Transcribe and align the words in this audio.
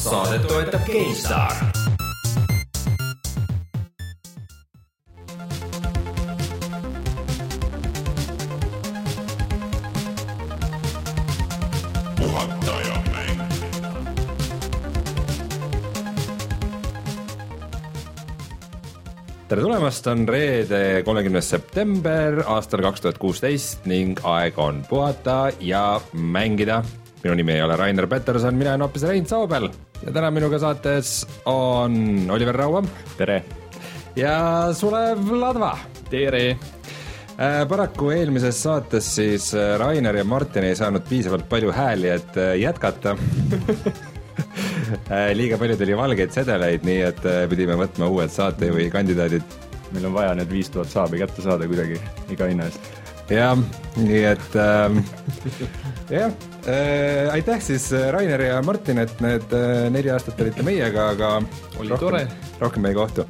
saadet 0.00 0.46
toetab 0.48 0.86
GameStar. 0.88 1.52
tere 19.50 19.64
tulemast, 19.66 20.06
on 20.06 20.28
reede, 20.28 21.02
kolmekümnes 21.02 21.48
september 21.50 22.38
aastal 22.46 22.84
kaks 22.86 23.02
tuhat 23.02 23.18
kuusteist 23.18 23.84
ning 23.90 24.20
aeg 24.22 24.58
on 24.62 24.80
puhata 24.88 25.50
ja 25.60 26.00
mängida. 26.14 26.84
minu 27.24 27.34
nimi 27.34 27.58
ei 27.58 27.62
ole 27.62 27.76
Rainer 27.76 28.06
Peterson, 28.06 28.54
mina 28.54 28.70
olen 28.70 28.86
hoopis 28.86 29.02
Rein 29.02 29.26
Soobel 29.26 29.68
ja 30.04 30.12
täna 30.12 30.30
minuga 30.32 30.58
saates 30.58 31.26
on 31.48 32.30
Oliver 32.30 32.56
Raua. 32.56 32.82
tere! 33.18 33.42
ja 34.16 34.72
Sulev 34.74 35.32
Ladva. 35.40 35.76
tere! 36.10 36.58
Äh, 37.40 37.62
paraku 37.68 38.10
eelmises 38.12 38.58
saates 38.62 39.14
siis 39.16 39.54
äh, 39.54 39.78
Rainer 39.80 40.16
ja 40.16 40.24
Martin 40.24 40.64
ei 40.68 40.76
saanud 40.76 41.06
piisavalt 41.08 41.48
palju 41.48 41.72
hääli, 41.72 42.08
et 42.12 42.36
äh, 42.36 42.52
jätkata 42.60 43.16
liiga 45.40 45.58
palju 45.58 45.76
tuli 45.80 45.96
valgeid 45.96 46.32
sedeleid, 46.36 46.84
nii 46.84 47.00
et 47.06 47.26
pidime 47.48 47.76
võtma 47.80 48.08
uued 48.12 48.32
saatejuhi 48.34 48.90
kandidaadid. 48.92 49.58
meil 49.90 50.06
on 50.06 50.14
vaja 50.14 50.34
need 50.38 50.52
viis 50.52 50.70
tuhat 50.70 50.92
saabi 50.92 51.18
kätte 51.18 51.42
saada 51.42 51.66
kuidagi 51.68 52.00
iga 52.30 52.46
hinna 52.50 52.68
eest. 52.68 52.99
Jah, 53.30 53.58
nii 53.96 54.22
et 54.32 54.56
ähm, 54.58 55.00
jah 56.10 56.32
äh,, 56.66 57.30
aitäh 57.32 57.62
siis 57.62 57.90
Rainer 58.12 58.42
ja 58.42 58.60
Martin, 58.66 58.98
et 59.02 59.14
need 59.24 59.54
äh, 59.56 59.86
neli 59.92 60.10
aastat 60.12 60.40
olite 60.42 60.66
meiega, 60.66 61.10
aga 61.14 61.32
oli 61.78 61.92
rohkem, 61.92 62.06
tore. 62.06 62.24
rohkem 62.60 62.90
ei 62.90 62.96
kohtu. 62.98 63.26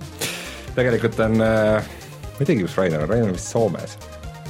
tegelikult 0.76 1.20
on 1.26 1.40
äh,, 1.44 1.92
ma 2.32 2.40
ei 2.40 2.48
teagi, 2.48 2.64
kus 2.64 2.78
Rainer 2.80 3.04
on, 3.04 3.12
Rainer 3.12 3.30
on 3.30 3.38
vist 3.38 3.52
Soomes. 3.52 3.98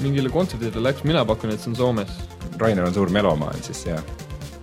mingile 0.01 0.33
kontserdile 0.33 0.85
läks, 0.89 1.05
mina 1.05 1.25
pakun, 1.29 1.53
et 1.53 1.61
see 1.61 1.73
on 1.75 1.79
Soomes. 1.79 2.19
Rainer 2.61 2.87
on 2.87 2.95
suur 2.95 3.11
melomaan 3.13 3.63
siis 3.65 3.87
ja 3.89 3.99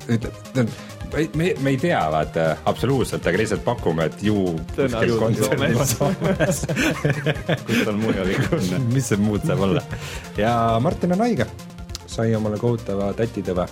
ütleb, 0.08 0.68
me, 1.14 1.48
me 1.64 1.74
ei 1.74 1.78
tea, 1.82 2.00
vaata, 2.12 2.46
absoluutselt, 2.70 3.26
aga 3.28 3.42
lihtsalt 3.42 3.64
pakume, 3.66 4.08
et 4.10 4.24
ju 4.26 4.38
kuskil 4.76 5.14
kontserdil 5.22 5.82
Soomes 5.92 6.64
kus 7.68 7.84
tal 7.88 8.00
mujal 8.02 8.32
ikka 8.34 8.60
on. 8.60 8.88
mis 8.94 9.12
see 9.12 9.22
muud 9.22 9.46
saab 9.48 9.66
olla. 9.70 9.84
ja 10.40 10.54
Martin 10.84 11.16
on 11.18 11.26
haige, 11.26 11.48
sai 12.10 12.34
omale 12.38 12.60
kohutava 12.62 13.12
tätitõve. 13.18 13.68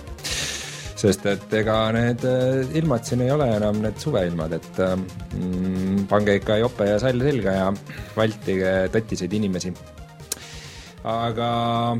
sest 0.96 1.26
et 1.28 1.52
ega 1.58 1.76
need 1.92 2.24
äh, 2.24 2.62
ilmad 2.80 3.04
siin 3.04 3.26
ei 3.26 3.34
ole 3.34 3.50
enam 3.58 3.82
need 3.84 4.00
suveilmad, 4.00 4.56
et 4.56 4.80
mm, 4.80 6.06
pange 6.10 6.38
ikka 6.40 6.56
jope 6.62 6.88
ja 6.88 6.96
sall 7.02 7.20
selga 7.20 7.60
ja 7.60 7.68
vältige 8.16 8.74
tätiseid 8.94 9.36
inimesi 9.36 9.74
aga. 11.06 11.48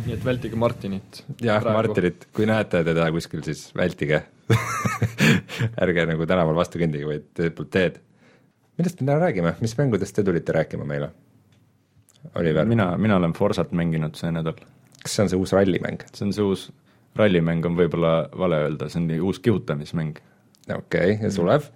nii 0.02 0.14
et 0.16 0.24
vältige 0.24 0.58
Martinit. 0.58 1.22
jah, 1.42 1.62
Martinit, 1.62 2.28
kui 2.34 2.48
näete 2.48 2.82
teda 2.86 3.08
kuskil, 3.14 3.42
siis 3.46 3.68
vältige 3.76 4.22
ärge 5.84 6.06
nagu 6.10 6.26
tänaval 6.26 6.58
vastu 6.58 6.80
kõndige, 6.82 7.06
vaid 7.08 7.44
poolt 7.56 7.70
teed. 7.74 8.00
millest 8.78 9.00
me 9.00 9.08
täna 9.08 9.20
räägime, 9.22 9.54
mis 9.62 9.76
mängudest 9.78 10.16
te 10.16 10.24
tulite 10.26 10.54
rääkima 10.56 10.86
meile? 10.88 11.12
Oliver? 12.34 12.66
mina, 12.66 12.90
mina 12.98 13.16
olen 13.20 13.34
Forsat 13.36 13.72
mänginud 13.72 14.18
see 14.18 14.32
nädal. 14.34 14.58
kas 15.02 15.14
see 15.14 15.26
on 15.26 15.30
see 15.30 15.38
uus 15.40 15.54
rallimäng? 15.54 16.02
see 16.12 16.26
on 16.26 16.34
see 16.34 16.46
uus, 16.46 16.70
rallimäng 17.16 17.66
on 17.66 17.78
võib-olla 17.78 18.16
vale 18.38 18.64
öelda, 18.66 18.90
see 18.90 19.04
on 19.04 19.12
uus 19.28 19.38
kihutamismäng. 19.44 20.18
okei 20.66 21.14
okay,, 21.14 21.20
ja 21.22 21.30
Sulev? 21.30 21.70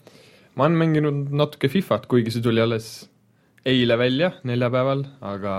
ma 0.57 0.67
olen 0.67 0.83
mänginud 0.83 1.31
natuke 1.31 1.71
Fifat, 1.71 2.11
kuigi 2.11 2.35
see 2.35 2.43
tuli 2.43 2.63
alles 2.63 2.91
eile 3.67 3.97
välja, 4.01 4.33
neljapäeval, 4.49 5.05
aga 5.21 5.55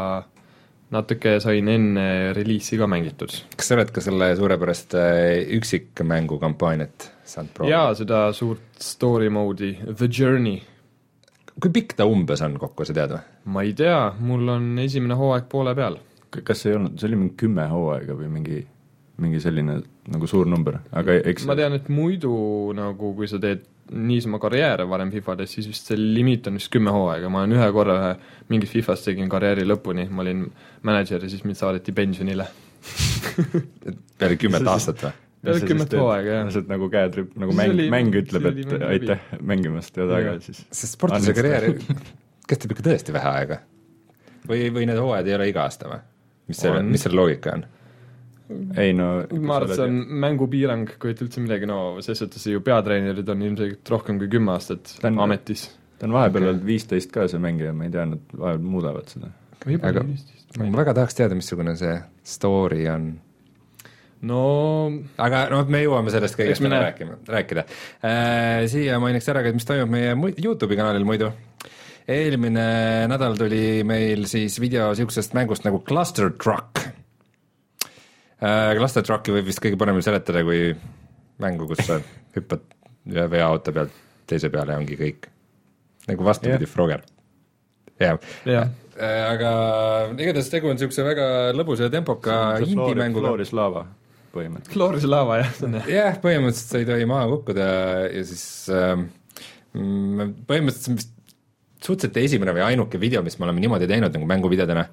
natuke 0.92 1.38
sain 1.44 1.70
enne 1.72 2.06
reliisi 2.36 2.78
ka 2.80 2.88
mängitud. 2.90 3.34
kas 3.56 3.70
sa 3.70 3.78
oled 3.78 3.94
ka 3.96 4.04
selle 4.04 4.32
suurepärast 4.40 4.96
äh, 5.00 5.40
üksikmängu 5.58 6.40
kampaaniat 6.42 7.08
saanud 7.24 7.54
proovida? 7.56 7.78
jaa, 7.78 7.96
seda 7.96 8.26
suurt 8.36 8.84
story 8.84 9.32
mode'i, 9.32 9.78
The 9.88 10.10
Journey. 10.12 10.60
kui 11.62 11.72
pikk 11.72 11.96
ta 12.00 12.08
umbes 12.10 12.44
on 12.44 12.58
kokku, 12.60 12.88
sa 12.88 12.96
tead 12.98 13.16
või? 13.16 13.24
ma 13.56 13.66
ei 13.68 13.74
tea, 13.78 14.02
mul 14.20 14.56
on 14.58 14.74
esimene 14.84 15.18
hooaeg 15.20 15.48
poole 15.52 15.76
peal. 15.78 16.00
kas 16.44 16.64
see 16.64 16.74
ei 16.74 16.80
olnud, 16.82 17.00
see 17.00 17.10
oli 17.10 17.24
mingi 17.24 17.40
kümme 17.46 17.68
hooaega 17.72 18.18
või 18.20 18.32
mingi, 18.36 18.62
mingi 19.24 19.44
selline 19.44 19.80
nagu 20.12 20.28
suur 20.28 20.50
number, 20.50 20.82
aga 20.92 21.22
eks 21.32 21.48
ma 21.48 21.56
tean, 21.60 21.78
et 21.80 21.88
muidu 21.94 22.34
nagu 22.76 23.16
kui 23.16 23.32
sa 23.32 23.40
teed 23.40 23.64
niisama 23.92 24.40
karjääre 24.40 24.86
varem 24.90 25.12
Fifades, 25.12 25.52
siis 25.56 25.68
vist 25.68 25.90
see 25.90 25.98
limiit 26.00 26.48
on 26.48 26.60
vist 26.60 26.72
kümme 26.72 26.94
hooaega, 26.96 27.30
ma 27.32 27.44
olen 27.44 27.58
ühe 27.58 27.72
korra 27.76 27.98
ühe 28.00 28.12
mingis 28.54 28.72
Fifas 28.72 29.04
tegin 29.06 29.30
karjääri 29.32 29.66
lõpuni, 29.68 30.08
ma 30.10 30.24
olin 30.26 30.46
mänedžer 30.88 31.26
ja 31.26 31.32
siis 31.32 31.44
mind 31.48 31.60
saadeti 31.60 31.96
pensionile 31.96 32.48
peale 34.20 34.38
kümmet 34.40 34.68
aastat 34.68 35.04
või? 35.06 35.12
peale 35.42 35.66
kümmet 35.66 35.98
hooaega, 35.98 36.38
jah. 36.38 36.48
lihtsalt 36.48 36.72
nagu 36.72 36.90
käed 36.94 37.20
rüp-, 37.20 37.36
nagu 37.44 37.58
mäng, 37.58 37.84
mäng 37.94 38.18
ütleb, 38.22 38.48
et 38.52 38.88
aitäh 38.88 39.28
mängimast 39.42 39.98
ja 39.98 40.08
taga 40.10 40.38
siis 40.46 40.64
sest 40.70 40.96
sportlase 40.96 41.36
karjäär 41.38 41.70
kestab 42.50 42.74
ikka 42.76 42.88
tõesti 42.92 43.16
vähe 43.16 43.36
aega. 43.42 43.62
või, 44.48 44.70
või 44.74 44.88
need 44.90 45.02
hooajad 45.02 45.30
ei 45.30 45.38
ole 45.40 45.52
iga 45.52 45.66
aasta 45.68 45.92
või? 45.92 46.02
mis 46.52 46.64
selle, 46.64 46.84
mis 46.88 47.06
selle 47.08 47.20
loogika 47.20 47.58
on? 47.58 47.68
Ei 48.80 48.94
no 48.98 49.08
ma 49.42 49.58
arvan, 49.58 49.72
et 49.72 49.80
see 49.80 49.88
on 49.88 49.98
mängupiirang, 50.26 50.96
kui 51.02 51.14
et 51.14 51.24
üldse 51.24 51.44
midagi, 51.44 51.70
no 51.70 51.80
ses 52.04 52.22
suhtes 52.22 52.46
ju 52.50 52.62
peatreenerid 52.66 53.30
on 53.34 53.46
ilmselgelt 53.48 53.94
rohkem 53.94 54.20
kui 54.22 54.30
kümme 54.32 54.54
aastat 54.56 54.94
on, 55.08 55.20
ametis. 55.26 55.68
ta 56.00 56.08
on 56.10 56.16
vahepeal 56.18 56.48
olnud 56.50 56.62
okay. 56.62 56.70
viisteist 56.74 57.12
ka, 57.14 57.28
see 57.32 57.42
mängija, 57.42 57.74
ma 57.78 57.88
ei 57.88 57.94
tea, 57.94 58.06
nad 58.14 58.38
vahepeal 58.38 58.72
muudavad 58.76 59.12
seda. 59.12 59.34
aga 59.82 60.06
ma 60.06 60.72
väga 60.82 60.96
tahaks 61.02 61.20
teada, 61.20 61.38
missugune 61.38 61.76
see 61.80 61.98
story 62.36 62.88
on. 62.92 63.12
no 64.28 64.42
aga 65.22 65.46
noh, 65.54 65.66
me 65.72 65.84
jõuame 65.86 66.14
sellest 66.14 66.40
kõigest 66.40 66.64
täna 66.64 66.84
rääkima, 66.88 67.22
rääkida 67.38 67.66
äh,. 67.68 68.68
siia 68.72 69.00
mainiks 69.04 69.30
ära 69.34 69.46
ka, 69.46 69.54
et 69.54 69.58
mis 69.60 69.70
toimub 69.70 69.94
meie 69.94 70.16
Youtube'i 70.38 70.80
kanalil 70.80 71.08
muidu 71.08 71.32
eelmine 72.12 73.08
nädal 73.12 73.38
tuli 73.40 73.82
meil 73.88 74.26
siis 74.30 74.58
video 74.62 74.90
niisugusest 74.92 75.36
mängust 75.38 75.68
nagu 75.68 75.82
Cluster 75.88 76.32
Truck. 76.32 77.01
Cluster 78.42 79.06
Trucki 79.06 79.34
võib 79.36 79.50
vist 79.52 79.62
kõige 79.62 79.78
paremini 79.78 80.06
seletada 80.06 80.42
kui 80.46 80.72
mängu, 81.42 81.68
kus 81.70 81.84
sa 81.86 82.00
hüppad 82.36 82.66
ühe 83.12 83.26
veoauto 83.30 83.74
pealt 83.76 83.98
teise 84.30 84.52
peale 84.54 84.76
ja 84.76 84.82
ongi 84.82 84.98
kõik. 85.00 85.28
nagu 86.08 86.26
vastupidi 86.26 86.66
yeah., 86.66 86.72
Frogger. 86.72 87.04
jah 88.02 88.18
yeah. 88.48 88.70
äh,, 88.98 89.24
aga 89.30 89.52
igatahes 90.18 90.50
tegu 90.54 90.72
on 90.72 90.78
niisuguse 90.78 91.06
väga 91.06 91.26
lõbusa 91.58 91.90
ja 91.90 91.94
tempoka 91.94 92.38
indie-mänguga. 92.66 93.30
Floris 93.30 93.54
Lava 93.54 93.86
põhimõtteliselt. 94.32 94.74
Floris 94.74 95.08
Lava 95.10 95.42
jah, 95.42 95.54
see 95.58 95.68
on 95.68 95.80
jah. 95.80 95.90
jah, 95.92 96.20
põhimõtteliselt 96.24 96.74
sa 96.74 96.82
ei 96.82 96.88
tohi 96.90 97.08
maha 97.10 97.30
kukkuda 97.34 97.72
ja 98.08 98.24
siis 98.32 98.46
äh, 98.74 98.94
põhimõtteliselt 99.76 100.86
see 100.86 100.94
on 100.94 101.02
vist 101.02 101.18
suhteliselt 101.82 102.18
esimene 102.22 102.54
või 102.56 102.64
ainuke 102.66 103.00
video, 103.02 103.24
mis 103.26 103.38
me 103.40 103.48
oleme 103.48 103.64
niimoodi 103.64 103.88
teinud 103.90 104.14
nagu 104.14 104.28
mänguvideodena. 104.30 104.84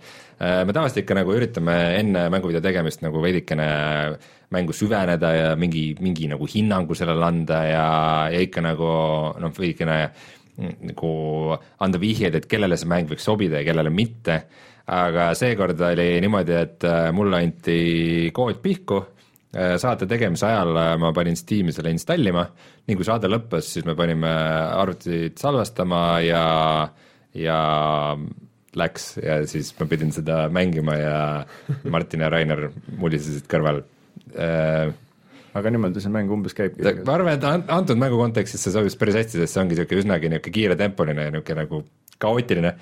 Äh, 0.41 0.63
me 0.65 0.75
tavaliselt 0.75 1.03
ikka 1.03 1.19
nagu 1.19 1.35
üritame 1.37 1.77
enne 1.99 2.29
mänguvideo 2.33 2.63
tegemist 2.65 3.05
nagu 3.05 3.23
veidikene 3.23 3.69
mängu 4.55 4.73
süveneda 4.73 5.33
ja 5.35 5.51
mingi, 5.61 5.91
mingi 6.01 6.31
nagu 6.31 6.49
hinnangu 6.49 6.97
sellele 6.97 7.27
anda 7.27 7.61
ja, 7.69 7.85
ja 8.33 8.41
ikka 8.41 8.65
nagu 8.65 8.89
noh, 9.43 9.53
veidikene 9.59 9.99
nagu 10.59 11.13
anda 11.85 12.01
vihjeid, 12.03 12.35
et 12.35 12.49
kellele 12.51 12.79
see 12.79 12.89
mäng 12.91 13.11
võiks 13.11 13.27
sobida 13.29 13.61
ja 13.61 13.69
kellele 13.69 13.93
mitte. 13.95 14.43
aga 14.89 15.35
seekord 15.37 15.81
oli 15.85 16.15
niimoodi, 16.25 16.55
et 16.57 16.85
äh, 16.89 17.11
mulle 17.13 17.43
anti 17.45 18.31
kood 18.33 18.63
pihku 18.65 19.03
saate 19.53 20.05
tegemise 20.05 20.45
ajal 20.45 20.77
ma 21.01 21.13
panin 21.17 21.37
Steam'i 21.39 21.73
selle 21.73 21.93
installima, 21.95 22.43
nii 22.89 22.99
kui 22.99 23.07
saade 23.07 23.31
lõppes, 23.31 23.71
siis 23.73 23.87
me 23.89 23.95
panime 23.97 24.29
arvutit 24.29 25.41
salvestama 25.41 26.03
ja, 26.21 26.43
ja 27.33 27.61
läks. 28.79 29.11
Ja 29.23 29.41
siis 29.49 29.73
ma 29.79 29.89
pidin 29.91 30.13
seda 30.15 30.47
mängima 30.53 30.97
ja 30.99 31.19
Martin 31.95 32.25
ja 32.25 32.31
Rainer 32.33 32.69
mulisesid 33.01 33.49
kõrval. 33.51 33.83
Äh, 34.37 34.93
aga 35.59 35.73
niimoodi 35.73 36.03
see 36.05 36.13
mäng 36.13 36.31
umbes 36.35 36.57
käibki. 36.57 36.85
ma 37.07 37.17
arvan, 37.17 37.39
et 37.39 37.73
antud 37.73 37.99
mängu 38.01 38.21
kontekstis 38.21 38.63
see 38.65 38.75
sobis 38.75 38.99
päris 39.01 39.17
hästi, 39.19 39.41
sest 39.41 39.57
see 39.57 39.63
ongi 39.63 39.77
niisugune 39.77 40.05
üsnagi 40.05 40.31
niisugune 40.31 40.57
kiiretempoline 40.59 41.29
ja 41.29 41.35
niisugune 41.35 41.65
nagu 41.65 41.83
kaootiline, 42.19 42.75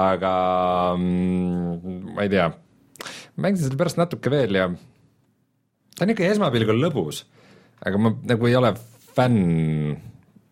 aga 0.00 0.32
mm, 0.96 2.14
ma 2.16 2.24
ei 2.24 2.32
tea, 2.32 2.48
mängisin 3.36 3.68
selle 3.68 3.80
pärast 3.80 4.00
natuke 4.00 4.32
veel 4.32 4.56
ja 4.56 4.70
ta 5.98 6.06
on 6.06 6.14
ikka 6.14 6.30
esmapilgul 6.32 6.80
lõbus, 6.84 7.24
aga 7.84 8.00
ma 8.00 8.14
nagu 8.30 8.48
ei 8.48 8.56
ole 8.58 8.72
fänn, 9.16 9.98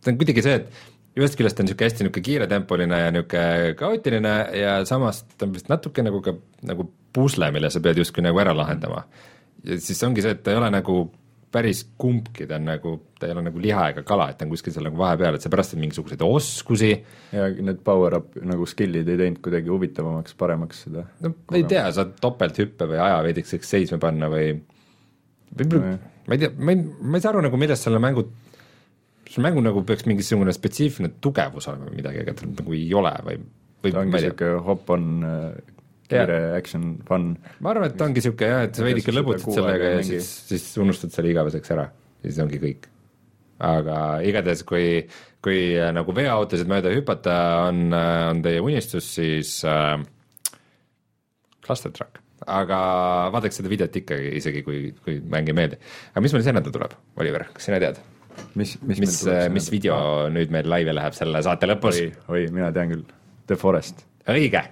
ta 0.02 0.12
on 0.12 0.20
kuidagi 0.20 0.44
see, 0.44 0.60
et 0.60 1.16
ühest 1.16 1.38
küljest 1.38 1.60
on 1.62 1.68
niisugune 1.68 1.88
hästi 1.88 2.04
niisugune 2.04 2.26
kiiretempoline 2.28 3.02
ja 3.04 3.12
niisugune 3.14 3.74
kaootiline 3.78 4.34
ja 4.60 4.78
samas 4.88 5.22
ta 5.32 5.46
on 5.48 5.54
vist 5.56 5.70
natuke 5.72 6.04
nagu 6.04 6.20
ka 6.24 6.34
nagu 6.68 6.88
pusle, 7.16 7.48
mille 7.54 7.70
sa 7.72 7.80
pead 7.80 8.02
justkui 8.02 8.24
nagu 8.24 8.42
ära 8.42 8.52
lahendama. 8.56 9.06
ja 9.64 9.78
siis 9.80 10.02
ongi 10.04 10.24
see, 10.24 10.34
et 10.36 10.42
ta 10.44 10.52
ei 10.52 10.60
ole 10.60 10.68
nagu 10.74 11.06
päris 11.56 11.82
kumbki, 11.96 12.44
ta 12.48 12.58
on 12.58 12.66
nagu, 12.68 12.92
ta 13.16 13.28
ei 13.28 13.32
ole 13.32 13.46
nagu 13.46 13.60
liha 13.62 13.88
ega 13.92 14.02
kala, 14.06 14.28
et 14.30 14.38
ta 14.38 14.44
on 14.44 14.52
kuskil 14.52 14.74
seal 14.74 14.88
nagu 14.88 14.98
vahepeal, 15.00 15.38
et 15.38 15.44
sa 15.44 15.50
pärast 15.52 15.72
saad 15.72 15.80
mingisuguseid 15.80 16.22
oskusi, 16.26 16.90
ja 17.32 17.46
need 17.54 17.80
power-up 17.86 18.34
nagu 18.44 18.66
skill'id 18.68 19.08
ei 19.08 19.20
teinud 19.22 19.40
kuidagi 19.44 19.72
huvitavamaks, 19.72 20.36
paremaks 20.36 20.82
seda. 20.84 21.06
no 21.24 21.32
ma 21.38 21.56
ei 21.56 21.64
tea, 21.70 21.86
saad 21.96 22.16
topelthüppe 22.20 22.90
või 22.90 23.00
ajaveidikeseks 23.06 23.72
seisma 23.76 24.00
panna 24.02 24.28
või 24.32 24.50
võib-olla 25.56 25.92
Nojah. 25.92 26.10
ma 26.26 26.36
ei 26.36 26.42
tea, 26.42 26.50
ma 26.56 26.74
ei, 26.74 26.82
ma 26.84 27.18
ei 27.18 27.24
saa 27.24 27.32
aru 27.34 27.44
nagu 27.46 27.60
millest 27.60 27.86
selle 27.86 28.00
mängu, 28.02 28.26
selle 29.28 29.44
mängu 29.46 29.62
nagu 29.64 29.84
peaks 29.86 30.06
mingisugune 30.08 30.54
spetsiifiline 30.54 31.16
tugevus 31.24 31.68
olema 31.70 31.90
või 31.90 32.00
midagi, 32.00 32.24
aga 32.24 32.36
tal 32.40 32.52
nagu 32.52 32.76
ei 32.76 32.88
ole 32.96 33.14
või, 33.28 33.38
või 33.84 33.94
ta 33.94 34.02
ongi 34.02 34.16
niisugune 34.16 34.64
hop-on 34.66 35.06
äh, 35.28 35.46
kiire 36.10 36.40
action 36.56 36.90
fun. 37.06 37.30
ma 37.60 37.72
arvan, 37.72 37.88
et 37.90 37.96
ta 37.98 38.08
ongi 38.08 38.22
niisugune 38.22 38.50
jah, 38.52 38.66
et 38.68 38.78
sa 38.78 38.84
veidike 38.86 39.14
lõbutad 39.14 39.46
sellega 39.46 39.88
ja 39.88 39.94
ei 39.94 40.02
mängi. 40.02 40.20
siis, 40.20 40.34
siis 40.50 40.82
unustad 40.82 41.14
selle 41.14 41.32
igaveseks 41.32 41.74
ära 41.76 41.88
ja 41.90 42.28
siis 42.28 42.42
ongi 42.44 42.60
kõik. 42.62 42.90
aga 43.66 44.02
igatahes, 44.26 44.66
kui, 44.68 44.90
kui 45.44 45.60
äh, 45.78 45.92
nagu 45.96 46.14
veoautosid 46.16 46.68
mööda 46.70 46.92
hüpata 46.94 47.38
on, 47.70 47.88
on 47.94 48.44
teie 48.44 48.60
unistus, 48.64 49.08
siis 49.16 49.58
äh, 49.64 49.96
Cluster 51.66 51.90
Truck, 51.90 52.20
aga 52.46 52.78
vaadake 53.34 53.56
seda 53.56 53.70
videot 53.72 53.96
ikkagi, 54.02 54.34
isegi 54.40 54.62
kui, 54.66 54.90
kui 55.04 55.18
mäng 55.32 55.50
ei 55.50 55.56
meeldi. 55.56 55.80
aga 56.12 56.22
mis 56.24 56.36
meil 56.36 56.46
nädal 56.58 56.74
tuleb, 56.74 56.94
Oliver, 57.22 57.48
kas 57.54 57.68
sina 57.68 57.80
tead? 57.82 58.00
mis, 58.54 58.76
mis 58.84 59.00
mis, 59.02 59.18
mis 59.52 59.68
video 59.72 59.98
nüüd 60.32 60.52
meil 60.54 60.68
laivi 60.70 60.94
läheb 60.94 61.16
selle 61.16 61.42
saate 61.44 61.68
lõpus 61.68 62.00
oi?, 62.02 62.10
oi, 62.28 62.46
mina 62.54 62.70
tean 62.74 62.92
küll, 62.92 63.04
The 63.48 63.58
Forest. 63.60 64.04
õige, 64.30 64.62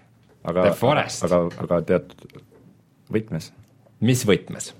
aga 0.45 0.69
The 0.69 0.79
Forest. 0.79 1.27
aga, 1.29 1.43
aga 1.65 1.83
teatud 1.91 2.41
võtmes. 3.15 3.51
mis 4.05 4.25
võtmes? 4.29 4.73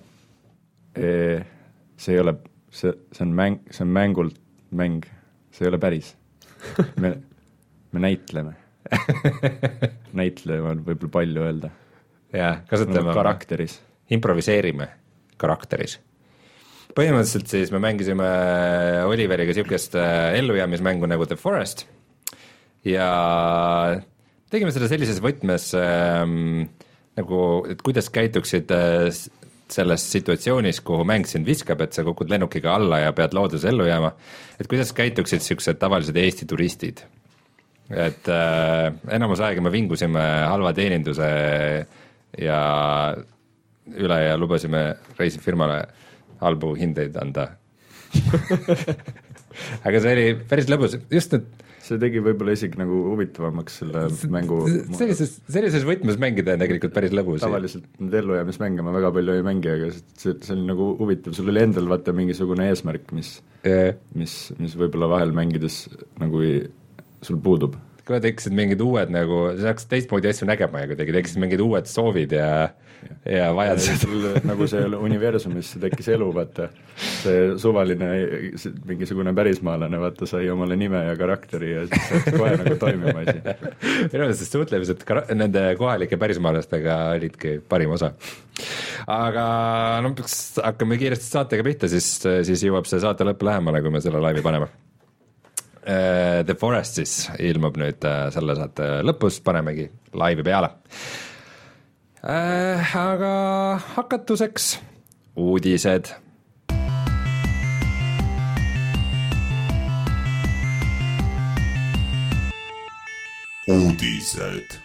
see 0.95 2.15
ei 2.15 2.21
ole, 2.23 2.37
see, 2.71 2.93
see 3.11 3.25
on 3.27 3.33
mäng, 3.35 3.63
see 3.75 3.83
on 3.87 3.95
mängult 3.95 4.39
mäng, 4.75 5.07
see 5.55 5.67
ei 5.67 5.73
ole 5.73 5.81
päris. 5.83 6.13
me, 7.03 7.17
me 7.93 8.03
näitleme. 8.03 8.55
näitlema 10.21 10.75
on 10.75 10.85
võib-olla 10.87 11.15
palju 11.19 11.47
öelda. 11.49 11.71
jah, 12.35 12.63
kasutame 12.71 13.15
karakteris. 13.15 13.79
improviseerime 14.11 14.89
karakteris. 15.41 15.99
põhimõtteliselt 16.95 17.51
siis 17.51 17.73
me 17.75 17.81
mängisime 17.83 18.31
Oliveriga 19.09 19.55
niisugust 19.55 19.97
äh, 19.99 20.35
ellujäämismängu 20.39 21.11
nagu 21.11 21.27
The 21.27 21.37
Forest 21.41 21.87
ja 22.85 23.09
tegime 24.53 24.75
seda 24.75 24.91
sellises 24.91 25.23
võtmes 25.25 25.71
ähm, 25.79 26.69
nagu, 27.19 27.41
et 27.71 27.83
kuidas 27.85 28.11
käituksid 28.15 28.71
äh, 28.75 29.09
selles 29.75 30.05
situatsioonis, 30.13 30.83
kuhu 30.85 31.07
mäng 31.09 31.27
sind 31.27 31.49
viskab, 31.49 31.81
et 31.83 31.97
sa 31.97 32.05
kukud 32.07 32.31
lennukiga 32.31 32.75
alla 32.77 33.01
ja 33.07 33.15
pead 33.17 33.35
looduses 33.35 33.65
ellu 33.71 33.87
jääma, 33.89 34.13
et 34.61 34.69
kuidas 34.71 34.93
käituksid 34.97 35.43
niisugused 35.43 35.81
tavalised 35.81 36.17
Eesti 36.21 36.47
turistid. 36.51 37.05
et 37.91 38.29
äh, 38.33 38.93
enamus 39.13 39.43
aega 39.45 39.61
me 39.61 39.73
vingusime 39.73 40.23
halva 40.49 40.73
teeninduse 40.73 41.27
ja 42.41 42.61
üle 43.95 44.21
ja 44.25 44.39
lubasime 44.41 44.87
reisifirmale 45.19 45.83
halbu 46.41 46.75
hindeid 46.79 47.17
anda 47.21 47.51
aga 49.87 50.01
see 50.01 50.15
oli 50.15 50.27
päris 50.49 50.71
lõbus, 50.71 50.99
just 51.13 51.35
need 51.35 51.65
see 51.85 52.01
tegi 52.01 52.21
võib-olla 52.25 52.55
isegi 52.57 52.79
nagu 52.81 52.99
huvitavamaks 53.11 53.81
selle 53.83 54.05
mängu 54.33 54.61
sellises, 54.97 55.37
sellises 55.53 55.85
võtmes 55.87 56.17
mängida 56.21 56.55
on 56.55 56.63
tegelikult 56.63 56.95
päris 56.97 57.13
lõbus. 57.17 57.43
tavaliselt 57.45 57.87
neid 58.01 58.17
ellujäämismänge 58.23 58.85
ma 58.87 58.95
väga 58.95 59.11
palju 59.15 59.37
ei 59.37 59.45
mängi, 59.47 59.73
aga 59.73 59.91
see, 59.93 60.37
see, 60.39 60.55
oli 60.57 60.65
nagu 60.71 60.91
huvitav, 61.01 61.37
sul 61.37 61.51
oli 61.53 61.65
endal 61.65 61.91
vaata 61.91 62.15
mingisugune 62.17 62.71
eesmärk, 62.73 63.13
mis, 63.17 63.37
mis, 64.17 64.39
mis 64.61 64.77
võib-olla 64.81 65.11
vahel 65.13 65.35
mängides 65.37 65.83
nagu 66.23 66.41
ei, 66.45 66.65
sul 67.25 67.41
puudub. 67.45 67.77
Kui 68.05 68.21
tekkisid 68.21 68.55
mingid 68.57 68.83
uued 68.85 69.13
nagu, 69.13 69.45
sa 69.57 69.71
hakkasid 69.73 69.93
teistmoodi 69.95 70.29
asju 70.29 70.49
nägema 70.49 70.83
ja 70.83 70.91
kuidagi 70.91 71.15
tekkisid 71.17 71.41
mingid 71.41 71.63
uued 71.65 71.89
soovid 71.89 72.35
ja, 72.37 72.49
ja 73.29 73.47
vajadused. 73.57 74.05
sul 74.05 74.27
nagu 74.45 74.69
see 74.69 74.85
universumis 75.09 75.73
tekkis 75.81 76.11
elu, 76.13 76.29
vaata, 76.37 76.69
see 77.23 77.55
suvaline 77.61 78.11
see 78.61 78.75
mingisugune 78.91 79.33
pärismaalane, 79.37 80.01
vaata, 80.05 80.29
sai 80.29 80.51
omale 80.53 80.77
nime 80.81 81.01
ja 81.09 81.17
karakteri 81.21 81.73
ja 81.73 81.87
siis 81.89 82.13
hakkas 82.13 82.39
kohe 82.39 82.55
nagu 82.61 82.77
toimima 82.85 83.17
asi. 83.25 83.37
minu 84.13 84.23
meelest 84.27 84.45
see 84.45 84.53
suhtlemised 84.53 85.09
nende 85.41 85.67
kohalike 85.81 86.21
pärismaalastega 86.21 87.01
olidki 87.17 87.57
parim 87.69 87.97
osa. 87.97 88.13
aga 89.09 89.45
no 90.05 90.13
peaks, 90.19 90.59
hakkame 90.61 91.01
kiiresti 91.01 91.33
saatega 91.39 91.65
pihta, 91.65 91.89
siis, 91.89 92.19
siis 92.21 92.69
jõuab 92.69 92.89
see 92.91 93.01
saate 93.01 93.25
lõpp 93.25 93.49
lähemale, 93.49 93.81
kui 93.81 93.97
me 93.97 94.05
selle 94.05 94.21
laivi 94.21 94.45
paneme. 94.45 94.69
The 95.85 96.57
Forest 96.57 97.01
siis 97.01 97.15
ilmub 97.39 97.77
nüüd 97.81 98.05
äh, 98.09 98.27
selle 98.33 98.57
saate 98.57 98.89
lõpus, 99.05 99.41
panemegi 99.45 99.91
laivi 100.17 100.47
peale. 100.47 100.73
aga 102.25 103.33
hakatuseks 103.97 104.79
uudised 105.37 106.15
uudised. 113.69 114.79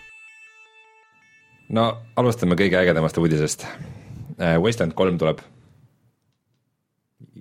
no 1.69 1.85
alustame 2.17 2.57
kõige 2.59 2.79
ägedamast 2.79 3.17
uudisest. 3.21 3.65
Wasteland 4.39 4.95
kolm 4.97 5.19
tuleb. 5.19 5.41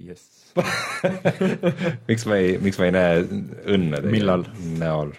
Jess. 0.08 0.52
miks 2.08 2.26
ma 2.28 2.42
ei, 2.42 2.58
miks 2.62 2.80
ma 2.80 2.88
ei 2.90 2.94
näe 2.96 3.24
õnne 3.76 4.02
teie 4.02 4.14
Millal? 4.14 4.46
näol? 4.80 5.16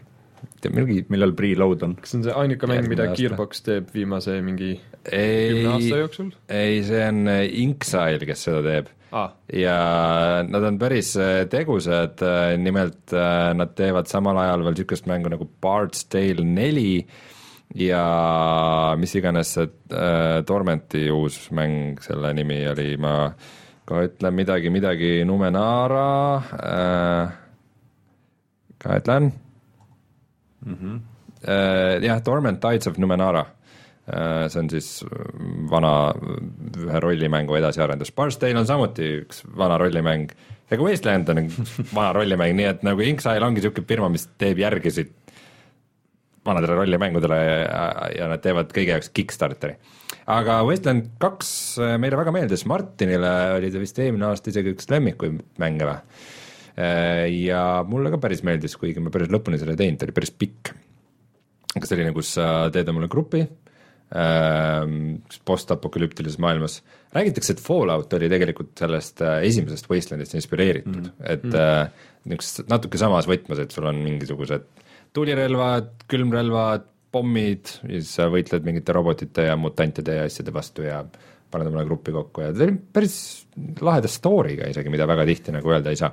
tea 0.60 0.76
mingi 0.76 1.02
millal 1.12 1.34
pre-load 1.38 1.84
on? 1.88 1.96
kas 2.00 2.14
see 2.14 2.20
on 2.20 2.28
see 2.28 2.38
ainuke 2.42 2.70
mäng, 2.70 2.88
mida 2.92 3.08
aasta. 3.08 3.18
Gearbox 3.20 3.64
teeb 3.66 3.92
viimase 3.96 4.40
mingi 4.46 4.74
ei 4.76 5.54
kümne, 5.54 5.74
aasta 5.74 6.02
jooksul 6.04 6.32
ei, 6.52 6.82
see 6.88 7.04
on 7.06 7.22
äh, 7.32 7.44
Inksile, 7.64 8.28
kes 8.28 8.46
seda 8.50 8.62
teeb 8.66 8.92
ah,? 9.16 9.34
ja 9.56 9.80
nad 10.48 10.68
on 10.70 10.80
päris 10.82 11.14
äh, 11.20 11.42
tegusad, 11.52 12.22
nimelt 12.62 13.16
äh, 13.16 13.50
nad 13.58 13.76
teevad 13.78 14.12
samal 14.12 14.40
ajal 14.44 14.66
veel 14.68 14.78
niisugust 14.78 15.10
mängu 15.12 15.32
nagu 15.32 15.48
Bard's 15.64 16.06
Tale 16.12 16.46
neli 16.46 16.92
ja 17.78 18.04
mis 19.00 19.16
iganes 19.16 19.54
see 19.56 19.70
äh, 19.94 20.42
Tormenti 20.48 21.08
uus 21.14 21.48
mäng, 21.56 22.00
selle 22.04 22.34
nimi 22.38 22.64
oli, 22.72 22.92
ma 23.02 23.32
kohe 23.90 24.08
ütlen 24.10 24.36
midagi, 24.38 24.70
midagi 24.74 25.14
Numenara 25.26 26.10
äh,, 26.56 27.38
kohe 28.84 29.00
ütlen 29.04 29.32
mm. 30.66 30.76
-hmm. 30.76 31.00
Äh, 31.40 32.04
jah, 32.04 32.20
Torment 32.22 32.60
Tides 32.60 32.88
of 32.88 32.98
Numenara 32.98 33.46
Äh, 34.10 34.48
see 34.50 34.64
on 34.64 34.70
siis 34.72 34.88
vana 35.70 35.92
ühe 36.18 37.02
rollimängu 37.04 37.54
edasiarendus, 37.60 38.10
Bard's 38.16 38.40
Tale 38.42 38.58
on 38.58 38.66
samuti 38.66 39.06
üks 39.20 39.44
vana 39.58 39.78
rollimäng 39.78 40.32
ja 40.72 40.78
ka 40.78 40.82
Wasteland 40.82 41.30
on 41.30 41.52
vana 41.98 42.14
rollimäng, 42.18 42.56
nii 42.58 42.70
et 42.72 42.86
nagu 42.88 43.06
Inksile 43.06 43.46
ongi 43.46 43.62
niisugune 43.62 43.86
firma, 43.92 44.10
mis 44.10 44.26
teeb 44.42 44.64
järgisid 44.64 45.14
vanadele 46.48 46.80
rollimängudele 46.80 47.38
ja, 47.44 47.84
ja 48.16 48.32
nad 48.32 48.42
teevad 48.42 48.74
kõige 48.74 48.96
jaoks 48.96 49.12
Kickstarteri. 49.14 49.76
Aga 50.30 50.60
Wasteland 50.68 51.14
kaks 51.22 51.52
äh, 51.82 51.96
meile 52.02 52.20
väga 52.20 52.34
meeldis, 52.36 52.66
Martinile 52.70 53.34
oli 53.58 53.72
ta 53.74 53.82
vist 53.82 54.02
eelmine 54.02 54.30
aasta 54.30 54.54
isegi 54.54 54.76
üks 54.76 54.90
lemmikuid 54.92 55.42
mänge 55.62 55.90
või? 55.90 55.98
ja 56.80 57.62
mulle 57.84 58.08
ka 58.14 58.18
päris 58.24 58.40
meeldis, 58.48 58.78
kuigi 58.80 59.02
ma 59.04 59.12
päris 59.12 59.28
lõpuni 59.34 59.58
selle 59.60 59.74
ei 59.76 59.80
teinud, 59.82 59.98
ta 60.00 60.06
oli 60.08 60.14
päris 60.16 60.30
pikk. 60.32 60.70
aga 61.76 61.90
selline, 61.90 62.14
kus 62.16 62.30
sa 62.38 62.46
teed 62.72 62.88
omale 62.88 63.10
grupi 63.12 63.42
ähm, 64.16 65.16
postapokalüptilises 65.46 66.40
maailmas, 66.42 66.80
räägitakse, 67.14 67.54
et 67.54 67.64
Fallout 67.64 68.14
oli 68.14 68.30
tegelikult 68.32 68.72
sellest 68.80 69.22
äh, 69.22 69.42
esimesest 69.50 69.90
Wastelandist 69.90 70.36
inspireeritud 70.38 70.96
mm, 70.96 71.10
-hmm. 71.10 71.34
et 71.34 71.54
äh, 71.54 71.90
niisugused 72.26 72.70
natuke 72.72 72.98
samas 72.98 73.28
võtmes, 73.30 73.60
et 73.60 73.72
sul 73.72 73.88
on 73.90 74.02
mingisugused 74.04 74.66
tulirelvad, 75.14 75.92
külmrelvad, 76.08 76.86
pommid 77.12 77.74
ja 77.84 77.98
siis 77.98 78.14
sa 78.20 78.30
võitled 78.32 78.66
mingite 78.66 78.94
robotite 78.96 79.50
ja 79.50 79.58
mutantide 79.60 80.20
ja 80.20 80.30
asjade 80.30 80.54
vastu 80.54 80.86
ja 80.86 81.04
paned 81.50 81.70
omale 81.70 81.86
gruppi 81.88 82.14
kokku 82.14 82.44
ja 82.44 82.52
ta 82.54 82.66
oli 82.66 82.76
päris 82.94 83.16
laheda 83.82 84.10
story'ga 84.12 84.70
isegi, 84.70 84.92
mida 84.94 85.08
väga 85.10 85.26
tihti 85.30 85.54
nagu 85.56 85.74
öelda 85.74 85.94
ei 85.94 86.00
saa. 86.00 86.12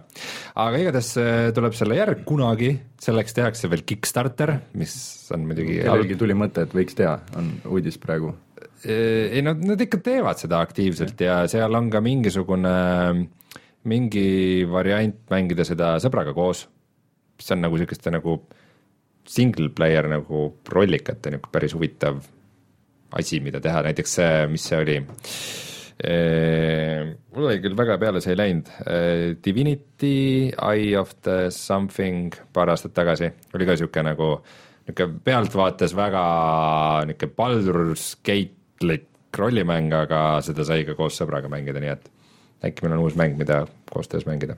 aga 0.65 0.81
igatahes 0.81 1.11
äh, 1.21 1.37
tuleb 1.57 1.77
selle 1.77 1.99
järg 1.99 2.25
kunagi, 2.29 2.73
selleks 3.03 3.37
tehakse 3.37 3.71
veel 3.73 3.85
Kickstarter, 3.89 4.55
mis 4.81 4.97
on 5.37 5.47
muidugi 5.49 5.81
kellelgi 5.83 6.19
tuli 6.19 6.37
mõte, 6.39 6.65
et 6.67 6.77
võiks 6.77 6.97
teha, 6.97 7.19
on 7.39 7.53
uudis 7.69 8.01
praegu. 8.03 8.33
ei 8.87 9.43
no 9.45 9.55
nad 9.59 9.81
ikka 9.83 10.01
teevad 10.05 10.41
seda 10.41 10.63
aktiivselt 10.65 11.21
ja 11.21 11.43
seal 11.51 11.77
on 11.79 11.91
ka 11.93 12.01
mingisugune, 12.05 12.77
mingi 13.87 14.29
variant 14.71 15.21
mängida 15.33 15.69
seda 15.69 15.97
sõbraga 16.03 16.33
koos, 16.37 16.65
mis 17.37 17.53
on 17.53 17.67
nagu 17.67 17.77
niisuguste 17.77 18.15
nagu 18.15 18.41
single 19.27 19.71
player 19.75 20.09
nagu 20.11 20.49
rollikate 20.73 21.33
niisugune 21.33 21.53
päris 21.53 21.75
huvitav 21.75 22.21
asi, 23.17 23.41
mida 23.41 23.61
teha, 23.63 23.83
näiteks 23.87 24.19
see, 24.19 24.35
mis 24.51 24.67
see 24.67 24.79
oli, 24.83 24.97
mul 27.33 27.49
oli 27.49 27.61
küll 27.65 27.77
väga 27.79 27.97
peale 28.03 28.21
see 28.21 28.35
ei 28.35 28.41
läinud, 28.41 28.71
Divinity, 29.45 30.53
Eye 30.53 30.95
of 30.99 31.15
the 31.27 31.51
Something 31.55 32.37
paar 32.53 32.73
aastat 32.75 32.95
tagasi 32.97 33.31
oli 33.55 33.69
ka 33.69 33.77
niisugune 33.77 34.11
nagu 34.11 34.31
niisugune 34.87 35.21
pealtvaates 35.27 35.97
väga 35.97 36.25
niisugune 37.09 37.37
Baldur's 37.39 38.11
Gate-lik 38.27 39.09
rollimäng, 39.37 39.93
aga 39.93 40.41
seda 40.45 40.65
sai 40.65 40.85
ka 40.89 40.95
koos 40.97 41.19
sõbraga 41.19 41.51
mängida, 41.53 41.81
nii 41.83 41.93
et 41.93 42.07
äkki 42.65 42.87
meil 42.87 42.97
on 42.97 43.05
uus 43.05 43.17
mäng, 43.19 43.37
mida 43.39 43.67
koostöös 43.91 44.27
mängida. 44.29 44.57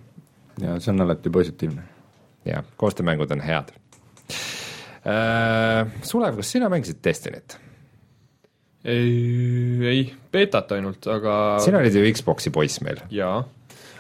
ja 0.63 0.79
see 0.81 0.93
on 0.93 1.01
alati 1.01 1.31
positiivne. 1.31 1.83
jah, 2.45 2.65
koostöömängud 2.77 3.31
on 3.31 3.41
head. 3.41 3.75
Sulev, 6.05 6.37
kas 6.41 6.53
sina 6.57 6.69
mängisid 6.73 7.01
Destinyt? 7.05 7.59
ei, 8.89 9.79
ei, 9.91 10.03
beetat 10.33 10.73
ainult, 10.77 11.07
aga 11.11 11.35
sina 11.63 11.81
olid 11.83 11.97
ju 11.97 12.11
Xbox'i 12.15 12.53
poiss 12.55 12.83
meil. 12.85 13.01
jaa, 13.13 13.41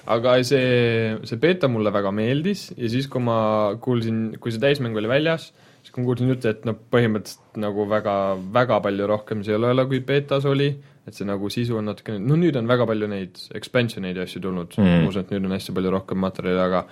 aga 0.08 0.36
see, 0.46 1.16
see 1.28 1.40
beeta 1.42 1.70
mulle 1.70 1.92
väga 1.94 2.12
meeldis 2.14 2.68
ja 2.76 2.90
siis, 2.92 3.08
kui 3.10 3.22
ma 3.24 3.38
kuulsin, 3.82 4.38
kui 4.40 4.54
see 4.54 4.62
täismäng 4.62 4.96
oli 4.98 5.10
väljas, 5.10 5.50
siis 5.82 5.94
kui 5.94 6.04
ma 6.04 6.12
kuulsin 6.12 6.32
juttu, 6.32 6.52
et 6.52 6.64
noh, 6.68 6.78
põhimõtteliselt 6.94 7.58
nagu 7.64 7.88
väga, 7.90 8.14
väga 8.54 8.80
palju 8.86 9.10
rohkem 9.10 9.42
see 9.44 9.56
ei 9.56 9.60
ole, 9.60 9.88
kui 9.90 10.00
beetas 10.06 10.46
oli, 10.48 10.70
et 11.08 11.16
see 11.16 11.28
nagu 11.28 11.50
sisu 11.52 11.80
on 11.80 11.90
natukene, 11.90 12.22
no 12.22 12.38
nüüd 12.38 12.56
on 12.60 12.70
väga 12.70 12.86
palju 12.88 13.10
neid 13.10 13.40
expansion 13.58 14.06
eid 14.08 14.20
ja 14.20 14.28
asju 14.28 14.44
tulnud 14.44 14.78
mm., 14.78 15.04
ma 15.04 15.12
usun, 15.12 15.26
et 15.26 15.34
nüüd 15.34 15.48
on 15.48 15.56
hästi 15.56 15.74
palju 15.76 15.94
rohkem 15.98 16.20
materjali, 16.22 16.64
aga 16.64 16.84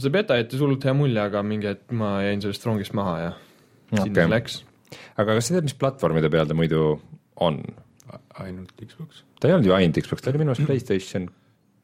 see 0.00 0.12
beta 0.14 0.38
jättis 0.40 0.62
hullult 0.62 0.84
hea 0.86 0.94
mulje, 0.96 1.20
aga 1.20 1.42
mingi 1.46 1.68
hetk 1.72 1.92
ma 1.96 2.14
jäin 2.24 2.44
sellest 2.44 2.68
rongist 2.68 2.96
maha 2.96 3.16
ja 3.20 3.32
okay. 3.32 4.06
sinna 4.06 4.14
see 4.22 4.32
läks 4.36 4.62
aga 5.20 5.36
kas 5.36 5.48
sa 5.48 5.58
tead, 5.58 5.68
mis 5.68 5.78
platvormide 5.78 6.32
peal 6.32 6.48
ta 6.48 6.56
muidu 6.56 6.96
on? 7.44 7.60
ainult 8.42 8.72
Xbox? 8.80 9.22
ta 9.40 9.48
ei 9.48 9.56
olnud 9.56 9.68
ju 9.68 9.76
ainult 9.76 10.02
Xbox, 10.04 10.24
ta 10.24 10.32
oli 10.32 10.42
minu 10.42 10.54
arust 10.54 10.68
PlayStation 10.68 11.28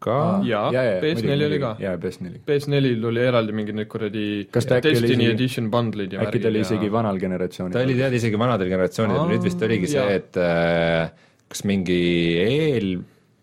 ka 0.03 0.17
jaa 0.47 0.69
ja, 0.75 0.83
ja, 0.87 0.99
PS4 1.03 1.47
oli 1.49 1.59
ka. 1.63 1.73
jaa, 1.83 1.97
PS4. 2.01 2.43
PS4-l 2.47 3.07
oli 3.11 3.23
eraldi 3.25 3.55
mingi 3.57 3.75
need 3.75 3.91
kuradi 3.91 4.27
Destiny 4.55 4.93
isegi, 4.95 5.31
Edition 5.35 5.71
bundle'id 5.73 6.15
ja 6.15 6.23
äkki 6.27 6.43
ta 6.45 6.53
oli 6.53 6.63
isegi 6.63 6.91
vanal 6.95 7.19
generatsioonil? 7.21 7.75
ta 7.75 7.83
oli 7.87 7.97
tead 7.99 8.19
isegi 8.21 8.41
vanadel 8.41 8.71
generatsioonidel, 8.71 9.33
nüüd 9.35 9.49
vist 9.49 9.65
oligi 9.67 9.91
see, 9.91 10.07
et 10.21 10.39
äh, 10.43 11.11
kas 11.51 11.65
mingi 11.69 11.99
eel, 12.45 12.93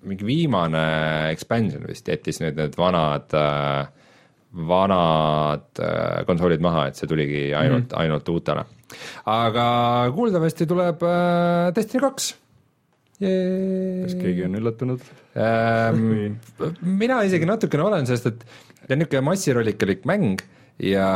mingi 0.07 0.27
viimane 0.27 0.85
expansion 1.33 1.83
vist 1.89 2.07
jättis 2.11 2.39
nüüd 2.43 2.57
need 2.61 2.79
vanad 2.79 3.35
äh, 3.35 4.04
vanad 4.55 5.83
äh, 5.83 6.23
konsoolid 6.27 6.63
maha, 6.63 6.87
et 6.89 6.99
see 6.99 7.09
tuligi 7.11 7.43
ainult 7.53 7.85
mm, 7.85 7.91
-hmm. 7.91 8.01
ainult 8.01 8.29
uutele 8.29 8.65
aga 9.25 9.67
kuuldavasti 10.15 10.67
tuleb 10.69 11.03
äh, 11.03 11.73
Destiny 11.75 12.01
kaks. 12.01 12.33
kas 13.19 14.15
keegi 14.19 14.45
on 14.47 14.59
üllatunud 14.59 15.01
ähm,? 15.39 16.39
mina 17.01 17.21
isegi 17.23 17.47
natukene 17.47 17.83
olen, 17.83 18.07
sest 18.07 18.31
et 18.31 18.43
ta 18.43 18.93
on 18.93 18.99
niisugune 19.01 19.25
massirollikalik 19.29 20.05
mäng 20.05 20.43
ja 20.83 21.07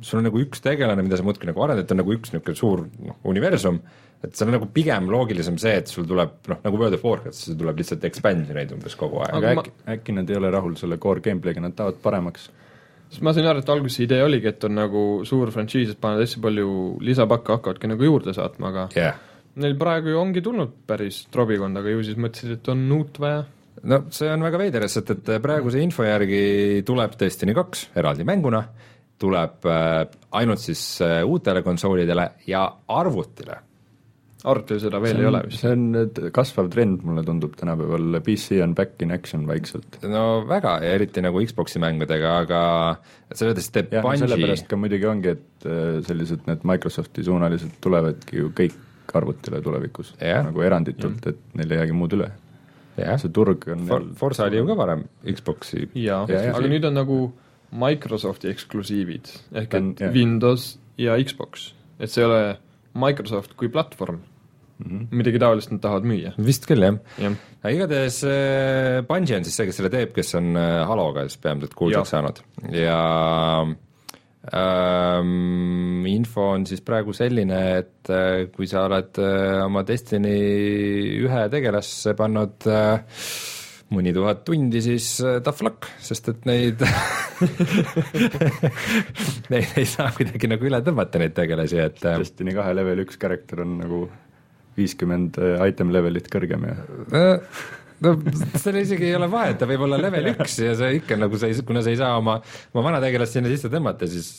sul 0.00 0.20
on 0.20 0.26
nagu 0.28 0.40
üks 0.40 0.62
tegelane, 0.64 1.04
mida 1.04 1.18
sa 1.20 1.26
muudkui 1.26 1.50
nagu 1.50 1.64
arendad, 1.66 1.88
ta 1.88 1.96
on 1.96 2.00
nagu 2.00 2.14
üks 2.16 2.32
niisugune 2.32 2.56
suur 2.58 2.84
noh, 2.88 3.18
universum, 3.28 3.80
et 4.24 4.32
seal 4.32 4.48
on 4.48 4.56
nagu 4.56 4.68
pigem 4.72 5.10
loogilisem 5.12 5.58
see, 5.60 5.74
et 5.82 5.90
sul 5.92 6.06
tuleb 6.08 6.48
noh, 6.48 6.60
nagu 6.64 6.80
World 6.80 6.96
of 6.96 7.04
Warcraft, 7.04 7.36
sul 7.36 7.58
tuleb 7.60 7.82
lihtsalt 7.82 8.06
expansion 8.08 8.60
eid 8.60 8.72
umbes 8.76 8.96
kogu 9.00 9.20
aeg. 9.24 9.36
aga 9.36 9.54
äkki 9.58 9.74
ma..., 9.74 9.88
äkki 9.96 10.16
nad 10.16 10.32
ei 10.32 10.40
ole 10.40 10.52
rahul 10.54 10.78
selle 10.80 10.98
core 11.02 11.24
gameplay'ga, 11.24 11.64
nad 11.66 11.76
tahavad 11.76 12.00
paremaks 12.04 12.48
sest 13.10 13.22
ma 13.22 13.34
sain 13.36 13.46
aru, 13.46 13.60
et 13.62 13.70
alguses 13.70 14.00
idee 14.06 14.24
oligi, 14.24 14.50
et 14.50 14.64
on 14.66 14.74
nagu 14.78 15.02
suur 15.28 15.52
frantsiis, 15.54 15.92
et 15.92 16.00
panevad 16.00 16.24
hästi 16.24 16.40
palju 16.44 16.70
lisapakke, 17.04 17.58
hakkavadki 17.58 17.90
nagu 17.92 18.08
juurde 18.08 18.34
saatma, 18.36 18.72
aga 18.72 18.86
yeah. 18.96 19.20
neil 19.60 19.76
praegu 19.78 20.14
ju 20.14 20.22
ongi 20.22 20.42
tulnud 20.44 20.72
päris 20.88 21.20
trobikond, 21.34 21.78
aga 21.78 21.92
ju 21.92 22.06
siis 22.08 22.18
mõtlesid, 22.18 22.56
et 22.56 22.72
on 22.72 22.88
uut 22.96 23.20
vaja 23.22 23.44
no 23.82 24.00
see 24.14 24.30
on 24.30 24.46
väga 24.46 24.60
veider, 24.60 24.88
sest 24.88 25.14
et 25.16 25.30
praeguse 25.42 25.82
info 25.82 26.06
järgi 26.06 26.82
tuleb 26.86 27.18
Destiny 27.20 27.54
kaks 27.56 27.88
eraldi 27.98 28.26
mänguna, 28.28 28.62
tuleb 29.20 29.70
äh, 29.70 30.00
ainult 30.40 30.62
siis 30.62 30.82
äh, 31.04 31.22
uutele 31.26 31.62
konsoolidele 31.66 32.30
ja 32.46 32.66
arvutile 32.88 33.60
arvutil 34.44 34.80
seda 34.82 35.00
veel 35.02 35.16
on, 35.16 35.22
ei 35.22 35.28
ole 35.28 35.40
vist. 35.46 35.62
see 35.62 35.72
on 35.72 36.30
kasvav 36.34 36.68
trend, 36.72 37.04
mulle 37.06 37.24
tundub 37.26 37.54
tänapäeval, 37.58 38.18
PC 38.24 38.60
on 38.64 38.74
back 38.76 39.02
in 39.04 39.14
action 39.14 39.46
vaikselt. 39.48 39.98
no 40.10 40.44
väga, 40.48 40.76
ja 40.84 40.94
eriti 40.98 41.24
nagu 41.24 41.42
Xbox'i 41.44 41.80
mängudega, 41.82 42.34
aga 42.44 42.60
selles 43.32 43.54
mõttes 43.54 43.70
teeb 43.74 43.94
jah, 43.96 44.08
sellepärast 44.24 44.68
ka 44.70 44.78
muidugi 44.80 45.08
ongi, 45.08 45.36
et 45.36 45.68
äh, 45.68 46.00
sellised 46.06 46.48
need 46.50 46.66
Microsofti 46.68 47.24
suunalised 47.26 47.78
tulevadki 47.84 48.42
ju 48.42 48.52
kõik 48.56 48.80
arvutile 49.14 49.60
tulevikus, 49.62 50.14
nagu 50.18 50.62
eranditult, 50.64 51.28
et 51.30 51.54
neil 51.54 51.70
ei 51.70 51.84
jäägi 51.84 51.94
muud 51.94 52.16
üle. 52.16 52.32
See 53.20 53.32
turg 53.34 53.66
on 53.72 53.86
For, 53.88 54.04
Forsa 54.18 54.48
oli 54.48 54.60
ju 54.60 54.68
ka 54.68 54.76
varem 54.78 55.06
Xbox'i 55.24 55.88
jaa. 55.94 56.24
Ja, 56.30 56.42
ja, 56.48 56.52
aga 56.54 56.70
nüüd 56.70 56.86
on 56.88 56.98
nagu 56.98 57.18
Microsofti 57.74 58.52
eksklusiivid, 58.52 59.32
ehk 59.62 59.74
et 59.80 60.04
Windows 60.14 60.76
ja 61.00 61.16
Xbox, 61.18 61.72
et 61.98 62.12
see 62.12 62.22
ei 62.22 62.28
ole 62.28 62.40
Microsoft 62.94 63.56
kui 63.58 63.72
platvorm. 63.72 64.22
Mm. 64.74 64.90
-hmm. 64.90 65.06
midagi 65.14 65.38
taolist 65.38 65.70
nad 65.70 65.80
tahavad 65.80 66.02
müüa. 66.02 66.32
vist 66.46 66.66
küll, 66.66 66.82
jah. 66.82 66.96
Ja. 67.18 67.30
aga 67.62 67.70
igatahes 67.70 68.24
äh, 68.26 69.02
Bungi 69.06 69.36
on 69.36 69.44
siis 69.46 69.56
see, 69.56 69.66
kes 69.66 69.76
selle 69.78 69.90
teeb, 69.90 70.10
kes 70.12 70.34
on 70.34 70.56
äh, 70.58 70.82
Haloga 70.88 71.22
siis 71.28 71.38
peamiselt 71.38 71.74
kuulsaks 71.78 72.10
saanud. 72.10 72.40
Ja 72.74 72.98
info 76.10 76.48
on 76.52 76.66
siis 76.68 76.82
praegu 76.84 77.14
selline, 77.16 77.60
et 77.80 78.10
äh, 78.12 78.44
kui 78.52 78.68
sa 78.68 78.84
oled 78.88 79.20
äh, 79.22 79.62
oma 79.64 79.84
Destiny 79.88 80.34
ühe 81.24 81.44
tegelasse 81.52 82.12
pannud 82.18 82.66
äh, 82.68 83.22
mõni 83.94 84.12
tuhat 84.16 84.42
tundi, 84.44 84.82
siis 84.84 85.06
tough 85.44 85.62
luck, 85.64 85.88
sest 86.02 86.28
et 86.32 86.44
neid 86.48 86.82
neid 89.52 89.76
ei 89.78 89.86
saa 89.88 90.10
kuidagi 90.16 90.50
nagu 90.50 90.68
üle 90.68 90.80
tõmmata, 90.84 91.20
neid 91.22 91.36
tegelasi, 91.36 91.80
et 91.84 92.04
Destiny 92.04 92.56
kahe 92.56 92.74
level 92.76 93.04
üks 93.04 93.20
character 93.20 93.64
on 93.64 93.78
nagu 93.80 94.04
viiskümmend 94.74 95.38
item 95.68 95.92
levelit 95.94 96.26
kõrgem 96.32 96.64
ja 96.66 96.76
no 98.04 98.14
seal 98.60 98.78
isegi 98.82 99.08
ei 99.10 99.16
ole 99.18 99.28
vahet, 99.32 99.58
ta 99.60 99.68
võib 99.70 99.86
olla 99.86 99.98
level 100.00 100.32
üks 100.34 100.60
ja 100.62 100.76
see 100.78 101.00
ikka 101.00 101.18
nagu 101.20 101.40
sa 101.40 101.50
ei, 101.50 101.58
kuna 101.66 101.82
sa 101.84 101.92
ei 101.92 101.98
saa 102.00 102.18
oma, 102.20 102.38
oma 102.74 102.86
vana 102.90 103.02
tegelast 103.04 103.38
sinna 103.38 103.52
sisse 103.52 103.70
tõmmata, 103.72 104.08
siis 104.10 104.30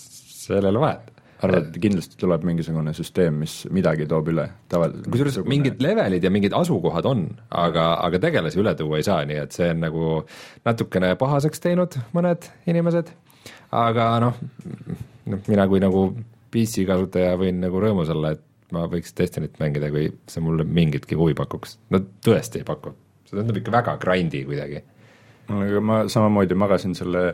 seal 0.45 0.63
ei 0.63 0.73
ole 0.73 0.83
vahet. 0.83 1.11
Arvad, 1.43 1.65
et 1.67 1.79
kindlasti 1.83 2.15
tuleb 2.17 2.45
mingisugune 2.47 2.93
süsteem, 2.95 3.41
mis 3.43 3.57
midagi 3.75 4.05
toob 4.07 4.29
üle 4.31 4.45
tavaliselt? 4.71 5.09
kusjuures 5.11 5.39
mingid 5.51 5.81
levelid 5.83 6.23
ja 6.23 6.31
mingid 6.31 6.55
asukohad 6.55 7.05
on, 7.09 7.25
aga, 7.51 7.89
aga 8.05 8.21
tegelasi 8.23 8.61
üle 8.61 8.71
tuua 8.79 9.01
ei 9.01 9.05
saa, 9.05 9.25
nii 9.27 9.41
et 9.43 9.57
see 9.57 9.67
on 9.73 9.83
nagu 9.83 10.13
natukene 10.65 11.11
pahaseks 11.19 11.61
teinud 11.65 11.99
mõned 12.15 12.47
inimesed, 12.71 13.11
aga 13.75 14.07
noh, 14.23 14.39
noh 15.27 15.51
mina 15.51 15.67
kui 15.71 15.83
nagu 15.83 16.07
PC 16.55 16.87
kasutaja 16.87 17.35
võin 17.41 17.59
nagu 17.59 17.83
rõõmus 17.83 18.15
olla, 18.15 18.31
et 18.37 18.73
ma 18.73 18.87
võiks 18.91 19.11
Destinyt 19.17 19.59
mängida, 19.59 19.91
kui 19.93 20.07
see 20.31 20.43
mulle 20.43 20.63
mingitki 20.63 21.19
huvi 21.19 21.35
pakuks, 21.37 21.77
no 21.91 21.99
tõesti 22.25 22.63
ei 22.63 22.67
paku, 22.67 22.95
see 23.35 23.41
tundub 23.41 23.59
ikka 23.61 23.75
väga 23.75 23.97
grind'i 24.01 24.45
kuidagi. 24.47 24.81
aga 25.51 25.83
ma 25.83 25.99
samamoodi 26.09 26.57
magasin 26.57 26.95
selle 26.97 27.25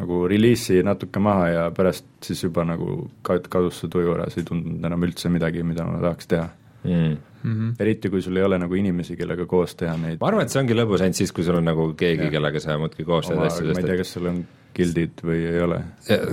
nagu 0.00 0.20
reliisi 0.28 0.80
natuke 0.86 1.20
maha 1.22 1.48
ja 1.48 1.64
pärast 1.76 2.06
siis 2.24 2.44
juba 2.44 2.64
nagu 2.68 3.10
kad-, 3.26 3.48
kadus 3.52 3.82
see 3.82 3.92
tuju 3.92 4.14
ära, 4.16 4.28
see 4.32 4.42
ei 4.42 4.48
tundunud 4.48 4.86
enam 4.90 5.08
üldse 5.08 5.32
midagi, 5.32 5.64
mida 5.66 5.86
ma 5.88 6.00
tahaks 6.02 6.30
teha 6.30 6.46
mm.. 6.84 7.18
Mm 7.40 7.52
-hmm. 7.56 7.74
eriti, 7.80 8.10
kui 8.12 8.22
sul 8.22 8.36
ei 8.36 8.42
ole 8.44 8.58
nagu 8.60 8.74
inimesi, 8.74 9.16
kellega 9.16 9.46
koos 9.48 9.74
teha 9.74 9.96
neid 9.96 10.20
ma 10.20 10.28
arvan, 10.28 10.44
et 10.44 10.52
see 10.52 10.60
ongi 10.60 10.76
lõbus 10.76 11.00
ainult 11.00 11.16
siis, 11.16 11.32
kui 11.32 11.44
sul 11.44 11.56
on 11.56 11.64
nagu 11.64 11.92
keegi, 11.96 12.28
kellega 12.30 12.60
sa 12.60 12.76
muudkui 12.78 13.04
koos 13.04 13.28
teed 13.28 13.40
asju, 13.46 13.72
ma 13.72 13.80
ei 13.80 13.88
tea, 13.88 13.96
kas 13.96 14.12
sul 14.16 14.26
on 14.28 14.42
gildid 14.76 15.22
või 15.24 15.40
ei 15.48 15.62
ole. 15.64 15.78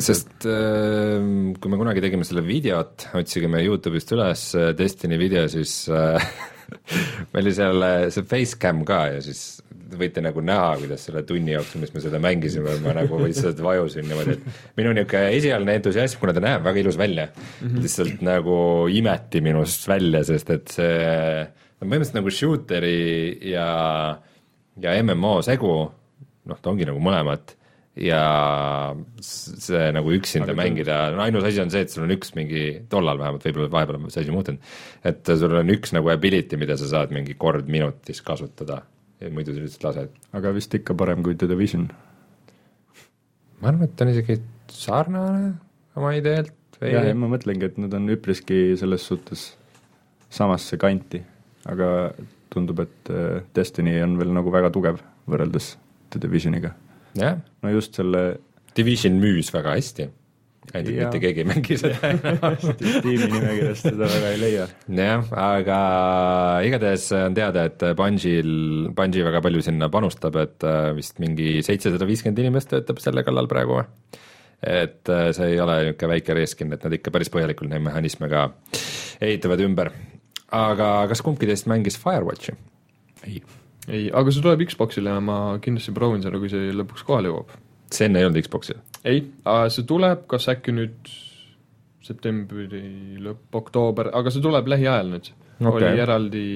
sest 0.03 0.45
äh, 0.45 1.23
kui 1.61 1.71
me 1.71 1.79
kunagi 1.79 2.03
tegime 2.03 2.27
selle 2.27 2.43
videot, 2.43 3.07
otsigime 3.15 3.63
Youtube'ist 3.63 4.11
üles 4.17 4.43
Destiny 4.77 5.19
video, 5.19 5.47
siis 5.47 5.87
äh, 5.89 6.27
meil 7.31 7.43
oli 7.43 7.55
seal 7.55 7.87
äh, 7.87 8.09
see 8.13 8.27
facecam 8.27 8.83
ka 8.87 9.05
ja 9.15 9.23
siis 9.25 9.63
võite 9.97 10.21
nagu 10.23 10.41
näha, 10.43 10.73
kuidas 10.81 11.05
selle 11.07 11.23
tunni 11.27 11.53
jooksul, 11.53 11.81
mis 11.83 11.93
me 11.95 12.01
seda 12.03 12.19
mängisime, 12.21 12.73
ma 12.83 12.95
nagu 12.97 13.19
lihtsalt 13.21 13.59
vajusin 13.63 14.07
niimoodi, 14.09 14.35
et 14.35 14.79
minu 14.79 14.93
niisugune 14.95 15.29
esialgne 15.37 15.77
entusiasm, 15.79 16.19
kuna 16.21 16.35
ta 16.35 16.43
näeb 16.43 16.65
väga 16.65 16.81
ilus 16.83 16.97
välja 16.99 17.27
mm, 17.29 17.67
-hmm. 17.67 17.83
lihtsalt 17.85 18.23
nagu 18.25 18.57
imeti 18.91 19.41
minust 19.45 19.87
välja, 19.87 20.23
sest 20.27 20.51
et 20.55 20.73
see 20.75 20.97
on 21.77 21.87
põhimõtteliselt 21.87 22.19
nagu 22.19 22.33
shooter'i 22.33 23.51
ja, 23.53 23.69
ja 24.81 24.97
MMO 25.03 25.37
segu, 25.45 25.73
noh, 26.47 26.59
ta 26.61 26.73
ongi 26.73 26.87
nagu 26.89 26.99
mõlemat 27.03 27.56
ja 27.97 28.95
see 29.25 29.87
nagu 29.95 30.11
üksinda 30.13 30.51
Aga 30.53 30.59
mängida, 30.59 30.97
no 31.15 31.23
ainus 31.25 31.47
asi 31.49 31.61
on 31.63 31.71
see, 31.73 31.85
et 31.85 31.93
sul 31.93 32.05
on 32.05 32.13
üks 32.13 32.33
mingi, 32.37 32.65
tollal 32.91 33.19
vähemalt, 33.19 33.45
võib-olla 33.47 33.71
vahepeal 33.73 33.99
on 33.99 34.13
see 34.13 34.25
asi 34.25 34.33
muutunud, 34.33 34.75
et 35.07 35.33
sul 35.41 35.55
on 35.61 35.73
üks 35.73 35.95
nagu 35.97 36.11
ability, 36.13 36.59
mida 36.61 36.77
sa 36.79 36.89
saad 36.91 37.15
mingi 37.15 37.37
kord 37.39 37.71
minutis 37.71 38.21
kasutada 38.25 38.83
ja 39.21 39.31
muidu 39.33 39.55
sa 39.55 39.63
lihtsalt 39.63 39.87
lased. 39.87 40.19
aga 40.37 40.53
vist 40.55 40.77
ikka 40.77 40.95
parem 40.97 41.23
kui 41.25 41.37
The 41.37 41.49
Division? 41.49 41.87
ma 43.61 43.71
arvan, 43.71 43.87
et 43.87 43.97
ta 43.97 44.05
on 44.05 44.13
isegi 44.13 44.39
sarnane 44.73 45.53
oma 45.97 46.13
ideelt 46.17 46.53
või 46.81 46.93
jah, 46.93 47.11
ma 47.17 47.31
mõtlengi, 47.31 47.71
et 47.71 47.79
nad 47.81 47.93
on 47.97 48.09
üpriski 48.13 48.77
selles 48.79 49.05
suhtes 49.09 49.49
samasse 50.33 50.77
kanti, 50.77 51.23
aga 51.65 52.11
tundub, 52.53 52.83
et 52.85 53.11
äh, 53.11 53.41
Destiny 53.55 53.97
on 54.03 54.17
veel 54.19 54.33
nagu 54.35 54.51
väga 54.53 54.71
tugev 54.75 55.01
võrreldes 55.29 55.75
The 56.11 56.21
Divisioniga. 56.23 56.73
jah, 57.17 57.41
no 57.63 57.73
just 57.73 57.97
selle 57.97 58.23
Division 58.77 59.17
müüs 59.21 59.49
väga 59.53 59.73
hästi, 59.73 60.05
ainult 60.73 60.91
et 60.91 60.99
mitte 60.99 61.21
keegi 61.23 61.41
ei 61.41 61.47
mängi 61.47 61.77
seda. 61.79 62.11
tiimi 62.77 63.29
nimekirjast 63.31 63.87
seda 63.87 64.09
väga 64.11 64.31
ei 64.33 64.39
leia. 64.41 64.67
jah, 64.99 65.31
aga 65.43 65.79
igatahes 66.67 67.07
on 67.17 67.37
teada, 67.37 67.65
et 67.71 67.87
Bungil, 67.97 68.53
Bungi 68.97 69.25
väga 69.25 69.41
palju 69.45 69.63
sinna 69.65 69.89
panustab, 69.93 70.37
et 70.43 70.67
äh, 70.67 70.91
vist 70.97 71.21
mingi 71.23 71.57
seitsesada 71.65 72.09
viiskümmend 72.09 72.43
inimest 72.45 72.73
töötab 72.73 73.01
selle 73.03 73.25
kallal 73.27 73.49
praegu. 73.49 73.81
et 74.61 75.09
äh, 75.13 75.29
see 75.37 75.53
ei 75.53 75.61
ole 75.63 75.81
niisugune 75.87 76.13
väike 76.15 76.37
reeskin, 76.37 76.73
et 76.73 76.85
nad 76.85 76.97
ikka 76.99 77.13
päris 77.13 77.33
põhjalikult 77.33 77.73
neid 77.73 77.85
mehhanisme 77.89 78.29
ka 78.29 78.49
ehitavad 79.21 79.65
ümber. 79.65 79.93
aga 80.53 80.91
kas 81.09 81.25
kumbki 81.25 81.49
teist 81.49 81.69
mängis 81.71 81.97
Firewatchi? 82.01 82.53
ei. 83.25 83.41
ei, 83.87 84.09
aga 84.11 84.33
see 84.33 84.43
tuleb 84.43 84.65
Xboxile 84.67 85.15
ja 85.15 85.23
ma 85.23 85.37
kindlasti 85.63 85.95
proovin 85.95 86.23
seda, 86.25 86.39
kui 86.41 86.51
see 86.51 86.73
lõpuks 86.75 87.05
kohale 87.07 87.31
jõuab. 87.31 87.55
see 87.93 88.09
enne 88.09 88.21
ei 88.21 88.29
olnud 88.29 88.43
Xboxil. 88.45 88.81
ei, 89.07 89.23
see 89.73 89.87
tuleb 89.89 90.25
kas 90.31 90.49
äkki 90.53 90.75
nüüd 90.75 91.11
septembri 92.07 92.69
lõpp, 93.19 93.51
oktoober, 93.59 94.11
aga 94.15 94.31
see 94.31 94.43
tuleb 94.43 94.69
lähiajal 94.71 95.13
nüüd 95.15 95.31
okay.. 95.59 95.71
Oli 95.73 96.03
eraldi 96.03 96.47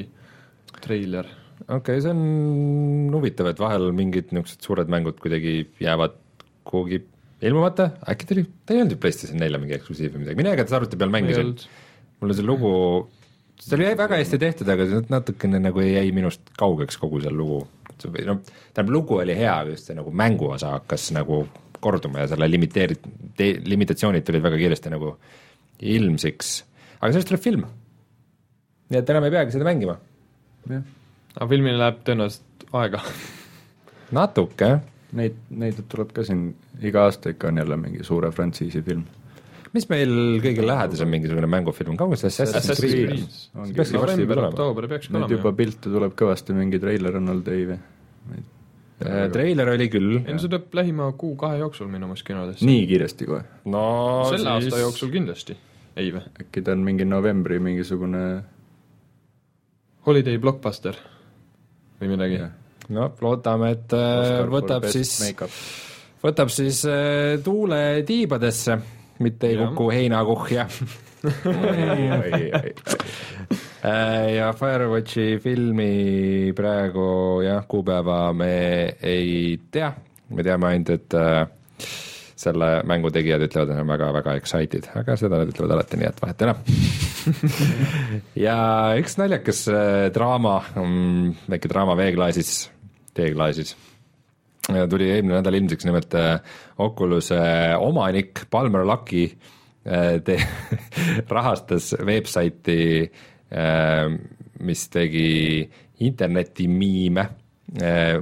treiler. 0.81 1.29
okei 1.67 1.77
okay,, 1.77 2.03
see 2.03 2.13
on 2.13 3.15
huvitav, 3.15 3.51
et 3.51 3.61
vahel 3.61 3.91
mingid 3.95 4.31
niisugused 4.35 4.67
suured 4.67 4.91
mängud 4.91 5.19
kuidagi 5.21 5.65
jäävad 5.83 6.19
kuhugi 6.67 7.01
ilmumata, 7.41 7.89
äkki 8.11 8.27
ta 8.27 8.35
oli, 8.35 8.45
ta 8.65 8.75
ei 8.75 8.83
olnud 8.83 8.95
ju 8.95 9.01
PlayStation 9.01 9.39
nelja 9.41 9.59
mingi 9.61 9.75
eksklusiiv 9.77 10.13
või 10.13 10.23
midagi, 10.23 10.39
mina 10.39 10.53
igatahes 10.53 10.77
arvuti 10.77 10.99
peal 11.01 11.13
mängisin, 11.13 11.55
mulle 12.21 12.37
see 12.37 12.45
lugu, 12.45 12.71
see 13.61 13.77
oli 13.77 13.89
väga 13.97 14.17
hästi 14.19 14.39
tehtud, 14.41 14.69
aga 14.73 14.87
see 14.89 15.03
natukene 15.11 15.61
nagu 15.61 15.83
jäi 15.85 16.07
minust 16.15 16.53
kaugeks 16.59 16.99
kogu 17.01 17.21
see 17.23 17.33
lugu. 17.33 17.61
või 18.01 18.23
noh, 18.25 18.39
tähendab 18.73 18.93
lugu 18.95 19.19
oli 19.21 19.35
hea, 19.37 19.51
aga 19.53 19.75
just 19.75 19.89
see 19.89 19.97
nagu 19.97 20.11
mänguosa 20.11 20.71
hakkas 20.79 21.11
nagu 21.13 21.43
korduma 21.81 22.23
ja 22.23 22.31
selle 22.31 22.47
limiteerit-, 22.49 23.05
limitatsioonid 23.69 24.25
tulid 24.25 24.41
väga 24.41 24.57
kiiresti 24.57 24.93
nagu 24.93 25.15
ilmsiks, 25.81 26.55
aga 26.99 27.11
sellest 27.11 27.29
tuleb 27.29 27.43
film. 27.43 27.67
nii 28.89 28.99
et 28.99 29.13
enam 29.13 29.27
ei 29.27 29.35
peagi 29.37 29.53
seda 29.53 29.69
mängima. 29.69 29.99
jah, 30.69 30.87
aga 31.35 31.49
filmile 31.53 31.77
läheb 31.77 32.01
tõenäoliselt 32.07 32.65
aega. 32.81 33.03
natuke 34.17 34.73
jah 34.73 34.81
neid, 35.17 35.37
neid 35.49 35.79
tuleb 35.91 36.11
ka 36.15 36.23
siin 36.27 36.51
iga 36.83 37.05
aasta 37.07 37.33
ikka 37.33 37.49
on 37.51 37.61
jälle 37.61 37.77
mingi 37.77 38.05
suure 38.07 38.31
frantsiisi 38.31 38.81
film. 38.81 39.03
Mis 39.75 39.87
meil 39.91 40.13
kõige 40.43 40.65
lähedasem 40.65 41.11
mingisugune 41.11 41.49
mängufilm, 41.51 41.97
see 42.19 42.31
Assassin's 42.31 42.79
Creed 42.79 43.13
see 43.25 43.75
peakski 43.77 44.01
varsti 44.01 44.27
peaks 44.27 45.07
ka 45.07 45.15
nüüd 45.15 45.21
olema 45.21 45.35
juba 45.37 45.53
pilte 45.57 45.91
tuleb 45.91 46.15
kõvasti, 46.19 46.55
mingi 46.57 46.81
treiler 46.83 47.19
on 47.21 47.35
olnud 47.35 47.51
ei 47.53 47.67
või? 47.69 47.79
Äh, 49.01 49.25
treiler 49.33 49.71
oli 49.73 49.87
küll. 49.89 50.19
ei 50.19 50.35
no 50.35 50.41
see 50.41 50.51
tuleb 50.51 50.75
lähima 50.77 51.07
kuu-kahe 51.17 51.57
jooksul 51.63 51.89
minu 51.89 52.09
meelest 52.09 52.27
kinodesse. 52.27 52.65
nii 52.67 52.85
kiiresti 52.89 53.27
kohe, 53.29 53.43
no 53.73 53.83
selle 54.29 54.51
aasta 54.55 54.81
jooksul 54.83 55.13
kindlasti. 55.13 55.57
ei 55.97 56.11
või? 56.13 56.25
äkki 56.43 56.61
ta 56.65 56.75
on 56.75 56.83
mingi 56.85 57.07
novembri 57.07 57.57
mingisugune 57.63 58.25
Holiday 60.05 60.37
blockbuster 60.41 60.97
või 62.01 62.11
midagi. 62.13 62.43
no 62.93 63.09
loodame, 63.21 63.73
et 63.77 63.95
äh, 63.97 64.07
Oscar 64.21 64.53
võtab 64.53 64.87
siis, 64.93 65.15
võtab 66.21 66.53
siis 66.53 66.83
äh, 66.89 67.39
tuule 67.43 67.81
tiibadesse, 68.05 68.77
mitte 69.21 69.47
ei 69.51 69.57
Jah. 69.57 69.69
kuku 69.69 69.89
heinakuhja. 69.93 70.67
Ei, 71.21 72.07
ei, 72.33 72.51
ei. 72.63 72.73
Äh, 73.85 74.35
ja 74.35 74.51
Firewatchi 74.53 75.39
filmi 75.41 76.53
praegu 76.57 77.41
jah, 77.41 77.63
kuupäeva 77.69 78.33
me 78.33 78.53
ei 79.01 79.59
tea, 79.73 79.91
me 80.29 80.45
teame 80.45 80.69
ainult, 80.69 80.91
et 80.93 81.15
äh, 81.17 81.47
selle 82.41 82.69
mängu 82.89 83.09
tegijad 83.13 83.41
ütlevad, 83.45 83.69
et 83.69 83.77
nad 83.77 83.83
on 83.83 83.89
väga-väga 83.93 84.35
excited, 84.37 84.89
aga 84.97 85.15
seda 85.17 85.41
nad 85.41 85.49
ütlevad 85.49 85.75
alati, 85.77 85.97
nii 86.01 86.09
et 86.09 86.21
vahet 86.21 86.41
ei 86.41 86.49
ole. 86.49 86.55
ja 88.47 88.57
üks 89.01 89.17
naljakas 89.21 89.63
äh, 89.73 90.09
draama, 90.13 90.59
väike 91.49 91.71
draama 91.71 91.97
veeklaasis, 91.97 92.53
teeklaasis, 93.17 93.75
tuli 94.89 95.09
eelmine 95.11 95.39
nädal 95.39 95.57
ilmsiks 95.57 95.87
nimelt 95.87 96.13
äh, 96.15 96.39
Oculus'e 96.77 97.41
omanik 97.79 98.45
Palmer 98.49 98.85
Lucky 98.87 99.25
äh, 99.27 100.19
te- 100.23 100.39
rahastas 101.35 101.93
veebsaiti, 102.05 102.79
mis 104.63 104.83
tegi 104.87 105.65
internetimiime, 105.99 107.25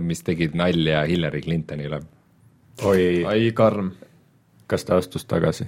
mis 0.01 0.23
tegid 0.25 0.55
nalja 0.57 1.03
Hillary 1.05 1.41
Clintonile. 1.45 1.99
oi, 2.81 3.03
ai 3.29 3.51
karm. 3.53 3.91
kas 4.65 4.85
ta 4.85 4.97
astus 4.97 5.25
tagasi? 5.29 5.67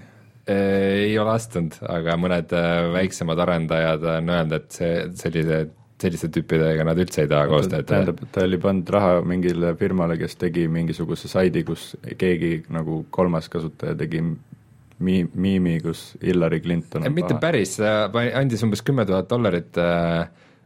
ei 0.50 1.18
ole 1.20 1.36
astunud, 1.36 1.76
aga 1.90 2.16
mõned 2.20 2.54
äh, 2.58 2.88
väiksemad 2.96 3.40
arendajad 3.44 4.04
on 4.18 4.32
öelnud, 4.34 4.56
et 4.58 4.78
see 4.78 4.96
sellise, 5.20 5.60
selliste 6.02 6.30
tüüpidega 6.34 6.86
nad 6.88 7.00
üldse 7.02 7.26
ei 7.26 7.32
taha 7.32 7.48
koostööd 7.52 7.86
teha. 7.86 7.90
tähendab, 7.92 8.22
et 8.26 8.34
ta 8.36 8.46
oli 8.48 8.60
pannud 8.62 8.90
raha 8.96 9.18
mingile 9.28 9.74
firmale, 9.80 10.18
kes 10.22 10.38
tegi 10.42 10.68
mingisuguse 10.72 11.32
saidi, 11.32 11.64
kus 11.68 11.92
keegi 12.18 12.54
nagu 12.74 13.04
kolmas 13.14 13.50
kasutaja 13.52 13.98
tegi 14.00 14.24
mi-, 15.02 15.28
miimi, 15.34 15.80
kus 15.84 16.12
Hillary 16.24 16.62
Clinton 16.62 17.08
on 17.08 17.14
mitte 17.16 17.36
paha. 17.36 17.44
päris, 17.48 17.78
andis 17.82 18.64
umbes 18.66 18.84
kümme 18.86 19.06
tuhat 19.10 19.30
dollarit 19.32 19.78
äh, 19.82 20.22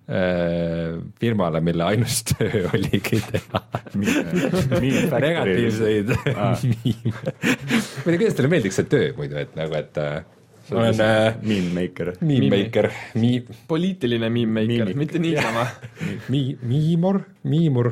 äh, 0.10 1.00
firmale, 1.19 1.62
mille 1.65 1.88
ainus 1.88 2.21
töö 2.32 2.65
oligi 2.76 3.21
teha 3.32 3.63
negatiivseid 5.26 6.13
miime. 6.13 7.36
ma 8.06 8.12
ei 8.12 8.15
tea, 8.15 8.19
kuidas 8.19 8.39
teile 8.39 8.52
meeldiks 8.56 8.82
see 8.82 8.89
töö 8.91 9.12
muidu, 9.19 9.39
et 9.41 9.56
nagu, 9.60 9.78
et 9.80 10.02
äh, 10.02 10.24
ma 10.71 10.80
olen 10.82 11.01
äh, 11.01 11.36
Meme 11.41 11.73
maker. 11.75 12.13
meme 12.21 12.49
maker, 12.49 12.88
mi-, 13.21 13.43
poliitiline 13.67 14.30
meme-maker, 14.30 14.86
Mimik. 14.89 14.95
mitte 14.97 15.19
niisama. 15.21 15.67
mi-, 16.34 16.58
miimur, 16.62 17.21
miimur, 17.43 17.91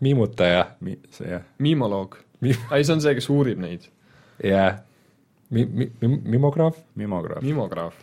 miimutaja, 0.00 0.64
Mi-, 0.80 0.98
see 1.10 1.30
jah, 1.30 1.42
mimoloog. 1.58 2.18
Mi- 2.40 2.56
ai, 2.70 2.82
see 2.84 2.92
on 2.96 3.00
see, 3.04 3.14
kes 3.14 3.30
uurib 3.30 3.58
neid. 3.62 3.86
jah, 4.42 4.80
mi-, 5.54 5.64
mi-, 5.70 5.90
mi-, 6.02 6.20
mimograaf, 6.34 6.76
mimograaf. 6.98 7.42
mimograaf. 7.46 7.94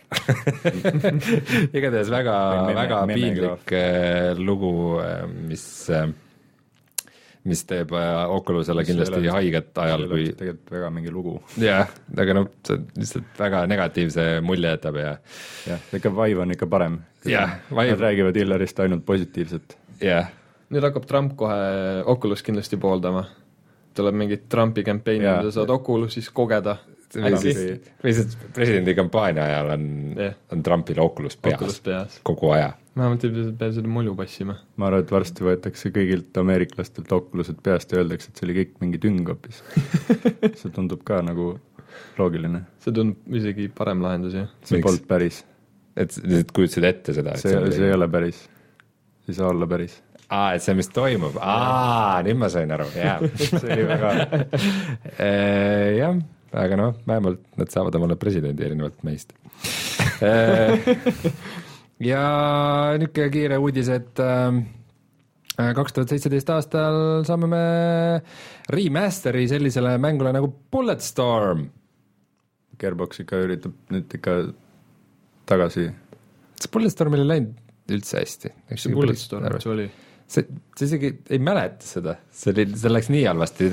igatahes 1.73 2.10
väga 2.13 2.36
meme- 2.56 2.75
väga 2.80 3.01
piinlik 3.12 3.71
äh, 3.75 4.34
lugu, 4.39 4.73
mis 5.47 5.65
äh, 5.89 6.08
mis 7.43 7.63
teeb 7.65 7.89
äh, 7.97 8.30
Oculusele 8.30 8.84
kindlasti 8.86 9.27
haiget 9.34 9.77
ajal, 9.82 10.04
kui 10.12 10.27
tegelikult 10.38 10.71
väga 10.75 10.89
mingi 10.93 11.10
lugu. 11.13 11.39
jah, 11.58 11.89
aga 12.17 12.34
noh, 12.38 12.49
see 12.67 12.77
lihtsalt 12.99 13.39
väga 13.39 13.63
negatiivse 13.71 14.25
mulje 14.45 14.75
jätab 14.75 14.99
ja 15.01 15.15
jah, 15.67 15.80
ikka 15.97 16.12
Vive 16.19 16.41
on 16.45 16.51
ikka 16.54 16.67
parem. 16.69 16.99
Jah, 17.25 17.56
Vive- 17.71 17.95
Nad 17.95 17.99
räägivad 18.06 18.36
Hillarist 18.38 18.80
ainult 18.80 19.06
positiivset. 19.06 19.77
jah, 20.01 20.30
nüüd 20.69 20.86
hakkab 20.86 21.06
Trump 21.10 21.36
kohe 21.38 22.04
Oculus 22.06 22.43
kindlasti 22.45 22.77
pooldama. 22.77 23.25
tuleb 23.93 24.15
mingid 24.15 24.45
Trumpi 24.49 24.84
Jaa. 24.86 25.41
ja 25.43 25.51
saad 25.51 25.69
Oculus'is 25.69 26.30
kogeda. 26.34 26.77
Või 27.15 27.32
äkki 27.32 27.54
siis, 27.56 27.89
või 28.04 28.13
siis 28.17 28.38
presidendi 28.56 28.95
kampaania 28.97 29.47
ajal 29.50 29.74
on 29.76 29.88
Jah. 30.17 30.38
on 30.54 30.63
Trumpil 30.63 31.02
Oculus 31.04 31.38
Oculus 31.41 31.80
peas 31.80 31.82
peas. 31.86 32.19
kogu 32.28 32.52
aja. 32.56 32.71
vähemalt 32.97 33.26
ei 33.28 33.34
pea- 33.60 33.71
seda 33.76 33.91
mulju 33.91 34.15
passima. 34.19 34.58
ma 34.78 34.88
arvan, 34.89 35.04
et 35.06 35.12
varsti 35.12 35.47
võetakse 35.47 35.91
kõigilt 35.95 36.38
ameeriklastelt 36.41 37.12
Oculused 37.17 37.60
peast 37.63 37.91
ja 37.91 38.02
öeldakse, 38.02 38.32
et 38.32 38.39
see 38.39 38.47
oli 38.47 38.58
kõik 38.62 38.78
mingi 38.84 39.02
tüng 39.02 39.28
hoopis. 39.28 39.63
see 40.60 40.71
tundub 40.74 41.04
ka 41.08 41.21
nagu 41.26 41.54
loogiline. 42.19 42.63
see 42.84 42.93
tundub 42.95 43.39
isegi 43.41 43.67
parem 43.76 44.04
lahendus, 44.04 44.38
jah. 44.38 44.52
see 44.67 44.82
polnud 44.84 45.08
päris. 45.10 45.43
et 45.95 46.15
lihtsalt 46.24 46.56
kujutasid 46.56 46.88
ette 46.88 47.17
seda, 47.17 47.36
et 47.36 47.43
see, 47.43 47.60
see 47.76 47.89
ei 47.89 47.97
ole 47.97 48.08
päris. 48.12 48.45
see 49.26 49.36
ei 49.36 49.39
saa 49.39 49.52
olla 49.52 49.67
päris. 49.69 49.97
aa, 50.30 50.54
et 50.56 50.63
see, 50.63 50.76
mis 50.78 50.91
toimub, 50.93 51.39
aa, 51.43 52.21
nüüd 52.26 52.39
ma 52.39 52.52
sain 52.54 52.71
aru, 52.71 52.88
jaa. 52.95 53.17
see 53.47 53.63
oli 53.65 53.88
väga, 53.89 54.13
jah, 56.02 56.21
aga 56.52 56.78
noh, 56.80 56.94
vähemalt 57.08 57.42
nad 57.60 57.72
saavad 57.72 57.96
omale 58.00 58.18
presidendi 58.20 58.66
erinevalt 58.66 59.04
meist. 59.08 59.34
ja 62.12 62.24
niisugune 63.00 63.30
kiire 63.34 63.60
uudis, 63.62 63.90
et 63.94 64.22
ähm, 64.24 64.64
kaks 65.56 65.96
tuhat 65.96 66.12
seitseteist 66.12 66.52
aastal 66.54 66.98
saame 67.28 67.50
me 67.52 67.64
remaster'i 68.74 69.48
sellisele 69.52 69.96
mängule 70.02 70.34
nagu 70.36 70.52
Bulletstorm. 70.72 71.68
Gearbox 72.82 73.24
ikka 73.24 73.44
üritab 73.46 73.76
nüüd 73.94 74.14
ikka 74.18 74.38
tagasi, 75.50 75.90
see 76.58 76.72
Bulletstormil 76.74 77.24
ei 77.26 77.30
läinud 77.36 77.92
üldse 77.92 78.22
hästi. 78.22 78.56
mis 78.72 78.88
see 78.88 78.96
Bulletstorm 78.96 79.48
üldse 79.52 79.72
oli? 79.72 79.90
See, 80.32 80.46
sa 80.78 80.88
isegi 80.88 81.10
ei 81.34 81.39
mäleta 81.44 81.84
seda, 81.88 82.15
see 82.32 82.54
oli, 82.54 82.67
see 82.80 82.91
läks 82.91 83.10
nii 83.12 83.26
halvasti, 83.28 83.70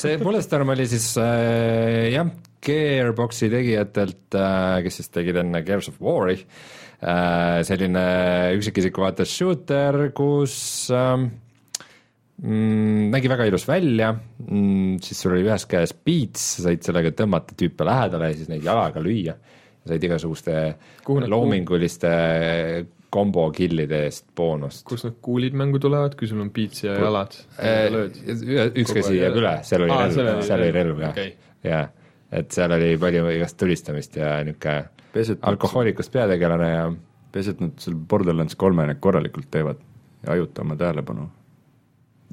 see 0.00 0.16
Bulletstorm 0.22 0.72
oli 0.74 0.86
siis 0.90 1.10
äh, 1.20 2.08
jah, 2.14 2.30
Gearboxi 2.64 3.48
tegijatelt 3.52 4.36
äh,, 4.36 4.80
kes 4.84 5.00
siis 5.00 5.12
tegid 5.14 5.38
enne 5.40 5.62
Gears 5.64 5.88
of 5.92 6.00
War'i. 6.04 6.36
Äh,, 7.00 7.60
selline 7.64 8.02
üksikisiku 8.58 9.00
vaates 9.06 9.30
shooter, 9.32 10.10
kus 10.16 10.54
äh, 10.92 11.14
mm, 12.42 13.06
nägi 13.14 13.30
väga 13.32 13.46
ilus 13.48 13.64
välja. 13.68 14.10
Mm,, 14.44 14.98
siis 15.04 15.22
sul 15.24 15.32
oli 15.38 15.46
ühes 15.48 15.64
käes 15.70 15.94
beats, 15.96 16.44
sa 16.58 16.66
said 16.68 16.84
sellega 16.84 17.14
tõmmata 17.16 17.56
tüüpe 17.56 17.88
lähedale 17.88 18.28
ja 18.32 18.36
siis 18.40 18.52
neid 18.52 18.66
jalaga 18.68 19.00
lüüa. 19.04 19.38
said 19.88 20.04
igasuguste 20.04 20.54
Kuhu 21.06 21.22
need- 21.22 21.32
loominguliste 21.32 22.10
kombo 23.10 23.46
kill'ide 23.54 24.04
eest 24.06 24.26
boonust. 24.36 24.84
kust 24.88 25.06
need 25.06 25.18
kuulid 25.24 25.56
mängu 25.58 25.80
tulevad, 25.82 26.14
kui 26.18 26.28
sul 26.30 26.40
on 26.44 26.52
piits 26.54 26.84
ja 26.84 26.94
jalad? 26.98 27.36
Äh, 27.58 27.88
üks 27.90 28.92
Kogu 28.92 29.00
käsi 29.00 29.14
aeg 29.14 29.20
jääb 29.24 29.38
üle, 29.42 29.54
seal 29.66 29.86
oli 29.86 29.96
Aa, 29.96 30.06
relv, 30.06 30.42
seal 30.46 30.64
oli 30.64 30.72
relv, 30.76 31.04
jah 31.04 31.14
okei. 31.14 31.34
jah, 31.66 31.90
et 32.40 32.50
seal 32.54 32.76
oli 32.76 32.94
palju 33.02 33.30
igast 33.34 33.58
tulistamist 33.60 34.18
ja 34.20 34.38
niisugune 34.46 35.38
alkohoolikust 35.50 36.12
peategelane 36.14 36.70
ja 36.70 36.84
peaasi, 37.34 37.54
et 37.56 37.62
nad 37.64 37.82
seal 37.82 37.96
Borderlands 38.10 38.58
kolme 38.58 38.86
need 38.86 39.00
korralikult 39.02 39.50
teevad 39.50 39.80
ja 40.22 40.34
hajuta 40.34 40.62
oma 40.62 40.76
tähelepanu. 40.78 41.28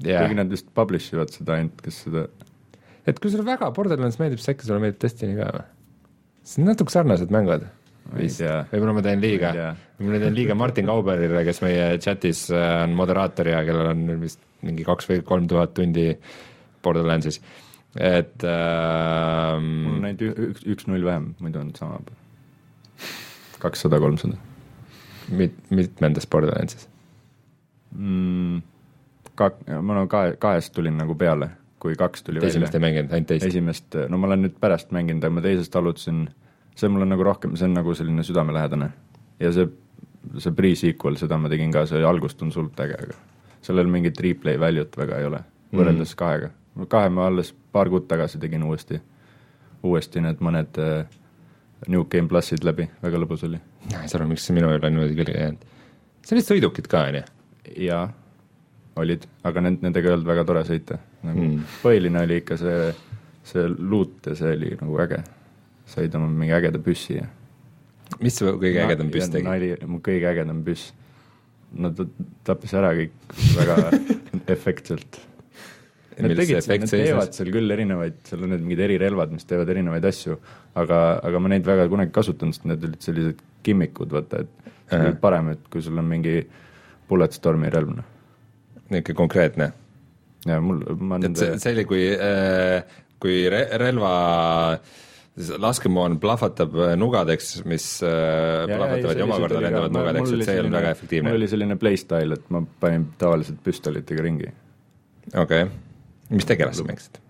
ja 0.05 0.21
kuigi 0.21 0.37
nad 0.37 0.51
vist 0.53 0.69
publish 0.77 1.13
ivad 1.15 1.33
seda 1.33 1.57
ainult, 1.57 1.81
kes 1.81 2.03
seda, 2.05 2.27
et 3.07 3.19
kui 3.19 3.33
sulle 3.33 3.45
väga 3.47 3.71
Borderlands 3.73 4.19
meeldib, 4.21 4.41
siis 4.41 4.53
äkki 4.53 4.69
sulle 4.69 4.81
meeldib 4.83 5.01
Destiny 5.01 5.37
ka 5.39 5.49
või? 5.55 5.65
see 6.47 6.63
on 6.63 6.71
natuke 6.71 6.93
sarnased 6.93 7.33
mängud. 7.33 7.65
Ei 8.15 8.31
tea, 8.31 8.57
võib-olla 8.71 8.95
ma 8.97 9.03
teen 9.05 9.21
liiga 9.23 9.53
ei 9.53 9.69
võib-olla 9.99 10.19
teen 10.23 10.35
liiga 10.37 10.57
Martin 10.57 10.89
Kauberile, 10.89 11.43
kes 11.47 11.61
meie 11.65 11.87
chatis 12.03 12.47
äh, 12.53 12.67
on 12.85 12.95
moderaator 12.97 13.51
ja 13.51 13.63
kellel 13.67 13.91
on 13.93 14.05
vist 14.23 14.43
mingi 14.65 14.85
kaks 14.87 15.09
või 15.11 15.23
kolm 15.27 15.47
tuhat 15.49 15.75
tundi 15.77 16.09
Borderlandsis, 16.85 17.41
et 17.99 18.45
äh, 18.47 19.55
mul 19.61 19.97
on 19.99 20.09
ainult 20.09 20.23
ü- 20.27 20.51
üks, 20.51 20.67
üks-null 20.75 21.05
vähem, 21.05 21.33
muidu 21.43 21.61
on 21.61 21.73
sama. 21.77 21.99
kakssada, 23.59 23.99
kolmsada 23.99 24.37
mit-, 25.29 25.61
mitmendas 25.69 26.27
Borderlandsis? 26.27 26.87
mm,. 27.95 28.61
Kak-, 29.37 29.61
ma 29.69 29.93
no 29.93 30.07
kahe, 30.09 30.33
kahest 30.41 30.73
tulin 30.73 30.97
nagu 30.97 31.13
peale, 31.15 31.51
kui 31.81 31.95
kaks 31.97 32.23
tuli 32.25 32.41
esimest 32.41 32.73
ei 32.73 32.79
välja. 32.79 32.85
mänginud, 32.87 33.13
ainult 33.13 33.29
teist? 33.29 33.45
esimest, 33.45 33.97
no 34.09 34.17
ma 34.17 34.29
olen 34.31 34.47
nüüd 34.47 34.55
pärast 34.61 34.93
mänginud, 34.95 35.21
aga 35.21 35.35
ma 35.35 35.43
teisest 35.45 35.75
alutasin, 35.77 36.23
see 36.77 36.89
mul 36.93 37.05
on 37.05 37.13
nagu 37.13 37.25
rohkem, 37.25 37.55
see 37.57 37.67
on 37.67 37.75
nagu 37.77 37.95
selline 37.97 38.23
südamelähedane. 38.25 38.91
ja 39.39 39.51
see, 39.53 39.67
see 40.37 40.55
pre-sequel, 40.57 41.17
seda 41.19 41.39
ma 41.41 41.49
tegin 41.51 41.73
ka, 41.73 41.85
see 41.89 42.03
algust 42.05 42.41
on 42.45 42.53
suht 42.53 42.79
äge, 42.85 42.97
aga 43.07 43.17
sellel 43.65 43.89
mingit 43.91 44.19
replay 44.23 44.59
value't 44.61 44.97
väga 44.97 45.21
ei 45.21 45.29
ole, 45.29 45.43
võrreldes 45.73 46.13
mm. 46.13 46.19
kahega. 46.19 46.51
kahe 46.87 47.09
ma 47.13 47.27
alles 47.27 47.53
paar 47.73 47.89
kuud 47.89 48.05
tagasi 48.09 48.39
tegin 48.39 48.63
uuesti, 48.67 48.99
uuesti 49.87 50.21
need 50.23 50.43
mõned 50.43 50.77
äh, 50.81 51.17
New 51.87 52.05
Game 52.09 52.29
plussid 52.29 52.65
läbi, 52.65 52.87
väga 53.03 53.19
lõbus 53.21 53.43
oli. 53.47 53.59
ei 53.89 54.07
saa 54.09 54.21
aru, 54.21 54.29
miks 54.31 54.47
see 54.47 54.55
minu 54.57 54.71
üle 54.73 54.89
niimoodi 54.91 55.17
külge 55.17 55.35
jäänud. 55.37 55.65
see 56.25 56.37
olid 56.37 56.47
sõidukid 56.47 56.89
ka, 56.91 57.03
on 57.09 57.19
ju? 57.19 57.25
jaa, 57.87 58.05
olid, 58.97 59.27
aga 59.47 59.63
need, 59.65 59.81
nendega 59.85 60.09
ei 60.09 60.17
olnud 60.17 60.29
väga 60.29 60.45
tore 60.47 60.63
sõita. 60.67 60.99
nagu 61.27 61.43
mm. 61.43 61.65
põhiline 61.83 62.23
oli 62.25 62.39
ikka 62.43 62.59
see, 62.61 62.91
see 63.47 63.65
luut 63.77 64.31
ja 64.31 64.37
see 64.39 64.53
oli 64.57 64.73
nagu 64.79 65.01
äge. 65.05 65.23
Said 65.87 66.15
oma 66.15 66.29
mingi 66.29 66.55
ägeda 66.55 66.81
püssi 66.83 67.21
ja 67.21 67.27
mis 68.23 68.37
su 68.39 68.49
kõige 68.59 68.83
ägedam 68.85 69.11
püss 69.13 69.31
tegi? 69.31 69.45
nali, 69.47 69.71
mu 69.89 70.01
kõige 70.03 70.29
ägedam 70.31 70.61
püss. 70.65 70.91
no 71.77 71.91
ta 71.95 72.05
tappis 72.47 72.73
ära 72.77 72.93
kõik 72.97 73.33
väga 73.57 73.77
efektselt. 74.55 75.19
Nad 76.17 76.33
tegid, 76.39 76.65
nad 76.65 76.89
teevad 76.89 77.35
seal 77.35 77.51
küll 77.53 77.73
erinevaid, 77.75 78.15
seal 78.25 78.45
on 78.45 78.49
need 78.55 78.63
mingid 78.63 78.79
erirelvad, 78.87 79.33
mis 79.35 79.45
teevad 79.45 79.69
erinevaid 79.69 80.05
asju, 80.09 80.39
aga, 80.81 81.01
aga 81.27 81.41
ma 81.43 81.51
neid 81.51 81.67
väga 81.67 81.85
kunagi 81.91 82.13
kasutanud, 82.15 82.55
sest 82.55 82.65
need 82.65 82.87
olid 82.87 83.03
sellised 83.05 83.43
gimmikud, 83.67 84.15
vaata, 84.15 84.39
et 84.41 84.71
see 84.89 85.11
on 85.11 85.19
parem, 85.21 85.51
et 85.53 85.67
kui 85.69 85.83
sul 85.85 85.99
on 86.01 86.07
mingi 86.09 86.39
Bulletstormi 87.07 87.69
relv, 87.69 87.91
noh. 87.99 88.07
niisugune 88.89 89.19
konkreetne. 89.19 89.69
ja 90.47 90.57
mul, 90.63 90.81
ma 90.97 91.19
et 91.21 91.37
see, 91.37 91.53
see 91.61 91.75
oli, 91.75 91.85
kui 91.91 92.07
äh,, 92.15 92.97
kui 93.21 93.43
re-, 93.53 93.67
relva 93.77 94.15
laskemoon 95.37 96.17
plahvatab 96.19 96.75
äh, 96.81 96.93
nugadeks, 96.97 97.51
mis 97.69 97.85
äh, 98.05 98.65
plahvatavad 98.69 99.19
ja 99.19 99.25
omakorda 99.27 99.61
lendavad 99.61 99.93
nugadeks, 99.93 100.33
et 100.33 100.45
see 100.47 100.55
ei 100.55 100.63
olnud 100.63 100.77
väga 100.79 100.93
efektiivne 100.95 101.29
mul. 101.29 101.37
oli 101.39 101.49
selline 101.51 101.77
playstyle, 101.81 102.39
et 102.39 102.49
ma 102.53 102.63
panin 102.81 103.05
tavaliselt 103.21 103.61
püstolitega 103.65 104.25
ringi, 104.25 104.49
okei 105.33 105.67
okay., 105.67 105.69
mis 106.33 106.49
tegelast 106.49 106.81
sa 106.81 106.87
mängisid? 106.87 107.21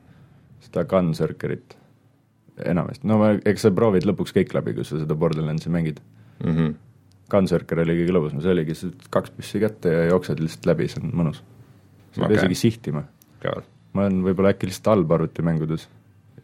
seda 0.68 0.86
Gunzerkerit 0.90 1.78
enamasti, 2.72 3.08
no 3.12 3.20
ma, 3.22 3.34
eks 3.48 3.68
sa 3.68 3.74
proovid 3.76 4.08
lõpuks 4.08 4.36
kõik 4.36 4.56
läbi, 4.56 4.78
kui 4.78 4.88
sa 4.88 5.02
seda 5.02 5.16
Borderlandsi 5.20 5.72
mängid. 5.74 6.02
mm. 6.44 6.56
-hmm. 6.56 6.76
Gunzerker 7.28 7.84
oli 7.84 7.98
kõige 7.98 8.14
lõbusam, 8.16 8.40
see 8.40 8.54
oligi, 8.56 8.76
sa 8.76 8.88
kaks 9.12 9.34
püssi 9.36 9.60
kätte 9.60 9.92
ja 9.92 10.04
jooksed 10.14 10.40
lihtsalt 10.40 10.66
läbi, 10.70 10.88
see 10.88 11.04
on 11.04 11.12
mõnus. 11.12 11.44
sa 12.16 12.22
ei 12.22 12.26
Okei. 12.26 12.36
pea 12.36 12.44
isegi 12.46 12.56
sihtima. 12.56 13.04
Ma 13.94 14.06
olen 14.06 14.22
võib-olla 14.24 14.54
äkki 14.56 14.70
lihtsalt 14.70 14.94
halb 14.94 15.12
arvutimängudes 15.12 15.90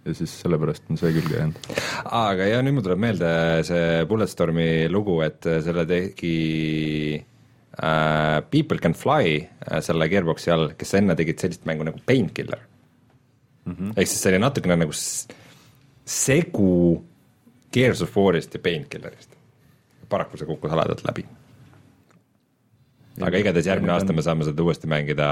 ja 0.04 0.16
siis 0.18 0.34
sellepärast 0.42 0.90
on 0.92 1.00
see 1.00 1.14
külge 1.16 1.38
jäänud. 1.38 1.70
aga 2.06 2.48
ja 2.50 2.64
nüüd 2.66 2.78
mul 2.78 2.86
tuleb 2.86 3.02
meelde 3.04 3.30
see 3.68 4.04
Bulletstormi 4.10 4.68
lugu, 4.92 5.20
et 5.26 5.48
selle 5.64 5.86
tegi 5.90 6.36
äh, 7.16 8.42
People 8.52 8.82
Can 8.84 8.98
Fly 8.98 9.38
äh, 9.40 9.80
selle 9.86 10.10
Gearboxi 10.12 10.52
all, 10.54 10.74
kes 10.80 10.94
enne 11.00 11.16
tegid 11.20 11.40
sellist 11.40 11.68
mängu 11.70 11.88
nagu 11.88 12.02
Painkiller 12.06 12.66
mm 13.66 13.76
-hmm.. 13.76 13.94
ehk 13.96 14.08
siis 14.08 14.22
see 14.22 14.34
oli 14.34 14.44
natukene 14.44 14.80
nagu 14.84 14.98
segu 16.06 17.04
Gears 17.74 18.02
of 18.02 18.18
War'ist 18.18 18.54
ja 18.54 18.60
Painkillerist. 18.60 19.30
paraku 20.10 20.38
see 20.38 20.48
kukkus 20.48 20.72
haledalt 20.72 21.04
läbi. 21.08 21.26
aga 23.22 23.38
igatahes 23.38 23.66
järgmine 23.66 23.94
aasta 23.94 24.14
me 24.14 24.22
saame 24.22 24.44
seda 24.44 24.64
uuesti 24.64 24.88
mängida 24.88 25.30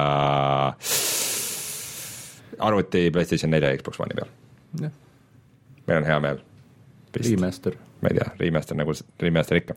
arvuti 2.60 3.12
PlayStation 3.12 3.52
nelja 3.52 3.72
ja 3.72 3.78
Xbox 3.78 4.00
One'i 4.00 4.16
peal, 4.16 4.30
meil 4.80 5.98
on 5.98 6.08
hea 6.08 6.20
meel. 6.20 6.44
remaster. 7.16 7.76
ma 8.02 8.12
ei 8.12 8.20
tea, 8.20 8.30
remaster 8.40 8.78
nagu 8.80 8.94
remaster 9.20 9.62
ikka 9.62 9.76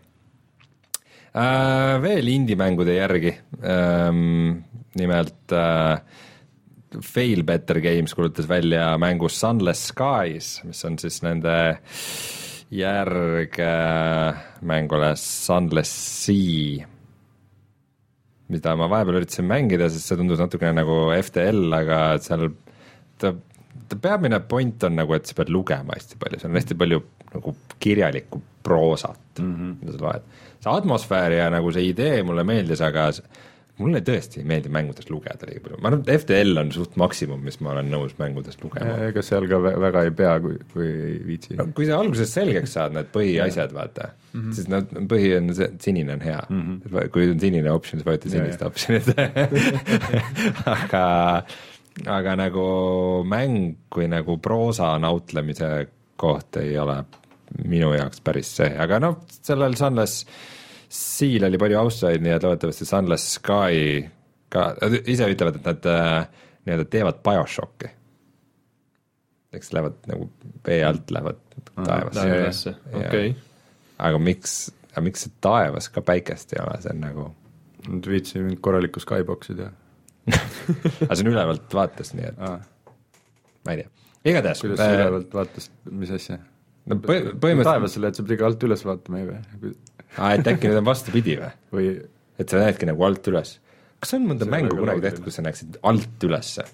äh,. 1.35 1.97
veel 2.03 2.29
indie-mängude 2.29 2.95
järgi 2.95 3.35
ähm,, 3.63 4.63
nimelt 4.95 5.53
äh, 5.53 5.99
Fail 7.03 7.43
Better 7.43 7.81
Games 7.83 8.15
kuulutas 8.15 8.47
välja 8.49 8.99
mängu 8.99 9.29
Sunless 9.29 9.89
Skies, 9.91 10.61
mis 10.65 10.85
on 10.87 10.99
siis 10.99 11.23
nende 11.25 11.55
järg 12.75 13.59
äh, 13.59 14.43
mängule 14.63 15.15
Sunless 15.19 15.95
Sea, 16.25 16.87
mida 18.49 18.77
ma 18.79 18.89
vahepeal 18.91 19.21
üritasin 19.23 19.49
mängida, 19.49 19.89
sest 19.91 20.11
see 20.11 20.21
tundus 20.21 20.43
natukene 20.43 20.77
nagu 20.83 21.09
FTL, 21.17 21.67
aga 21.81 22.01
seal 22.23 22.49
ta 23.19 23.35
peamine 24.01 24.41
point 24.49 24.85
on 24.89 24.97
nagu, 24.97 25.15
et 25.17 25.27
sa 25.27 25.37
pead 25.39 25.53
lugema 25.53 25.97
hästi 25.97 26.19
palju, 26.21 26.41
seal 26.41 26.53
on 26.53 26.61
hästi 26.61 26.79
palju 26.81 27.01
nagu 27.35 27.57
kirjalikku 27.83 28.43
proosat 28.65 29.41
mm, 29.41 29.55
-hmm. 29.55 29.75
mida 29.81 29.99
sa 29.99 30.05
loed. 30.05 30.23
see 30.61 30.73
atmosfäär 30.73 31.33
ja 31.33 31.51
nagu 31.51 31.73
see 31.73 31.89
idee 31.89 32.23
mulle 32.23 32.45
meeldis, 32.45 32.81
aga 32.81 33.11
mulle 33.83 34.01
tõesti 34.07 34.39
ei 34.39 34.47
meeldi 34.47 34.71
mängudest 34.73 35.11
lugeda 35.11 35.49
liiga 35.49 35.65
palju, 35.65 35.79
ma 35.83 35.91
arvan, 35.91 36.05
et 36.05 36.23
FTL 36.23 36.61
on 36.61 36.71
suht 36.75 36.95
maksimum, 37.01 37.41
mis 37.43 37.59
ma 37.65 37.73
olen 37.73 37.89
nõus 37.91 38.15
mängudest 38.21 38.63
lugema. 38.63 38.95
ega 39.09 39.23
seal 39.27 39.49
ka 39.51 39.59
vä- 39.65 39.75
väga 39.83 40.05
ei 40.07 40.13
pea, 40.15 40.35
kui, 40.45 40.59
kui 40.73 40.87
ei 40.87 41.17
viitsi 41.27 41.59
no 41.59 41.67
kui 41.75 41.89
sa 41.89 41.99
alguses 41.99 42.31
selgeks 42.39 42.77
saad 42.79 42.95
need 42.95 43.11
põhiasjad, 43.15 43.75
vaata 43.75 44.13
mm, 44.13 44.41
-hmm. 44.41 44.55
siis 44.55 44.71
nad, 44.71 44.95
põhi 45.11 45.33
on 45.41 45.51
see, 45.59 45.71
sinine 45.83 46.15
on 46.15 46.23
hea 46.23 46.41
mm. 46.49 46.63
-hmm. 46.63 47.09
kui 47.17 47.31
on 47.33 47.41
sinine 47.41 47.71
optsioon, 47.71 48.01
siis 48.01 48.07
vajuta 48.07 48.31
sinist 48.31 48.63
optsioonit 48.63 49.11
aga, 50.77 51.07
aga 52.11 52.35
nagu 52.39 52.65
mäng 53.29 53.77
kui 53.93 54.09
nagu 54.11 54.39
proosa 54.43 54.95
nautlemise 54.99 55.71
koht 56.17 56.59
ei 56.63 56.75
ole 56.79 56.99
minu 57.69 57.93
jaoks 57.95 58.23
päris 58.25 58.51
see, 58.59 58.71
aga 58.81 58.99
noh, 59.03 59.21
sellel 59.31 59.77
Sunless 59.79 60.27
Seal 60.95 61.43
oli 61.43 61.59
palju 61.59 61.79
austajaid, 61.81 62.23
nii 62.23 62.35
et 62.37 62.45
loodetavasti 62.47 62.87
Sunless 62.87 63.39
Sky 63.39 64.05
ka, 64.53 64.67
ise 65.11 65.27
ütlevad, 65.33 65.59
et 65.59 65.67
nad 65.67 65.89
äh, 65.91 66.45
nii-öelda 66.67 66.87
teevad 66.91 67.21
BioShocki. 67.27 67.91
eks 69.55 69.73
lähevad 69.73 70.07
nagu 70.11 70.29
vee 70.67 70.81
alt 70.85 71.11
lähevad 71.15 71.41
taevasse. 71.75 72.21
taevasse, 72.21 72.75
okei. 72.93 73.35
aga 73.99 74.19
miks, 74.19 74.55
aga 74.93 75.05
miks 75.09 75.27
see 75.27 75.35
taevas 75.45 75.89
ka 75.95 76.03
päikest 76.03 76.55
ei 76.55 76.63
ole, 76.63 76.79
see 76.83 76.95
on 76.95 77.03
nagu, 77.09 77.31
Nad 77.85 78.07
viitsi 78.09 78.41
mingit 78.41 78.63
korralikku 78.65 79.03
skybox'i 79.03 79.59
teha. 79.59 79.69
aga 81.05 81.17
see 81.17 81.25
on 81.25 81.31
ülevalt 81.33 81.77
vaates, 81.77 82.15
nii 82.17 82.29
et 82.31 82.39
aa, 82.41 82.59
ma 83.67 83.75
ei 83.75 83.83
tea, 83.83 83.91
igatahes. 84.33 84.63
kuidas 84.65 84.81
sa 84.83 84.91
ülevalt 84.97 85.35
vaatasid, 85.41 85.75
mis 86.03 86.13
asja? 86.17 86.39
no 86.91 86.99
põ- 87.01 87.33
põhimõtteliselt, 87.33 87.69
taevasse 87.71 88.05
lähed, 88.05 88.19
sa 88.19 88.27
pidid 88.29 88.47
alt 88.49 88.67
üles 88.69 88.87
vaatama 88.89 89.21
ju 89.23 89.29
või? 89.33 89.75
et 90.31 90.51
äkki 90.55 90.71
nüüd 90.71 90.81
on 90.81 90.89
vastupidi 90.89 91.37
või? 91.41 91.53
või 91.75 91.91
et 92.41 92.51
sa 92.51 92.63
näedki 92.63 92.89
nagu 92.89 93.05
alt 93.07 93.29
üles. 93.33 93.59
kas 94.01 94.17
on 94.17 94.27
mõnda 94.31 94.49
See 94.49 94.55
mängu 94.57 94.79
kunagi 94.81 95.05
tehtud, 95.09 95.27
kus 95.29 95.39
sa 95.41 95.45
näeksid 95.47 95.79
alt 95.83 96.29
ülesse? 96.29 96.67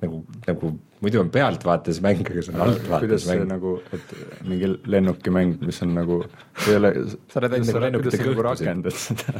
Nagu, 0.00 0.20
nagu 0.46 0.70
muidu 1.00 1.20
on 1.20 1.30
pealtvaates 1.32 2.00
mäng, 2.04 2.20
aga 2.24 2.42
see 2.44 2.54
on 2.54 2.62
altvaates 2.64 3.24
see 3.24 3.36
mäng. 3.36 3.46
nagu, 3.50 3.72
et 3.96 4.12
mingi 4.48 4.70
lennukimäng, 4.92 5.54
mis 5.64 5.80
on 5.84 5.94
nagu, 5.96 6.18
see 6.60 6.74
ei 6.74 6.80
ole, 6.80 6.92
Sa 7.30 7.40
oled 7.40 7.56
ainult 7.56 7.70
nagu 7.70 7.82
lennukite 7.84 8.20
sa 8.20 8.26
kõhtu 8.26 8.44
rakendad 8.46 8.96
seda? 8.96 9.34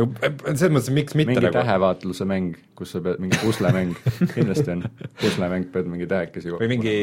aga 0.00 0.32
selles 0.50 0.74
mõttes, 0.76 0.90
miks 0.96 1.16
mitte 1.18 1.32
mingi 1.32 1.44
nagu 1.46 1.56
tähevaatluse 1.56 2.28
mäng, 2.28 2.58
kus 2.78 2.94
sa 2.96 3.02
pead, 3.04 3.22
mingi 3.22 3.40
puslemäng, 3.42 3.96
kindlasti 4.34 4.76
on, 4.76 4.84
puslemäng, 5.22 5.70
pead 5.72 5.88
mingi 5.92 6.08
tähekesi 6.10 6.54
või 6.56 6.70
mingi 6.74 6.94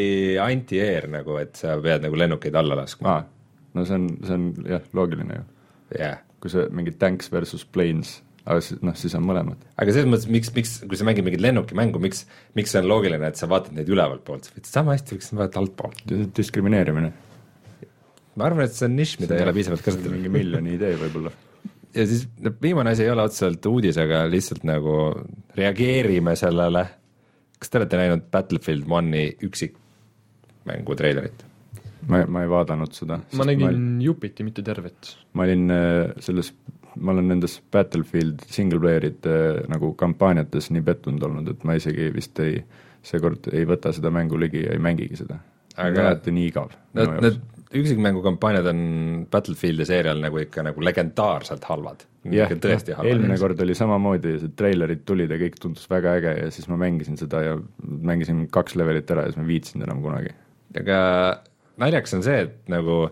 anti-air 0.42 1.10
nagu, 1.14 1.40
et 1.42 1.58
sa 1.60 1.78
pead 1.82 2.06
nagu 2.06 2.22
lennukeid 2.22 2.58
alla 2.58 2.78
laskma. 2.82 3.18
aa, 3.18 3.26
no 3.78 3.86
see 3.88 4.00
on, 4.02 4.10
see 4.26 4.38
on 4.38 4.48
jah, 4.68 4.86
loogiline 4.98 5.42
ju. 5.42 5.50
jah. 5.98 6.24
kui 6.42 6.54
see 6.54 6.70
mingi 6.70 6.94
tanks 7.02 7.32
versus 7.34 7.66
planes, 7.66 8.20
aga 8.48 8.64
siis 8.64 8.82
noh, 8.86 8.96
siis 8.98 9.16
on 9.18 9.26
mõlemad. 9.28 9.64
aga 9.76 9.94
selles 9.96 10.10
mõttes, 10.10 10.28
miks, 10.32 10.52
miks, 10.56 10.74
kui 10.88 11.00
sa 11.00 11.08
mängid 11.08 11.26
mingit 11.28 11.44
lennukimängu, 11.44 12.02
miks, 12.04 12.24
miks 12.58 12.74
see 12.74 12.82
on 12.82 12.90
loogiline, 12.92 13.32
et 13.32 13.40
sa 13.40 13.50
vaatad 13.52 13.76
neid 13.78 13.90
ülevalt 13.92 14.24
poolt, 14.28 14.48
sa 14.48 14.56
võid 14.56 14.70
sama 14.70 14.96
hästi 14.96 15.18
võiks 15.18 15.34
vaadata 15.34 15.64
altpoolt. 15.64 16.04
diskrimineerimine. 16.38 17.12
ma 18.38 18.48
arvan, 18.48 18.68
et 18.68 18.78
see 18.78 18.88
on 18.88 18.96
nišš, 19.00 19.18
mida 19.24 19.38
ei 19.38 19.48
ole 19.48 19.56
piisavalt 19.58 19.84
kasutatud. 19.86 20.16
mingi 20.16 20.32
miljoni 20.34 20.78
idee 20.78 20.94
võib-olla. 21.02 21.34
ja 21.98 22.08
siis 22.08 22.28
no 22.44 22.54
viimane 22.62 22.96
asi 22.96 23.08
ei 23.08 23.12
ole 23.16 23.28
otseselt 23.28 23.68
uudis, 23.72 24.00
aga 24.02 24.24
lihtsalt 24.32 24.64
nagu 24.68 24.96
reageerime 25.58 26.38
sellele. 26.40 26.88
kas 27.60 27.74
te 27.74 27.82
olete 27.82 28.00
näinud 28.00 28.32
Battlefield 28.32 28.88
One'i 28.88 29.28
üksikmängu 29.50 30.96
treilerit? 30.96 31.44
ma, 32.08 32.24
ma 32.32 32.46
ei 32.46 32.50
vaadanud 32.52 32.96
seda. 32.96 33.20
ma 33.36 33.48
nägin 33.48 34.00
jupiti, 34.04 34.46
mitte 34.48 34.64
tervet. 34.64 35.16
ma 35.34 35.48
olin 35.48 35.72
äh, 35.74 36.16
selles, 36.24 36.54
ma 37.00 37.14
olen 37.14 37.32
nendes 37.34 37.60
Battlefield 37.72 38.46
single 38.52 38.82
player'ite 38.84 39.34
äh, 39.34 39.60
nagu 39.72 39.94
kampaaniates 40.00 40.72
nii 40.76 40.86
pettunud 40.88 41.24
olnud, 41.28 41.52
et 41.54 41.68
ma 41.68 41.78
isegi 41.78 42.10
vist 42.16 42.40
ei, 42.44 42.62
seekord 43.06 43.52
ei 43.54 43.68
võta 43.70 43.94
seda 43.96 44.12
mängu 44.14 44.40
ligi 44.40 44.66
ja 44.66 44.74
ei 44.76 44.82
mängigi 44.84 45.20
seda. 45.24 45.40
Aga- 45.78 46.08
alati 46.08 46.34
nii 46.34 46.50
igav. 46.50 46.74
Need, 46.98 47.14
need 47.22 47.40
üksikmängu 47.76 48.22
kampaaniad 48.24 48.68
on 48.72 48.80
Battlefieldi 49.32 49.86
seerial 49.88 50.22
nagu 50.24 50.40
ikka 50.42 50.64
nagu 50.66 50.84
legendaarselt 50.84 51.66
halvad. 51.68 52.06
jah, 52.32 52.52
eelmine 52.52 53.38
kord 53.40 53.62
oli 53.64 53.76
samamoodi, 53.78 54.34
see 54.42 54.54
treilerid 54.60 55.06
tulid 55.08 55.32
ja 55.32 55.38
kõik 55.40 55.60
tundus 55.64 55.88
väga 55.92 56.18
äge 56.20 56.34
ja 56.42 56.50
siis 56.52 56.68
ma 56.72 56.80
mängisin 56.80 57.20
seda 57.20 57.44
ja 57.44 57.54
mängisin 57.84 58.46
kaks 58.52 58.76
levelit 58.80 59.12
ära 59.14 59.24
ja 59.24 59.32
siis 59.32 59.40
ma 59.40 59.46
ei 59.46 59.54
viitsinud 59.54 59.88
enam 59.88 60.02
kunagi. 60.04 60.34
aga 60.80 61.00
naljakas 61.80 62.18
on 62.18 62.26
see, 62.26 62.42
et 62.48 62.72
nagu 62.72 63.06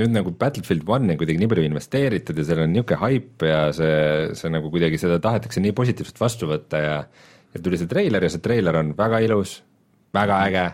nüüd 0.00 0.14
nagu 0.14 0.32
Battlefield 0.38 0.88
One'i 0.90 1.18
kuidagi 1.20 1.38
nii 1.38 1.50
palju 1.50 1.66
investeeritud 1.68 2.38
ja 2.40 2.46
seal 2.48 2.64
on 2.64 2.72
niisugune 2.74 3.00
haip 3.04 3.44
ja 3.46 3.60
see, 3.76 4.32
see 4.34 4.50
nagu 4.50 4.72
kuidagi 4.72 4.98
seda 4.98 5.20
tahetakse 5.22 5.62
nii 5.62 5.74
positiivselt 5.76 6.18
vastu 6.20 6.50
võtta 6.50 6.82
ja 6.82 6.96
ja 7.54 7.62
tuli 7.62 7.78
see 7.78 7.90
treiler 7.90 8.26
ja 8.26 8.32
see 8.32 8.42
treiler 8.42 8.80
on 8.80 8.92
väga 8.98 9.20
ilus, 9.24 9.58
väga 10.14 10.40
äge, 10.48 10.64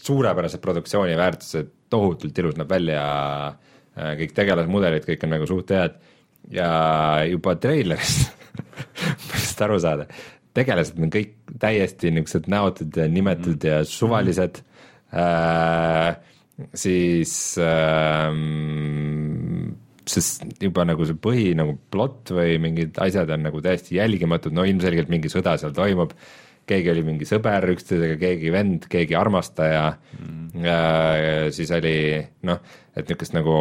suurepärased 0.00 0.62
produktsiooni 0.64 1.16
väärtused, 1.18 1.68
tohutult 1.92 2.38
ilus 2.40 2.56
näeb 2.56 2.70
välja, 2.70 3.02
kõik 4.20 4.32
tegelasmudelid, 4.36 5.04
kõik 5.04 5.26
on 5.26 5.34
nagu 5.36 5.48
suht 5.50 5.74
head. 5.74 5.98
Ja 6.50 6.70
juba 7.28 7.52
treilerist 7.60 8.30
millest 9.28 9.60
aru 9.60 9.76
saada, 9.82 10.06
tegelased 10.56 10.96
on 10.96 11.12
kõik 11.12 11.34
täiesti 11.60 12.12
niisugused 12.14 12.48
näotud 12.50 12.96
ja 12.96 13.08
nimetud 13.12 13.66
ja 13.66 13.82
suvalised. 13.84 14.62
Äh, 15.10 16.16
siis 16.76 17.32
ähm, 17.62 18.40
sest 20.10 20.44
juba 20.62 20.84
nagu 20.88 21.06
see 21.06 21.18
põhi 21.18 21.50
nagu 21.58 21.76
plott 21.92 22.32
või 22.34 22.58
mingid 22.62 22.98
asjad 23.02 23.30
on 23.34 23.44
nagu 23.46 23.62
täiesti 23.64 23.98
jälgimatud, 23.98 24.54
no 24.56 24.64
ilmselgelt 24.68 25.10
mingi 25.12 25.30
sõda 25.32 25.56
seal 25.60 25.74
toimub, 25.76 26.14
keegi 26.70 26.92
oli 26.92 27.04
mingi 27.06 27.28
sõber 27.28 27.66
üksteisega, 27.74 28.16
keegi 28.20 28.52
vend, 28.54 28.86
keegi 28.90 29.16
armastaja. 29.18 29.86
Mm. 30.18 30.64
äh,, 30.64 31.46
siis 31.54 31.70
oli 31.74 31.94
noh, 32.46 32.60
et 32.94 33.06
niisugust 33.06 33.36
nagu 33.36 33.56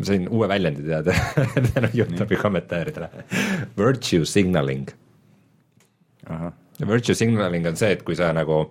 ma 0.00 0.06
sain 0.06 0.26
uue 0.32 0.48
väljendi 0.50 0.86
teada 0.86 1.14
tänu 1.74 1.90
Youtube'i 1.94 2.38
kommentaaridele, 2.40 3.10
virtue 3.78 4.26
signaling. 4.26 4.90
Virtue 6.86 7.14
signaling 7.14 7.66
on 7.68 7.76
see, 7.76 7.92
et 7.96 8.02
kui 8.06 8.16
sa 8.18 8.30
nagu 8.36 8.64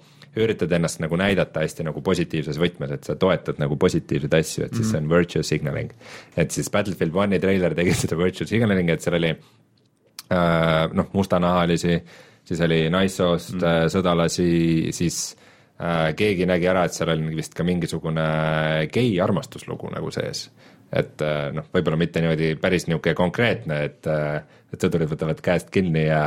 üritad 0.43 0.71
ennast 0.75 1.02
nagu 1.04 1.17
näidata 1.19 1.63
hästi 1.63 1.86
nagu 1.88 2.02
positiivses 2.06 2.60
võtmes, 2.62 2.93
et 2.95 3.08
sa 3.08 3.15
toetad 3.19 3.60
nagu 3.62 3.78
positiivseid 3.80 4.38
asju, 4.39 4.65
et 4.65 4.73
siis 4.75 4.80
mm 4.80 4.86
-hmm. 4.86 4.91
see 4.91 5.02
on 5.02 5.10
virtue 5.10 5.43
signaling. 5.43 5.91
et 6.38 6.52
siis 6.52 6.69
Battlefield 6.69 7.15
One'i 7.15 7.39
treiler 7.39 7.75
tegi 7.75 7.93
seda 8.04 8.17
virtue 8.17 8.47
signaling'i, 8.47 8.91
et 8.91 9.02
seal 9.02 9.15
oli 9.15 9.30
äh, 9.30 10.93
noh, 10.93 11.10
mustanahalisi, 11.13 12.04
siis 12.43 12.62
oli 12.62 12.89
naissoost 12.89 13.54
mm 13.54 13.60
-hmm. 13.60 13.89
sõdalasi, 13.89 14.91
siis 14.91 15.36
äh, 15.82 16.15
keegi 16.15 16.45
nägi 16.45 16.67
ära, 16.67 16.86
et 16.86 16.93
seal 16.93 17.10
oli 17.10 17.36
vist 17.36 17.54
ka 17.54 17.63
mingisugune 17.63 18.88
gei 18.93 19.19
armastuslugu 19.21 19.89
nagu 19.89 20.12
sees 20.12 20.49
et 20.89 21.21
äh, 21.21 21.49
noh, 21.54 21.67
võib-olla 21.73 21.99
mitte 21.99 22.21
niimoodi 22.23 22.56
päris 22.62 22.88
niisugune 22.88 23.15
konkreetne, 23.17 23.84
et, 23.89 24.08
äh, 24.10 24.41
et 24.69 24.84
sõdurid 24.84 25.10
võtavad 25.10 25.39
käest 25.43 25.71
kinni 25.73 26.05
ja 26.05 26.23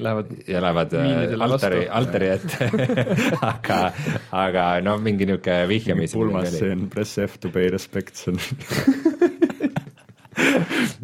Lähevad 0.00 0.30
ja 0.48 0.62
lähevad 0.64 0.94
äh, 0.98 1.34
altari, 1.46 1.84
altari 1.88 2.30
ette. 2.34 2.70
Aga, 3.52 3.78
aga 4.32 4.64
noh, 4.84 4.98
mingi 5.02 5.28
niisugune 5.28 5.68
vihjamisi. 5.70 6.16
pulmasseen, 6.16 6.88
press 6.92 7.20
F 7.22 7.38
to 7.42 7.52
pay 7.54 7.68
respect, 7.72 8.16
see 8.18 8.32
on 8.32 8.40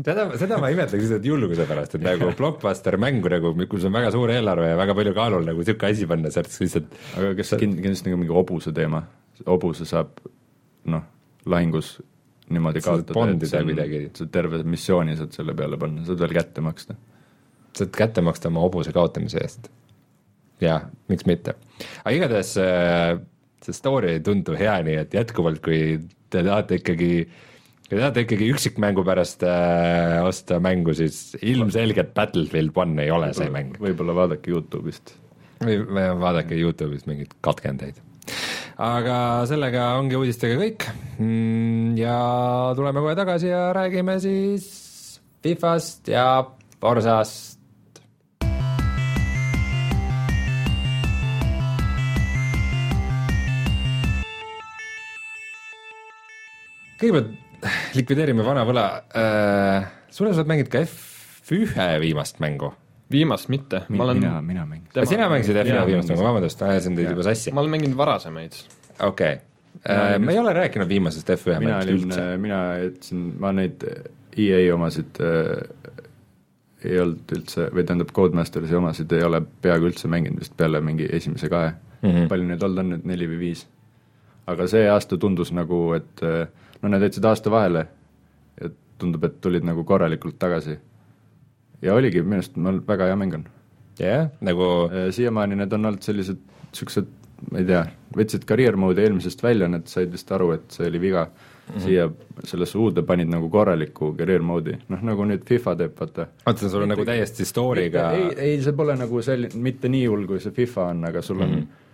seda, 0.05 0.27
seda 0.41 0.59
ma 0.61 0.71
imetleks 0.73 1.05
lihtsalt 1.05 1.27
julguse 1.27 1.67
pärast, 1.69 1.97
et 1.97 2.05
nagu 2.05 2.31
blockbuster 2.39 2.97
mängu 3.01 3.31
nagu, 3.33 3.53
kus 3.71 3.87
on 3.89 3.95
väga 3.95 4.13
suur 4.15 4.33
eelarve 4.35 4.73
ja 4.73 4.79
väga 4.81 4.97
palju 4.99 5.15
kaalul 5.17 5.47
nagu 5.47 5.63
niisugune 5.63 5.95
asi 5.95 6.09
panna, 6.11 6.33
sealt 6.35 6.53
lihtsalt 6.65 7.01
aga 7.21 7.33
kas 7.39 7.55
kind-, 7.61 7.79
kindlasti 7.81 8.11
nagu 8.11 8.21
mingi 8.23 8.35
hobuse 8.35 8.75
teema, 8.77 9.05
hobuse 9.47 9.87
saab 9.89 10.23
noh, 10.91 11.07
lahingus 11.49 11.99
niimoodi 12.55 12.83
kaotada, 12.85 13.15
et 13.15 13.21
on, 13.21 13.67
kuidagi. 13.69 14.03
sa 14.17 14.27
terve 14.33 14.63
missiooni 14.67 15.17
saad 15.19 15.35
selle 15.37 15.55
peale 15.59 15.79
panna, 15.81 16.05
saad 16.07 16.23
veel 16.23 16.37
kätte 16.37 16.65
maksta. 16.65 16.97
saad 17.77 17.93
kätte 17.95 18.25
maksta 18.27 18.51
oma 18.51 18.65
hobuse 18.65 18.95
kaotamise 18.97 19.43
eest. 19.45 19.71
jaa, 20.61 20.81
miks 21.13 21.27
mitte. 21.31 21.57
aga 22.05 22.17
igatahes 22.17 22.57
äh, 22.63 23.21
see 23.65 23.77
story 23.77 24.17
ei 24.17 24.25
tundu 24.25 24.57
hea, 24.59 24.81
nii 24.87 24.99
et 25.05 25.15
jätkuvalt, 25.15 25.63
kui 25.65 26.01
te 26.31 26.43
tahate 26.47 26.81
ikkagi 26.81 27.13
kui 27.91 27.97
te 27.97 28.03
tahate 28.03 28.27
ikkagi 28.27 28.51
üksikmängu 28.55 29.05
pärast 29.07 29.43
äh, 29.47 30.21
osta 30.27 30.61
mängu, 30.63 30.95
siis 30.95 31.37
ilmselgelt 31.43 32.15
Battlefield 32.15 32.77
One 32.79 33.03
ei 33.03 33.11
ole 33.15 33.33
see 33.37 33.51
mäng. 33.53 33.75
võib-olla 33.83 34.15
vaadake 34.25 34.53
Youtube'ist. 34.55 35.17
või 35.65 35.83
vaadake 36.23 36.59
Youtube'is 36.59 37.09
mingeid 37.11 37.35
katkendeid. 37.45 37.99
Aga 38.81 39.21
sellega 39.51 39.95
ongi 40.01 40.17
uudistega 40.17 40.57
kõik 40.61 40.89
Mm, 41.21 41.99
ja 42.01 42.17
tuleme 42.73 43.03
kohe 43.05 43.13
tagasi 43.13 43.51
ja 43.51 43.75
räägime 43.77 44.15
siis 44.21 45.21
Fifast 45.45 46.09
ja 46.09 46.47
Forsast. 46.81 47.61
kõigepealt 57.01 57.37
likvideerime 57.97 58.45
vana 58.45 58.65
võla 58.69 58.87
äh,. 59.17 59.89
sulle 60.13 60.33
sa 60.33 60.41
oled 60.41 60.51
mänginud 60.53 60.73
ka 60.73 60.85
F1 60.85 62.01
viimast 62.01 62.41
mängu 62.41 62.73
viimast 63.11 63.49
mitte, 63.49 63.83
ma 63.89 64.05
olen 64.05 64.21
mina, 64.21 64.43
mina 64.43 64.67
mängisin. 64.67 64.93
Tema- 64.95 65.07
sina 65.07 65.29
mängisid 65.29 65.57
F1 65.57 65.65
Mina 65.73 65.87
viimast 65.87 66.09
mängu, 66.09 66.25
vabandust, 66.25 66.63
ajasin 66.63 66.97
teid 66.97 67.11
juba 67.11 67.23
sassi. 67.27 67.53
ma 67.53 67.61
olen 67.61 67.71
mänginud 67.71 67.97
varasemaid. 67.97 68.53
okei 69.01 69.35
okay., 69.35 70.19
ma 70.19 70.33
ei 70.33 70.39
ole 70.39 70.53
rääkinud 70.53 70.89
viimasest 70.89 71.31
F1 71.31 71.59
mina 71.59 71.79
mängust 71.79 72.05
üldse., 72.05 72.37
mina 72.39 72.61
jätsin, 72.79 73.27
ma 73.41 73.53
neid 73.53 73.85
EA 74.39 74.75
omasid 74.75 75.21
äh, 75.21 76.01
ei 76.85 77.01
olnud 77.01 77.35
üldse, 77.37 77.69
või 77.75 77.85
tähendab, 77.85 78.13
Codemastersi 78.17 78.75
omasid 78.77 79.13
ei 79.13 79.25
ole 79.27 79.43
peaaegu 79.63 79.91
üldse 79.91 80.09
mänginud 80.09 80.41
vist 80.41 80.57
peale 80.57 80.81
mingi 80.85 81.09
esimese 81.13 81.49
kahe 81.53 81.73
mm. 81.73 82.11
-hmm. 82.11 82.29
palju 82.29 82.49
neid 82.49 82.63
olnud 82.63 82.85
on 82.85 82.93
nüüd, 82.95 83.07
neli 83.09 83.29
või 83.29 83.41
viis? 83.47 83.67
aga 84.51 84.67
see 84.67 84.87
aasta 84.91 85.19
tundus 85.21 85.53
nagu, 85.53 85.81
et 85.99 86.23
äh, 86.27 86.49
no 86.83 86.89
nad 86.89 87.03
jätsid 87.03 87.25
aasta 87.25 87.51
vahele 87.51 87.87
ja 88.61 88.71
tundub, 88.99 89.25
et 89.25 89.41
tulid 89.41 89.65
nagu 89.65 89.85
korralikult 89.85 90.39
tagasi. 90.39 90.79
Ja 91.83 91.95
oligi, 91.95 92.23
minu 92.23 92.41
arust 92.41 92.57
mul 92.57 92.81
väga 92.87 93.11
hea 93.11 93.17
mäng 93.17 93.35
on. 93.41 93.47
jah, 94.01 94.29
nagu 94.41 94.69
Äh, 94.91 95.11
siiamaani 95.15 95.57
need 95.57 95.73
on 95.73 95.87
olnud 95.87 96.03
sellised, 96.03 96.41
niisugused, 96.71 97.09
ma 97.51 97.61
ei 97.61 97.67
tea, 97.69 97.85
võtsid 98.17 98.45
career 98.49 98.77
mode'i 98.81 99.07
eelmisest 99.07 99.43
välja, 99.43 99.69
nad 99.71 99.89
said 99.91 100.13
vist 100.13 100.31
aru, 100.33 100.53
et 100.57 100.75
see 100.75 100.89
oli 100.89 101.01
viga 101.01 101.25
mm, 101.27 101.75
-hmm. 101.75 101.85
siia 101.85 102.09
sellesse 102.45 102.79
uude 102.79 103.03
panid 103.07 103.31
nagu 103.33 103.49
korraliku 103.51 104.13
career 104.19 104.43
mode'i, 104.43 104.79
noh 104.89 105.05
nagu 105.11 105.25
nüüd 105.25 105.45
FIFA 105.49 105.77
teeb, 105.77 105.95
vaata. 106.01 106.27
vaata, 106.47 106.69
sul 106.69 106.87
on 106.87 106.93
nagu 106.95 107.05
täiesti 107.05 107.47
story'ga 107.49 108.11
ei, 108.17 108.27
ei 108.51 108.63
see 108.63 108.77
pole 108.77 108.97
nagu 108.97 109.23
selline, 109.23 109.63
mitte 109.69 109.89
nii 109.89 110.07
hull, 110.07 110.27
kui 110.27 110.41
see 110.41 110.53
FIFA 110.57 110.91
on, 110.95 111.05
aga 111.13 111.23
sul 111.23 111.41
on 111.41 111.49
mm 111.49 111.61
-hmm. 111.61 111.87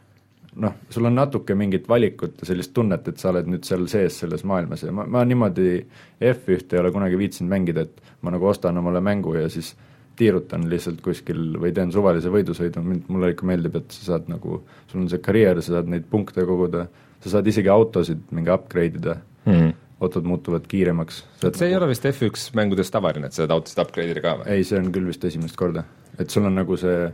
Noh, 0.62 0.76
sul 0.90 1.04
on 1.08 1.16
natuke 1.16 1.54
mingit 1.58 1.88
valikut 1.88 2.40
ja 2.40 2.48
sellist 2.48 2.72
tunnet, 2.76 3.08
et 3.08 3.20
sa 3.20 3.30
oled 3.32 3.48
nüüd 3.50 3.66
seal 3.68 3.84
sees 3.92 4.20
selles 4.22 4.44
maailmas 4.48 4.86
ja 4.86 4.94
ma, 4.94 5.04
ma 5.10 5.24
niimoodi 5.28 5.80
F1-te 6.20 6.78
ei 6.78 6.82
ole 6.82 6.92
kunagi 6.94 7.18
viitsinud 7.20 7.52
mängida, 7.52 7.84
et 7.86 8.14
ma 8.24 8.32
nagu 8.34 8.48
ostan 8.48 8.78
omale 8.80 9.02
mängu 9.04 9.36
ja 9.36 9.50
siis 9.52 9.74
tiirutan 10.16 10.64
lihtsalt 10.70 11.02
kuskil 11.04 11.58
või 11.60 11.74
teen 11.76 11.92
suvalise 11.92 12.32
võidusõidu, 12.32 12.82
mind, 12.84 13.08
mulle 13.12 13.34
ikka 13.34 13.48
meeldib, 13.48 13.76
et 13.82 13.92
sa 13.92 14.12
saad 14.12 14.30
nagu, 14.32 14.62
sul 14.88 15.02
on 15.02 15.10
see 15.12 15.20
karjäär, 15.22 15.60
sa 15.60 15.76
saad 15.76 15.90
neid 15.92 16.06
punkte 16.10 16.46
koguda, 16.48 16.86
sa 17.20 17.34
saad 17.36 17.50
isegi 17.52 17.72
autosid 17.72 18.32
mingi 18.36 18.52
upgrade 18.52 19.02
ida 19.02 19.18
mm, 19.18 19.52
-hmm. 19.52 19.74
autod 20.00 20.24
muutuvad 20.24 20.66
kiiremaks. 20.68 21.24
see 21.40 21.50
nagu... 21.50 21.64
ei 21.64 21.76
ole 21.76 21.88
vist 21.92 22.04
F1 22.04 22.50
mängudes 22.56 22.90
tavaline, 22.90 23.26
et 23.26 23.36
sa 23.36 23.44
saad 23.44 23.56
autosid 23.58 23.84
upgrade 23.84 24.16
ida 24.16 24.24
ka 24.24 24.38
või? 24.40 24.48
ei, 24.56 24.64
see 24.64 24.80
on 24.80 24.92
küll 24.92 25.12
vist 25.12 25.24
esimest 25.24 25.56
korda, 25.56 25.84
et 26.18 26.30
sul 26.30 26.48
on 26.48 26.54
nagu 26.54 26.76
see 26.80 27.12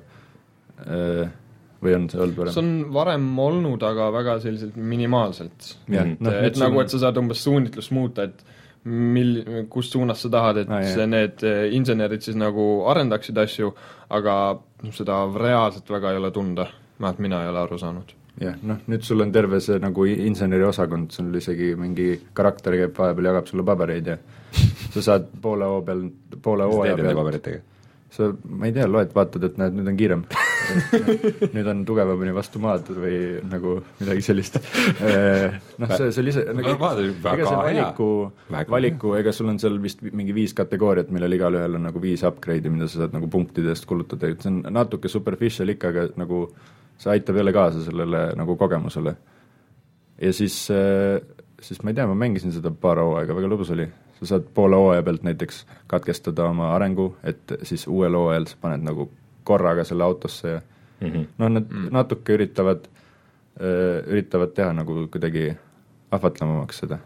äh, 0.87 1.31
või 1.83 1.97
on 1.97 2.09
see 2.11 2.21
olnud 2.23 2.39
varem? 2.39 2.55
see 2.55 2.63
on 2.63 2.73
varem 2.95 3.29
olnud, 3.47 3.85
aga 3.87 4.09
väga 4.15 4.39
selliselt 4.45 4.79
minimaalselt. 4.79 5.75
et, 5.91 6.19
no, 6.21 6.35
et 6.49 6.59
nagu, 6.61 6.81
et 6.83 6.93
sa 6.93 7.03
saad 7.07 7.21
umbes 7.21 7.43
suunitlust 7.45 7.95
muuta, 7.97 8.29
et 8.31 8.45
mil-, 8.85 9.67
kus 9.71 9.91
suunas 9.93 10.23
sa 10.23 10.31
tahad, 10.33 10.63
et 10.65 10.73
ah, 10.73 10.83
see, 10.87 11.07
need 11.11 11.45
eh, 11.47 11.67
insenerid 11.77 12.25
siis 12.25 12.39
nagu 12.39 12.85
arendaksid 12.91 13.39
asju, 13.39 13.73
aga 14.15 14.37
noh, 14.59 14.95
seda 14.97 15.23
reaalselt 15.39 15.91
väga 15.91 16.13
ei 16.13 16.23
ole 16.23 16.33
tunda, 16.35 16.67
vähemalt 16.99 17.23
mina 17.23 17.43
ei 17.45 17.53
ole 17.53 17.63
aru 17.63 17.79
saanud. 17.83 18.15
jah, 18.43 18.57
noh 18.67 18.87
nüüd 18.89 19.03
sul 19.05 19.21
on 19.21 19.33
terve 19.33 19.61
see 19.61 19.77
nagu 19.83 20.07
inseneriosakond, 20.09 21.11
sul 21.13 21.35
isegi 21.39 21.75
mingi 21.79 22.15
karakter 22.35 22.79
käib 22.81 22.97
vahepeal, 22.97 23.29
jagab 23.33 23.51
sulle 23.51 23.67
pabereid 23.67 24.09
ja 24.15 24.17
sa 24.95 25.03
saad 25.11 25.29
poole 25.43 25.69
hoo 25.69 25.83
peal, 25.87 26.07
poole 26.43 26.65
hooaja 26.71 26.97
peal 26.97 27.61
sa, 28.13 28.29
ma 28.49 28.69
ei 28.69 28.75
tea, 28.77 28.89
loed, 28.89 29.13
vaatad, 29.17 29.45
et 29.49 29.61
näed, 29.61 29.77
nüüd 29.77 29.93
on 29.93 30.01
kiirem 30.01 30.27
nüüd 31.55 31.69
on 31.73 31.83
tugevamini 31.89 32.35
vastu 32.37 32.61
maad 32.63 32.89
või 32.93 33.17
nagu 33.49 33.77
midagi 34.01 34.25
sellist. 34.25 34.59
Eh, 35.03 35.57
noh, 35.83 35.95
see, 35.97 36.11
see 36.15 36.27
lisa, 36.27 36.45
nagu, 36.57 36.75
ega 36.75 37.47
see 37.47 37.59
valiku, 37.59 38.09
valiku, 38.73 39.15
ega 39.19 39.35
sul 39.35 39.51
on 39.53 39.61
seal 39.63 39.79
vist 39.83 40.05
mingi 40.05 40.35
viis 40.37 40.55
kategooriat, 40.59 41.13
millel 41.15 41.39
igalühel 41.39 41.79
on 41.79 41.87
nagu 41.89 42.03
viis 42.03 42.25
upgrade'i, 42.27 42.73
mida 42.73 42.89
sa 42.91 43.05
saad 43.05 43.17
nagu 43.17 43.31
punktidest 43.33 43.89
kulutada, 43.91 44.31
et 44.33 44.45
see 44.45 44.53
on 44.53 44.63
natuke 44.75 45.11
superficial 45.13 45.73
ikka, 45.75 45.93
aga 45.93 46.07
nagu 46.21 46.45
see 47.03 47.13
aitab 47.15 47.41
jälle 47.41 47.55
kaasa 47.55 47.83
sellele 47.87 48.29
nagu 48.39 48.57
kogemusele. 48.61 49.17
ja 50.23 50.33
siis, 50.33 50.65
eh, 50.71 51.19
siis 51.61 51.83
ma 51.83 51.91
ei 51.91 51.99
tea, 51.99 52.07
ma 52.07 52.19
mängisin 52.19 52.55
seda 52.55 52.71
paar 52.71 53.03
hooaega, 53.03 53.37
väga 53.37 53.51
lõbus 53.51 53.75
oli 53.75 53.89
sa 54.23 54.37
saad 54.37 54.53
poole 54.55 54.79
hooaja 54.79 55.03
pealt 55.03 55.25
näiteks 55.27 55.65
katkestada 55.91 56.47
oma 56.53 56.71
arengu, 56.77 57.17
et 57.27 57.57
siis 57.67 57.89
uuel 57.91 58.15
hooajal 58.15 58.47
sa 58.47 58.61
paned 58.61 58.85
nagu 58.87 59.09
korraga 59.45 59.85
selle 59.85 60.05
autosse 60.05 60.49
ja 60.49 60.61
mm 61.01 61.09
-hmm. 61.09 61.27
noh, 61.39 61.49
nad 61.49 61.63
mm 61.63 61.77
-hmm. 61.77 61.93
natuke 61.93 62.35
üritavad, 62.35 62.89
üritavad 64.07 64.55
teha 64.55 64.73
nagu 64.73 65.09
kuidagi 65.11 65.57
ahvatlevamaks 66.11 66.79
seda. 66.79 66.99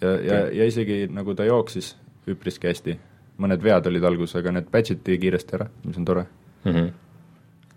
ja 0.00 0.10
ja, 0.10 0.48
ja 0.52 0.64
isegi 0.64 1.06
nagu 1.10 1.34
ta 1.34 1.44
jooksis 1.44 1.96
üpriski 2.28 2.66
hästi, 2.66 2.98
mõned 3.38 3.62
vead 3.62 3.86
olid 3.86 4.04
alguses, 4.04 4.36
aga 4.36 4.52
need 4.52 4.70
patch 4.70 4.92
iti 4.92 5.18
kiiresti 5.18 5.56
ära, 5.56 5.66
mis 5.84 5.98
on 5.98 6.04
tore 6.04 6.26
mm. 6.64 6.72
-hmm. 6.72 6.92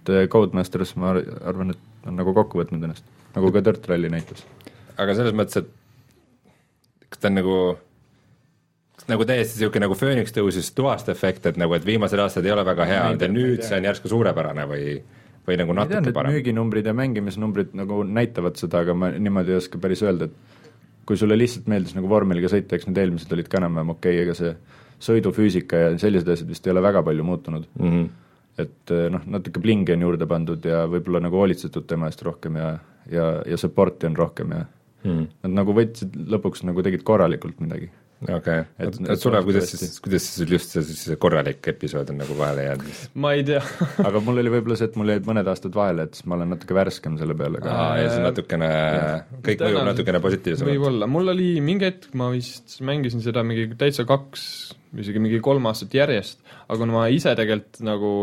et 0.10 0.30
Codemasters, 0.30 0.96
ma 0.96 1.16
arvan, 1.46 1.70
et 1.70 2.08
on 2.08 2.16
nagu 2.16 2.34
kokku 2.34 2.60
võtnud 2.60 2.84
ennast, 2.84 3.06
nagu 3.36 3.52
ka 3.52 3.64
Dirt 3.66 3.88
Rally 3.88 4.10
näitas. 4.10 4.46
aga 4.98 5.16
selles 5.16 5.34
mõttes, 5.34 5.58
et 5.58 5.70
kas 7.10 7.20
ta 7.20 7.28
on 7.28 7.36
nagu 7.36 7.78
nagu 9.10 9.26
täiesti 9.28 9.60
niisugune 9.60 9.88
nagu 9.88 9.98
fööniks 10.00 10.36
tõusis 10.36 10.72
tuvastefekt, 10.76 11.46
et 11.52 11.60
nagu, 11.60 11.76
et 11.76 11.86
viimased 11.86 12.20
aastad 12.20 12.46
ei 12.46 12.54
ole 12.56 12.64
väga 12.66 12.88
hea 12.88 13.04
olnud 13.08 13.26
ja 13.26 13.32
nüüd 13.32 13.66
see 13.66 13.78
on 13.78 13.90
järsku 13.90 14.12
suurepärane 14.12 14.66
või 14.70 15.02
või 15.48 15.58
nagu 15.60 15.76
natuke 15.76 16.00
tean, 16.00 16.16
parem? 16.16 16.36
müüginumbrid 16.38 16.88
ja 16.88 16.94
mängimisnumbrid 16.96 17.74
nagu 17.76 18.04
näitavad 18.08 18.60
seda, 18.60 18.84
aga 18.86 18.96
ma 18.96 19.12
niimoodi 19.12 19.52
ei 19.52 19.60
oska 19.60 19.82
päris 19.82 20.04
öelda, 20.06 20.30
et 20.30 21.08
kui 21.08 21.20
sulle 21.20 21.36
lihtsalt 21.36 21.68
meeldis 21.72 21.98
nagu 21.98 22.08
vormeliga 22.10 22.52
sõita, 22.52 22.78
eks 22.78 22.88
need 22.88 23.02
eelmised 23.02 23.34
olid 23.36 23.50
ka 23.52 23.60
enam-vähem 23.60 23.92
okei 23.92 24.14
okay,, 24.16 24.24
ega 24.24 24.38
see 24.38 24.54
sõidufüüsika 25.04 25.82
ja 25.82 25.90
sellised 26.00 26.30
asjad 26.32 26.54
vist 26.54 26.68
ei 26.68 26.72
ole 26.72 26.84
väga 26.86 27.02
palju 27.04 27.26
muutunud 27.28 27.66
mm. 27.76 27.90
-hmm. 27.90 28.06
et 28.64 28.94
eh, 28.96 29.10
noh, 29.12 29.26
natuke 29.36 29.60
blingi 29.60 29.98
on 29.98 30.06
juurde 30.08 30.28
pandud 30.30 30.64
ja 30.66 30.86
võib-olla 30.88 31.20
nagu 31.26 31.42
hoolitsetud 31.42 31.88
tema 31.90 32.08
eest 32.08 32.24
rohkem 32.24 32.56
ja, 32.62 32.70
ja, 33.12 33.28
ja 33.44 33.60
support'i 33.60 34.08
on 34.08 34.16
rohkem 34.16 34.56
ja 34.56 34.64
mm 34.64 35.12
-hmm. 35.12 35.28
nad 35.44 35.60
nagu 35.60 35.76
võtsid 35.76 36.16
lõpuks 36.36 36.64
nagu 36.64 36.84
tegid 36.84 37.04
korralikult 37.04 37.60
midagi 37.60 37.92
okei 38.24 38.60
okay., 38.64 38.64
et, 38.80 39.00
et 39.14 39.22
sulle, 39.22 39.42
kuidas 39.46 39.70
siis, 39.72 39.98
kuidas 40.04 40.26
siis 40.28 40.50
just 40.50 40.76
see, 40.76 40.84
see 40.98 41.18
korralik 41.22 41.66
episood 41.74 42.12
on 42.14 42.22
nagu 42.24 42.38
vahele 42.38 42.68
jäänud? 42.68 43.02
ma 43.26 43.34
ei 43.38 43.44
tea 43.48 43.62
aga 44.08 44.22
mul 44.24 44.42
oli 44.44 44.54
võib-olla 44.54 44.78
see, 44.80 44.90
et 44.92 45.00
mul 45.00 45.14
jäid 45.14 45.28
mõned 45.30 45.50
aastad 45.52 45.76
vahele, 45.78 46.08
et 46.08 46.20
siis 46.20 46.28
ma 46.30 46.38
olen 46.38 46.54
natuke 46.56 46.78
värskem 46.78 47.18
selle 47.22 47.36
peale 47.40 47.64
ka. 47.64 47.74
aa, 47.74 47.98
ja 48.02 48.14
siis 48.14 48.24
natukene, 48.24 48.70
kõik 49.50 49.66
mõjub 49.66 49.90
natukene 49.90 50.24
positiivsemalt. 50.24 50.74
võib-olla, 50.76 51.10
mul 51.18 51.34
oli 51.36 51.50
mingi 51.66 51.90
hetk, 51.90 52.10
ma 52.20 52.30
vist 52.34 52.80
mängisin 52.86 53.24
seda 53.26 53.44
mingi 53.48 53.70
täitsa 53.80 54.08
kaks, 54.10 54.48
isegi 55.04 55.22
mingi 55.24 55.42
kolm 55.44 55.70
aastat 55.72 55.94
järjest, 55.98 56.42
aga 56.68 56.80
kuna 56.80 56.98
ma 57.00 57.06
ise 57.14 57.36
tegelikult 57.38 57.84
nagu 57.86 58.16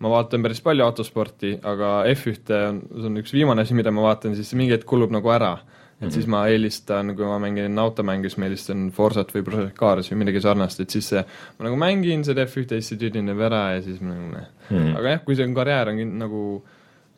ma 0.00 0.14
vaatan 0.14 0.44
päris 0.44 0.62
palju 0.64 0.86
autosporti, 0.86 1.56
aga 1.66 2.00
F1-te 2.14 2.62
on, 2.70 2.80
see 2.94 3.10
on 3.10 3.20
üks 3.20 3.34
viimane 3.36 3.66
asi, 3.66 3.76
mida 3.76 3.92
ma 3.92 4.06
vaatan, 4.08 4.36
siis 4.38 4.54
mingi 4.56 4.78
hetk 4.78 4.88
kulub 4.88 5.12
nagu 5.12 5.32
ära 5.34 5.58
et 6.00 6.06
mm 6.06 6.08
-hmm. 6.08 6.14
siis 6.14 6.26
ma 6.26 6.46
eelistan, 6.48 7.14
kui 7.16 7.26
ma 7.28 7.38
mängin 7.38 7.78
automänge, 7.78 8.28
siis 8.28 8.38
ma 8.38 8.46
eelistan 8.48 8.90
Forsat 8.90 9.34
või 9.34 9.42
Project 9.44 9.76
Cars 9.76 10.10
või 10.12 10.22
midagi 10.22 10.40
sarnast, 10.40 10.80
et 10.80 10.90
siis 10.90 11.08
see, 11.08 11.24
ma 11.58 11.66
nagu 11.68 11.76
mängin 11.76 12.24
seda 12.24 12.46
F1-te 12.46 12.74
ja 12.74 12.80
siis 12.80 12.88
see 12.94 13.02
tüdineb 13.02 13.40
ära 13.40 13.74
ja 13.74 13.82
siis 13.82 14.00
ma 14.00 14.14
nagu 14.14 14.30
noh 14.32 14.46
mm 14.70 14.78
-hmm., 14.78 14.96
aga 14.96 15.10
jah, 15.10 15.24
kui 15.24 15.36
see 15.36 15.44
on 15.44 15.54
karjäär 15.54 15.92
on 15.92 16.18
nagu 16.18 16.64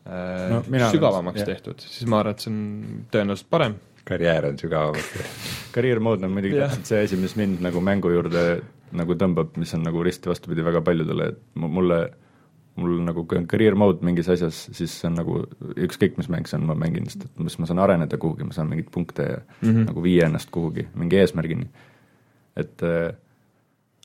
äh, 0.07 0.49
no, 0.51 0.89
sügavamaks 0.91 1.41
olen, 1.41 1.55
tehtud, 1.55 1.79
siis 1.79 2.09
ma 2.09 2.19
arvan, 2.19 2.31
et 2.31 2.39
see 2.39 2.51
on 2.51 3.05
tõenäoliselt 3.11 3.49
parem. 3.49 3.75
karjäär 4.03 4.45
on 4.45 4.59
sügavamaks 4.59 5.13
Career 5.73 5.99
mode 6.07 6.25
on 6.25 6.31
muidugi 6.31 6.59
täpselt 6.59 6.85
see 6.85 7.03
asi, 7.03 7.15
mis 7.15 7.35
mind 7.35 7.61
nagu 7.61 7.81
mängu 7.81 8.11
juurde 8.11 8.61
nagu 8.91 9.15
tõmbab, 9.15 9.55
mis 9.57 9.73
on 9.73 9.83
nagu 9.87 10.03
risti 10.03 10.29
vastupidi 10.29 10.65
väga 10.65 10.81
paljudele, 10.81 11.27
et 11.33 11.39
mulle 11.55 12.09
mul 12.75 13.01
nagu 13.05 13.25
career 13.29 13.75
mode 13.77 14.05
mingis 14.05 14.29
asjas, 14.33 14.63
siis 14.73 14.93
see 14.99 15.09
on 15.09 15.17
nagu 15.19 15.39
ükskõik, 15.85 16.17
mis 16.17 16.29
mäng 16.33 16.49
see 16.49 16.57
on, 16.57 16.65
ma 16.69 16.75
mängin, 16.77 17.05
et 17.09 17.25
siis 17.25 17.59
ma 17.61 17.69
saan 17.69 17.81
areneda 17.83 18.17
kuhugi, 18.21 18.47
ma 18.47 18.55
saan 18.55 18.71
mingeid 18.71 18.89
punkte 18.93 19.27
ja 19.27 19.39
mm 19.39 19.69
-hmm. 19.69 19.89
nagu 19.91 20.03
viia 20.03 20.29
ennast 20.29 20.49
kuhugi, 20.51 20.87
mingi 20.95 21.19
eesmärgini. 21.21 21.69
et 22.55 22.83
äh, 22.83 23.13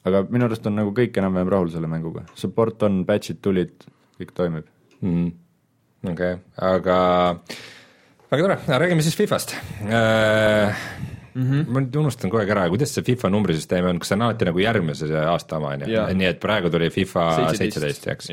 aga 0.05 0.25
minu 0.31 0.45
arust 0.45 0.67
on 0.67 0.77
nagu 0.77 0.93
kõik 0.97 1.17
enam-vähem 1.19 1.49
rahul 1.49 1.71
selle 1.71 1.87
mänguga, 1.87 2.25
support 2.35 2.83
on, 2.83 3.05
patch'id 3.07 3.41
tulid, 3.43 3.85
kõik 4.21 4.33
toimib 4.35 4.67
mm. 5.01 5.13
-hmm. 5.15 6.13
okei 6.13 6.33
okay., 6.33 6.39
aga 6.57 6.99
väga 8.31 8.43
tore, 8.43 8.59
räägime 8.79 9.03
siis 9.03 9.17
Fifast 9.17 9.57
äh, 9.83 10.77
mm. 11.35 11.43
-hmm. 11.43 11.69
ma 11.69 11.83
nüüd 11.85 12.01
unustan 12.01 12.31
kogu 12.31 12.43
aeg 12.43 12.55
ära, 12.55 12.67
kuidas 12.73 12.95
see 12.95 13.07
FIFA 13.07 13.31
numbrisüsteem 13.35 13.87
on, 13.91 14.01
kas 14.03 14.13
see 14.13 14.19
on 14.19 14.27
alati 14.29 14.49
nagu 14.49 14.63
järgmise 14.63 15.09
aasta 15.27 15.61
oma, 15.61 15.77
on 15.77 15.87
ju, 15.87 16.03
nii 16.23 16.33
et 16.33 16.41
praegu 16.43 16.71
tuli 16.73 16.91
FIFA 16.95 17.29
seitseteist, 17.59 18.11
eks? 18.15 18.31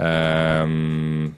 Ähm, 0.00 1.34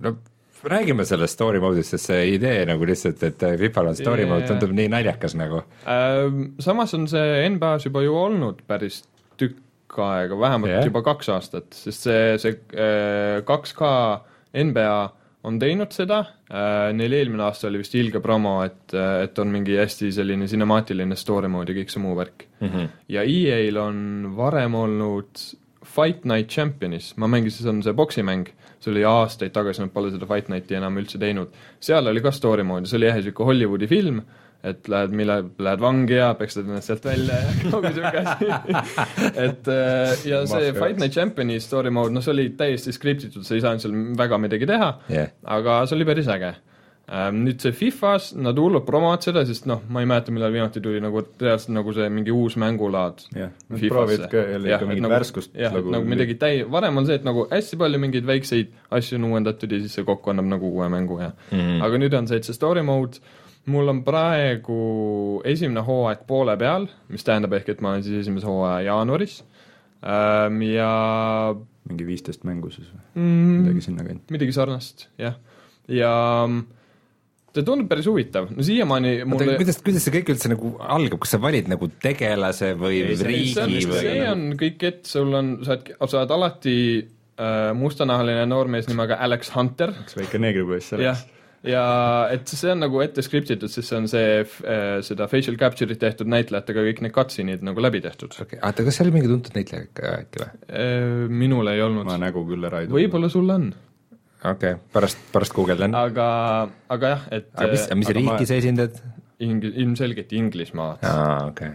no 0.00 0.16
räägime 0.64 1.04
sellest 1.04 1.34
story 1.34 1.60
mode'ist, 1.62 1.94
sest 1.94 2.10
see 2.10 2.26
idee 2.36 2.62
nagu 2.68 2.86
lihtsalt, 2.86 3.22
et 3.26 3.40
FIFA-l 3.58 3.92
on 3.92 3.98
story 3.98 4.26
yeah. 4.26 4.30
mode, 4.30 4.46
tundub 4.50 4.74
nii 4.76 4.88
naljakas 4.92 5.34
nagu 5.38 5.62
ähm,. 5.90 6.44
Samas 6.62 6.94
on 6.94 7.08
see 7.10 7.48
NBA-s 7.56 7.88
juba 7.88 8.04
ju 8.04 8.14
olnud 8.18 8.62
päris 8.66 9.02
tükk 9.40 9.98
aega, 10.02 10.38
vähemalt 10.38 10.72
yeah. 10.72 10.86
juba 10.86 11.02
kaks 11.06 11.32
aastat, 11.34 11.72
sest 11.74 12.06
see, 12.06 12.38
see 12.42 12.54
äh, 12.76 13.42
2K 13.48 13.90
NBA 14.62 14.94
on 15.48 15.58
teinud 15.58 15.94
seda, 15.94 16.20
äh, 16.50 16.90
neil 16.94 17.16
eelmine 17.18 17.46
aasta 17.48 17.68
oli 17.68 17.80
vist 17.82 17.96
ilge 17.98 18.20
promo, 18.22 18.60
et, 18.66 18.94
äh, 18.94 19.24
et 19.26 19.38
on 19.42 19.50
mingi 19.52 19.76
hästi 19.78 20.12
selline 20.14 20.46
cinemaatiline 20.50 21.18
story 21.18 21.50
mode 21.50 21.74
ja 21.74 21.80
kõik 21.80 21.92
see 21.92 22.02
muu 22.02 22.14
värk 22.18 22.46
mm. 22.60 22.68
-hmm. 22.68 22.92
ja 23.08 23.24
EA-l 23.26 23.80
on 23.82 23.98
varem 24.36 24.74
olnud 24.78 25.46
Fight 25.92 26.24
Night 26.24 26.48
Championis, 26.48 27.16
ma 27.16 27.26
mängisin, 27.26 27.62
see 27.62 27.70
on 27.70 27.82
see 27.82 27.94
poksimäng, 27.94 28.46
see 28.80 28.92
oli 28.92 29.02
aastaid 29.04 29.52
tagasi, 29.52 29.82
nad 29.82 29.90
pole 29.90 30.12
seda 30.12 30.26
Fight 30.30 30.48
Nighti 30.48 30.78
enam 30.78 30.96
üldse 30.96 31.18
teinud. 31.18 31.50
seal 31.80 32.06
oli 32.06 32.22
ka 32.22 32.30
story 32.30 32.62
mode, 32.62 32.86
see 32.86 32.96
oli 32.96 33.10
jah, 33.10 33.18
niisugune 33.18 33.50
Hollywoodi 33.50 33.88
film 33.90 34.22
et 34.62 34.88
lähed, 34.90 35.14
millal 35.18 35.46
lähed 35.62 35.80
vangi 35.82 36.18
ja 36.18 36.32
pekstad 36.38 36.68
ennast 36.68 36.90
sealt 36.90 37.06
välja 37.06 37.38
ja 37.42 37.54
kogu 37.72 37.90
sihuke 37.90 38.22
asi. 38.22 38.50
Et 39.42 39.70
äh, 39.72 40.26
ja 40.30 40.42
see 40.46 40.74
Fight 40.76 41.00
Night 41.02 41.16
Championi 41.16 41.58
story 41.60 41.90
mode, 41.94 42.14
noh, 42.14 42.22
see 42.22 42.34
oli 42.34 42.50
täiesti 42.58 42.94
skriptitud, 42.94 43.46
sa 43.46 43.56
ei 43.56 43.64
saanud 43.64 43.82
seal 43.82 43.96
väga 44.18 44.38
midagi 44.42 44.68
teha 44.70 44.92
yeah., 45.10 45.32
aga 45.58 45.82
see 45.86 45.98
oli 45.98 46.06
päris 46.12 46.30
äge. 46.30 46.54
Ähm, 47.12 47.40
nüüd 47.42 47.58
see 47.60 47.74
Fifas, 47.74 48.28
nad 48.38 48.56
hullult 48.62 48.86
promovad 48.86 49.24
seda, 49.26 49.42
sest 49.44 49.66
noh, 49.66 49.82
ma 49.90 50.04
ei 50.04 50.06
mäleta, 50.08 50.30
millal 50.32 50.54
viimati 50.54 50.80
tuli 50.80 51.00
nagu 51.02 51.24
reaalselt 51.42 51.74
nagu 51.74 51.92
see 51.96 52.06
mingi 52.14 52.30
uus 52.32 52.54
mängulaad 52.62 53.24
jah, 53.34 53.50
nad 53.66 53.82
proovivad 53.90 54.28
ka 54.30 54.44
jälle 54.46 54.70
ikka 54.70 54.86
mingit 54.86 55.04
nagu, 55.08 55.14
värskust 55.16 55.58
jah, 55.58 55.74
nagu, 55.74 55.90
nagu 55.92 56.06
midagi 56.08 56.38
täi-, 56.38 56.62
varem 56.70 57.02
on 57.02 57.10
see, 57.10 57.18
et 57.18 57.26
nagu 57.26 57.48
hästi 57.50 57.80
palju 57.82 58.00
mingeid 58.00 58.30
väikseid 58.30 58.70
asju 58.94 59.18
on 59.18 59.26
uuendatud 59.32 59.74
ja 59.74 59.82
siis 59.82 59.98
see 59.98 60.06
kokku 60.06 60.30
annab 60.30 60.46
nagu 60.54 60.70
uue 60.70 60.88
mängu 60.94 61.18
ja 61.18 61.32
mm 61.34 61.58
-hmm. 61.58 61.84
aga 61.88 62.00
nüüd 62.04 62.16
on 62.22 62.30
see, 62.30 62.38
et 62.38 62.48
see 62.48 62.56
story 62.56 62.86
mode 62.86 63.18
mul 63.70 63.92
on 63.92 64.02
praegu 64.06 64.78
esimene 65.46 65.84
hooaeg 65.86 66.24
poole 66.26 66.56
peal, 66.58 66.88
mis 67.12 67.26
tähendab 67.26 67.54
ehk, 67.58 67.74
et 67.74 67.82
ma 67.84 67.94
olen 67.94 68.06
siis 68.06 68.24
esimese 68.24 68.48
hooaja 68.48 68.80
jaanuaris 68.88 69.40
ähm, 70.02 70.62
ja 70.66 70.90
mingi 71.88 72.06
viisteist 72.06 72.46
mängu 72.48 72.70
siis 72.74 72.90
või 72.90 73.02
mm,? 73.22 73.58
midagi 73.62 73.84
sinnakanti? 73.86 74.34
midagi 74.34 74.56
sarnast, 74.56 75.06
jah. 75.20 75.38
ja 75.90 76.12
see 77.52 77.66
tundub 77.66 77.88
päris 77.90 78.08
huvitav, 78.08 78.48
no 78.54 78.66
siiamaani 78.66 79.14
oota, 79.20 79.30
mulle 79.30 79.56
kuidas, 79.60 79.80
kuidas 79.84 80.06
see 80.06 80.14
kõik 80.16 80.32
üldse 80.34 80.50
nagu 80.52 80.74
algab, 80.80 81.20
kas 81.22 81.34
sa 81.36 81.42
valid 81.42 81.68
nagu 81.70 81.88
tegelase 82.02 82.72
või 82.80 83.02
Ei, 83.02 83.18
riigi 83.20 83.52
see 83.54 83.64
on, 83.64 83.74
või 83.92 84.04
see 84.06 84.22
on 84.30 84.46
kõik 84.62 84.86
ett, 84.88 85.02
sul 85.10 85.36
on, 85.38 85.52
sa 85.66 85.76
oled, 85.76 85.92
sa 86.00 86.22
oled 86.22 86.34
alati 86.38 86.78
äh, 86.98 87.70
mustanahaline 87.78 88.46
noormees 88.50 88.88
nimega 88.90 89.20
Alex 89.22 89.52
Hunter, 89.54 89.94
üks 90.06 90.18
väike 90.18 90.40
neegripoiss 90.42 90.94
selleks., 90.94 91.26
ja 91.66 91.82
et 92.34 92.50
see 92.50 92.72
on 92.72 92.82
nagu 92.82 93.00
ette 93.04 93.22
skriptitud, 93.24 93.70
sest 93.70 93.92
see 93.92 93.98
on 94.00 94.08
see 94.10 94.40
äh, 94.42 94.98
seda 95.06 95.28
facial 95.30 95.56
capture'it 95.60 96.00
tehtud 96.02 96.30
näitlejatega 96.30 96.84
kõik 96.88 97.02
need 97.06 97.14
cutscene'id 97.14 97.62
nagu 97.66 97.84
läbi 97.84 98.02
tehtud 98.02 98.34
okei 98.34 98.58
okay., 98.58 98.62
oota, 98.66 98.86
kas 98.86 98.98
see 98.98 99.06
oli 99.06 99.14
mingi 99.14 99.30
tuntud 99.30 99.56
näitleja 99.58 99.86
ikka 99.86 100.12
äkki 100.18 100.42
või? 100.42 100.50
äh,. 100.68 101.14
minul 101.42 101.70
ei 101.70 101.78
ma 101.78 101.86
olnud, 101.88 102.12
nägu 102.24 102.44
küll 102.48 102.66
ära 102.68 102.82
ei 102.82 102.88
tundnud. 102.88 102.98
võib-olla 102.98 103.30
sul 103.32 103.54
on, 103.54 103.68
okei 104.42 104.74
okay., 104.74 104.80
pärast, 104.96 105.22
pärast 105.34 105.54
guugeldan. 105.58 105.94
aga, 105.98 106.28
aga 106.96 107.12
jah, 107.14 107.28
et 107.38 107.50
aga 107.54 107.70
mis, 107.76 107.86
mis 108.02 108.10
aga 108.10 108.18
riiki 108.18 108.32
ma- 108.32 108.50
sa 108.50 108.58
esindad? 108.58 108.98
ing-, 109.42 109.68
ilmselgelt 109.70 110.34
Inglismaad, 110.38 111.06
aa, 111.06 111.36
okei. 111.52 111.70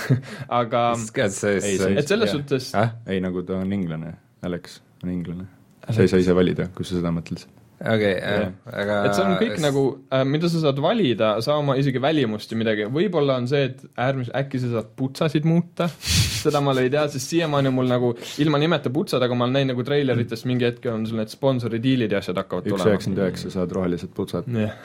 aga 0.60 0.82
siis 1.00 1.40
see- 1.40 1.96
et 1.96 2.12
selles 2.12 2.28
jah. 2.28 2.36
suhtes 2.36 2.68
ah?? 2.76 2.92
ei, 3.08 3.24
nagu 3.24 3.40
ta 3.48 3.56
on 3.64 3.72
inglane, 3.72 4.12
Alex 4.44 4.82
on 5.00 5.16
inglane. 5.16 5.48
sa 5.88 6.04
ei 6.04 6.12
saa 6.12 6.20
ise 6.20 6.36
valida, 6.36 6.68
kui 6.76 6.84
sa 6.84 6.98
seda 6.98 7.12
mõtled. 7.14 7.48
Okei 7.80 8.12
Jah., 8.16 8.50
aga 8.82 8.96
et 9.08 9.16
see 9.16 9.24
on 9.24 9.36
kõik 9.40 9.56
nagu, 9.62 9.84
mida 10.28 10.50
sa 10.52 10.62
saad 10.66 10.80
valida, 10.84 11.32
sa 11.44 11.56
oma 11.60 11.76
isegi 11.80 12.02
välimust 12.02 12.52
ja 12.52 12.58
midagi, 12.60 12.86
võib-olla 12.92 13.38
on 13.40 13.48
see, 13.50 13.70
et 13.70 13.82
äärmis-, 13.96 14.32
äkki 14.36 14.60
sa 14.62 14.72
saad 14.74 14.92
putsasid 14.98 15.48
muuta, 15.48 15.88
seda 16.44 16.62
ma 16.64 16.74
ei 16.80 16.92
tea, 16.92 17.06
sest 17.12 17.34
siiamaani 17.34 17.72
on 17.72 17.78
mul 17.78 17.90
nagu 17.90 18.12
ilma 18.44 18.60
nimeta 18.60 18.92
putsad, 18.92 19.22
aga 19.24 19.36
ma 19.36 19.46
olen 19.48 19.60
näinud 19.60 19.74
nagu 19.74 19.86
treileritest 19.86 20.48
mingi 20.50 20.68
hetk 20.68 20.90
on 20.92 21.06
sul 21.08 21.20
need 21.20 21.32
sponsori 21.32 21.80
diilid 21.82 22.12
ja 22.12 22.20
asjad 22.22 22.40
hakkavad 22.42 22.68
üks 22.68 22.76
tulema. 22.76 22.94
üheksakümmend 22.94 23.22
üheksa 23.24 23.54
saad 23.56 23.76
rohelised 23.76 24.12
putsad. 24.16 24.50
jah. 24.50 24.76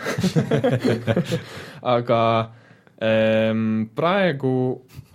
aga 1.96 2.22
ähm, 3.04 3.90
praegu 3.96 4.56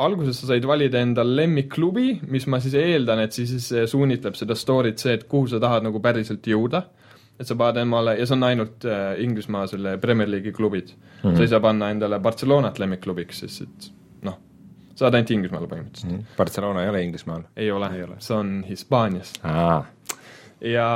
alguses 0.00 0.40
sa 0.40 0.52
said 0.52 0.68
valida 0.68 1.00
endal 1.00 1.32
lemmikklubi, 1.36 2.20
mis 2.28 2.46
ma 2.50 2.60
siis 2.62 2.76
eeldan, 2.78 3.24
et 3.24 3.36
siis 3.36 3.70
suunitleb 3.90 4.36
seda 4.38 4.56
story't 4.58 5.00
see, 5.00 5.16
et 5.16 5.26
kuhu 5.30 5.48
sa 5.50 5.60
tahad 5.62 5.86
nagu 5.86 6.02
päriselt 6.04 6.46
jõuda. 6.46 6.84
Et 7.40 7.48
sa 7.48 7.56
paned 7.56 7.80
emale 7.80 8.16
ja 8.18 8.26
see 8.28 8.36
on 8.36 8.46
ainult 8.48 8.84
äh, 8.88 9.14
Inglismaa 9.24 9.64
selle 9.70 9.96
Premier 10.02 10.28
League'i 10.28 10.52
klubid 10.56 10.92
mm. 10.92 11.22
-hmm. 11.22 11.36
sa 11.36 11.46
ei 11.46 11.52
saa 11.54 11.60
panna 11.64 11.90
endale 11.90 12.18
Barcelonat 12.20 12.78
lemmikklubiks, 12.78 13.40
sest 13.44 13.62
et 13.62 13.88
noh, 14.28 14.36
saad 14.94 15.16
ainult 15.16 15.32
Inglismaale 15.36 15.70
põhimõtteliselt 15.70 16.12
mm. 16.12 16.36
Barcelona 16.36 16.84
ei 16.84 16.92
ole 16.92 17.02
Inglismaal? 17.06 17.46
-hmm. 17.88 17.96
ei 17.96 18.04
ole, 18.08 18.18
see 18.18 18.36
on 18.36 18.52
Hispaanias 18.68 19.32
aa, 19.42 19.80
ja 20.60 20.90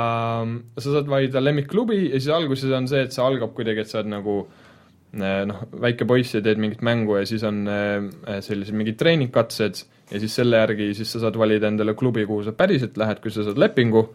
sa 0.77 0.91
saad 0.91 1.09
valida 1.09 1.43
lemmikklubi 1.43 2.03
ja 2.11 2.19
siis 2.19 2.29
alguses 2.35 2.71
on 2.71 2.87
see, 2.87 3.01
et 3.07 3.15
see 3.15 3.25
algab 3.25 3.55
kuidagi, 3.57 3.81
et 3.81 3.89
sa 3.89 3.99
oled 4.03 4.11
nagu 4.13 4.37
eh, 5.17 5.41
noh, 5.49 5.65
väike 5.81 6.05
poiss 6.05 6.37
ja 6.37 6.43
teed 6.45 6.61
mingit 6.61 6.85
mängu 6.85 7.17
ja 7.17 7.25
siis 7.25 7.43
on 7.43 7.65
eh, 7.67 8.39
sellised 8.45 8.77
mingid 8.77 9.01
treeningkatsed 9.01 9.81
ja 10.11 10.21
siis 10.21 10.35
selle 10.35 10.61
järgi 10.61 10.93
siis 10.93 11.11
sa 11.11 11.25
saad 11.25 11.37
valida 11.41 11.67
endale 11.67 11.97
klubi, 11.97 12.25
kuhu 12.29 12.45
sa 12.45 12.53
päriselt 12.53 12.97
lähed, 13.01 13.23
kui 13.23 13.33
sa 13.33 13.47
saad 13.47 13.57
lepingu 13.57 14.05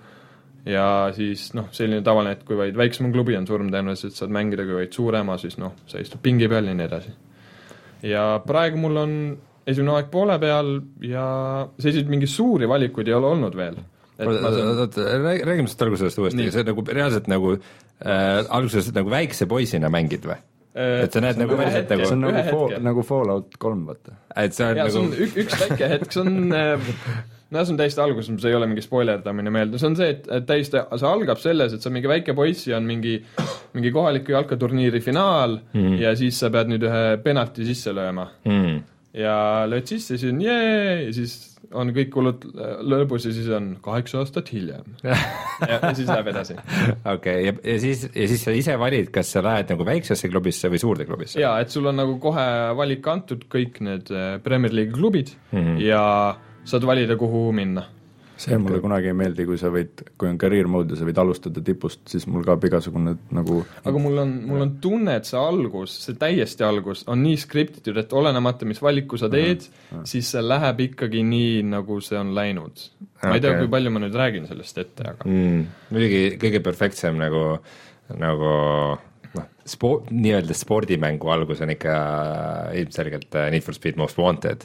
ja 0.68 0.86
siis 1.16 1.50
noh, 1.56 1.68
selline 1.72 2.02
tavaline, 2.04 2.34
et 2.36 2.42
kui 2.44 2.56
valid 2.58 2.76
väiksema 2.76 3.12
klubi, 3.14 3.36
on 3.38 3.46
suurem 3.48 3.70
tõenäosus, 3.72 4.10
et 4.12 4.18
saad 4.20 4.32
mängida, 4.34 4.66
kui 4.68 4.76
valid 4.80 4.92
suurema, 4.96 5.38
siis 5.40 5.56
noh, 5.60 5.72
sa 5.88 6.02
istud 6.02 6.20
pingi 6.24 6.48
peal 6.52 6.68
ja 6.68 6.74
nii 6.76 6.88
edasi. 6.88 7.14
ja 8.02 8.24
praegu 8.46 8.80
mul 8.80 8.96
on 8.96 9.14
esimene 9.68 9.94
aeg 9.98 10.10
poole 10.12 10.36
peal 10.42 10.76
ja 11.04 11.24
selliseid 11.78 12.08
mingeid 12.12 12.32
suuri 12.32 12.68
valikuid 12.68 13.08
ei 13.08 13.14
ole 13.16 13.26
olnud 13.34 13.56
veel. 13.56 13.76
et 14.20 14.28
ma 14.28 14.52
saan 14.52 14.78
oota, 14.84 15.08
räägime 15.20 15.66
sellest 15.68 15.82
algusest 15.86 16.18
uuesti 16.20 16.40
Nii., 16.42 16.52
see 16.52 16.64
nagu 16.68 16.84
reaalselt 16.92 17.28
nagu 17.32 17.54
äh, 17.56 18.44
alguses 18.48 18.88
nagu 18.96 19.12
väikse 19.12 19.46
poisina 19.48 19.88
mängid 19.92 20.24
või? 20.28 20.36
et 20.76 21.12
sa 21.12 21.20
näed 21.24 21.40
nagu 21.40 21.56
päriselt 21.58 21.88
hetke- 21.90 22.06
see 22.06 22.14
on 22.14 22.20
nagu, 22.24 22.36
nagu 22.36 22.50
Fall, 22.52 22.80
nagu 22.84 23.02
Fallout 23.02 23.56
kolm, 23.58 23.86
vaata. 23.88 24.16
et 24.36 24.54
see 24.54 24.68
on 24.68 24.76
jaa, 24.80 24.88
see 24.88 25.00
nagu 25.00 25.14
on 25.16 25.24
ük, 25.26 25.38
üks 25.44 25.56
väike 25.64 25.88
hetk, 25.94 26.12
see 26.14 26.22
on 26.22 26.52
äh, 26.54 26.90
no 27.50 27.64
see 27.64 27.74
on 27.74 27.80
täiesti 27.80 28.02
alguses, 28.04 28.30
see 28.42 28.52
ei 28.52 28.58
ole 28.58 28.68
mingi 28.70 28.84
spoilerdamine 28.84 29.52
meelde, 29.54 29.80
see 29.80 29.90
on 29.90 29.98
see, 29.98 30.14
et 30.16 30.46
täiesti, 30.48 30.82
see 30.96 31.10
algab 31.10 31.42
selles, 31.42 31.74
et 31.74 31.84
sa 31.84 31.92
mingi 31.92 32.10
väike 32.10 32.34
poiss 32.38 32.68
ja 32.70 32.78
on 32.78 32.88
mingi 32.88 33.18
mingi 33.74 33.92
kohaliku 33.94 34.36
jalkaturniiri 34.36 35.02
finaal 35.04 35.58
mm 35.72 35.98
ja 36.00 36.14
siis 36.16 36.38
sa 36.40 36.50
pead 36.52 36.70
nüüd 36.70 36.84
ühe 36.86 37.04
penalti 37.24 37.66
sisse 37.66 37.92
lööma 37.94 38.28
mm. 38.46 38.76
ja 39.18 39.36
lööd 39.68 39.88
sisse, 39.90 40.16
siis 40.16 40.32
on 40.32 40.42
jee 40.44 41.06
ja 41.06 41.14
siis 41.14 41.34
on 41.76 41.92
kõik 41.94 42.16
hullud 42.16 42.44
lõbus 42.90 43.26
ja 43.28 43.32
siis 43.34 43.48
on 43.54 43.72
kaheksa 43.82 44.20
aastat 44.22 44.50
hiljem. 44.50 44.86
ja, 45.04 45.78
siis 45.94 46.08
läheb 46.08 46.30
edasi. 46.32 46.56
okei, 47.14 47.44
ja, 47.46 47.54
ja 47.54 47.76
siis, 47.82 48.06
ja 48.10 48.26
siis 48.30 48.44
sa 48.46 48.54
ise 48.56 48.76
valid, 48.80 49.10
kas 49.14 49.30
sa 49.36 49.42
lähed 49.44 49.70
nagu 49.70 49.86
väiksesse 49.86 50.30
klubisse 50.32 50.70
või 50.72 50.82
suurde 50.82 51.06
klubisse? 51.08 51.40
jaa, 51.42 51.58
et 51.62 51.70
sul 51.70 51.86
on 51.90 52.00
nagu 52.02 52.18
kohe 52.22 52.46
valik 52.78 53.06
antud, 53.12 53.46
kõik 53.52 53.82
need 53.86 54.10
äh, 54.14 54.32
Premier 54.42 54.74
League'i 54.74 54.96
klubid 54.96 55.34
mm 55.52 55.60
-hmm. 55.60 55.82
ja 55.84 56.04
saad 56.64 56.86
valida, 56.86 57.16
kuhu 57.20 57.48
minna 57.56 57.86
see 58.40 58.58
mulle 58.60 58.80
kunagi 58.80 59.10
ei 59.10 59.16
meeldi, 59.16 59.44
kui 59.48 59.58
sa 59.60 59.70
võid, 59.72 60.02
kui 60.18 60.28
on 60.30 60.38
career 60.40 60.68
mode 60.70 60.94
ja 60.94 61.00
sa 61.00 61.06
võid 61.08 61.18
alustada 61.20 61.62
tipust, 61.64 62.02
siis 62.08 62.24
mul 62.30 62.44
kaob 62.46 62.64
igasugune 62.66 63.14
nagu 63.36 63.58
aga 63.84 64.02
mul 64.02 64.22
on, 64.22 64.32
mul 64.48 64.64
on 64.64 64.72
tunne, 64.82 65.16
et 65.20 65.28
see 65.28 65.38
algus, 65.40 65.96
see 66.06 66.16
täiesti 66.20 66.64
algus 66.66 67.04
on 67.10 67.20
nii 67.24 67.36
skriptitud, 67.40 67.98
et 68.00 68.14
olenemata, 68.16 68.68
mis 68.68 68.80
valiku 68.82 69.20
sa 69.20 69.28
teed, 69.32 69.66
siis 70.08 70.32
see 70.32 70.44
läheb 70.44 70.80
ikkagi 70.88 71.24
nii, 71.26 71.60
nagu 71.74 72.00
see 72.04 72.18
on 72.20 72.32
läinud. 72.36 72.86
ma 73.20 73.36
ei 73.36 73.44
tea, 73.44 73.58
kui 73.58 73.68
palju 73.72 73.92
ma 73.92 74.04
nüüd 74.06 74.16
räägin 74.16 74.48
sellest 74.48 74.80
ette, 74.84 75.12
aga 75.12 75.28
mm.. 75.28 75.62
muidugi 75.92 76.24
kõige 76.40 76.64
perfektsem 76.64 77.20
nagu, 77.20 77.44
nagu 78.16 78.54
noh, 79.36 79.50
spo-, 79.68 79.98
nii-öelda 80.08 80.56
spordimängu 80.56 81.28
algus 81.34 81.60
on 81.64 81.74
ikka 81.76 81.98
ilmselgelt 82.80 83.36
äh, 83.36 83.50
Need 83.52 83.66
for 83.68 83.76
Speed 83.76 84.00
Most 84.00 84.18
Wanted, 84.20 84.64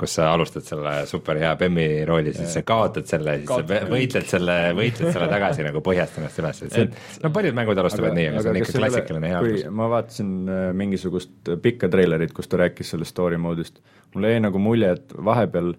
kus 0.00 0.16
sa 0.18 0.32
alustad 0.34 0.64
selle 0.66 0.94
superhea 1.06 1.52
Bemmi 1.60 1.86
rooli, 2.08 2.32
siis 2.34 2.54
sa 2.56 2.62
kaotad 2.66 3.06
selle, 3.06 3.36
siis 3.42 3.50
sa 3.52 3.84
võitled 3.90 4.26
selle, 4.28 4.56
võitled 4.78 5.12
selle 5.14 5.28
tagasi 5.30 5.66
nagu 5.66 5.82
põhjast 5.84 6.18
ennast 6.18 6.42
üles, 6.42 6.62
et 6.66 6.74
see 6.74 6.86
on, 6.88 6.96
no 7.22 7.32
paljud 7.36 7.58
mängud 7.58 7.82
alustavad 7.82 8.16
nii, 8.16 8.26
aga 8.32 8.42
see 8.42 8.54
on 8.54 8.60
ikka 8.62 8.76
klassikaline 8.80 9.30
hea 9.30 9.38
algus. 9.42 9.64
ma 9.82 9.88
vaatasin 9.92 10.34
äh, 10.48 10.64
mingisugust 10.82 11.52
pikka 11.62 11.92
treilerit, 11.92 12.34
kus 12.36 12.50
ta 12.50 12.62
rääkis 12.64 12.94
sellest 12.94 13.14
story 13.14 13.38
mode'ist, 13.42 13.82
mulle 14.16 14.34
jäi 14.34 14.42
nagu 14.42 14.62
mulje, 14.62 14.94
et 14.96 15.16
vahepeal 15.30 15.74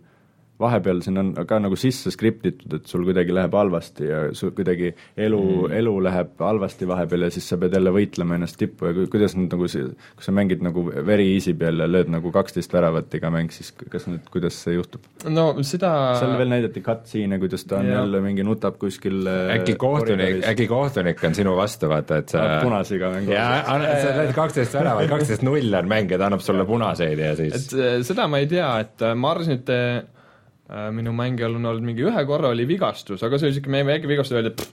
vahepeal 0.63 1.01
siin 1.05 1.19
on 1.21 1.31
ka 1.47 1.59
nagu 1.61 1.75
sisse 1.79 2.11
skriptitud, 2.13 2.73
et 2.79 2.87
sul 2.89 3.03
kuidagi 3.07 3.35
läheb 3.35 3.53
halvasti 3.59 4.07
ja 4.09 4.21
sul 4.37 4.51
kuidagi 4.55 4.93
elu 5.17 5.41
mm., 5.67 5.75
elu 5.79 5.93
läheb 6.07 6.33
halvasti 6.41 6.87
vahepeal 6.89 7.27
ja 7.27 7.31
siis 7.35 7.47
sa 7.51 7.57
pead 7.61 7.75
jälle 7.77 7.91
võitlema 7.93 8.37
ennast 8.39 8.57
tippu 8.61 8.89
ja 8.89 8.95
ku- 8.97 9.07
kuidas 9.13 9.35
nüüd 9.37 9.51
nagu 9.53 9.67
see, 9.71 9.85
kui 10.17 10.25
sa 10.27 10.33
mängid 10.35 10.63
nagu 10.65 10.85
very 11.05 11.27
easy 11.35 11.53
peal 11.59 11.83
ja 11.83 11.87
lööd 11.89 12.09
nagu 12.13 12.31
kaksteist 12.33 12.73
väravat 12.73 13.13
iga 13.19 13.29
mäng, 13.33 13.51
siis 13.53 13.73
kas 13.77 14.07
nüüd, 14.09 14.25
kuidas 14.33 14.57
see 14.63 14.77
juhtub? 14.77 15.05
no 15.29 15.49
seda 15.63 15.93
seal 16.19 16.35
veel 16.39 16.51
näidati 16.55 16.81
cutscene'e, 16.85 17.39
kuidas 17.43 17.67
ta 17.69 17.79
on 17.81 17.89
Jah. 17.91 17.99
jälle 18.01 18.21
mingi 18.25 18.43
nutab 18.47 18.79
kuskil 18.81 19.21
äh, 19.29 19.53
äkki 19.57 19.75
kohtunik, 19.81 20.41
äkki 20.53 20.67
kohtunik 20.71 21.23
on 21.27 21.35
sinu 21.37 21.55
vastu, 21.59 21.89
vaata, 21.91 22.21
et 22.23 22.33
sa 22.33 22.43
punasega 22.63 23.11
mängu. 23.17 23.31
jaa, 23.35 23.61
sa 24.01 24.15
lööd 24.19 24.33
kaksteist 24.37 24.73
väravat, 24.79 25.09
kaksteist 25.11 25.43
null 25.45 25.73
on 25.79 25.89
mäng 25.91 26.11
ja 26.11 26.17
ta 26.21 26.29
annab 26.31 26.41
sulle 26.45 26.65
punaseid 26.69 27.19
ja 27.19 27.35
siis 27.39 27.53
et 27.59 27.77
äh, 27.79 27.99
seda 28.07 28.27
ma 28.31 28.39
ei 28.43 28.47
tea, 28.51 28.69
et 28.85 29.01
äh, 29.05 29.13
ma 29.17 29.33
arvasin, 29.35 29.59
et 29.61 29.69
minu 30.95 31.11
mängijal 31.15 31.57
on 31.57 31.65
olnud 31.71 31.83
mingi 31.83 32.05
ühe 32.07 32.25
korra 32.25 32.53
oli 32.53 32.67
vigastus, 32.67 33.23
aga 33.23 33.37
see 33.37 33.49
oli 33.49 33.55
niisugune 33.57 33.81
meie 33.81 33.89
väike 33.89 34.07
vigastus, 34.09 34.37
öeldi, 34.39 34.69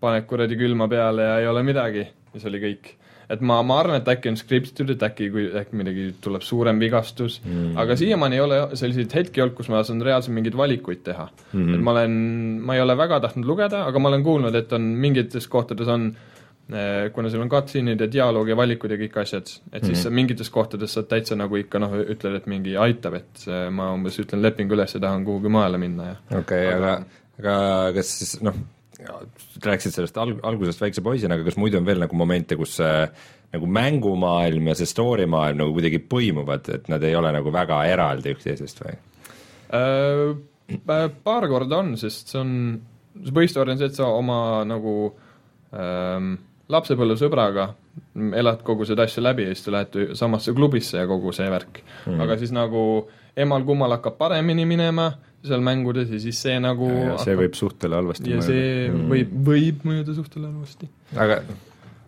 paned 0.00 0.24
kuradi 0.30 0.56
külma 0.58 0.88
peale 0.90 1.26
ja 1.26 1.36
ei 1.42 1.50
ole 1.50 1.62
midagi 1.66 2.06
ja 2.06 2.40
see 2.40 2.48
oli 2.50 2.62
kõik. 2.62 2.94
et 3.28 3.42
ma, 3.44 3.58
ma 3.66 3.76
arvan, 3.82 4.00
et 4.00 4.08
äkki 4.08 4.30
on 4.30 4.38
skriptitud, 4.40 4.88
et 4.94 5.02
äkki, 5.04 5.26
kui 5.34 5.50
äkki 5.60 5.76
midagi 5.76 6.06
tuleb 6.24 6.44
suurem 6.46 6.80
vigastus 6.80 7.42
mm., 7.42 7.74
aga 7.82 7.96
siiamaani 8.00 8.38
ei 8.38 8.44
ole 8.44 8.60
selliseid 8.80 9.12
hetki 9.18 9.44
olnud, 9.44 9.56
kus 9.58 9.68
ma 9.68 9.82
saan 9.84 10.00
reaalselt 10.06 10.32
mingeid 10.36 10.56
valikuid 10.56 11.04
teha 11.10 11.28
mm. 11.28 11.60
-hmm. 11.60 11.74
et 11.74 11.84
ma 11.84 11.92
olen, 11.96 12.16
ma 12.64 12.78
ei 12.78 12.84
ole 12.86 12.96
väga 12.96 13.20
tahtnud 13.26 13.48
lugeda, 13.48 13.84
aga 13.90 14.00
ma 14.00 14.08
olen 14.08 14.24
kuulnud, 14.24 14.54
et 14.54 14.72
on 14.72 14.88
mingites 15.04 15.48
kohtades 15.48 15.92
on 15.92 16.08
eh, 16.14 16.37
kuna 16.68 17.30
seal 17.32 17.40
on 17.40 17.48
cutscene'id 17.48 18.02
ja 18.04 18.08
dialoog 18.12 18.50
ja 18.50 18.56
valikud 18.58 18.92
ja 18.92 18.98
kõik 19.00 19.14
asjad, 19.22 19.48
et 19.72 19.86
siis 19.88 20.02
sa 20.04 20.10
mingites 20.12 20.50
kohtades 20.52 20.92
saad 20.92 21.06
täitsa 21.08 21.36
nagu 21.38 21.56
ikka 21.56 21.80
noh, 21.80 21.94
ütled, 22.02 22.34
et 22.36 22.48
mingi 22.50 22.74
aitab, 22.76 23.14
et 23.16 23.46
eh, 23.48 23.68
ma 23.72 23.86
umbes 23.94 24.18
ütlen 24.20 24.42
lepingu 24.44 24.76
üles 24.76 24.92
ja 24.92 25.00
tahan 25.00 25.24
kuhugi 25.24 25.52
mujale 25.52 25.80
minna 25.80 26.10
ja 26.10 26.16
okei 26.28 26.66
okay,, 26.68 26.74
aga, 26.74 26.92
aga 27.40 27.54
kas 27.96 28.10
siis 28.20 28.34
noh, 28.44 28.58
rääkisid 29.64 29.96
sellest 29.96 30.20
alg-, 30.20 30.42
algusest 30.44 30.82
väikse 30.82 31.04
poisina, 31.06 31.38
aga 31.38 31.46
kas 31.46 31.56
muidu 31.60 31.80
on 31.80 31.86
veel 31.88 32.02
nagu 32.04 32.18
momente, 32.20 32.58
kus 32.60 32.76
see 32.82 32.92
nagu 33.54 33.70
mängumaailm 33.78 34.68
ja 34.68 34.74
see 34.76 34.90
story 34.90 35.24
maailm 35.30 35.62
nagu 35.62 35.72
kuidagi 35.72 36.02
põimuvad, 36.04 36.68
et 36.74 36.90
nad 36.92 37.04
ei 37.06 37.16
ole 37.16 37.32
nagu 37.32 37.52
väga 37.54 37.80
eraldi 37.88 38.34
üksteisest 38.36 38.82
või? 38.84 38.98
Äh, 39.78 40.36
pa- 40.84 41.08
paar 41.08 41.48
korda 41.48 41.80
on, 41.80 41.94
sest 42.00 42.34
see 42.34 42.42
on, 42.42 42.52
see 43.22 43.36
põhistory 43.40 43.72
on 43.72 43.80
see, 43.80 43.88
et 43.88 43.96
sa 43.96 44.10
oma 44.12 44.66
nagu 44.68 44.98
ähm, 45.72 46.34
lapsepõlvesõbraga 46.68 47.68
elad 48.36 48.60
kogu 48.66 48.86
seda 48.88 49.06
asja 49.08 49.22
läbi 49.24 49.46
ja 49.46 49.54
siis 49.54 49.64
te 49.64 49.72
lähete 49.72 50.08
samasse 50.18 50.52
klubisse 50.56 51.00
ja 51.00 51.06
kogu 51.08 51.32
see 51.32 51.48
värk 51.50 51.80
mm. 51.80 52.12
-hmm. 52.12 52.20
aga 52.24 52.36
siis 52.38 52.52
nagu 52.52 52.82
emal-kummal 53.36 53.96
hakkab 53.96 54.18
paremini 54.18 54.66
minema 54.66 55.12
seal 55.46 55.62
mängudes 55.64 56.10
ja 56.10 56.20
siis 56.20 56.42
see 56.42 56.58
nagu 56.60 56.90
ja 56.90 57.16
see 57.22 57.36
võib 57.38 57.54
suhtele 57.54 57.98
halvasti 57.98 58.30
ja 58.30 58.40
mõjuda. 58.40 58.46
see 58.46 59.08
võib, 59.14 59.34
võib 59.48 59.88
mõjuda 59.88 60.14
suhtele 60.14 60.50
halvasti. 60.50 60.90
aga 61.16 61.42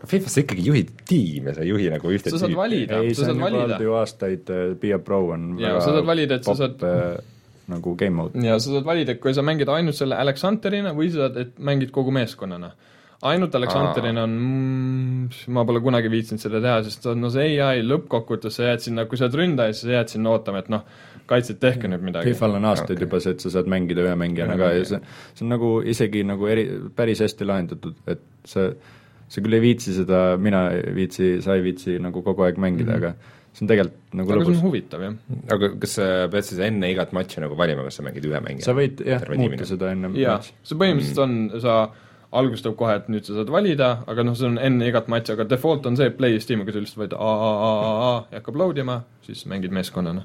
Fifas 0.08 0.32
sa 0.32 0.40
ikkagi 0.40 0.62
juhid 0.64 0.92
tiime, 1.08 1.52
sa 1.52 1.60
ei 1.60 1.68
juhi 1.68 1.90
nagu 1.92 2.08
ühte 2.08 2.32
sa 2.32 2.38
saad 2.40 2.54
valida, 2.56 3.02
ei, 3.04 3.12
sa 3.14 3.26
saad 3.28 3.40
valida 3.40 3.76
ju 3.84 3.96
aastaid, 3.98 4.48
Be 4.80 4.94
a 4.96 4.98
Pro 4.98 5.26
on 5.34 5.58
Jaa, 5.60 5.80
sa 5.84 5.92
saad 5.92 6.08
valida, 6.08 6.38
et 6.40 6.48
sa 6.48 6.54
saad- 6.56 6.84
äh, 6.88 7.18
nagu 7.68 7.92
game 8.00 8.16
mode. 8.16 8.46
ja 8.46 8.56
sa 8.58 8.72
saad 8.72 8.86
valida, 8.86 9.12
et 9.12 9.20
kui 9.20 9.34
sa 9.36 9.44
mängid 9.44 9.68
ainult 9.68 9.98
selle 9.98 10.16
Alexanderina 10.16 10.94
või 10.96 11.10
sa 11.12 11.26
saad, 11.26 11.36
et 11.36 11.58
mängid 11.58 11.92
kogu 11.92 12.14
meeskonnana. 12.16 12.72
Ainult 13.28 13.54
Alexanderina 13.54 14.22
on 14.24 14.34
mm,, 14.34 15.48
ma 15.52 15.64
pole 15.68 15.82
kunagi 15.84 16.10
viitsinud 16.12 16.40
seda 16.40 16.60
teha, 16.64 16.78
sest 16.86 17.08
no 17.18 17.30
see 17.32 17.58
ai 17.60 17.82
lõppkokkuvõttes 17.84 18.56
sa 18.56 18.70
jääd 18.70 18.84
sinna, 18.86 19.04
kui 19.08 19.20
sa 19.20 19.26
oled 19.28 19.36
ründaja, 19.42 19.74
siis 19.76 19.88
sa 19.88 19.98
jääd 19.98 20.14
sinna 20.14 20.32
ootama, 20.32 20.62
et 20.64 20.70
noh, 20.72 20.86
kaitsjad, 21.30 21.58
tehke 21.62 21.90
nüüd 21.90 22.06
midagi. 22.06 22.32
Fifal 22.32 22.56
on 22.58 22.68
aastaid 22.70 22.96
okay. 22.96 23.06
juba 23.06 23.20
see, 23.22 23.36
et 23.36 23.44
sa 23.44 23.52
saad 23.56 23.68
mängida 23.70 24.06
ühe 24.06 24.14
mängijana 24.18 24.56
ka 24.60 24.72
ja 24.72 24.86
see, 24.88 25.02
see 25.34 25.44
on 25.46 25.52
nagu 25.54 25.74
isegi 25.92 26.24
nagu 26.26 26.48
eri, 26.50 26.64
päris 26.96 27.20
hästi 27.26 27.50
lahendatud, 27.50 28.00
et 28.10 28.24
sa, 28.48 28.70
sa 29.28 29.44
küll 29.44 29.60
ei 29.60 29.66
viitsi 29.68 29.94
seda, 30.00 30.24
mina 30.40 30.66
ei 30.78 30.96
viitsi, 31.02 31.36
sa 31.44 31.58
ei 31.58 31.66
viitsi 31.68 32.00
nagu 32.02 32.24
kogu 32.26 32.48
aeg 32.48 32.58
mängida 32.62 32.96
mm, 32.96 33.04
-hmm. 33.04 33.12
aga 33.12 33.38
see 33.50 33.66
on 33.66 33.70
tegelikult 33.70 34.14
nagu 34.16 34.30
aga 34.30 34.40
see 34.40 34.46
on 34.46 34.54
lõbus. 34.54 34.64
huvitav, 34.64 35.02
jah. 35.04 35.14
aga 35.54 35.74
kas 35.82 35.96
sa 35.98 36.12
pead 36.32 36.46
siis 36.46 36.60
enne 36.64 36.90
igat 36.90 37.12
matši 37.12 37.42
nagu 37.44 37.56
valima, 37.58 37.84
kas 37.86 38.00
sa 38.00 38.06
mängid 38.06 38.26
ühe 38.26 38.40
mängija? 38.40 38.64
sa 38.64 38.74
võid 38.78 39.02
jah, 39.04 39.26
muuta 39.36 39.66
seda 39.68 39.90
enne 39.92 40.14
jaa, 40.16 40.38
see 40.40 40.78
põhimõtteliselt 40.78 41.24
on, 41.26 41.34
sa 41.60 41.82
alguses 42.32 42.62
tuleb 42.62 42.76
kohe, 42.78 42.94
et 43.00 43.08
nüüd 43.10 43.26
sa 43.26 43.38
saad 43.38 43.50
valida, 43.50 43.90
aga 44.10 44.24
noh, 44.26 44.36
see 44.38 44.46
on 44.50 44.60
enne 44.62 44.86
igat 44.86 45.08
matši, 45.10 45.34
aga 45.34 45.48
default 45.50 45.88
on 45.90 45.98
see, 45.98 46.10
et 46.10 46.18
play 46.18 46.38
Steam, 46.42 46.62
kui 46.66 46.74
sa 46.74 46.82
lihtsalt 46.82 47.02
võid 47.04 47.16
A, 47.16 47.32
A, 47.32 47.50
A, 47.50 47.72
A, 47.72 47.90
A 48.10 48.12
ja 48.30 48.42
hakkab 48.42 48.60
load 48.60 48.78
ima, 48.82 49.00
siis 49.26 49.42
mängid 49.50 49.74
meeskonnana. 49.74 50.22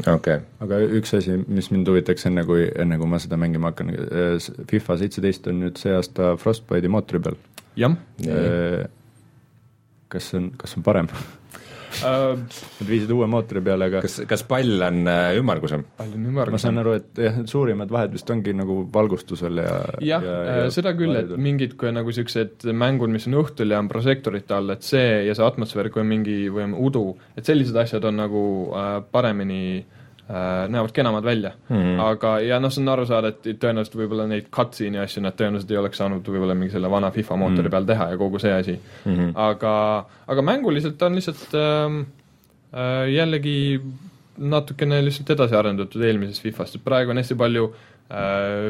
okei 0.00 0.14
okay., 0.14 0.40
aga 0.64 0.80
üks 1.00 1.12
asi, 1.18 1.36
mis 1.48 1.68
mind 1.74 1.92
huvitaks 1.92 2.26
enne, 2.30 2.46
kui, 2.48 2.64
enne 2.84 2.98
kui 3.00 3.10
ma 3.10 3.20
seda 3.20 3.36
mängima 3.40 3.72
hakkan, 3.72 3.92
FIFA 4.70 4.98
seitseteist 5.04 5.52
on 5.52 5.60
nüüd 5.66 5.80
see 5.80 5.92
aasta 5.96 6.34
Frostbite'i 6.40 6.92
mootori 6.92 7.20
peal. 7.28 7.38
jah 7.76 7.96
kas 10.12 10.28
see 10.28 10.40
on, 10.40 10.50
kas 10.60 10.74
see 10.74 10.80
on 10.80 10.88
parem? 10.88 11.08
äh,, 12.00 12.42
Nad 12.80 12.88
viisid 12.88 13.12
uue 13.14 13.28
mootori 13.30 13.62
peale, 13.64 13.88
aga 13.90 14.02
kas, 14.04 14.20
kas 14.28 14.44
pall 14.48 14.84
on 14.88 15.06
äh, 15.10 15.36
ümmargusem? 15.40 15.84
palju 15.98 16.18
on 16.18 16.26
ma 16.26 16.32
ümmargusem 16.32 16.66
saan? 16.66 16.82
aru, 16.82 16.96
et 17.00 17.22
jah, 17.26 17.38
need 17.38 17.52
suurimad 17.52 17.94
vahed 17.94 18.16
vist 18.16 18.34
ongi 18.34 18.56
nagu 18.56 18.78
valgustusel 18.92 19.62
ja 19.62 19.78
jah, 20.06 20.28
seda 20.74 20.94
küll, 20.98 21.16
et 21.18 21.32
mingid 21.36 21.76
kui 21.80 21.92
nagu 21.94 22.12
niisugused 22.12 22.68
mängud, 22.72 23.12
mis 23.14 23.28
on 23.30 23.40
õhtul 23.42 23.74
ja 23.74 23.80
on 23.82 23.90
prožektorite 23.92 24.58
all, 24.58 24.74
et 24.74 24.86
see 24.86 25.24
ja 25.28 25.36
see 25.36 25.46
atmosfäär, 25.46 25.92
kui 25.92 26.04
on 26.04 26.12
mingi 26.12 26.38
või 26.52 26.68
on 26.70 26.78
udu, 26.90 27.06
et 27.36 27.48
sellised 27.48 27.76
asjad 27.84 28.06
on 28.08 28.20
nagu 28.22 28.44
äh, 28.76 28.94
paremini 29.12 29.62
äh, 29.80 29.98
näevad 30.28 30.92
kenamad 30.94 31.24
välja 31.24 31.50
mm. 31.68 31.76
-hmm. 31.76 32.00
aga, 32.00 32.40
ja 32.40 32.60
noh, 32.60 32.70
see 32.70 32.82
on 32.82 32.88
aru 32.88 33.06
saada, 33.06 33.28
et 33.28 33.46
tõenäoliselt 33.60 33.96
võib-olla 33.98 34.26
neid 34.30 34.46
cutscene'i 34.54 35.02
asju 35.02 35.22
nad 35.22 35.34
tõenäoliselt 35.36 35.70
ei 35.70 35.76
oleks 35.76 35.98
saanud 35.98 36.28
võib-olla 36.28 36.54
mingi 36.54 36.72
selle 36.72 36.90
vana 36.90 37.10
FIFA 37.10 37.36
mootori 37.36 37.56
mm 37.56 37.62
Mm. 37.62 37.66
-hmm. 37.66 37.70
peal 37.70 37.84
teha 37.84 38.10
ja 38.10 38.16
kogu 38.16 38.38
see 38.38 38.52
asi 38.52 38.80
mm. 39.04 39.14
-hmm. 39.14 39.32
aga, 39.34 40.06
aga 40.26 40.42
mänguliselt 40.42 41.02
on 41.02 41.14
lihtsalt 41.14 41.54
ähm, 41.54 42.00
äh, 42.74 43.12
jällegi 43.12 43.80
natukene 44.38 45.04
lihtsalt 45.04 45.30
edasi 45.30 45.54
arendatud 45.54 46.02
eelmisest 46.02 46.42
Fifast, 46.42 46.74
et 46.74 46.84
praegu 46.84 47.10
on 47.10 47.16
hästi 47.16 47.34
palju 47.34 47.64
äh, 47.64 47.91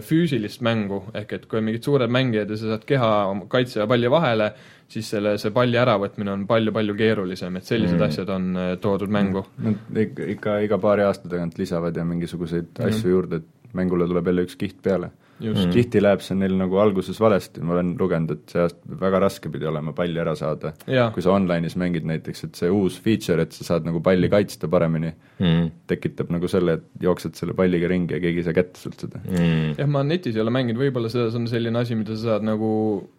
füüsilist 0.07 0.63
mängu, 0.63 1.01
ehk 1.19 1.33
et 1.35 1.47
kui 1.51 1.59
on 1.59 1.65
mingid 1.67 1.83
suured 1.83 2.13
mängijad 2.13 2.51
ja 2.53 2.59
sa 2.61 2.75
saad 2.75 2.85
keha 2.87 3.09
oma 3.31 3.49
kaitse 3.51 3.81
ja 3.81 3.87
palli 3.91 4.11
vahele, 4.11 4.53
siis 4.93 5.09
selle, 5.15 5.35
see 5.41 5.51
palli 5.55 5.79
äravõtmine 5.81 6.31
on 6.35 6.45
palju-palju 6.47 6.95
keerulisem, 6.99 7.57
et 7.59 7.67
sellised 7.69 7.99
mm. 7.99 8.07
asjad 8.07 8.31
on 8.35 8.51
äh, 8.55 8.71
toodud 8.83 9.13
mängu. 9.13 9.45
Nad 9.65 10.01
ikka, 10.05 10.29
ikka 10.37 10.57
iga 10.67 10.79
paari 10.83 11.07
aasta 11.07 11.31
tagant 11.33 11.59
lisavad 11.59 11.97
ja 11.97 12.05
mingisuguseid 12.07 12.71
mm. 12.77 12.89
asju 12.91 13.17
juurde, 13.17 13.43
et 13.43 13.75
mängule 13.79 14.07
tuleb 14.11 14.31
jälle 14.31 14.47
üks 14.47 14.59
kiht 14.61 14.79
peale. 14.85 15.11
Just 15.43 15.67
mm., 15.67 15.73
tihti 15.75 16.03
läheb 16.03 16.23
see 16.25 16.37
neil 16.39 16.55
nagu 16.59 16.79
alguses 16.83 17.19
valesti, 17.23 17.63
ma 17.67 17.77
olen 17.77 17.95
lugenud, 17.99 18.35
et 18.37 18.55
see 18.55 18.63
aasta 18.63 18.99
väga 19.03 19.23
raske 19.25 19.51
pidi 19.53 19.69
olema 19.69 19.95
palli 19.97 20.21
ära 20.23 20.35
saada. 20.39 20.75
kui 21.15 21.25
sa 21.25 21.35
online'is 21.35 21.77
mängid 21.81 22.07
näiteks, 22.09 22.45
et 22.49 22.61
see 22.61 22.71
uus 22.73 22.99
feature, 23.03 23.43
et 23.43 23.57
sa 23.57 23.67
saad 23.73 23.89
nagu 23.89 24.03
palli 24.05 24.31
kaitsta 24.33 24.71
paremini, 24.73 25.13
mm.. 25.41 25.67
tekitab 25.91 26.33
nagu 26.35 26.51
selle, 26.51 26.79
et 26.79 27.07
jooksed 27.07 27.39
selle 27.39 27.57
palliga 27.59 27.91
ringi 27.91 28.17
ja 28.17 28.23
keegi 28.23 28.43
ei 28.43 28.49
saa 28.49 28.57
kätte 28.57 28.81
sult 28.83 29.07
seda. 29.07 29.23
Mm. 29.29 29.75
jah, 29.81 29.91
ma 29.91 30.05
netis 30.07 30.37
ei 30.37 30.45
ole 30.45 30.55
mänginud, 30.55 30.81
võib-olla 30.83 31.13
see 31.13 31.29
on 31.29 31.51
selline 31.51 31.83
asi, 31.83 31.99
mida 31.99 32.17
sa 32.17 32.37
saad 32.37 32.49
nagu 32.49 32.73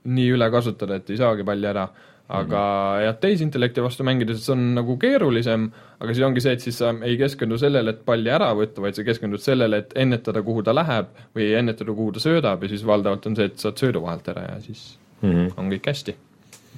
nii 0.09 0.33
üle 0.37 0.49
kasutada, 0.53 0.99
et 0.99 1.13
ei 1.13 1.19
saagi 1.21 1.45
palli 1.47 1.69
ära, 1.69 1.87
aga 2.29 2.57
mm 2.57 2.99
-hmm. 2.99 3.03
jah, 3.05 3.15
tehisintellekti 3.19 3.83
vastu 3.83 4.03
mängides 4.03 4.45
see 4.45 4.53
on 4.53 4.75
nagu 4.75 4.97
keerulisem, 4.97 5.69
aga 5.99 6.13
siis 6.13 6.25
ongi 6.25 6.41
see, 6.41 6.53
et 6.53 6.61
siis 6.61 6.77
sa 6.77 6.93
ei 7.03 7.17
keskendu 7.17 7.57
sellele, 7.57 7.89
et 7.89 8.05
palli 8.05 8.29
ära 8.29 8.53
võtta, 8.55 8.81
vaid 8.81 8.95
sa 8.95 9.03
keskendud 9.03 9.39
sellele, 9.39 9.77
et 9.77 9.93
ennetada, 9.95 10.41
kuhu 10.41 10.63
ta 10.63 10.75
läheb 10.75 11.07
või 11.35 11.53
ennetada, 11.59 11.93
kuhu 11.93 12.11
ta 12.11 12.19
söödab 12.19 12.63
ja 12.63 12.69
siis 12.69 12.85
valdavalt 12.85 13.25
on 13.25 13.35
see, 13.35 13.45
et 13.45 13.57
saad 13.57 13.77
söödu 13.77 14.01
vahelt 14.01 14.27
ära 14.27 14.41
ja 14.41 14.59
siis 14.61 14.97
Mm. 15.23 15.55
on 15.57 15.71
kõik 15.71 15.87
hästi. 15.87 16.15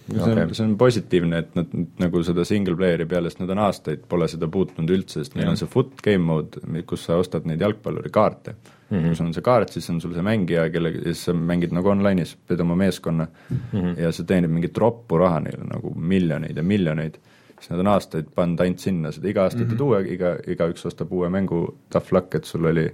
see 0.05 0.21
on 0.21 0.37
Okei., 0.37 0.53
see 0.53 0.65
on 0.67 0.75
positiivne, 0.77 1.37
et 1.41 1.55
nad 1.57 1.71
nagu 1.97 2.21
seda 2.27 2.43
single 2.45 2.75
player'i 2.77 3.07
peale, 3.09 3.31
sest 3.31 3.41
nad 3.41 3.53
on 3.55 3.63
aastaid 3.65 4.03
pole 4.09 4.27
seda 4.29 4.49
puutunud 4.51 4.91
üldse, 4.93 5.23
sest 5.23 5.33
neil 5.33 5.47
Jah. 5.47 5.55
on 5.55 5.61
see 5.61 5.71
foot 5.71 6.01
game 6.05 6.21
mode, 6.27 6.61
kus 6.85 7.07
sa 7.07 7.17
ostad 7.17 7.47
neid 7.49 7.63
jalgpallurikaarte 7.65 8.53
mm. 8.53 8.74
Mhm. 8.89 8.99
-hmm. 8.99 9.05
kui 9.07 9.15
sul 9.15 9.25
on 9.25 9.33
see 9.33 9.41
kaart, 9.41 9.69
siis 9.73 9.89
on 9.89 10.01
sul 10.01 10.13
see 10.13 10.21
mängija, 10.21 10.69
kellega, 10.69 10.99
siis 11.03 11.23
sa 11.25 11.33
mängid 11.33 11.71
nagu 11.73 11.89
online'is, 11.89 12.35
pead 12.47 12.59
oma 12.61 12.75
meeskonna 12.75 13.27
mm. 13.49 13.57
-hmm. 13.73 13.99
ja 13.99 14.11
sa 14.11 14.23
teenid 14.23 14.49
mingit 14.51 14.77
roppu 14.77 15.17
raha 15.17 15.39
neile 15.39 15.63
nagu 15.73 15.93
miljoneid 15.95 16.57
ja 16.57 16.63
miljoneid, 16.63 17.15
siis 17.59 17.69
nad 17.71 17.79
on 17.79 17.87
aastaid 17.87 18.25
pannud 18.35 18.59
ainult 18.61 18.79
sinna 18.79 19.11
seda, 19.11 19.27
iga 19.27 19.43
aasta 19.43 19.59
Mhm. 19.59 19.69
teed 19.69 19.81
uue, 19.81 20.01
iga, 20.13 20.35
igaüks 20.47 20.85
ostab 20.85 21.11
uue 21.11 21.29
mängu, 21.29 21.75
tough 21.89 22.13
luck, 22.13 22.35
et 22.35 22.45
sul 22.45 22.65
oli 22.65 22.89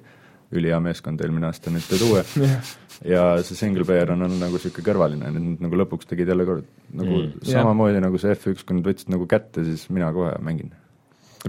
ülihea 0.52 0.80
meeskond 0.80 1.22
eelmine 1.22 1.46
aasta, 1.48 1.72
nüüd 1.72 1.88
teed 1.90 2.02
uue 2.10 2.24
ja 3.14 3.42
see 3.44 3.56
single 3.56 3.84
player 3.86 4.12
on 4.12 4.22
olnud 4.22 4.40
nagu 4.40 4.54
niisugune 4.60 4.84
kõrvaline, 4.88 5.32
nüüd 5.32 5.46
nad 5.50 5.62
nagu 5.68 5.76
lõpuks 5.76 6.08
tegid 6.08 6.28
jälle 6.28 6.46
kord 6.46 6.64
nagu 6.94 7.10
Mm. 7.22 7.26
mm. 7.36 7.52
samamoodi 7.52 8.00
nagu 8.02 8.18
see 8.18 8.32
F1, 8.36 8.64
kui 8.66 8.76
nad 8.76 8.86
võtsid 8.86 9.10
nagu 9.10 9.28
kätte, 9.28 9.64
siis 9.64 9.90
mina 9.90 10.12
kohe 10.14 10.32
mängin. 10.42 10.72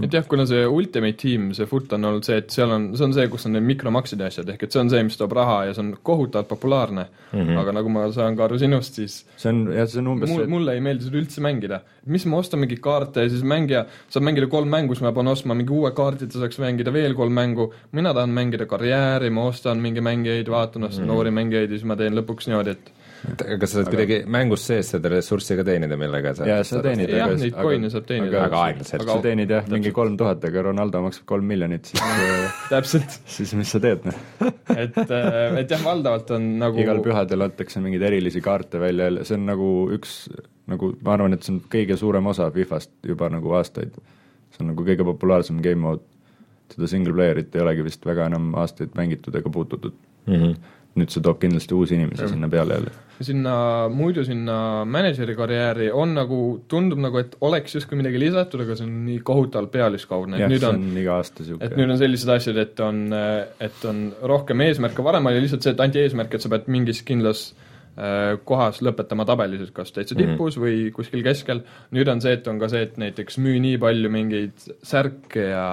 Et 0.01 0.15
jah, 0.15 0.23
kuna 0.25 0.45
see 0.49 0.63
Ultimate 0.65 1.17
Team, 1.21 1.51
see 1.53 1.67
foot 1.69 1.91
on 1.93 2.07
olnud 2.09 2.25
see, 2.25 2.39
et 2.41 2.53
seal 2.53 2.71
on, 2.73 2.87
see 2.97 3.05
on 3.05 3.13
see, 3.13 3.27
kus 3.29 3.45
on 3.45 3.53
need 3.53 3.65
mikromaksid 3.67 4.23
ja 4.23 4.29
asjad, 4.31 4.49
ehk 4.49 4.65
et 4.65 4.73
see 4.73 4.81
on 4.81 4.89
see, 4.89 5.03
mis 5.05 5.17
toob 5.19 5.35
raha 5.37 5.59
ja 5.67 5.75
see 5.75 5.83
on 5.83 5.91
kohutavalt 6.09 6.49
populaarne 6.49 7.03
mm, 7.05 7.35
-hmm. 7.37 7.59
aga 7.61 7.75
nagu 7.77 7.91
ma 7.93 8.07
saan 8.15 8.37
ka 8.39 8.47
aru 8.47 8.57
sinust, 8.61 8.97
siis 8.97 9.19
see 9.37 9.51
on 9.51 9.67
jah, 9.75 9.85
see 9.89 10.01
on 10.01 10.09
umbes 10.15 10.31
mul, 10.31 10.41
see, 10.41 10.51
mulle 10.55 10.73
ei 10.73 10.81
meeldi 10.87 11.09
seda 11.09 11.21
üldse 11.21 11.45
mängida. 11.45 11.81
mis 12.05 12.25
ma 12.25 12.41
ostan 12.41 12.63
mingeid 12.63 12.81
kaarte 12.81 13.27
ja 13.27 13.29
siis 13.29 13.45
mängija 13.53 13.85
saab 14.09 14.25
mängida 14.25 14.49
kolm 14.55 14.73
mängu, 14.73 14.97
siis 14.97 15.05
ma 15.05 15.13
pean 15.13 15.29
ostma 15.35 15.53
mingi 15.53 15.71
uue 15.71 15.93
kaardi, 15.93 16.25
et 16.25 16.33
ta 16.33 16.41
saaks 16.41 16.59
mängida 16.63 16.93
veel 16.93 17.13
kolm 17.13 17.33
mängu, 17.33 17.69
mina 17.91 18.13
tahan 18.13 18.33
mängida 18.33 18.65
karjääri, 18.65 19.29
ma 19.29 19.45
ostan 19.51 19.77
mingi 19.77 20.01
mängijaid, 20.01 20.49
vaatan, 20.49 20.89
ostan 20.89 21.05
mm. 21.05 21.13
noori 21.13 21.31
mängijaid 21.31 21.69
ja 21.69 21.77
siis 21.77 21.85
ma 21.85 21.99
teen 21.99 22.17
lõpuks 22.17 22.49
niimoodi, 22.49 22.73
et 22.73 22.91
kas 23.23 23.71
sa 23.71 23.79
saad 23.79 23.89
kuidagi 23.93 24.19
mängus 24.27 24.65
sees 24.67 24.93
seda 24.93 25.09
ressurssi 25.13 25.55
ka 25.59 25.65
teenida, 25.67 25.97
millega 25.99 26.35
sa 26.37 26.47
Jaa, 26.47 26.63
sa 26.67 26.81
teenid, 26.83 27.09
jah, 27.09 27.25
aga- 27.27 27.39
neid 27.39 27.53
aga- 27.53 27.65
coin'e 27.67 27.91
saab 27.93 28.07
teenida. 28.09 28.43
aga 28.45 28.61
aeglaselt. 28.67 29.05
sa 29.09 29.19
teenid 29.23 29.53
jah, 29.55 29.67
mingi 29.71 29.93
kolm 29.95 30.17
tuhat, 30.19 30.43
aga 30.49 30.65
Ronaldo 30.69 31.01
maksab 31.05 31.25
kolm 31.29 31.47
miljonit, 31.49 31.91
siis 31.91 32.03
täpselt, 32.69 33.19
siis 33.37 33.53
mis 33.57 33.71
sa 33.73 33.81
teed, 33.83 34.05
noh. 34.09 34.49
et, 34.75 34.97
et 34.99 35.75
jah, 35.75 35.83
valdavalt 35.83 36.35
on 36.37 36.49
nagu 36.61 36.83
igal 36.83 37.01
pühadel 37.05 37.47
antakse 37.47 37.81
mingeid 37.83 38.07
erilisi 38.11 38.43
kaarte 38.43 38.81
välja 38.81 39.11
see 39.27 39.37
on 39.37 39.47
nagu 39.47 39.69
üks, 39.95 40.15
nagu 40.71 40.93
ma 41.03 41.15
arvan, 41.17 41.35
et 41.35 41.45
see 41.45 41.55
on 41.55 41.61
kõige 41.71 41.97
suurem 41.99 42.27
osa 42.31 42.49
Fifast 42.55 42.91
juba 43.07 43.29
nagu 43.31 43.55
aastaid. 43.57 43.95
see 44.53 44.63
on 44.63 44.71
nagu 44.73 44.85
kõige 44.85 45.05
populaarsem 45.07 45.61
game 45.65 45.81
mode, 45.81 46.03
seda 46.73 46.89
single 46.89 47.15
player'it 47.15 47.55
ei 47.55 47.63
olegi 47.63 47.85
vist 47.87 48.05
väga 48.05 48.27
enam 48.31 48.53
aastaid 48.61 48.95
mängitud 48.99 49.35
ega 49.35 49.49
puututud. 49.49 49.95
mm. 50.27 50.33
-hmm. 50.33 50.55
Nüüd 50.99 51.09
see 51.09 51.23
toob 51.25 51.39
kindlasti 51.41 51.73
uusi 51.73 51.95
inimesi 51.97 52.27
sinna 52.29 52.47
peale 52.51 52.77
jälle. 52.77 52.91
sinna, 53.23 53.55
muidu 53.89 54.23
sinna 54.27 54.57
mänedžeri 54.85 55.35
karjääri 55.37 55.89
on 55.95 56.13
nagu, 56.17 56.39
tundub 56.69 57.01
nagu, 57.01 57.17
et 57.21 57.35
oleks 57.41 57.77
justkui 57.77 57.97
midagi 57.97 58.19
lisatud, 58.21 58.61
aga 58.65 58.77
see 58.77 58.85
on 58.85 58.95
nii 59.07 59.19
kohutavalt 59.25 59.71
pealiskaudne, 59.73 60.37
et 60.37 60.53
nüüd 60.53 60.65
on 60.67 60.81
on 60.81 60.97
iga 61.01 61.17
aasta 61.17 61.41
et 61.41 61.47
niisugune 61.49 61.79
nüüd 61.79 61.95
on 61.95 62.01
sellised 62.01 62.33
asjad, 62.35 62.59
et 62.61 62.83
on, 62.85 63.03
et 63.67 63.85
on 63.89 64.01
rohkem 64.33 64.65
eesmärke, 64.67 65.05
varem 65.05 65.31
oli 65.31 65.41
lihtsalt 65.45 65.65
see, 65.65 65.73
et 65.73 65.85
ainult 65.85 66.01
eesmärk, 66.03 66.35
et 66.37 66.45
sa 66.45 66.51
pead 66.53 66.69
mingis 66.75 67.01
kindlas 67.07 67.45
äh, 67.53 68.35
kohas 68.45 68.83
lõpetama 68.85 69.25
tabelis, 69.29 69.65
et 69.65 69.73
kas 69.73 69.93
täitsa 69.95 70.17
Mhm. 70.17 70.35
tipus 70.35 70.59
või 70.61 70.91
kuskil 70.93 71.25
keskel, 71.25 71.63
nüüd 71.95 72.09
on 72.09 72.21
see, 72.21 72.37
et 72.37 72.47
on 72.47 72.61
ka 72.61 72.69
see, 72.69 72.85
et 72.89 73.01
näiteks 73.01 73.41
müü 73.41 73.57
nii 73.65 73.81
palju 73.81 74.13
mingeid 74.13 74.69
särke 74.83 75.49
ja 75.53 75.67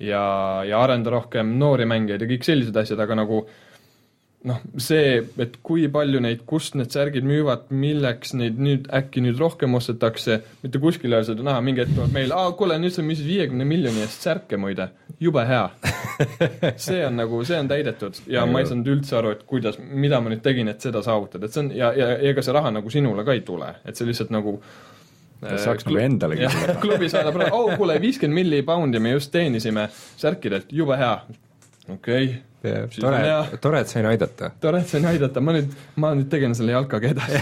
ja, 0.00 0.22
ja 0.64 0.78
arenda 0.80 1.10
rohkem 1.12 1.58
noori 1.60 1.84
mängijaid 1.88 2.22
ja 2.24 2.28
kõik 2.30 2.46
sellised 2.46 2.76
asjad, 2.76 3.00
aga 3.04 3.18
nagu 3.20 3.42
noh, 4.48 4.60
see, 4.80 5.18
et 5.42 5.56
kui 5.64 5.84
palju 5.92 6.20
neid, 6.24 6.44
kust 6.48 6.76
need 6.78 6.92
särgid 6.94 7.26
müüvad, 7.28 7.66
milleks 7.76 8.32
neid 8.38 8.60
nüüd 8.62 8.88
äkki 8.96 9.22
nüüd 9.24 9.40
rohkem 9.40 9.74
ostetakse, 9.76 10.38
mitte 10.62 10.80
kuskil 10.80 11.12
ei 11.12 11.18
ole 11.18 11.28
seda 11.28 11.44
näha, 11.46 11.60
mingi 11.64 11.84
hetk 11.84 11.92
tuleb 11.96 12.14
meil, 12.16 12.32
aa 12.36 12.54
kuule, 12.56 12.78
nüüd 12.80 12.94
sa 12.94 13.04
müüsid 13.04 13.28
viiekümne 13.28 13.66
miljoni 13.68 14.04
eest 14.04 14.24
särke 14.24 14.56
muide, 14.60 14.90
jube 15.20 15.44
hea. 15.48 15.66
see 16.86 17.02
on 17.04 17.20
nagu, 17.20 17.42
see 17.48 17.60
on 17.60 17.68
täidetud 17.68 18.22
ja 18.30 18.46
ma 18.48 18.62
ei 18.62 18.70
saanud 18.70 18.88
üldse 18.94 19.20
aru, 19.20 19.34
et 19.36 19.44
kuidas, 19.48 19.76
mida 19.80 20.22
ma 20.24 20.32
nüüd 20.32 20.44
tegin, 20.44 20.72
et 20.72 20.80
seda 20.84 21.04
saavutada, 21.04 21.46
et 21.48 21.56
see 21.56 21.66
on 21.66 21.72
ja, 21.76 21.92
ja 21.96 22.14
ega 22.32 22.44
see 22.44 22.56
raha 22.56 22.72
nagu 22.80 22.92
sinule 22.92 23.24
ka 23.28 23.36
ei 23.36 23.44
tule, 23.44 23.74
et 23.84 23.96
see 23.96 24.08
lihtsalt 24.08 24.32
nagu 24.32 24.56
saaks 25.40 25.86
nagu 25.88 26.00
endalegi 26.00 26.44
jah, 26.44 26.60
klubi 26.84 27.08
saadab 27.12 27.40
raha, 27.40 27.56
oh 27.56 27.76
kuule, 27.80 27.96
viiskümmend 28.00 28.40
milli 28.40 28.64
poundi 28.64 29.00
me 29.00 29.16
just 29.16 29.32
teenisime 29.32 29.88
särkidelt, 30.20 30.72
jube 30.72 30.96
hea. 31.00 31.16
okei 31.88 32.24
okay., 32.24 32.38
tore 32.62 33.08
on 33.08 33.16
hea., 33.24 33.60
tore, 33.62 33.80
et 33.84 33.92
sain 33.92 34.06
aidata. 34.10 34.50
tore, 34.60 34.82
et 34.84 34.90
sain 34.90 35.06
aidata, 35.10 35.42
ma 35.44 35.54
nüüd, 35.56 35.70
ma 36.00 36.12
nüüd 36.16 36.28
tegelen 36.32 36.56
selle 36.58 36.74
jalkaga 36.74 37.12
edasi. 37.14 37.40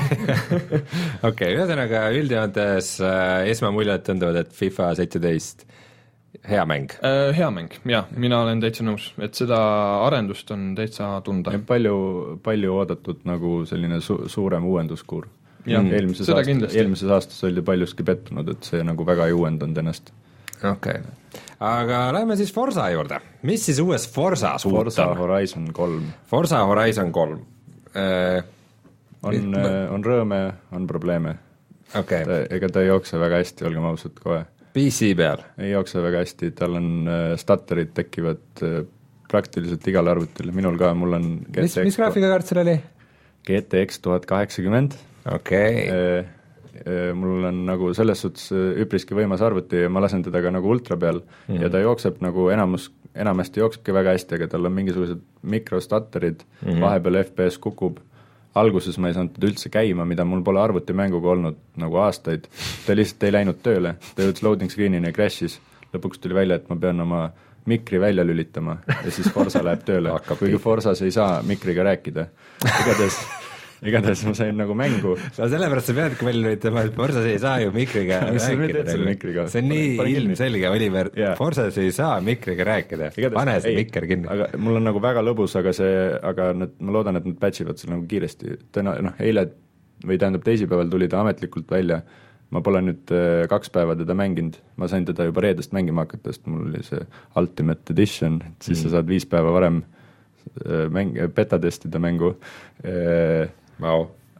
okei, 1.30 1.54
ühesõnaga 1.56 2.04
üldjoontes 2.18 2.92
äh, 3.04 3.48
esmamuljed 3.54 4.06
tunduvad, 4.06 4.42
et 4.44 4.52
FIFA 4.58 4.92
seitseteist, 5.00 5.66
hea 6.48 6.66
mäng. 6.68 6.94
Äh, 7.02 7.32
hea 7.36 7.48
mäng, 7.54 7.74
jah, 7.88 8.06
mina 8.16 8.42
olen 8.44 8.62
täitsa 8.62 8.86
nõus, 8.86 9.10
et 9.22 9.38
seda 9.38 9.58
arendust 10.06 10.50
on 10.54 10.70
täitsa 10.78 11.16
tunda. 11.26 11.56
palju, 11.66 11.98
palju 12.44 12.78
oodatud 12.78 13.26
nagu 13.28 13.62
selline 13.68 14.02
su-, 14.04 14.24
suurem 14.30 14.68
uuenduskuur. 14.68 15.28
Eelmises 15.68 16.24
seda 16.24 16.38
aastas, 16.38 16.48
kindlasti. 16.48 16.78
eelmises 16.80 17.10
aastas 17.12 17.44
oldi 17.44 17.62
paljuski 17.66 18.06
pettunud, 18.06 18.48
et 18.54 18.64
see 18.70 18.80
nagu 18.86 19.04
väga 19.04 19.26
ei 19.28 19.34
uuendanud 19.36 19.82
ennast. 19.82 20.12
Okei 20.64 21.00
okay., 21.00 21.42
aga 21.61 22.00
lähme 22.14 22.36
siis 22.38 22.52
Forsa 22.54 22.88
juurde, 22.90 23.20
mis 23.48 23.64
siis 23.66 23.80
uues 23.82 24.09
Forsas 24.12 24.66
uut 24.66 24.76
Forza 24.76 25.09
on? 25.11 25.22
Horizon 25.24 25.72
kolm 25.72 26.06
Forsa 26.30 26.62
Horizon 26.68 27.12
kolm 27.12 27.40
äh,, 27.94 28.44
on, 29.22 29.56
on 29.94 30.04
rõõme, 30.04 30.42
on 30.72 30.86
probleeme. 30.90 31.34
okay., 31.98 32.46
ega 32.50 32.70
ta 32.72 32.84
ei 32.84 32.92
jookse 32.92 33.20
väga 33.20 33.42
hästi, 33.42 33.66
olgem 33.68 33.88
ausad 33.88 34.20
kohe. 34.22 34.44
PC 34.74 35.14
peal, 35.18 35.42
ei 35.59 35.72
jookse 35.72 36.02
väga 36.04 36.22
hästi, 36.22 36.52
tal 36.59 36.78
on 36.78 37.11
äh, 37.11 37.32
stutterid 37.40 37.92
tekivad 37.96 38.62
äh, 38.66 38.80
praktiliselt 39.28 39.84
igal 39.90 40.09
arvutil, 40.09 40.52
minul 40.56 40.78
ka, 40.80 40.94
mul 40.96 41.18
on 41.18 41.28
mis, 41.56 41.76
mis 41.84 41.98
graafikakaart 42.00 42.48
sul 42.48 42.62
oli? 42.64 42.78
GTX 43.48 44.02
tuhat 44.04 44.26
kaheksakümmend 44.28 44.96
okei 45.32 45.88
okay., 45.88 46.18
Äh, 46.18 46.34
mul 47.14 47.45
on 47.49 47.62
nagu 47.66 47.93
selles 47.97 48.22
suhtes 48.24 48.51
äh, 48.55 48.81
üpriski 48.85 49.16
võimas 49.16 49.43
arvuti 49.45 49.85
ja 49.85 49.93
ma 49.93 50.03
lasen 50.05 50.22
teda 50.26 50.43
ka 50.45 50.53
nagu 50.55 50.70
ultra 50.70 50.97
peal. 50.97 51.20
Mm 51.20 51.55
-hmm. 51.55 51.62
ja 51.62 51.70
ta 51.70 51.79
jookseb 51.83 52.20
nagu 52.24 52.49
enamus, 52.55 52.91
enamasti 53.14 53.61
jooksebki 53.61 53.95
väga 53.95 54.14
hästi, 54.16 54.35
aga 54.35 54.49
tal 54.49 54.66
on 54.66 54.72
mingisugused 54.72 55.24
mikrostutterid 55.43 56.45
mm, 56.45 56.68
-hmm. 56.68 56.81
vahepeal 56.81 57.24
FPS 57.24 57.59
kukub, 57.59 57.99
alguses 58.55 58.99
ma 58.99 59.09
ei 59.09 59.14
saanud 59.14 59.35
teda 59.35 59.47
üldse 59.47 59.68
käima, 59.68 60.05
mida 60.05 60.24
mul 60.24 60.43
pole 60.43 60.61
arvutimänguga 60.61 61.29
olnud 61.29 61.57
nagu 61.76 61.97
aastaid, 61.97 62.49
ta 62.87 62.97
lihtsalt 62.97 63.22
ei 63.22 63.33
läinud 63.33 63.62
tööle, 63.62 63.97
ta 64.14 64.22
jõudis 64.22 64.43
loading 64.43 64.70
screen'ini 64.70 65.07
ja 65.07 65.12
crash'is, 65.12 65.61
lõpuks 65.95 66.20
tuli 66.20 66.35
välja, 66.35 66.57
et 66.57 66.68
ma 66.68 66.76
pean 66.76 67.01
oma 67.01 67.31
mikri 67.68 68.01
välja 68.01 68.24
lülitama 68.26 68.79
ja 69.05 69.11
siis 69.11 69.29
Forsa 69.33 69.64
läheb 69.64 69.85
tööle. 69.85 70.14
Kuigi 70.39 70.59
Forsas 70.59 71.03
ei 71.03 71.11
saa 71.11 71.43
mikriga 71.43 71.85
rääkida. 71.85 72.26
igatahes 72.64 73.20
igatahes 73.83 74.24
ma 74.26 74.35
sain 74.35 74.57
nagu 74.59 74.74
mängu. 74.79 75.14
No 75.39 75.49
sellepärast 75.53 75.91
sa 75.91 75.97
peadki 75.97 76.26
välja 76.26 76.45
lülitama, 76.47 76.85
et 76.89 76.97
Forsas 76.99 77.29
ei 77.31 77.39
saa 77.43 77.59
ju 77.62 77.72
mikriga 77.74 78.20
rääkida 78.29 79.47
see 79.53 79.62
on 79.62 79.70
nii 79.72 80.09
ilmselge, 80.16 80.68
Oliver. 80.70 81.12
Jaa. 81.16 81.35
Forsas 81.39 81.79
ei 81.79 81.93
saa 81.95 82.18
mikriga 82.24 82.66
rääkida, 82.68 83.12
pane 83.35 83.59
see 83.64 83.76
mikker 83.79 84.09
kinni. 84.11 84.31
aga 84.35 84.51
mul 84.59 84.81
on 84.81 84.89
nagu 84.91 85.03
väga 85.03 85.22
lõbus, 85.24 85.57
aga 85.61 85.74
see, 85.76 85.95
aga 86.33 86.53
nad, 86.64 86.74
ma 86.81 86.99
loodan, 86.99 87.20
et 87.20 87.29
nad 87.29 87.39
patch 87.41 87.64
ivad 87.64 87.81
selle 87.81 87.97
nagu 87.97 88.09
kiiresti, 88.11 88.59
täna 88.74 88.97
noh, 89.05 89.18
eile 89.22 89.49
või 90.07 90.18
tähendab 90.18 90.45
teisipäeval 90.47 90.91
tuli 90.91 91.09
ta 91.11 91.22
ametlikult 91.22 91.70
välja, 91.70 92.01
ma 92.55 92.62
pole 92.64 92.81
nüüd 92.85 93.12
äh, 93.14 93.45
kaks 93.51 93.72
päeva 93.74 93.97
teda 93.99 94.16
mänginud, 94.16 94.59
ma 94.81 94.89
sain 94.91 95.07
teda 95.09 95.26
juba 95.29 95.45
reedest 95.45 95.74
mängima 95.76 96.07
hakata, 96.07 96.33
sest 96.33 96.47
mul 96.49 96.68
oli 96.70 96.83
see 96.87 97.01
Ultimate 97.39 97.95
Edition, 97.95 98.41
et 98.47 98.68
siis 98.68 98.79
mm. 98.79 98.85
sa 98.85 98.97
saad 98.97 99.11
viis 99.11 99.26
päeva 99.29 99.53
varem 99.55 99.83
äh, 99.83 100.87
mäng, 100.95 101.18
beta 101.35 101.59
testida 101.62 102.01
mängu. 102.03 102.37
Äh, 102.85 103.51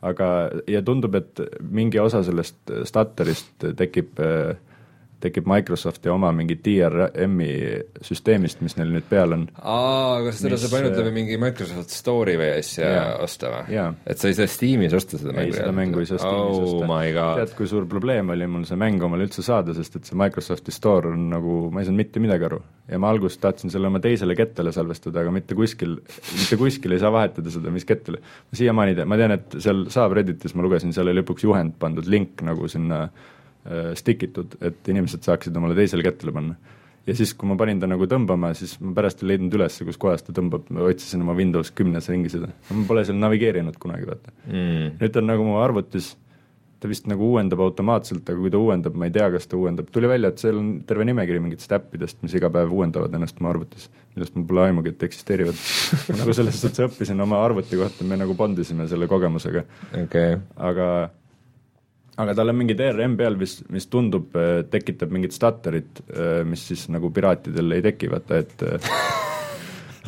aga, 0.01 0.29
ja 0.71 0.83
tundub, 0.87 1.15
et 1.19 1.43
mingi 1.61 2.01
osa 2.03 2.23
sellest 2.27 2.73
stutterist 2.89 3.67
tekib, 3.79 4.21
tekib 5.23 5.49
Microsofti 5.51 6.11
oma 6.13 6.31
mingi 6.35 6.57
DRM-i 6.63 7.51
süsteemist, 8.07 8.61
mis 8.63 8.77
neil 8.79 8.93
nüüd 8.95 9.07
peal 9.11 9.35
on. 9.35 9.45
aa, 9.59 10.21
kas 10.27 10.41
seda 10.43 10.55
Mis, 10.55 10.65
saab 10.65 10.77
ainult 10.79 10.95
äh, 10.95 11.01
läbi 11.03 11.15
mingi 11.17 11.39
Microsoft 11.43 11.95
Store'i 11.95 12.39
või 12.39 12.51
asja 12.61 12.91
Jaa. 12.93 13.15
osta 13.25 13.51
või 13.53 13.75
Jaa.? 13.75 13.89
et 14.07 14.23
sa 14.23 14.31
ei 14.31 14.37
saa 14.39 14.51
Steamis 14.51 14.95
osta 14.95 15.19
seda 15.19 15.33
ei, 15.33 15.41
mängu? 15.41 15.57
seda 15.59 15.73
mängu 15.75 16.03
ei 16.03 16.11
saa 16.11 16.21
Steamis 16.23 16.59
oh 16.59 16.67
osta 16.69 16.91
my. 16.91 17.13
god 17.17 17.41
tead, 17.43 17.55
kui 17.59 17.71
suur 17.71 17.89
probleem 17.91 18.35
oli 18.35 18.51
mul 18.51 18.67
see 18.69 18.79
mäng 18.81 19.03
omale 19.09 19.27
üldse 19.27 19.43
saada, 19.47 19.75
sest 19.77 19.99
et 19.99 20.11
see 20.11 20.19
Microsofti 20.19 20.75
store 20.75 21.15
on 21.15 21.25
nagu, 21.33 21.57
ma 21.75 21.83
ei 21.83 21.89
saanud 21.89 22.03
mitte 22.05 22.23
midagi 22.23 22.47
aru. 22.51 22.61
ja 22.89 23.01
ma 23.03 23.11
alguses 23.15 23.43
tahtsin 23.43 23.75
selle 23.75 23.91
oma 23.91 24.03
teisele 24.05 24.37
kettale 24.39 24.73
salvestada, 24.77 25.25
aga 25.25 25.33
mitte 25.35 25.59
kuskil, 25.59 25.99
mitte 26.35 26.61
kuskil 26.61 26.95
ei 26.95 27.03
saa 27.03 27.11
vahetada 27.15 27.51
seda, 27.53 27.75
mis 27.75 27.89
kettale. 27.89 28.23
ma 28.23 28.61
siiamaani 28.63 28.95
tean, 29.01 29.11
ma 29.11 29.19
tean, 29.19 29.35
et 29.35 29.59
seal 29.59 29.89
saab 29.93 30.15
Redditis, 30.19 30.55
ma 30.55 30.63
lugesin, 30.67 30.95
seal 30.95 31.11
oli 31.11 31.19
lõpuks 31.21 31.45
juhend 31.49 31.75
pandud, 31.83 32.07
link 32.07 32.47
nagu 32.47 32.71
sinna 32.71 33.03
äh, 33.09 33.27
stick 33.99 34.23
itud, 34.29 34.55
et 34.65 34.89
inimesed 34.89 35.27
saaksid 35.27 35.57
omale 35.59 35.77
teisele 35.77 36.05
kettale 36.07 36.33
panna 36.33 36.77
ja 37.09 37.17
siis, 37.17 37.33
kui 37.37 37.49
ma 37.49 37.57
panin 37.59 37.81
ta 37.81 37.89
nagu 37.89 38.07
tõmbama, 38.11 38.53
siis 38.59 38.77
ma 38.85 38.93
pärast 38.97 39.23
ei 39.25 39.33
leidnud 39.33 39.55
üles, 39.59 39.81
kus 39.89 39.99
kohas 40.01 40.25
ta 40.27 40.35
tõmbab, 40.37 40.69
ma 40.75 40.87
otsisin 40.89 41.25
oma 41.25 41.37
Windows 41.39 41.73
kümnes 41.77 42.09
ringi 42.13 42.33
seda, 42.33 42.51
ma 42.71 42.87
pole 42.89 43.05
seal 43.09 43.19
navigeerinud 43.21 43.79
kunagi, 43.81 44.09
vaata 44.09 44.35
mm.. 44.47 44.97
nüüd 45.01 45.21
on 45.21 45.31
nagu 45.31 45.47
mu 45.47 45.59
arvutis, 45.63 46.13
ta 46.79 46.91
vist 46.91 47.09
nagu 47.11 47.31
uuendab 47.33 47.63
automaatselt, 47.65 48.29
aga 48.29 48.39
kui 48.39 48.53
ta 48.55 48.61
uuendab, 48.61 48.99
ma 48.99 49.09
ei 49.09 49.15
tea, 49.15 49.27
kas 49.35 49.49
ta 49.51 49.59
uuendab, 49.59 49.89
tuli 49.95 50.11
välja, 50.11 50.31
et 50.31 50.43
seal 50.43 50.61
on 50.61 50.69
terve 50.87 51.07
nimekiri 51.09 51.41
mingitest 51.43 51.73
äppidest, 51.75 52.21
mis 52.23 52.37
iga 52.39 52.53
päev 52.55 52.75
uuendavad 52.77 53.15
ennast 53.19 53.41
mu 53.43 53.51
arvutis, 53.51 53.89
millest 54.15 54.37
mul 54.37 54.47
pole 54.51 54.67
aimugi, 54.69 54.93
et 54.95 55.07
eksisteerivad. 55.09 55.59
ma 56.13 56.21
nagu 56.21 56.37
selles 56.37 56.61
suhtes 56.61 56.85
õppisin 56.87 57.25
oma 57.25 57.41
arvuti 57.43 57.81
kohta, 57.81 58.07
me 58.07 58.21
nagu 58.21 58.37
bondisime 58.39 58.87
selle 58.91 59.09
kogemusega, 59.11 59.65
okay., 60.05 60.39
aga 60.71 60.91
aga 62.19 62.35
tal 62.35 62.51
on 62.51 62.59
mingi 62.59 62.75
DRM 62.79 63.17
peal, 63.17 63.39
mis, 63.39 63.61
mis 63.71 63.87
tundub, 63.87 64.35
tekitab 64.71 65.13
mingit 65.15 65.37
stutterit, 65.37 66.03
mis 66.49 66.65
siis 66.73 66.89
nagu 66.91 67.13
piraatidel 67.15 67.79
ei 67.79 67.85
teki, 67.85 68.11
vaata 68.11 68.41
et 68.43 68.65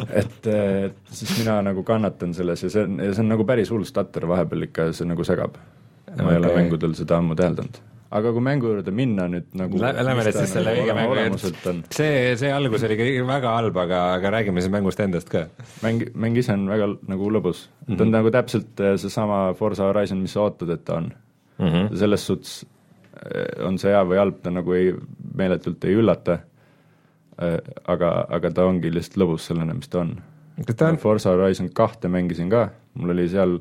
et, 0.09 0.47
et 0.47 1.13
siis 1.13 1.37
mina 1.41 1.61
nagu 1.65 1.85
kannatan 1.87 2.35
selles 2.37 2.65
ja 2.65 2.73
see 2.73 2.87
on, 2.87 2.99
ja 3.03 3.13
see 3.15 3.25
on 3.25 3.33
nagu 3.35 3.47
päris 3.49 3.71
hull 3.73 3.87
stutter 3.89 4.27
vahepeal 4.31 4.69
ikka, 4.69 4.91
see 4.97 5.09
nagu 5.09 5.27
segab. 5.27 5.57
ma 6.11 6.35
ei 6.35 6.41
ole 6.41 6.53
mängudel 6.57 6.95
seda 6.99 7.21
ammu 7.21 7.37
täheldanud. 7.39 7.81
aga 8.19 8.33
kui 8.35 8.43
mängu 8.43 8.73
juurde 8.73 8.95
minna 8.95 9.29
nüüd 9.31 9.53
nagu 9.59 9.81
Lähme 9.81 10.25
nüüd 10.27 10.39
siis 10.39 10.55
selle 10.57 10.75
õige 10.79 10.97
mängu 10.97 11.17
juurde. 11.19 11.75
see, 11.95 12.37
see 12.41 12.53
algus 12.55 12.85
oli 12.89 12.99
kõik 13.01 13.21
väga 13.31 13.55
halb, 13.59 13.81
aga, 13.85 14.03
aga 14.19 14.35
räägime 14.39 14.65
siis 14.65 14.73
mängust 14.75 15.03
endast 15.05 15.33
ka. 15.33 15.47
mäng, 15.85 16.09
mäng 16.15 16.39
ise 16.41 16.55
on 16.57 16.69
väga 16.71 16.93
nagu 17.11 17.33
lõbus 17.39 17.67
mm, 17.67 17.87
-hmm. 17.87 17.97
ta 17.97 18.07
on 18.07 18.15
nagu 18.19 18.35
täpselt 18.35 18.85
äh, 18.85 18.97
seesama 19.01 19.43
Forza 19.59 19.91
Horizon, 19.91 20.23
mis 20.23 20.37
sa 20.39 20.47
ootad, 20.47 20.75
et 20.75 20.85
ta 20.85 21.01
on 21.03 21.13
Mm 21.61 21.67
-hmm. 21.67 21.97
selles 21.97 22.27
suhtes 22.27 22.67
eh, 23.25 23.67
on 23.67 23.79
see 23.79 23.93
hea 23.93 24.05
või 24.05 24.19
halb, 24.19 24.41
ta 24.43 24.51
nagu 24.51 24.73
ei, 24.73 24.95
meeletult 25.35 25.85
ei 25.85 25.95
üllata, 25.95 26.39
aga, 27.89 28.27
aga 28.29 28.51
ta 28.53 28.65
ongi 28.69 28.91
lihtsalt 28.93 29.17
lõbus 29.17 29.47
sellena, 29.49 29.75
mis 29.75 29.89
ta 29.89 30.01
on. 30.01 30.17
on, 30.89 30.97
Forza 30.97 31.31
Horizon 31.31 31.71
kahte 31.73 32.09
mängisin 32.09 32.51
ka, 32.51 32.69
mul 32.95 33.15
oli 33.15 33.29
seal 33.29 33.59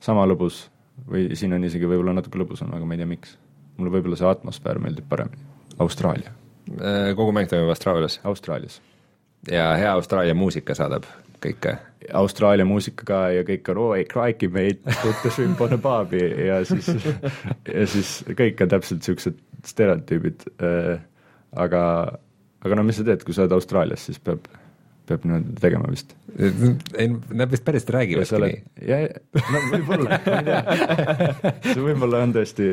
sama 0.00 0.26
lõbus 0.26 0.64
või 1.10 1.36
siin 1.36 1.54
on 1.56 1.64
isegi 1.64 1.88
võib-olla 1.88 2.14
natuke 2.16 2.40
lõbusam, 2.40 2.72
aga 2.74 2.86
ma 2.86 2.94
ei 2.94 3.02
tea, 3.02 3.06
miks. 3.06 3.38
mulle 3.76 3.92
võib-olla 3.94 4.18
see 4.18 4.28
atmosfäär 4.28 4.78
meeldib 4.82 5.06
paremini. 5.08 5.46
Austraalia, 5.78 6.32
äh, 6.74 7.14
kogu 7.16 7.32
mäng 7.32 7.48
toimub 7.48 7.72
Austraalias 7.72 8.20
Austraalias. 8.24 8.80
ja 9.50 9.74
hea 9.76 9.92
Austraalia 9.92 10.34
muusika 10.34 10.74
saadab 10.74 11.04
kõike. 11.44 11.76
Austraalia 12.16 12.64
muusika 12.66 13.04
ka 13.06 13.18
ja 13.34 13.44
kõik 13.46 13.68
on 13.72 13.80
oi 13.84 14.04
crikey 14.08 14.50
mate, 14.52 14.96
put 15.02 15.20
the 15.22 15.32
shrimp 15.32 15.60
on 15.62 15.76
a 15.76 15.78
barbie 15.80 16.30
ja 16.46 16.60
siis, 16.66 16.88
ja 17.68 17.84
siis 17.90 18.14
kõik 18.38 18.62
on 18.64 18.72
täpselt 18.72 19.06
siuksed 19.06 19.38
stereotüübid. 19.68 20.46
aga, 21.56 21.82
aga 22.64 22.78
no 22.78 22.86
mis 22.86 23.00
sa 23.00 23.06
teed, 23.06 23.24
kui 23.26 23.36
sa 23.36 23.44
oled 23.44 23.54
Austraalias, 23.56 24.06
siis 24.08 24.20
peab, 24.22 24.48
peab 25.10 25.26
niimoodi 25.26 25.56
tegema 25.60 25.90
vist. 25.92 26.14
ei, 26.38 27.10
nad 27.10 27.52
vist 27.52 27.66
päriselt 27.66 27.94
räägivadki 27.98 28.42
nii., 28.46 28.60
ja, 28.88 29.02
no 29.52 29.64
võib-olla, 29.74 30.20
ma 30.26 30.36
ei 30.40 30.48
tea. 30.50 31.56
see 31.72 31.80
võib-olla 31.84 32.24
on 32.26 32.36
tõesti, 32.36 32.70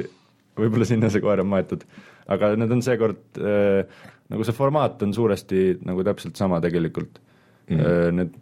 võib-olla 0.57 0.89
sinna 0.89 1.11
see 1.13 1.23
koer 1.23 1.43
on 1.43 1.51
maetud, 1.51 1.83
aga 2.31 2.55
need 2.59 2.77
on 2.77 2.83
seekord 2.85 3.41
äh,, 3.41 4.05
nagu 4.31 4.47
see 4.47 4.55
formaat 4.55 5.03
on 5.05 5.13
suuresti 5.15 5.79
nagu 5.87 6.03
täpselt 6.07 6.39
sama 6.39 6.59
tegelikult. 6.63 7.21
mm.. 7.69 8.21
Need, 8.21 8.37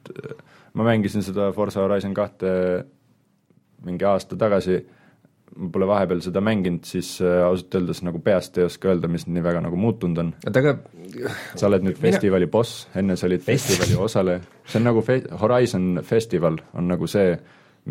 ma 0.75 0.89
mängisin 0.89 1.23
seda 1.25 1.51
Forza 1.55 1.81
Horizon 1.83 2.13
kahte 2.13 2.51
mingi 3.85 4.05
aasta 4.07 4.37
tagasi, 4.39 4.77
ma 5.55 5.69
pole 5.71 5.87
vahepeal 5.87 6.21
seda 6.25 6.41
mänginud, 6.43 6.83
siis 6.87 7.15
äh, 7.23 7.41
ausalt 7.45 7.77
öeldes 7.79 8.01
nagu 8.05 8.19
peast 8.23 8.57
ei 8.59 8.65
oska 8.67 8.91
öelda, 8.91 9.09
mis 9.11 9.27
nii 9.29 9.43
väga 9.45 9.61
nagu 9.63 9.79
muutunud 9.79 10.21
on. 10.23 10.31
oota, 10.45 10.63
aga 10.63 10.73
sa 11.55 11.69
oled 11.69 11.85
nüüd 11.85 11.99
Mina- 11.99 12.07
festivali 12.09 12.49
boss, 12.51 12.87
enne 12.97 13.17
sa 13.19 13.29
olid 13.29 13.45
festivali 13.45 13.97
osaleja, 14.07 14.41
see 14.65 14.81
on 14.81 14.89
nagu 14.89 15.05
fe-, 15.05 15.23
Horizon 15.41 16.01
festival 16.03 16.59
on 16.73 16.89
nagu 16.91 17.07
see, 17.11 17.37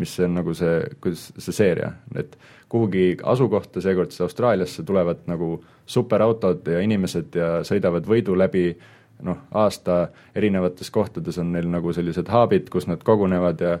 mis 0.01 0.17
on 0.19 0.35
nagu 0.35 0.53
see, 0.57 0.81
kuidas 1.01 1.29
see 1.39 1.55
seeria, 1.55 1.93
et 2.19 2.35
kuhugi 2.69 3.15
asukohta, 3.23 3.81
seekord 3.81 4.11
siis 4.11 4.25
Austraaliasse 4.25 4.83
tulevad 4.83 5.23
nagu 5.31 5.55
superautod 5.87 6.67
ja 6.67 6.81
inimesed 6.83 7.37
ja 7.39 7.49
sõidavad 7.65 8.07
võidu 8.09 8.35
läbi 8.37 8.67
noh, 9.23 9.37
aasta 9.55 10.07
erinevates 10.35 10.91
kohtades 10.91 11.37
on 11.41 11.53
neil 11.55 11.69
nagu 11.71 11.93
sellised 11.93 12.29
hub'id, 12.31 12.69
kus 12.73 12.89
nad 12.91 13.03
kogunevad 13.03 13.61
ja 13.61 13.77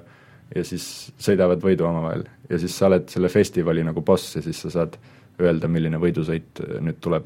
ja 0.55 0.61
siis 0.61 1.11
sõidavad 1.17 1.63
võidu 1.63 1.87
omavahel 1.87 2.27
ja 2.49 2.59
siis 2.61 2.75
sa 2.77 2.85
oled 2.85 3.07
selle 3.09 3.31
festivali 3.33 3.81
nagu 3.83 4.03
boss 4.05 4.35
ja 4.37 4.43
siis 4.45 4.59
sa 4.61 4.69
saad 4.69 4.99
öelda, 5.41 5.67
milline 5.67 5.97
võidusõit 5.97 6.61
äh, 6.61 6.77
nüüd 6.85 6.99
tuleb 7.01 7.25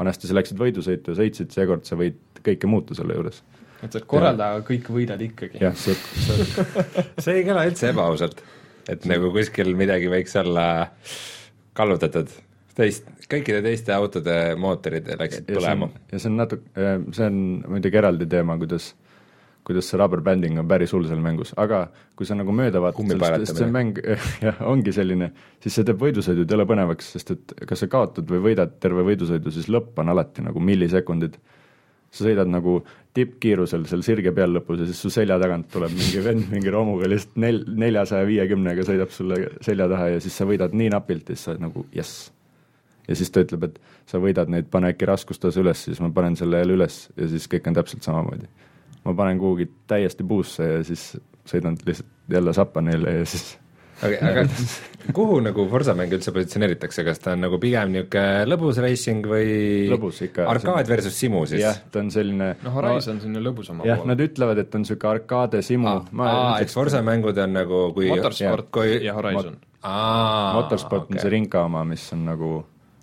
vanasti 0.00 0.28
sa 0.28 0.36
läksid 0.38 0.60
võidusõitu 0.60 1.12
ja 1.12 1.20
sõitsid, 1.20 1.52
seekord 1.54 1.86
sa 1.88 1.98
võid 2.00 2.18
kõike 2.44 2.68
muuta 2.70 2.96
selle 2.96 3.16
juures. 3.16 3.42
et 3.82 3.92
sa 3.92 4.00
oled 4.00 4.08
korraldaja, 4.08 4.58
aga 4.58 4.66
kõik 4.66 4.88
võidad 4.92 5.20
ikkagi. 5.24 5.60
jah, 5.62 5.76
see, 5.76 5.94
see 5.94 6.64
see 7.24 7.40
ei 7.40 7.46
kõla 7.48 7.66
üldse 7.68 7.90
ebaausalt, 7.92 8.40
et 8.92 9.04
nagu 9.10 9.32
kuskil 9.34 9.74
midagi 9.78 10.08
võiks 10.12 10.36
olla 10.40 10.66
kallutatud. 11.76 12.32
Teist, 12.78 13.06
kõikide 13.30 13.62
teiste 13.64 13.94
autode 13.94 14.36
mootorid 14.60 15.08
läksid 15.20 15.50
põlema. 15.50 15.90
ja 16.12 16.18
see 16.18 16.32
on 16.32 16.40
natuke, 16.40 16.88
see 17.16 17.28
on 17.28 17.38
muidugi 17.68 18.02
eraldi 18.02 18.28
teema, 18.30 18.58
kuidas 18.60 18.92
kuidas 19.66 19.90
see 19.90 19.98
rubber 20.00 20.22
banding 20.24 20.58
on 20.60 20.68
päris 20.68 20.92
hull 20.96 21.06
seal 21.08 21.20
mängus, 21.22 21.52
aga 21.60 21.84
kui 22.18 22.28
sa 22.28 22.36
nagu 22.38 22.52
mööda 22.56 22.80
vaatad 22.82 23.12
sellest, 23.12 23.50
sest 23.50 23.60
see 23.60 23.70
mäng 23.70 24.00
jah, 24.46 24.60
ongi 24.66 24.94
selline, 24.96 25.30
siis 25.62 25.76
see 25.76 25.86
teeb 25.86 26.00
võidusõidud 26.00 26.50
jõle 26.50 26.66
põnevaks, 26.68 27.12
sest 27.16 27.34
et 27.36 27.54
kas 27.68 27.84
sa 27.84 27.90
kaotad 27.92 28.28
või 28.30 28.42
võidad 28.50 28.78
terve 28.82 29.04
võidusõidu, 29.06 29.52
siis 29.54 29.70
lõpp 29.72 30.00
on 30.02 30.12
alati 30.14 30.46
nagu 30.46 30.62
millisekundid. 30.64 31.38
sa 32.10 32.24
sõidad 32.24 32.48
nagu 32.50 32.80
tippkiirusel 33.14 33.84
seal 33.86 34.02
sirge 34.02 34.32
peal 34.34 34.50
lõpus 34.54 34.80
ja 34.82 34.86
siis 34.88 34.98
su 34.98 35.10
selja 35.14 35.38
tagant 35.38 35.68
tuleb 35.70 35.92
mingi 35.94 36.24
vend 36.24 36.48
mingi 36.50 36.70
romuga 36.70 37.06
lihtsalt 37.06 37.36
nel-, 37.38 37.62
neljasaja 37.84 38.26
viiekümnega 38.26 38.82
sõidab 38.86 39.14
sulle 39.14 39.38
selja 39.62 39.86
taha 39.90 40.08
ja 40.16 40.20
siis 40.20 40.34
sa 40.34 40.46
võidad 40.48 40.74
nii 40.74 40.90
napilt 40.90 41.30
ja 41.30 41.36
siis 41.36 41.44
sa 41.46 41.52
oled 41.54 41.66
nagu 41.68 41.86
jess. 41.94 42.30
Ja 43.10 43.18
siis 43.18 43.34
ta 43.34 43.42
ütleb, 43.44 43.68
et 43.68 43.78
sa 44.08 44.22
võidad 44.22 44.50
neid, 44.52 44.70
pane 44.70 44.94
äkki 44.94 45.08
raskustase 45.10 45.60
üles, 45.60 45.84
siis 45.88 46.00
ma 46.00 46.12
panen 46.14 46.38
selle 46.38 46.62
jälle 46.62 46.78
üles 46.78 47.02
ja 47.16 47.28
siis 47.30 47.50
kõik 47.50 47.68
on 47.68 47.80
täpselt 47.80 48.06
samamoodi 48.06 48.48
ma 49.04 49.14
panen 49.16 49.40
kuhugi 49.40 49.70
täiesti 49.88 50.26
puusse 50.26 50.68
ja 50.74 50.84
siis 50.84 51.14
sõidan 51.48 51.78
lihtsalt 51.86 52.08
jälle 52.30 52.52
sappa 52.54 52.82
neile 52.84 53.20
ja 53.20 53.26
siis 53.28 53.54
aga, 54.04 54.18
aga 54.30 54.44
kuhu 55.16 55.38
nagu 55.44 55.64
Forsa 55.70 55.94
mäng 55.98 56.12
üldse 56.14 56.32
positsioneeritakse, 56.36 57.04
kas 57.06 57.22
ta 57.22 57.34
on 57.36 57.44
nagu 57.46 57.58
pigem 57.62 57.94
niisugune 57.94 58.44
lõbus 58.48 58.80
racing 58.84 59.26
või 59.30 59.88
lõbus 59.90 60.20
ikka. 60.28 60.46
arkaad 60.52 60.90
versus 60.90 61.16
simu 61.20 61.46
siis? 61.48 61.62
jah, 61.64 61.80
ta 61.92 62.02
on 62.04 62.12
selline 62.14 62.52
no 62.60 62.74
Horizon 62.76 63.20
no, 63.20 63.28
on 63.28 63.40
ju 63.40 63.44
lõbusama 63.48 63.88
jah, 63.88 64.04
nad 64.08 64.20
ütlevad, 64.20 64.60
et 64.62 64.76
on 64.76 64.84
niisugune 64.84 65.14
arkaade 65.16 65.64
simu 65.66 65.90
ah,. 65.90 66.04
aa, 66.28 66.58
et 66.60 66.72
Forsa 66.72 67.02
mängud 67.06 67.40
on 67.40 67.56
nagu 67.56 67.86
kui 67.96 68.12
Motorsport 68.12 68.68
ja, 68.68 68.74
kui... 68.76 68.98
ja 69.06 69.16
Horizon 69.16 69.56
aa, 69.80 70.52
Motorsport 70.58 71.08
okay. 71.08 71.16
on 71.16 71.24
see 71.24 71.34
rinka 71.38 71.64
oma, 71.70 71.86
mis 71.88 72.04
on 72.16 72.28
nagu, 72.28 72.52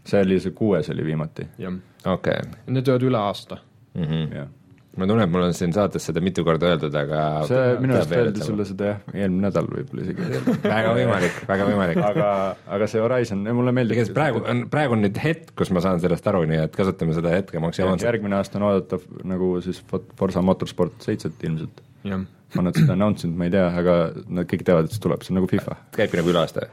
see 0.08 0.22
oli 0.26 0.39
see 0.43 0.55
kuues 0.58 0.91
oli 0.93 1.05
viimati. 1.05 1.47
jah. 1.62 1.74
okei 2.05 2.39
okay.. 2.43 2.62
Need 2.68 2.86
töötavad 2.86 3.10
üle 3.10 3.20
aasta 3.22 3.60
mm. 3.93 4.03
-hmm. 4.03 4.53
ma 4.97 5.08
tunnen, 5.08 5.24
et 5.28 5.32
mul 5.32 5.45
on 5.45 5.53
siin 5.53 5.74
saates 5.74 6.05
seda 6.10 6.22
mitu 6.24 6.43
korda 6.47 6.72
öeldud, 6.72 6.95
aga 7.01 7.24
see 7.49 7.66
minu 7.84 7.97
arust 7.97 8.16
öeldi 8.18 8.45
sulle 8.45 8.66
seda 8.70 8.91
jah, 8.91 9.01
eelmine 9.14 9.47
nädal 9.47 9.68
võib-olla 9.74 10.05
isegi 10.05 10.62
väga 10.64 10.93
võimalik, 10.97 11.41
väga 11.49 11.68
võimalik. 11.72 12.01
aga, 12.12 12.30
aga 12.78 12.88
see 12.93 13.03
Horizon, 13.03 13.43
mulle 13.60 13.76
meeldib 13.78 13.97
tegelikult 13.97 14.18
praegu 14.22 14.45
on, 14.53 14.64
praegu 14.74 14.97
on 14.97 15.05
nüüd 15.05 15.22
hetk, 15.24 15.53
kus 15.60 15.74
ma 15.76 15.84
saan 15.86 16.01
sellest 16.03 16.32
aru, 16.32 16.45
nii 16.49 16.64
et 16.64 16.80
kasutame 16.80 17.18
seda 17.18 17.36
hetke 17.36 17.62
maksimaalselt. 17.64 18.08
järgmine 18.08 18.39
aasta 18.39 18.62
on 18.62 18.70
oodatav 18.72 19.05
nagu 19.36 19.53
siis 19.66 19.84
Forsa 19.91 20.41
Motorsport 20.41 20.97
seitset 21.10 21.47
ilmselt. 21.49 21.86
ma 22.55 22.64
nad 22.64 22.78
seda 22.80 22.95
announce 22.95 23.28
inud, 23.28 23.38
ma 23.38 23.49
ei 23.49 23.53
tea, 23.53 23.70
aga 23.84 23.95
nad 24.32 24.47
kõik 24.49 24.64
teavad, 24.66 24.88
et 24.88 24.95
see 24.95 25.03
tuleb, 25.03 25.22
see 25.26 25.36
on 25.36 25.41
nagu 25.41 25.49
FIFA. 25.51 25.82
käibki 25.99 26.22
nagu 26.22 26.32
üle 26.32 26.45
aasta? 26.45 26.70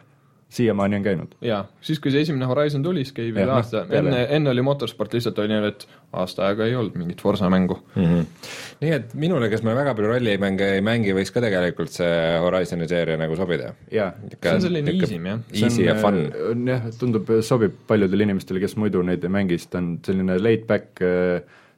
Siiamaani 0.55 0.97
on 0.97 1.03
käinud. 1.03 1.35
jaa, 1.45 1.65
siis 1.85 2.01
kui 2.03 2.13
see 2.15 2.23
esimene 2.25 2.47
Horizon 2.49 2.83
tuli, 2.83 3.05
siis 3.05 3.17
käib 3.17 3.37
üle 3.37 3.47
noh, 3.49 3.59
aasta, 3.59 3.85
enne, 3.99 4.25
enne 4.37 4.53
oli 4.53 4.65
Motorsport 4.67 5.17
lihtsalt 5.17 5.39
oli 5.43 5.51
nii, 5.51 5.71
et 5.73 5.87
aasta 6.21 6.47
aega 6.49 6.69
ei 6.69 6.77
olnud 6.79 6.99
mingit 7.01 7.23
Forsa 7.25 7.51
mängu 7.53 7.77
mm. 7.95 8.05
-hmm. 8.05 8.53
nii 8.85 8.95
et 8.99 9.17
minule, 9.27 9.49
kes 9.53 9.65
ma 9.67 9.75
väga 9.77 9.97
palju 9.99 10.13
rallimänge 10.13 10.71
ei 10.77 10.85
mängi, 10.85 11.17
võiks 11.17 11.35
ka 11.35 11.43
tegelikult 11.45 11.93
see 11.95 12.15
Horizoni 12.45 12.89
seeria 12.91 13.19
nagu 13.21 13.37
sobida? 13.39 13.73
jaa. 13.93 14.13
see 14.37 14.55
on 14.55 14.65
selline 14.69 14.95
easy'm 14.95 15.29
jah. 15.33 15.43
Easy 15.63 15.89
ja 15.89 15.99
fun. 15.99 16.23
jah, 16.69 16.89
tundub, 17.01 17.35
sobib 17.43 17.83
paljudele 17.91 18.29
inimestele, 18.29 18.63
kes 18.63 18.79
muidu 18.81 19.03
neid 19.03 19.25
ei 19.25 19.37
mängi, 19.41 19.59
sest 19.59 19.75
ta 19.75 19.83
on 19.83 19.99
selline 20.07 20.39
laid 20.43 20.67
back 20.71 21.03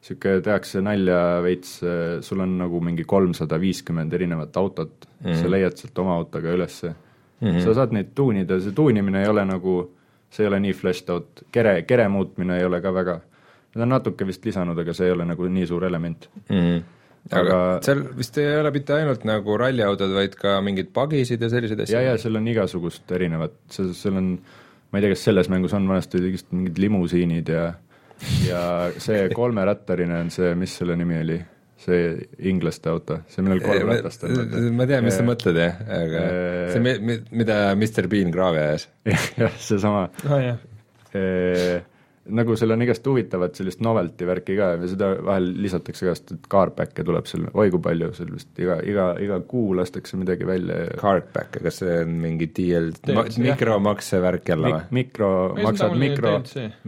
niisugune 0.06 0.42
tehakse 0.44 0.80
nalja 0.84 1.40
veits, 1.42 1.80
sul 2.22 2.42
on 2.44 2.52
nagu 2.60 2.78
mingi 2.84 3.04
kolmsada 3.08 3.58
viiskümmend 3.58 4.12
erinevat 4.14 4.56
autot 4.56 5.08
mm, 5.08 5.26
-hmm. 5.26 5.42
sa 5.42 5.50
leiad 5.50 5.80
sealt 5.80 5.98
oma 5.98 6.14
autoga 6.20 6.52
ülesse 6.54 6.92
mm. 7.41 7.49
-hmm. 7.49 7.62
sa 7.64 7.74
saad 7.74 7.95
neid 7.97 8.12
tuunida, 8.14 8.61
see 8.61 8.72
tuunimine 8.72 9.22
ei 9.22 9.28
ole 9.28 9.45
nagu, 9.45 9.78
see 10.30 10.45
ei 10.45 10.51
ole 10.51 10.61
nii 10.61 10.74
fleshed 10.74 11.14
out, 11.14 11.47
kere, 11.53 11.82
kere 11.82 12.09
muutmine 12.09 12.59
ei 12.59 12.64
ole 12.64 12.80
ka 12.80 12.95
väga, 12.95 13.20
nad 13.74 13.82
on 13.82 13.95
natuke 13.97 14.26
vist 14.26 14.45
lisanud, 14.45 14.78
aga 14.78 14.95
see 14.97 15.07
ei 15.07 15.16
ole 15.16 15.24
nagu 15.24 15.49
nii 15.49 15.66
suur 15.66 15.84
element 15.84 16.28
mm. 16.49 16.61
-hmm 16.61 16.84
aga, 17.30 17.41
aga 17.41 17.80
seal 17.82 18.05
vist 18.16 18.39
ei 18.39 18.53
ole 18.61 18.70
mitte 18.74 18.95
ainult 18.95 19.24
nagu 19.26 19.57
ralliautod, 19.59 20.12
vaid 20.14 20.37
ka 20.39 20.61
mingid 20.64 20.93
pagisid 20.95 21.43
ja 21.43 21.51
selliseid 21.51 21.82
asju? 21.82 21.97
ja, 21.97 22.12
ja 22.12 22.20
seal 22.20 22.39
on 22.39 22.47
igasugust 22.53 23.11
erinevat, 23.18 23.57
seal, 23.72 23.91
seal 23.99 24.20
on, 24.20 24.30
ma 24.91 24.99
ei 24.99 25.07
tea, 25.07 25.16
kas 25.16 25.26
selles 25.26 25.51
mängus 25.53 25.74
on, 25.76 25.89
vanasti 25.91 26.20
olid 26.20 26.37
vist 26.39 26.53
mingid 26.55 26.78
limusiinid 26.78 27.53
ja 27.57 27.66
ja 28.47 28.62
see 29.03 29.28
kolmerattaline 29.41 30.22
on 30.22 30.32
see, 30.34 30.55
mis 30.59 30.78
selle 30.80 30.97
nimi 30.99 31.20
oli? 31.24 31.41
See 31.80 32.28
inglaste 32.48 32.88
auto, 32.90 33.20
see, 33.30 33.44
millel 33.44 33.60
kolm 33.64 33.90
ratast 33.90 34.24
on. 34.26 34.54
ma 34.76 34.86
tean, 34.88 35.04
mis 35.06 35.18
sa 35.18 35.26
mõtled 35.26 35.58
jah, 35.60 35.82
aga 35.98 36.22
see, 36.72 36.94
mida 37.36 37.58
Mr 37.74 38.08
Bean 38.12 38.32
kraavi 38.34 38.62
ajas. 38.62 38.88
jah, 39.42 39.60
seesama 39.60 40.08
oh,. 40.24 40.48
nagu 42.36 42.56
seal 42.58 42.72
on 42.74 42.82
igast 42.82 43.04
huvitavat 43.06 43.58
sellist 43.60 43.82
novelty 43.84 44.26
värki 44.28 44.56
ka 44.58 44.70
ja 44.74 44.88
seda 44.90 45.10
vahel 45.28 45.50
lisatakse 45.62 46.08
ka, 46.08 46.14
sest 46.16 46.32
et 46.34 46.48
carback'e 46.50 47.04
tuleb 47.06 47.28
seal 47.28 47.44
oi 47.52 47.68
kui 47.74 47.82
palju, 47.84 48.08
seal 48.16 48.32
vist 48.34 48.62
iga, 48.62 48.78
iga, 48.88 49.10
iga 49.22 49.38
kuu 49.48 49.76
lastakse 49.78 50.18
midagi 50.20 50.48
välja 50.48 50.78
ja 50.86 50.96
Carback'e, 51.00 51.60
kas 51.66 51.82
see 51.82 51.98
on 52.06 52.16
mingi 52.24 52.48
DL, 52.56 52.88
mikromakse 53.44 54.22
värk 54.24 54.48
jälle 54.54 54.72
või 54.72 54.80
Mik? 54.80 54.96
mikro, 55.02 55.30
maksad 55.60 56.00
mikro, 56.00 56.32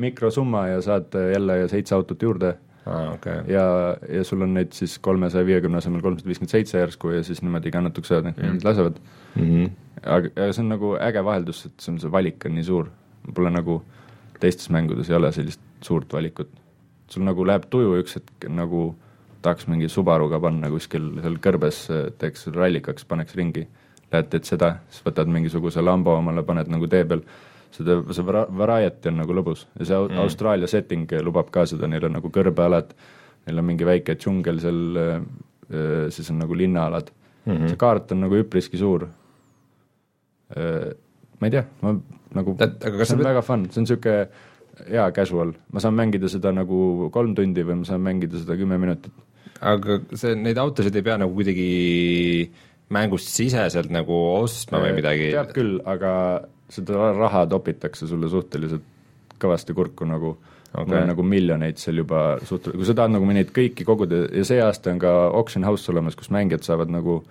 mikrosumma 0.01 0.64
ja 0.72 0.80
saad 0.89 1.20
jälle 1.36 1.61
seitse 1.70 1.97
autot 1.99 2.24
juurde 2.24 2.57
ah,. 2.89 3.11
Okay. 3.14 3.43
ja, 3.53 3.64
ja 4.09 4.24
sul 4.24 4.43
on 4.47 4.55
neid 4.57 4.72
siis 4.76 4.99
kolmesaja 5.05 5.47
viiekümne 5.47 5.80
asemel 5.82 6.03
kolmsada 6.05 6.30
viiskümmend 6.30 6.55
seitse 6.55 6.80
järsku 6.80 7.12
ja 7.14 7.22
siis 7.26 7.43
niimoodi 7.45 7.72
ka 7.74 7.82
natuke 7.84 8.09
saad, 8.09 8.30
et 8.30 8.41
mm. 8.43 8.61
lasevad 8.64 9.01
mm. 9.34 9.43
-hmm. 9.45 9.70
aga, 10.05 10.32
aga 10.36 10.53
see 10.53 10.64
on 10.64 10.72
nagu 10.74 10.95
äge 11.09 11.24
vaheldus, 11.24 11.66
et 11.66 11.76
see 11.80 11.93
on, 11.95 12.01
see 12.01 12.12
valik 12.12 12.47
on 12.47 12.55
nii 12.59 12.64
suur. 12.64 12.89
Pole 13.34 13.51
nagu, 13.53 13.82
teistes 14.41 14.70
mängudes 14.72 15.11
ei 15.11 15.16
ole 15.16 15.32
sellist 15.32 15.61
suurt 15.84 16.12
valikut. 16.12 16.49
sul 17.09 17.24
nagu 17.24 17.45
läheb 17.47 17.64
tuju 17.70 17.97
üks 18.03 18.14
hetk 18.16 18.49
nagu 18.53 18.95
tahaks 19.43 19.66
mingi 19.68 19.89
Subaruga 19.89 20.41
panna 20.41 20.70
kuskil 20.70 21.11
seal 21.22 21.39
kõrbes, 21.43 21.84
teeks 22.18 22.49
rallikaks, 22.55 23.05
paneks 23.09 23.36
ringi. 23.39 23.66
Lähed, 24.12 24.30
teed 24.32 24.45
seda, 24.49 24.78
siis 24.89 25.05
võtad 25.05 25.28
mingisuguse 25.28 25.82
Lambo 25.84 26.14
omale, 26.16 26.43
paned 26.43 26.70
nagu 26.72 26.86
tee 26.89 27.05
peal 27.05 27.22
seda, 27.75 27.99
see 28.14 28.27
vara-, 28.27 28.49
variety 28.62 29.11
on 29.11 29.21
nagu 29.23 29.37
lõbus 29.37 29.66
ja 29.79 29.89
see 29.89 30.01
mm. 30.01 30.21
Austraalia 30.25 30.71
setting 30.71 31.14
lubab 31.25 31.53
ka 31.55 31.66
seda, 31.69 31.91
neil 31.91 32.09
on 32.09 32.19
nagu 32.19 32.33
kõrbealad, 32.35 32.93
neil 33.47 33.62
on 33.62 33.69
mingi 33.69 33.89
väike 33.89 34.16
džungel 34.19 34.61
seal, 34.62 35.01
siis 36.14 36.31
on 36.33 36.41
nagu 36.43 36.57
linnaalad 36.57 37.11
mm. 37.45 37.53
-hmm. 37.53 37.69
see 37.69 37.81
kaart 37.81 38.12
on 38.12 38.25
nagu 38.27 38.39
üpriski 38.41 38.81
suur. 38.81 39.09
Ma 41.39 41.47
ei 41.47 41.53
tea, 41.53 41.64
ma 41.83 41.93
nagu, 42.35 42.57
see 42.59 43.16
on 43.16 43.25
väga 43.25 43.43
fun, 43.45 43.66
see 43.71 43.83
on 43.83 43.87
niisugune 43.87 44.29
hea 44.87 45.07
casual, 45.14 45.53
ma 45.73 45.83
saan 45.83 45.97
mängida 45.99 46.31
seda 46.31 46.53
nagu 46.55 47.09
kolm 47.14 47.35
tundi 47.39 47.64
või 47.66 47.81
ma 47.81 47.89
saan 47.89 48.05
mängida 48.05 48.39
seda 48.41 48.57
kümme 48.59 48.79
minutit. 48.81 49.12
aga 49.61 49.99
see, 50.14 50.37
neid 50.39 50.59
autosid 50.62 50.95
ei 50.95 51.03
pea 51.03 51.16
nagu 51.19 51.35
kuidagi 51.35 51.71
mängust 52.95 53.33
siseselt 53.35 53.91
nagu 53.91 54.14
ostma 54.39 54.83
või 54.85 54.95
midagi? 55.01 55.33
peab 55.35 55.51
küll, 55.57 55.81
aga 55.85 56.12
seda 56.73 57.12
raha 57.16 57.47
topitakse 57.51 58.09
sulle 58.09 58.29
suhteliselt 58.29 58.85
kõvasti 59.41 59.75
kurku 59.77 60.07
nagu 60.09 60.35
okay., 60.73 60.85
mul 60.85 61.01
on 61.01 61.11
nagu 61.12 61.25
miljoneid 61.25 61.81
seal 61.81 62.03
juba 62.03 62.23
suht-, 62.49 62.71
kui 62.75 62.87
sa 62.87 62.97
tahad 62.99 63.14
nagu 63.14 63.29
neid 63.31 63.53
kõiki 63.55 63.87
koguda 63.89 64.25
ja 64.35 64.45
see 64.47 64.61
aasta 64.62 64.93
on 64.93 65.03
ka 65.03 65.12
auction 65.29 65.66
house 65.69 65.89
olemas, 65.93 66.19
kus 66.19 66.33
mängijad 66.35 66.66
saavad 66.66 66.93
nagu 66.93 67.23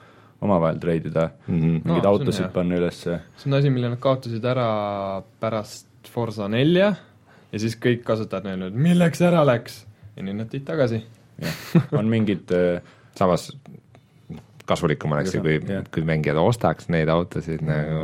omavahel 0.41 0.79
treidida 0.79 1.29
mm, 1.47 1.59
-hmm. 1.59 1.83
mingeid 1.83 2.03
no, 2.05 2.09
autosid 2.09 2.49
panna 2.53 2.77
ülesse. 2.77 3.19
see 3.37 3.51
on 3.51 3.57
asi, 3.59 3.69
mille 3.73 3.89
nad 3.89 3.99
kaotasid 3.99 4.45
ära 4.45 5.21
pärast 5.39 5.87
Forsa 6.07 6.47
nelja 6.47 6.93
ja 7.51 7.59
siis 7.59 7.75
kõik 7.75 8.03
kasutajad 8.07 8.45
on 8.45 8.51
öelnud, 8.51 8.77
milleks 8.87 9.21
ära 9.21 9.43
läks, 9.45 9.85
ja 10.15 10.23
nüüd 10.23 10.37
nad 10.41 10.51
tõid 10.51 10.65
tagasi. 10.67 11.01
jah, 11.41 11.89
on 11.99 12.09
mingid 12.09 12.51
äh, 12.57 12.81
samas 13.17 13.49
kasulikum 14.67 15.15
oleks 15.15 15.35
ju, 15.35 15.41
kui, 15.45 15.57
kui 15.93 16.05
mängijad 16.07 16.39
ostaks 16.41 16.91
neid 16.93 17.09
autosid 17.11 17.63
nagu 17.65 18.03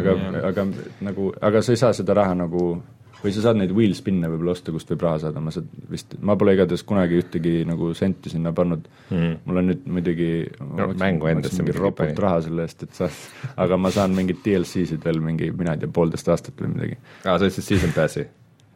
aga, 0.00 0.16
aga 0.50 0.66
nagu, 1.04 1.30
aga 1.40 1.62
sa 1.62 1.74
ei 1.74 1.80
saa 1.80 1.94
seda 1.96 2.16
raha 2.18 2.34
nagu 2.44 2.66
või 3.22 3.30
sa 3.34 3.44
saad 3.44 3.58
neid 3.60 3.72
wheel 3.74 3.94
spin'e 3.94 4.26
võib-olla 4.32 4.54
osta, 4.56 4.72
kust 4.74 4.90
võib 4.92 5.04
raha 5.06 5.20
saada, 5.22 5.42
ma 5.44 5.52
saad 5.54 5.68
vist, 5.90 6.16
ma 6.26 6.34
pole 6.38 6.56
igatahes 6.56 6.82
kunagi 6.86 7.20
ühtegi 7.22 7.54
nagu 7.68 7.92
senti 7.98 8.32
sinna 8.32 8.50
pannud. 8.56 8.88
Mm.. 9.12 9.36
mul 9.46 9.62
on 9.62 9.70
nüüd 9.70 9.86
muidugi 9.98 10.30
no, 10.58 10.90
mängu 10.98 11.30
endasse 11.30 11.62
mingi 11.62 11.78
ropult 11.78 12.18
raha 12.24 12.42
selle 12.48 12.66
eest, 12.66 12.86
et 12.88 12.98
sa, 12.98 13.10
aga 13.62 13.78
ma 13.78 13.92
saan 13.94 14.16
mingeid 14.18 14.42
DLC-sid 14.44 15.06
veel 15.06 15.22
mingi, 15.22 15.52
mina 15.54 15.76
ei 15.76 15.84
tea, 15.84 15.94
poolteist 15.94 16.32
aastat 16.34 16.58
või 16.62 16.74
midagi. 16.74 16.98
aa, 17.22 17.36
sa 17.36 17.46
ütlesid 17.46 17.68
season 17.68 17.94
pass'i? 17.94 18.26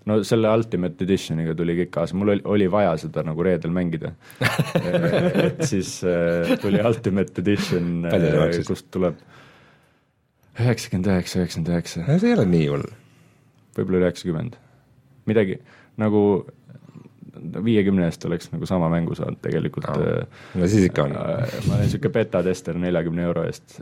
No 0.07 0.19
selle 0.27 0.51
Ultimate 0.55 1.05
Editioniga 1.05 1.55
tuli 1.59 1.77
kõik 1.81 1.93
kaasa, 1.95 2.17
mul 2.19 2.35
oli, 2.35 2.45
oli 2.57 2.67
vaja 2.71 2.95
seda 3.03 3.25
nagu 3.27 3.47
reedel 3.47 3.73
mängida 3.75 4.13
et 5.47 5.65
siis 5.67 5.99
äh, 6.07 6.55
tuli 6.63 6.83
Ultimate 6.83 7.43
Edition 7.43 8.07
äh,, 8.11 8.61
kust 8.69 8.89
tuleb 8.95 9.19
üheksakümmend 10.57 11.11
üheksa, 11.11 11.41
üheksakümmend 11.43 11.73
üheksa. 11.75 12.05
see 12.07 12.31
ei 12.31 12.37
ole 12.37 12.47
nii 12.51 12.69
hull. 12.71 12.87
võib-olla 13.79 14.07
üheksakümmend. 14.07 14.61
midagi 15.29 15.59
nagu 16.01 16.23
viiekümne 17.67 18.07
eest 18.09 18.25
oleks 18.25 18.49
nagu 18.53 18.67
sama 18.69 18.89
mängu 18.93 19.15
saanud 19.19 19.43
tegelikult 19.45 19.91
Aa. 19.91 19.99
äh, 20.23 20.47
no 20.57 20.71
siis 20.71 20.87
ikka 20.89 21.09
on. 21.09 21.19
Ma 21.19 21.75
olen 21.75 21.85
niisugune 21.85 22.15
beta 22.15 22.41
tester 22.47 22.79
neljakümne 22.81 23.27
euro 23.27 23.45
eest, 23.49 23.81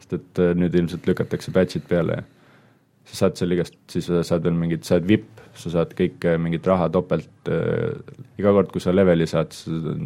sest 0.00 0.18
et 0.18 0.44
nüüd 0.58 0.74
ilmselt 0.82 1.06
lükatakse 1.08 1.54
batch'id 1.54 1.86
peale 1.88 2.18
ja 2.18 2.28
sa 3.04 3.24
saad 3.24 3.38
seal 3.40 3.52
igast, 3.56 3.76
siis 3.90 4.06
sa 4.06 4.22
saad 4.26 4.44
veel 4.46 4.54
mingit, 4.54 4.84
sa 4.86 4.98
oled 4.98 5.06
vipp, 5.08 5.40
sa 5.60 5.70
saad 5.72 5.94
kõike 5.98 6.36
mingit 6.38 6.66
raha 6.68 6.86
topelt 6.92 7.48
äh,, 7.50 7.96
iga 8.38 8.52
kord, 8.54 8.70
kui 8.72 8.80
sa 8.80 8.92
leveli 8.94 9.26
saad, 9.26 9.56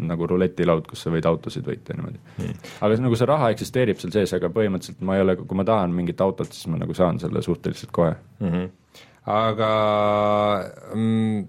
nagu 0.09 0.27
ruletilaud, 0.31 0.87
kus 0.89 1.05
sa 1.05 1.13
võid 1.13 1.27
autosid 1.29 1.67
võita 1.69 1.93
ja 1.93 1.99
niimoodi 2.01 2.23
Hmm. 2.39 2.55
aga 2.81 2.97
see 2.97 3.05
nagu 3.05 3.17
see 3.19 3.29
raha 3.31 3.51
eksisteerib 3.55 3.99
seal 4.01 4.13
sees, 4.15 4.33
aga 4.35 4.49
põhimõtteliselt 4.51 5.03
ma 5.07 5.19
ei 5.19 5.23
ole, 5.23 5.37
kui 5.37 5.57
ma 5.59 5.67
tahan 5.69 5.93
mingit 5.95 6.21
autot, 6.25 6.51
siis 6.51 6.67
ma 6.73 6.81
nagu 6.81 6.95
saan 6.97 7.21
selle 7.23 7.43
suhteliselt 7.43 7.93
kohe. 7.95 8.15
mm. 8.41 8.49
-hmm. 8.51 8.71
aga 9.35 9.71
mm, 10.95 11.45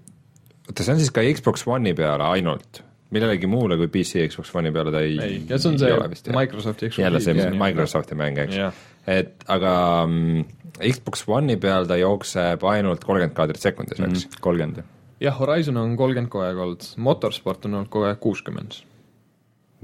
oota, 0.68 0.82
see 0.82 0.92
on 0.92 1.00
siis 1.00 1.14
ka 1.14 1.24
Xbox 1.38 1.66
One'i 1.66 1.94
peale 1.96 2.28
ainult, 2.36 2.82
millelegi 3.14 3.48
muule 3.50 3.78
kui 3.80 3.88
PC 3.88 4.26
Xbox 4.30 4.54
One'i 4.54 4.72
peale 4.74 4.92
ta 4.94 5.00
ei 5.00 5.18
ei, 5.22 5.40
ja 5.48 5.58
see 5.58 5.72
on 5.72 5.78
see? 5.78 6.32
Microsofti 6.36 6.90
jälle 6.98 7.20
see 7.20 7.34
Jah. 7.38 7.54
Microsofti 7.64 8.18
mäng, 8.18 8.38
eks 8.44 8.56
jah, 8.60 8.84
et 9.06 9.46
aga 9.52 9.72
mm, 10.06 10.44
Xbox 10.82 11.24
One'i 11.30 11.56
peal 11.60 11.88
ta 11.88 11.98
jookseb 12.00 12.66
ainult 12.68 13.06
kolmkümmend 13.06 13.36
kaadrit 13.36 13.62
sekundis, 13.62 14.02
eks? 14.02 14.26
kolmkümmend. 14.44 14.82
jah, 15.22 15.38
Horizon 15.40 15.80
on 15.80 15.96
kolmkümmend 15.96 16.32
kogu 16.32 16.44
aeg 16.46 16.60
olnud, 16.66 16.90
Motorsport 17.08 17.66
on 17.68 17.80
olnud 17.80 17.92
kogu 17.92 18.10
aeg 18.10 18.20
kuuskümmend. 18.22 18.80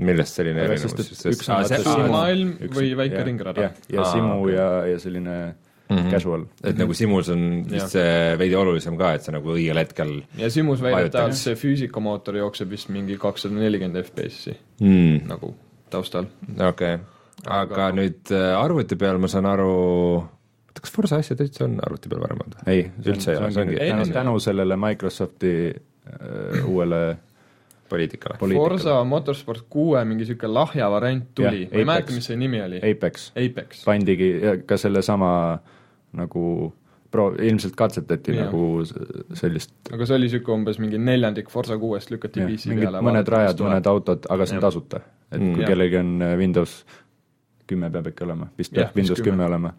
millest 0.02 0.38
selline 0.38 0.64
Aga 0.64 0.76
erinevus 0.76 1.10
siis? 1.10 1.26
üks 1.32 1.50
on 1.52 2.08
maailm 2.10 2.56
üks- 2.60 2.78
või 2.78 2.94
väike 2.98 3.20
jah, 3.20 3.28
ringrada. 3.28 3.68
ja 3.92 4.08
simu 4.12 4.48
ja, 4.52 4.70
ja 4.88 5.02
selline 5.02 5.36
casual. 6.10 6.46
et 6.64 6.78
nagu 6.78 6.94
Simus 6.96 7.28
on 7.32 7.42
vist 7.68 7.94
see 7.96 8.36
veidi 8.40 8.56
olulisem 8.58 8.96
ka, 9.00 9.12
et 9.16 9.26
sa 9.26 9.34
nagu 9.34 9.54
õigel 9.54 9.80
hetkel 9.80 10.14
ja 10.40 10.50
Simus 10.52 10.82
väidetavalt 10.84 11.36
see 11.38 11.56
füüsikamootor 11.58 12.38
jookseb 12.40 12.72
vist 12.72 12.92
mingi 12.94 13.18
kakssada 13.20 13.56
nelikümmend 13.58 14.00
FPS-i 14.04 14.54
mm,, 14.80 15.24
nagu 15.30 15.54
taustal. 15.92 16.28
okei 16.52 16.68
okay., 16.68 17.02
aga 17.50 17.90
nüüd 17.96 18.30
äh, 18.30 18.52
arvuti 18.58 18.96
peal 18.96 19.18
ma 19.18 19.28
saan 19.28 19.46
aru, 19.50 19.70
oota 20.22 20.80
kas 20.84 20.92
Forsa 20.94 21.18
asjad 21.22 21.40
üldse 21.42 21.64
on 21.66 21.78
arvuti 21.82 22.08
peal 22.12 22.20
varem 22.22 22.38
olnud? 22.44 22.60
ei, 22.66 22.84
Üldse 23.04 23.32
ei 23.32 23.40
ole, 23.40 23.50
see 23.52 23.64
ongi- 23.64 23.78
tänu, 23.82 24.06
tänu 24.14 24.36
sellele 24.40 24.76
Microsofti 24.76 25.52
äh, 25.74 26.64
uuele 26.68 27.02
poliitikale. 27.92 28.38
Forsa 28.40 29.04
Motorsport 29.04 29.66
kuue 29.70 30.04
mingi 30.08 30.24
sihuke 30.24 30.48
lahja 30.48 30.86
variant 30.90 31.26
tuli, 31.36 31.66
ma 31.66 31.76
ei 31.76 31.82
Apex. 31.82 31.86
mäleta, 31.90 32.12
mis 32.16 32.24
see 32.30 32.36
nimi 32.40 32.62
oli. 32.64 32.78
Apex 32.90 33.32
Apex. 33.36 33.82
pandigi 33.84 34.30
ja 34.42 34.54
ka 34.66 34.78
sellesama 34.80 35.32
nagu 36.16 36.72
pro-, 37.12 37.34
ilmselt 37.36 37.74
katsetati 37.76 38.32
Jah. 38.38 38.46
nagu 38.48 38.80
sellist 39.36 39.74
aga 39.92 40.06
see 40.08 40.16
oli 40.16 40.30
sihuke 40.32 40.54
umbes 40.54 40.78
mingi 40.80 40.96
neljandik 41.00 41.50
Forsa 41.52 41.76
kuuest 41.78 42.10
lükati 42.14 42.40
PC 42.48 42.72
peale. 42.80 43.02
mõned 43.04 43.28
rajad, 43.28 43.60
mõned 43.60 43.86
autod, 43.92 44.24
aga 44.32 44.46
see 44.48 44.56
on 44.56 44.64
tasuta. 44.64 45.02
et 45.32 45.40
Mm. 45.40 45.52
kui 45.54 45.62
Jah. 45.62 45.68
kellelgi 45.72 45.96
on 45.96 46.22
äh, 46.22 46.36
Windows 46.38 46.84
kümme 47.72 47.88
peab 47.92 48.06
ikka 48.12 48.22
olema, 48.28 48.46
vist 48.58 48.72
peab 48.76 48.96
Windows 48.98 49.20
kümme. 49.24 49.44
olema, 49.48 49.70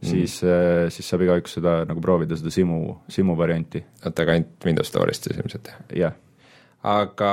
siis, 0.00 0.34
siis 0.94 1.06
saab 1.12 1.22
igaüks 1.26 1.50
seda 1.58 1.72
nagu 1.88 2.00
proovida, 2.04 2.34
seda 2.40 2.50
simu, 2.54 2.78
simu 3.12 3.32
varianti, 3.38 3.80
oota, 4.04 4.18
aga 4.24 4.30
ainult 4.38 4.58
Windows 4.66 4.88
Store'ist 4.92 5.22
siis 5.28 5.36
ilmselt, 5.40 5.64
jah? 5.68 5.78
jah, 6.04 6.14
aga 6.96 7.30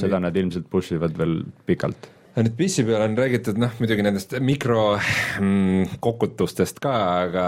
seda 0.00 0.16
nad 0.22 0.34
ilmselt 0.38 0.66
push 0.70 0.88
ivad 0.96 1.14
veel 1.18 1.34
pikalt. 1.66 2.00
aga 2.34 2.42
nüüd 2.46 2.56
PC 2.58 2.76
peal 2.86 3.02
on 3.06 3.14
räägitud 3.18 3.56
noh, 3.58 3.72
muidugi 3.82 4.02
nendest 4.06 4.30
mikrokokutustest 4.50 6.76
ka, 6.84 6.94
aga 7.24 7.46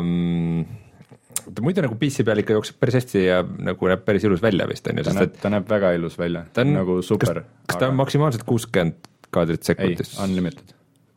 mm, 0.00 0.60
muidu 1.62 1.80
nagu 1.84 1.94
PC 2.00 2.16
peal 2.26 2.38
ikka 2.42 2.56
jookseb 2.56 2.76
päris 2.82 2.96
hästi 2.98 3.18
ja 3.26 3.36
nagu 3.44 3.82
näeb 3.90 4.02
päris 4.06 4.24
ilus 4.26 4.42
välja 4.42 4.64
vist 4.70 4.86
on 4.90 4.98
ju, 4.98 5.02
sest 5.06 5.18
näeb 5.20 5.30
et, 5.30 5.36
ta 5.42 5.48
näeb 5.54 5.66
väga 5.70 5.88
ilus 5.98 6.14
välja, 6.18 6.40
nagu 6.66 6.92
super. 7.06 7.36
kas 7.68 7.76
ta 7.80 7.84
on 7.90 7.96
maksimaalselt 8.00 8.44
kuuskümmend 8.48 8.94
kaadrit 9.34 9.62
ei 9.62 9.66
sekundis, 9.72 10.10
unlimited, 10.22 10.68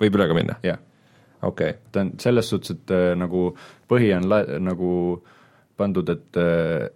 võib 0.02 0.20
üle 0.20 0.28
ka 0.30 0.38
minna? 0.38 0.60
jah. 0.66 0.80
okei 1.42 1.74
okay., 1.74 1.80
ta 1.92 2.04
on 2.06 2.14
selles 2.22 2.52
suhtes, 2.52 2.76
et 2.78 2.94
äh, 2.96 3.10
nagu 3.20 3.50
põhi 3.90 4.12
on 4.18 4.30
la-, 4.30 4.46
nagu 4.64 4.92
pandud, 5.78 6.10
et 6.14 6.42
äh, 6.42 6.88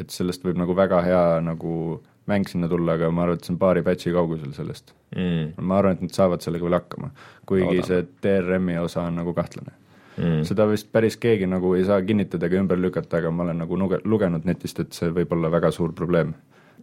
et 0.00 0.10
sellest 0.10 0.42
võib 0.42 0.58
nagu 0.58 0.74
väga 0.74 1.00
hea 1.06 1.22
nagu 1.44 2.00
mäng 2.30 2.48
sinna 2.48 2.66
tulla, 2.70 2.96
aga 2.96 3.10
ma 3.12 3.26
arvan, 3.26 3.38
et 3.38 3.46
see 3.46 3.52
on 3.52 3.60
paari 3.60 3.84
patch'i 3.86 4.10
kaugusel 4.14 4.54
sellest. 4.56 4.94
mm, 5.14 5.54
ma 5.62 5.78
arvan, 5.78 5.98
et 5.98 6.06
nad 6.06 6.14
saavad 6.16 6.42
sellega 6.42 6.66
veel 6.66 6.78
hakkama, 6.80 7.10
kuigi 7.46 7.80
Loodame. 7.80 7.88
see 7.88 8.06
DRM-i 8.24 8.78
osa 8.82 9.04
on 9.08 9.20
nagu 9.20 9.34
kahtlane 9.36 9.74
mm. 10.16 10.42
seda 10.48 10.66
vist 10.70 10.90
päris 10.92 11.18
keegi 11.20 11.46
nagu 11.50 11.74
ei 11.78 11.84
saa 11.86 12.00
kinnitada 12.02 12.48
ega 12.48 12.58
ümber 12.62 12.80
lükata, 12.80 13.20
aga 13.20 13.30
ma 13.30 13.46
olen 13.46 13.62
nagu 13.64 13.78
nuge-, 13.78 14.02
lugenud 14.04 14.48
netist, 14.48 14.80
et 14.80 14.96
see 14.96 15.12
võib 15.14 15.32
olla 15.36 15.52
väga 15.52 15.70
suur 15.74 15.94
probleem 15.94 16.34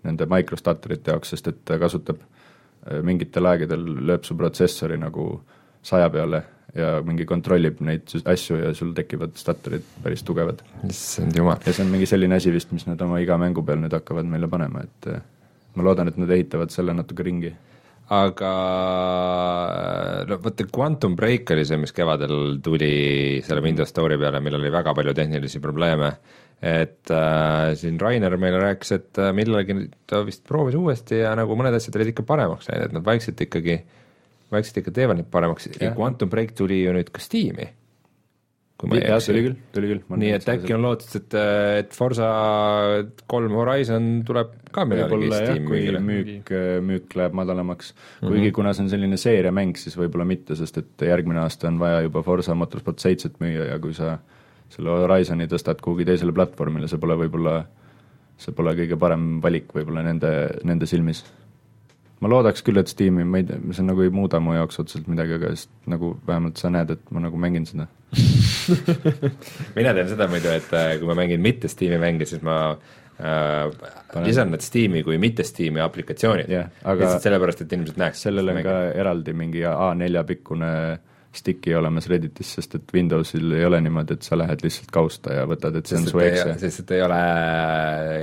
nende 0.03 0.25
microstatorite 0.25 1.13
jaoks, 1.13 1.35
sest 1.35 1.51
et 1.51 1.59
ta 1.65 1.77
kasutab 1.81 2.21
äh, 2.21 2.40
mingitel 3.05 3.45
aegadel 3.45 3.83
lööb 4.09 4.25
su 4.25 4.35
protsessori 4.37 4.97
nagu 4.97 5.25
saja 5.85 6.09
peale 6.09 6.43
ja 6.75 6.91
mingi 7.05 7.25
kontrollib 7.27 7.81
neid 7.83 8.13
asju 8.31 8.59
ja 8.61 8.71
sul 8.77 8.93
tekivad 8.95 9.35
statorid 9.39 9.83
päris 10.03 10.23
tugevad. 10.23 10.61
issand 10.87 11.35
jumal. 11.35 11.59
ja 11.65 11.73
see 11.73 11.85
on 11.85 11.91
mingi 11.91 12.07
selline 12.07 12.37
asi 12.39 12.53
vist, 12.53 12.71
mis 12.71 12.87
nad 12.87 13.01
oma 13.01 13.19
iga 13.19 13.37
mängu 13.41 13.63
peal 13.65 13.81
nüüd 13.81 13.93
hakkavad 13.95 14.29
meile 14.29 14.47
panema, 14.51 14.85
et 14.87 15.09
äh, 15.11 15.19
ma 15.75 15.83
loodan, 15.87 16.11
et 16.11 16.17
nad 16.21 16.31
ehitavad 16.31 16.71
selle 16.71 16.95
natuke 16.95 17.25
ringi. 17.27 17.51
Aga 18.11 18.51
no 20.27 20.37
vaata, 20.43 20.67
Quantum 20.67 21.15
Break 21.15 21.53
oli 21.55 21.63
see, 21.67 21.79
mis 21.79 21.93
kevadel 21.95 22.59
tuli 22.63 23.39
selle 23.45 23.63
Windows 23.63 23.93
Store'i 23.93 24.19
peale, 24.19 24.41
millel 24.43 24.59
oli 24.59 24.73
väga 24.73 24.93
palju 24.97 25.15
tehnilisi 25.15 25.61
probleeme. 25.63 26.11
et 26.61 27.09
äh, 27.09 27.71
siin 27.73 27.95
Rainer 27.97 28.35
meile 28.37 28.59
rääkis, 28.61 28.91
et 28.93 29.17
äh, 29.17 29.31
millalgi 29.33 29.87
ta 30.05 30.19
vist 30.21 30.43
proovis 30.45 30.75
uuesti 30.77 31.23
ja 31.23 31.31
nagu 31.33 31.55
mõned 31.57 31.73
asjad 31.73 31.95
olid 31.97 32.11
ikka 32.11 32.25
paremaks 32.27 32.69
läinud, 32.69 32.85
et 32.85 32.93
nad 32.93 33.07
vaikselt 33.07 33.41
ikkagi, 33.41 33.79
vaikselt 34.53 34.77
ikka 34.83 34.93
teevad 34.93 35.17
neid 35.17 35.31
paremaks 35.33 35.71
ja. 35.71 35.95
Quantum 35.97 36.29
Break 36.29 36.53
tuli 36.59 36.83
ju 36.83 36.93
nüüd 36.93 37.09
ka 37.09 37.23
Steam'i. 37.23 37.71
Kui 38.81 38.89
ma 38.89 38.97
ei 38.97 39.03
eksi 39.13 39.29
tuli. 39.29 39.41
küll, 39.45 39.55
tuli 39.75 39.89
küll. 39.91 40.01
nii 40.23 40.31
et 40.33 40.47
äkki 40.49 40.73
on 40.73 40.81
lootust, 40.81 41.15
et, 41.19 41.35
et 41.83 41.93
Forsa 41.93 42.29
kolm 43.29 43.53
Horizon 43.59 44.07
tuleb 44.25 44.55
ka 44.73 44.85
millalgi 44.89 45.13
võib-olla 45.13 45.37
jah, 45.41 45.49
Steam'i 45.51 45.67
kui 45.67 45.77
mingile. 45.77 46.01
müük, 46.07 46.51
müük 46.87 47.15
läheb 47.19 47.35
madalamaks, 47.37 47.93
Mhm. 47.93 48.31
kuigi 48.31 48.51
kuna 48.57 48.73
see 48.73 48.83
on 48.85 48.89
selline 48.89 49.17
seeriamäng, 49.21 49.77
siis 49.77 49.97
võib-olla 49.99 50.25
mitte, 50.27 50.55
sest 50.57 50.81
et 50.81 51.05
järgmine 51.11 51.43
aasta 51.43 51.67
on 51.69 51.77
vaja 51.81 52.01
juba 52.07 52.23
Forsa 52.25 52.55
Motorsport 52.57 52.99
seitset 52.99 53.37
müüa 53.43 53.69
ja 53.69 53.79
kui 53.79 53.93
sa 53.93 54.17
selle 54.71 54.89
Horizoni 54.89 55.47
tõstad 55.51 55.81
kuhugi 55.83 56.05
teisele 56.07 56.31
platvormile, 56.33 56.87
see 56.87 56.97
pole 57.01 57.17
võib-olla, 57.19 57.65
see 58.41 58.53
pole 58.55 58.73
kõige 58.79 58.97
parem 58.97 59.41
valik 59.43 59.67
võib-olla 59.75 60.03
nende, 60.07 60.31
nende 60.63 60.87
silmis. 60.89 61.23
Ma 62.21 62.29
loodaks 62.29 62.63
küll, 62.65 62.77
et 62.81 62.91
Steam'i, 62.91 63.25
ma 63.25 63.41
ei 63.41 63.47
tea, 63.49 63.59
see 63.73 63.85
nagu 63.87 64.03
ei 64.05 64.13
muuda 64.13 64.39
mu 64.43 64.53
jaoks 64.53 64.81
otseselt 64.83 65.09
midagi, 65.09 65.37
aga 65.39 65.53
just 65.55 65.71
nagu 65.89 66.13
vähemalt 66.27 66.61
sa 66.61 66.69
näed, 66.73 66.93
et 66.95 67.13
ma 67.13 67.23
nagu 67.23 67.39
mängin 67.41 67.65
seda. 67.69 67.87
mina 69.77 69.93
teen 69.97 70.09
seda 70.11 70.27
muidu, 70.31 70.51
et 70.53 70.73
äh, 70.77 70.95
kui 71.01 71.09
ma 71.09 71.17
mängin 71.17 71.41
mitte 71.43 71.71
Steam'i 71.71 71.97
mänge, 72.01 72.27
siis 72.29 72.43
ma 72.45 72.57
äh, 72.71 74.25
lisan 74.25 74.51
need 74.53 74.65
Steam'i 74.65 75.05
kui 75.07 75.17
mitte 75.21 75.45
Steam'i 75.47 75.81
aplikatsioonid 75.83 76.51
aga- 76.51 76.99
lihtsalt 76.99 77.25
sellepärast, 77.29 77.63
et 77.65 77.73
inimesed 77.77 78.01
näeks. 78.01 78.25
sellel 78.27 78.53
on 78.53 78.61
ka 78.65 78.75
eraldi 79.01 79.33
mingi 79.37 79.65
A4 79.67 80.25
pikkune 80.29 80.73
stick'i 81.31 81.73
olemas 81.75 82.09
Redditis, 82.11 82.53
sest 82.57 82.75
et 82.75 82.93
Windowsil 82.93 83.53
ei 83.55 83.65
ole 83.65 83.79
niimoodi, 83.81 84.17
et 84.19 84.27
sa 84.27 84.37
lähed 84.37 84.63
lihtsalt 84.65 84.91
kausta 84.91 85.37
ja 85.39 85.47
võtad, 85.49 85.77
et 85.79 85.87
see 85.87 85.97
on 85.97 86.05
sest 86.05 86.15
su 86.15 86.23
exe. 86.25 86.55
sest 86.59 86.83
et 86.83 86.91
ei 86.97 87.03
ole 87.05 87.19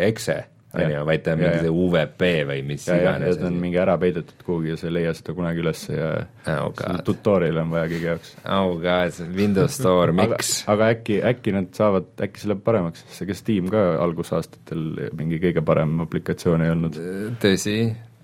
exe, 0.09 0.36
on 0.74 0.90
ju, 0.92 1.04
vaid 1.08 1.22
ta 1.24 1.32
on 1.32 1.40
mingi 1.40 1.60
see 1.64 1.70
UVP 1.72 2.24
või 2.50 2.62
mis 2.68 2.84
ja, 2.88 2.96
iganes 3.00 3.38
ta 3.40 3.46
on 3.48 3.56
mingi 3.60 3.78
ära 3.80 3.94
peidetud 4.00 4.42
kuhugi 4.44 4.74
ja 4.74 4.76
sa 4.80 4.88
ei 4.90 4.94
leia 4.98 5.14
seda 5.16 5.34
kunagi 5.36 5.62
üles 5.62 5.84
ja 5.88 6.10
Oh 6.48 6.72
tutorial'i 7.04 7.62
on 7.62 7.72
vaja 7.72 7.88
kõige 7.88 8.10
jaoks. 8.10 8.34
oh 8.52 8.74
god, 8.82 9.20
Windows 9.36 9.78
Store, 9.80 10.12
miks? 10.16 10.52
aga 10.68 10.90
äkki, 10.92 11.18
äkki 11.30 11.54
nad 11.56 11.70
saavad, 11.76 12.10
äkki 12.20 12.42
see 12.42 12.52
läheb 12.52 12.62
paremaks, 12.66 13.06
sest 13.08 13.24
ega 13.24 13.38
Steam 13.38 13.72
ka 13.72 13.86
algusaastatel 14.04 14.84
mingi 15.16 15.40
kõige 15.42 15.64
parem 15.64 15.96
aplikatsioon 16.04 16.66
ei 16.66 16.74
olnud. 16.76 17.00
tõsi, 17.40 17.78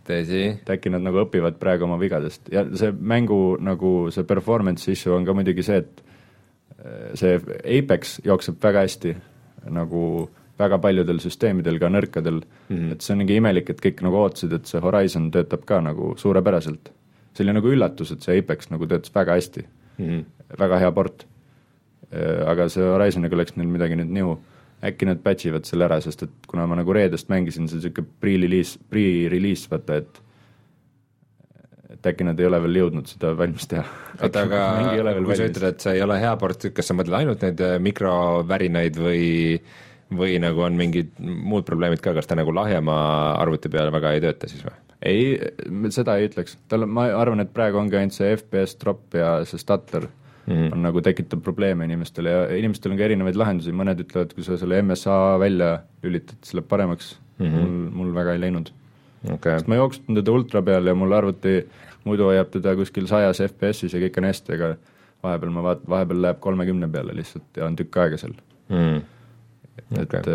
tõsi, 0.05 0.45
et 0.53 0.77
äkki 0.77 0.93
nad 0.93 1.05
nagu 1.05 1.25
õpivad 1.25 1.57
praegu 1.61 1.89
oma 1.89 1.97
vigadest 2.01 2.53
ja 2.53 2.67
see 2.77 2.93
mängu 2.93 3.57
nagu 3.57 3.97
see 4.13 4.29
performance 4.29 4.91
issue 4.93 5.17
on 5.17 5.25
ka 5.25 5.37
muidugi 5.37 5.65
see, 5.65 5.81
et 5.81 6.05
äh, 6.77 7.13
see 7.17 7.41
Apex 7.81 8.19
jookseb 8.25 8.61
väga 8.61 8.85
hästi 8.85 9.17
nagu 9.73 10.29
väga 10.59 10.79
paljudel 10.79 11.21
süsteemidel, 11.23 11.79
ka 11.83 11.91
nõrkadel 11.91 12.41
mm, 12.43 12.77
-hmm. 12.77 12.93
et 12.95 13.03
see 13.03 13.15
on 13.15 13.23
nagu 13.25 13.37
imelik, 13.37 13.71
et 13.71 13.83
kõik 13.83 14.03
nagu 14.07 14.21
ootasid, 14.23 14.53
et 14.53 14.71
see 14.71 14.81
Horizon 14.81 15.31
töötab 15.35 15.65
ka 15.67 15.81
nagu 15.81 16.15
suurepäraselt. 16.21 16.93
see 17.35 17.45
oli 17.45 17.53
nagu 17.57 17.69
üllatus, 17.69 18.13
et 18.13 18.23
see 18.23 18.39
Apex 18.39 18.71
nagu 18.71 18.87
töötas 18.87 19.15
väga 19.15 19.35
hästi 19.35 19.65
mm, 19.99 20.05
-hmm. 20.09 20.25
väga 20.59 20.79
hea 20.79 20.93
port. 20.93 21.27
aga 22.47 22.69
see 22.69 22.85
Horizoniga 22.85 23.37
läks 23.37 23.57
neil 23.57 23.69
midagi 23.69 23.97
nüüd 23.97 24.13
nihu, 24.13 24.39
äkki 24.85 25.07
nad 25.07 25.23
patch 25.23 25.47
ivad 25.47 25.65
selle 25.65 25.85
ära, 25.85 26.01
sest 26.01 26.23
et 26.23 26.31
kuna 26.47 26.67
ma 26.67 26.77
nagu 26.77 26.93
reedest 26.93 27.29
mängisin, 27.29 27.69
see 27.69 27.77
on 27.77 27.83
niisugune 27.83 28.09
pre-release, 28.21 28.79
pre-release 28.91 29.71
vaata, 29.71 29.97
et 29.97 30.21
et 31.95 32.07
äkki 32.13 32.27
nad 32.27 32.41
ei 32.41 32.47
ole 32.47 32.61
veel 32.65 32.79
jõudnud 32.83 33.09
seda 33.09 33.33
valmis 33.39 33.67
teha. 33.71 33.85
oota, 34.21 34.43
aga 34.43 35.15
kui 35.25 35.39
sa 35.39 35.49
ütled, 35.49 35.67
et 35.71 35.81
see 35.87 35.97
ei 35.97 36.03
ole 36.05 36.19
hea 36.21 36.35
port, 36.41 36.67
kas 36.75 36.91
sa 36.91 36.97
mõtled 36.97 37.17
ainult 37.21 37.45
neid 37.47 37.61
äh, 37.65 37.77
mikrovärinaid 37.83 38.99
või, 39.01 39.25
või 40.19 40.39
nagu 40.43 40.65
on 40.65 40.77
mingid 40.79 41.13
muud 41.21 41.67
probleemid 41.69 42.03
ka, 42.05 42.15
kas 42.17 42.27
ta 42.31 42.39
nagu 42.39 42.55
lahjema 42.55 42.97
arvuti 43.41 43.73
peal 43.73 43.93
väga 43.95 44.15
ei 44.15 44.25
tööta 44.25 44.51
siis 44.51 44.65
või? 44.67 44.75
ei, 45.05 45.25
seda 45.93 46.17
ei 46.17 46.29
ütleks, 46.31 46.59
tal 46.69 46.87
on, 46.87 46.93
ma 46.97 47.09
arvan, 47.13 47.45
et 47.45 47.53
praegu 47.55 47.81
ongi 47.81 47.99
ainult 48.01 48.17
see 48.17 48.31
FPS 48.37 48.79
drop 48.81 49.17
ja 49.19 49.37
see 49.49 49.61
stutter 49.61 50.09
mm 50.47 50.55
-hmm. 50.55 50.73
on 50.73 50.83
nagu 50.83 51.01
tekitab 51.01 51.43
probleeme 51.43 51.85
inimestele 51.85 52.31
ja 52.31 52.57
inimestel 52.57 52.93
on 52.93 52.99
ka 52.99 53.05
erinevaid 53.05 53.37
lahendusi, 53.37 53.73
mõned 53.73 54.01
ütlevad, 54.01 54.35
kui 54.35 54.45
sa 54.45 54.57
selle 54.57 54.83
MSA 54.83 55.39
välja 55.41 55.79
lülitad, 56.03 56.37
siis 56.43 56.55
läheb 56.55 56.69
paremaks. 56.69 57.19
Mm, 57.39 57.47
-hmm. 57.47 57.59
mul, 57.59 57.91
mul 57.91 58.15
väga 58.15 58.33
ei 58.33 58.41
läinud. 58.41 58.71
Okay.. 59.33 59.53
sest 59.53 59.69
ma 59.69 59.75
jooksutan 59.75 60.15
teda 60.15 60.33
ultra 60.33 60.63
peal 60.63 60.87
ja 60.87 60.95
mul 60.95 61.13
arvuti 61.13 61.67
muidu 62.05 62.25
hoiab 62.29 62.51
teda 62.53 62.77
kuskil 62.77 63.07
sajas 63.07 63.41
FPS-is 63.41 63.95
ja 63.95 64.01
kõik 64.01 64.19
on 64.21 64.25
hästi, 64.29 64.53
aga 64.53 64.77
vahepeal 65.23 65.51
ma 65.51 65.63
vaat-, 65.65 65.87
vahepeal 65.89 66.23
läheb 66.23 66.41
kolmekümne 66.41 66.89
peale 66.89 67.17
lihtsalt 67.17 67.57
ja 67.57 67.67
on 67.67 67.77
tükk 67.77 67.97
aega 67.97 68.21
seal. 68.21 68.35
Mm.. 68.69 69.01
Okay. 69.75 70.21
et, 70.21 70.29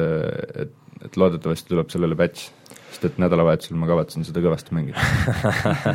et, 0.64 0.74
et 1.08 1.18
loodetavasti 1.20 1.72
tuleb 1.72 1.92
sellele 1.94 2.18
patch 2.20 2.52
sest 2.90 3.06
et 3.06 3.20
nädalavahetusel 3.22 3.78
ma 3.80 3.88
kavatsen 3.90 4.26
seda 4.28 4.42
kõvasti 4.44 4.74
mängida 4.76 5.00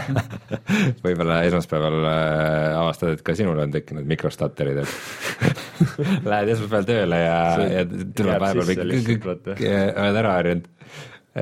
võib-olla 1.05 1.41
esmaspäeval 1.49 1.97
äh, 2.09 2.77
avastad, 2.79 3.17
et 3.17 3.25
ka 3.27 3.35
sinul 3.37 3.59
on 3.61 3.75
tekkinud 3.75 4.07
mikrostatterid, 4.09 4.83
et 4.85 5.49
lähed 6.31 6.53
esmaspäeval 6.55 6.89
tööle 6.89 7.21
ja, 7.21 7.39
ja 7.71 7.85
tuleb 7.89 8.45
vahepeal 8.47 8.95
kõik, 9.09 9.29
oled 9.29 10.21
ära 10.23 10.37
harjunud. 10.39 10.71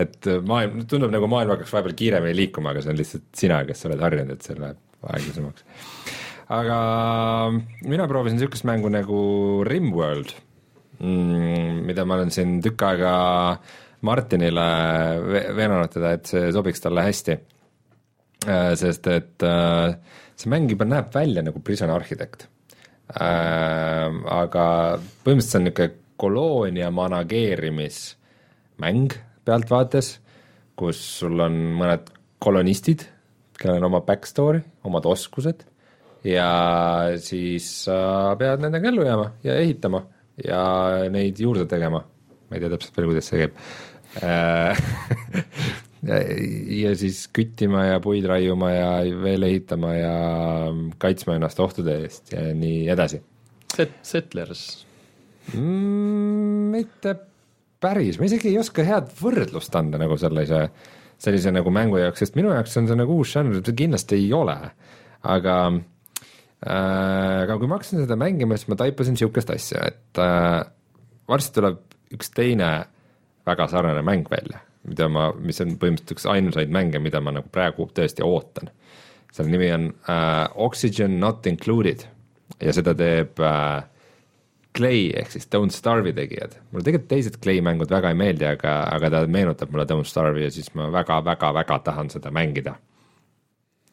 et 0.02 0.30
maailm, 0.48 0.86
tundub 0.90 1.12
nagu 1.14 1.28
maailm 1.30 1.54
hakkaks 1.54 1.74
vahepeal 1.76 1.98
kiiremini 2.00 2.38
liikuma, 2.42 2.72
aga 2.72 2.84
see 2.84 2.94
on 2.94 3.00
lihtsalt 3.02 3.28
sina, 3.44 3.60
kes 3.68 3.86
oled 3.90 4.02
harjunud, 4.02 4.38
et 4.38 4.48
see 4.48 4.56
läheb 4.58 5.12
aeglasemaks. 5.12 5.68
aga 6.52 6.78
mina 7.84 8.08
proovisin 8.08 8.40
niisugust 8.40 8.66
mängu 8.68 8.90
nagu 8.92 9.20
Rimworld 9.68 10.32
mida 11.00 12.04
ma 12.04 12.14
olen 12.18 12.30
siin 12.34 12.60
tükk 12.62 12.82
aega 12.86 13.12
Martinile 14.02 14.66
veenanud 15.56 15.90
teda, 15.94 16.08
et 16.16 16.24
see 16.30 16.52
sobiks 16.54 16.80
talle 16.82 17.02
hästi. 17.06 17.34
Äh, 18.42 18.72
sest 18.74 19.06
et 19.06 19.42
äh, 19.46 19.94
see 20.34 20.50
mäng 20.50 20.66
juba 20.70 20.84
näeb 20.88 21.14
välja 21.14 21.42
nagu 21.46 21.60
Prison 21.62 21.90
Architect. 21.94 22.48
Äh, 23.14 24.08
aga 24.34 24.64
põhimõtteliselt 25.22 25.52
see 25.52 25.60
on 25.60 25.64
niisugune 25.68 25.98
koloonia 26.22 26.88
manageerimismäng 26.94 29.10
pealtvaates, 29.46 30.08
kus 30.78 30.98
sul 31.20 31.36
on 31.42 31.54
mõned 31.78 32.04
kolonistid, 32.42 33.00
kellel 33.58 33.78
on 33.80 33.86
oma 33.90 34.00
back 34.06 34.22
story, 34.26 34.60
omad 34.86 35.04
oskused 35.10 35.58
ja 36.26 36.50
siis 37.18 37.84
sa 37.86 37.96
pead 38.38 38.58
nendega 38.62 38.88
ellu 38.90 39.02
jääma 39.06 39.26
ja 39.46 39.52
ehitama 39.58 40.00
ja 40.44 40.62
neid 41.12 41.40
juurde 41.40 41.66
tegema. 41.70 42.02
ma 42.02 42.58
ei 42.58 42.60
tea 42.60 42.72
täpselt 42.74 42.96
veel, 42.98 43.12
kuidas 43.12 43.30
see 43.30 43.44
käib 43.44 43.56
Äh, 44.20 44.76
ja 46.82 46.92
siis 46.98 47.24
küttima 47.32 47.86
ja 47.86 48.00
puid 48.02 48.26
raiuma 48.28 48.72
ja 48.74 48.88
veel 49.22 49.46
ehitama 49.48 49.92
ja 49.94 50.16
kaitsma 51.00 51.38
ennast 51.38 51.60
ohtude 51.62 51.96
eest 52.02 52.34
ja 52.34 52.42
nii 52.56 52.88
edasi. 52.92 53.22
Set-, 53.72 54.00
Settlers 54.04 54.64
mm,? 55.54 56.72
mitte 56.74 57.14
päris, 57.80 58.18
ma 58.20 58.28
isegi 58.28 58.50
ei 58.50 58.58
oska 58.60 58.84
head 58.84 59.08
võrdlust 59.16 59.72
anda 59.78 60.00
nagu 60.02 60.18
sellise, 60.20 60.66
sellise 61.22 61.54
nagu 61.54 61.72
mängu 61.72 62.02
jaoks, 62.02 62.20
sest 62.20 62.36
minu 62.36 62.52
jaoks 62.52 62.76
on 62.82 62.90
see 62.90 62.98
nagu 62.98 63.16
uus 63.16 63.32
žanr, 63.32 63.62
kindlasti 63.64 64.20
ei 64.20 64.28
ole, 64.36 64.58
aga 65.24 65.56
aga 66.62 67.56
kui 67.58 67.70
ma 67.70 67.78
hakkasin 67.78 68.04
seda 68.04 68.16
mängima, 68.18 68.56
siis 68.58 68.70
ma 68.70 68.78
taipasin 68.78 69.16
niisugust 69.16 69.50
asja, 69.50 69.82
et 69.90 70.20
äh, 70.22 70.60
varsti 71.30 71.56
tuleb 71.58 71.80
üks 72.14 72.30
teine 72.34 72.70
väga 73.48 73.66
sarnane 73.70 74.04
mäng 74.06 74.28
välja, 74.30 74.62
mida 74.86 75.08
ma, 75.10 75.30
mis 75.34 75.58
on 75.64 75.74
põhimõtteliselt 75.80 76.14
üks 76.16 76.28
ainusaid 76.30 76.72
mänge, 76.74 77.02
mida 77.02 77.22
ma 77.24 77.34
nagu 77.34 77.50
praegu 77.52 77.88
tõesti 77.90 78.22
ootan. 78.26 78.70
selle 79.32 79.50
nimi 79.50 79.72
on 79.72 79.88
äh, 80.10 80.44
Oxygen 80.54 81.18
Not 81.20 81.46
Included 81.46 82.04
ja 82.60 82.74
seda 82.76 82.94
teeb 82.94 83.40
äh, 83.40 83.82
Clay 84.76 85.10
ehk 85.18 85.34
siis 85.34 85.48
Don't 85.52 85.74
Starve'i 85.74 86.14
tegijad. 86.16 86.56
mulle 86.70 86.84
tegelikult 86.84 87.10
teised 87.10 87.42
Clay 87.42 87.60
mängud 87.60 87.90
väga 87.90 88.12
ei 88.12 88.18
meeldi, 88.18 88.46
aga, 88.48 88.78
aga 88.92 89.10
ta 89.10 89.26
meenutab 89.26 89.72
mulle 89.72 89.88
Don't 89.90 90.08
Starve'i 90.08 90.46
ja 90.46 90.54
siis 90.54 90.70
ma 90.78 90.92
väga-väga-väga 90.92 91.78
tahan 91.90 92.10
seda 92.10 92.30
mängida 92.30 92.78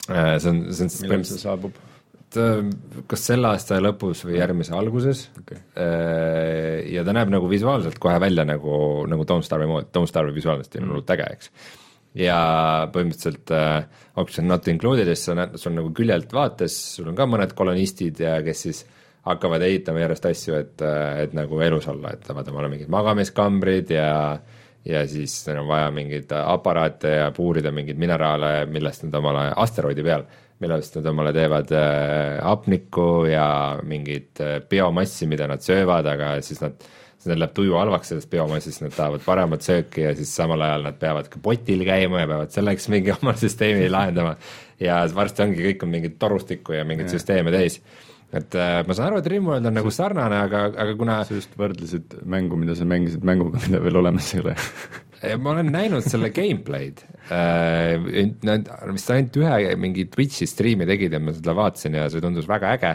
äh,. 0.09 0.37
see 0.37 0.49
on, 0.53 0.67
see 0.73 0.85
on. 0.85 0.97
millal 1.01 1.25
see 1.25 1.41
saabub? 1.41 1.88
Äh, 2.37 2.59
kas 3.09 3.23
selle 3.25 3.49
aasta 3.49 3.79
lõpus 3.81 4.19
või 4.27 4.35
järgmise 4.37 4.75
alguses 4.77 5.23
okay. 5.39 5.57
Äh, 5.81 6.85
ja 6.93 7.01
ta 7.05 7.13
näeb 7.15 7.31
nagu 7.33 7.47
visuaalselt 7.49 7.97
kohe 8.01 8.19
välja 8.21 8.43
nagu, 8.45 8.73
nagu 9.09 9.25
Don't 9.25 9.47
Starve'i 9.47 9.69
moodi, 9.69 9.87
Don't 9.95 10.11
Starve'i 10.11 10.35
visuaalne 10.35 10.67
stiil 10.67 10.83
on 10.83 10.85
mm. 10.85 10.93
hullult 10.93 11.13
äge, 11.15 11.25
eks. 11.33 11.49
ja 12.21 12.37
põhimõtteliselt 12.93 13.53
äh, 13.57 14.03
Option 14.21 14.45
Not 14.51 14.69
Included'is 14.69 15.23
sa 15.25 15.33
näed, 15.39 15.57
sul 15.57 15.73
nagu 15.73 15.89
küljelt 15.97 16.35
vaates, 16.35 16.75
sul 16.99 17.09
on 17.09 17.17
ka 17.17 17.25
mõned 17.25 17.55
kolonistid 17.57 18.21
ja 18.21 18.35
kes 18.45 18.61
siis 18.67 18.83
hakkavad 19.25 19.65
ehitama 19.65 20.03
järjest 20.03 20.27
asju, 20.29 20.59
et, 20.59 20.83
et 21.23 21.33
nagu 21.37 21.61
elus 21.65 21.89
olla, 21.89 22.13
et 22.13 22.29
saavad 22.29 22.51
omale 22.53 22.69
mingid 22.75 22.91
magamiskambrid 22.93 23.95
ja 23.95 24.11
ja 24.85 25.01
siis 25.09 25.33
neil 25.47 25.63
on 25.63 25.67
vaja 25.67 25.89
mingeid 25.91 26.29
aparaate 26.37 27.09
ja 27.17 27.25
puurida 27.35 27.73
mingeid 27.75 27.97
mineraale, 27.99 28.53
millest 28.71 29.03
nad 29.07 29.17
omale 29.17 29.49
asteroidi 29.65 30.05
peal 30.05 30.23
millest 30.59 30.97
nad 30.99 31.09
omale 31.11 31.33
teevad 31.35 31.71
äh, 31.75 32.39
hapnikku 32.43 33.25
ja 33.29 33.47
mingit 33.87 34.41
äh, 34.43 34.59
biomassi, 34.69 35.27
mida 35.31 35.47
nad 35.47 35.63
söövad, 35.63 36.07
aga 36.11 36.33
siis 36.43 36.59
nad, 36.63 36.75
siis 37.15 37.29
neil 37.31 37.41
läheb 37.43 37.55
tuju 37.55 37.77
halvaks 37.79 38.11
sellest 38.11 38.31
biomassist, 38.31 38.83
nad 38.83 38.95
tahavad 38.95 39.23
paremat 39.25 39.65
sööki 39.65 40.03
ja 40.03 40.13
siis 40.17 40.33
samal 40.35 40.61
ajal 40.67 40.85
nad 40.89 40.99
peavad 40.99 41.31
ka 41.31 41.41
potil 41.43 41.85
käima 41.87 42.25
ja 42.25 42.31
peavad 42.31 42.53
selleks 42.55 42.89
mingi 42.93 43.15
oma 43.15 43.35
süsteemi 43.39 43.87
lahendama. 43.91 44.35
ja 44.83 45.01
varsti 45.15 45.47
ongi, 45.47 45.65
kõik 45.71 45.87
on 45.87 45.93
mingit 45.95 46.19
torustikku 46.19 46.75
ja 46.75 46.85
mingeid 46.87 47.11
süsteeme 47.11 47.55
täis. 47.55 47.79
Et 48.29 48.53
äh, 48.53 48.83
ma 48.85 48.93
saan 48.93 49.09
aru, 49.09 49.23
et 49.23 49.27
Rimworld 49.31 49.65
on 49.65 49.73
nagu 49.79 49.89
sarnane, 49.89 50.43
aga, 50.43 50.67
aga 50.77 50.91
kuna 50.99 51.21
sa 51.25 51.33
just 51.33 51.55
võrdlesid 51.57 52.19
mängu, 52.29 52.59
mida 52.61 52.75
sa 52.77 52.85
mängisid 52.85 53.23
mänguga, 53.25 53.63
mida 53.65 53.81
veel 53.81 54.03
olemas 54.03 54.35
ei 54.35 54.43
ole 54.43 54.53
ma 55.19 55.53
olen 55.53 55.71
näinud 55.73 56.05
selle 56.07 56.31
gameplay'd. 56.35 57.01
Äh,, 57.29 58.29
nad 58.47 58.69
vist 58.93 59.11
ainult 59.13 59.39
ühe 59.41 59.73
mingi 59.79 60.07
Twitch'i 60.11 60.47
striimi 60.49 60.87
tegid 60.89 61.13
ja 61.15 61.19
ma 61.21 61.33
seda 61.35 61.55
vaatasin 61.57 61.97
ja 61.99 62.07
see 62.11 62.23
tundus 62.23 62.47
väga 62.49 62.75
äge. 62.77 62.93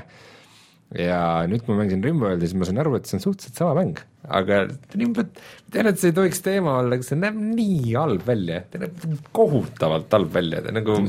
ja 0.94 1.18
nüüd, 1.50 1.64
kui 1.64 1.74
ma 1.74 1.82
mängisin 1.82 2.04
Rimworldi, 2.04 2.46
siis 2.46 2.58
ma 2.58 2.66
sain 2.68 2.78
aru, 2.78 2.92
et 2.98 3.08
see 3.08 3.16
on 3.18 3.22
suhteliselt 3.24 3.58
sama 3.58 3.72
mäng, 3.80 4.02
aga 4.36 4.60
niimoodi, 4.94 5.42
tean, 5.74 5.88
et 5.90 5.98
see 5.98 6.12
ei 6.12 6.16
tohiks 6.16 6.42
teema 6.44 6.76
olla, 6.82 6.98
aga 6.98 7.06
see 7.06 7.18
näeb 7.18 7.40
nii 7.40 7.96
halb 7.96 8.22
välja, 8.28 8.60
ta 8.70 8.82
näeb 8.82 9.00
kohutavalt 9.34 10.14
halb 10.14 10.30
välja, 10.36 10.62
ta 10.62 10.74
nagu 10.76 11.00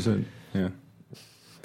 jah. 0.55 0.73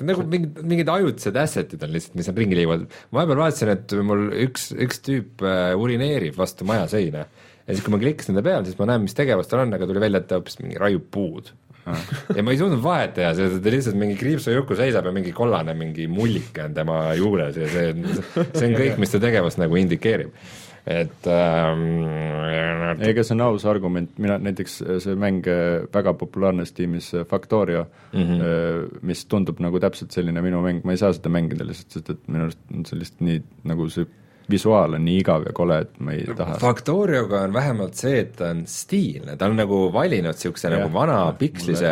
Nagu 0.01 0.25
mingid, 0.33 0.59
mingid 0.65 0.89
ajutised 0.89 1.37
asset'id 1.37 1.83
on 1.85 1.91
lihtsalt, 1.93 2.15
mis 2.17 2.29
seal 2.29 2.39
ringi 2.41 2.57
liiguvad. 2.57 2.87
ma 3.13 3.21
vahepeal 3.21 3.43
vaatasin, 3.43 3.73
et 3.75 3.95
mul 4.09 4.31
üks, 4.47 4.71
üks 4.73 5.03
tüüp 5.05 5.45
äh, 5.45 5.73
urineerib 5.77 6.39
vastu 6.41 6.69
maja 6.69 6.87
seina 6.89 7.27
ja 7.71 7.77
siis, 7.77 7.87
kui 7.87 7.95
ma 7.95 8.03
klikkasin 8.03 8.39
ta 8.39 8.45
peale, 8.45 8.67
siis 8.67 8.79
ma 8.81 8.89
näen, 8.91 9.05
mis 9.07 9.17
tegevus 9.17 9.51
tal 9.51 9.65
on, 9.65 9.75
aga 9.77 9.89
tuli 9.89 10.03
välja, 10.03 10.23
et 10.23 10.31
ta 10.31 10.41
hoopis 10.41 10.59
mingi 10.63 10.81
raiub 10.81 11.11
puud. 11.15 11.53
Ja 12.37 12.43
ma 12.45 12.53
ei 12.53 12.59
suutnud 12.61 12.83
vahet 12.85 13.15
teha, 13.17 13.31
sest 13.35 13.63
ta 13.65 13.73
lihtsalt 13.73 13.97
mingi 13.99 14.17
kriipsujuku 14.21 14.77
seisab 14.79 15.09
ja 15.09 15.13
mingi 15.17 15.33
kollane 15.35 15.75
mingi 15.79 16.07
mullike 16.13 16.67
on 16.67 16.75
tema 16.77 16.99
juures 17.19 17.57
ja 17.57 17.69
see, 17.73 17.95
see 18.37 18.67
on 18.69 18.77
kõik, 18.77 18.99
mis 19.01 19.15
ta 19.15 19.23
tegevust 19.23 19.63
nagu 19.63 19.81
indikeerib. 19.81 20.35
Et 20.91 21.27
ähm, 21.29 21.83
ega 23.05 23.23
see 23.25 23.35
on 23.37 23.43
aus 23.45 23.67
argument, 23.69 24.15
mina 24.23 24.39
näiteks 24.41 24.79
see 25.05 25.17
mäng 25.21 25.45
äh, 25.51 25.83
väga 25.93 26.15
populaarne 26.19 26.65
Steamis 26.67 27.11
äh, 27.15 27.27
Factorio 27.29 27.85
mm, 28.13 28.23
-hmm. 28.23 29.03
mis 29.03 29.27
tundub 29.29 29.61
nagu 29.61 29.81
täpselt 29.81 30.17
selline 30.17 30.41
minu 30.43 30.63
mäng, 30.65 30.81
ma 30.85 30.97
ei 30.97 31.03
saa 31.03 31.13
seda 31.13 31.29
mängida 31.29 31.69
lihtsalt, 31.69 31.93
sest 31.93 32.11
et 32.11 32.25
minu 32.29 32.49
arust 32.49 32.65
on 32.73 32.89
see 32.89 32.99
lihtsalt 32.99 33.27
nii 33.29 33.43
nagu 33.69 33.89
see 33.93 34.09
visuaal 34.51 34.97
on 34.99 35.05
nii 35.07 35.21
igav 35.23 35.47
ja 35.49 35.55
kole, 35.57 35.81
et 35.87 36.01
ma 36.05 36.15
ei 36.17 36.27
taha. 36.37 36.59
Factorioga 36.63 37.45
on 37.47 37.55
vähemalt 37.55 37.99
see, 37.99 38.23
et 38.25 38.35
ta 38.39 38.51
on 38.55 38.65
stiilne, 38.71 39.37
ta 39.41 39.51
on 39.51 39.59
nagu 39.61 39.83
valinud 39.95 40.35
niisuguse 40.35 40.71
nagu 40.73 40.89
vana 40.95 41.19
pikslise, 41.39 41.91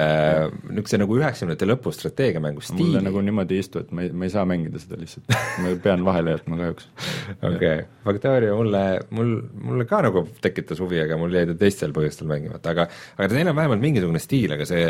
niisuguse 0.69 1.01
nagu 1.03 1.19
üheksakümnendate 1.19 1.69
lõpu 1.69 1.93
strateegiamängu 1.95 2.65
stiili. 2.65 2.89
mulle 2.95 3.05
nagu 3.09 3.23
niimoodi 3.25 3.61
istu, 3.63 3.83
et 3.85 3.93
ma 3.95 4.05
ei, 4.05 4.13
ma 4.13 4.29
ei 4.29 4.35
saa 4.35 4.45
mängida 4.49 4.81
seda 4.83 4.99
lihtsalt 5.01 5.37
ma 5.63 5.73
pean 5.83 6.05
vahele 6.07 6.35
jätma 6.37 6.59
kahjuks. 6.61 6.89
okei 7.51 7.83
Factorio 8.05 8.57
mulle, 8.57 8.85
mul, 9.15 9.35
mulle 9.69 9.87
ka 9.89 10.01
nagu 10.07 10.25
tekitas 10.43 10.81
huvi, 10.83 11.01
aga 11.03 11.19
mul 11.21 11.35
jäi 11.35 11.47
ta 11.51 11.57
teistel 11.59 11.93
põhjustel 11.97 12.31
mängimata, 12.31 12.75
aga 12.75 12.89
aga 13.19 13.29
teil 13.33 13.51
on 13.51 13.59
vähemalt 13.59 13.85
mingisugune 13.85 14.23
stiil, 14.23 14.55
aga 14.57 14.69
see 14.69 14.87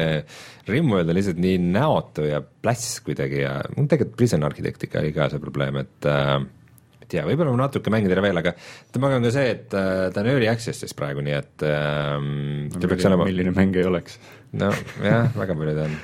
Rimworld 0.69 1.11
on 1.11 1.19
lihtsalt 1.19 1.41
nii 1.43 1.59
näotu 1.73 2.29
ja 2.29 2.43
pläss 2.43 3.01
kuidagi 3.07 3.43
ja 3.43 3.59
mul 3.77 3.89
tegelikult 3.91 4.19
Prison 4.19 4.47
Architectiga 4.47 5.03
oli 5.03 5.13
ka 5.17 5.31
see 5.33 5.43
probleem, 5.43 5.81
et 5.83 6.09
äh, 6.09 6.39
tea, 7.13 7.25
võib-olla 7.29 7.55
ma 7.55 7.65
natuke 7.67 7.93
mängin 7.93 8.11
teda 8.13 8.23
veel, 8.25 8.41
aga 8.41 8.53
temaga 8.95 9.19
on 9.19 9.27
ka 9.27 9.33
see, 9.35 9.55
et 9.55 9.75
äh, 9.77 10.09
ta 10.15 10.23
on 10.23 10.31
early 10.33 10.49
access'is 10.51 10.95
praegu, 10.99 11.25
nii 11.25 11.37
et 11.39 11.65
ähm, 11.69 12.69
ta 12.75 12.91
peaks 12.91 13.09
olema 13.09 13.27
milline 13.29 13.55
mäng 13.57 13.77
ei 13.79 13.89
oleks. 13.89 14.19
nojah, 14.59 15.33
väga 15.37 15.57
paljud 15.59 15.83
on. 15.87 15.99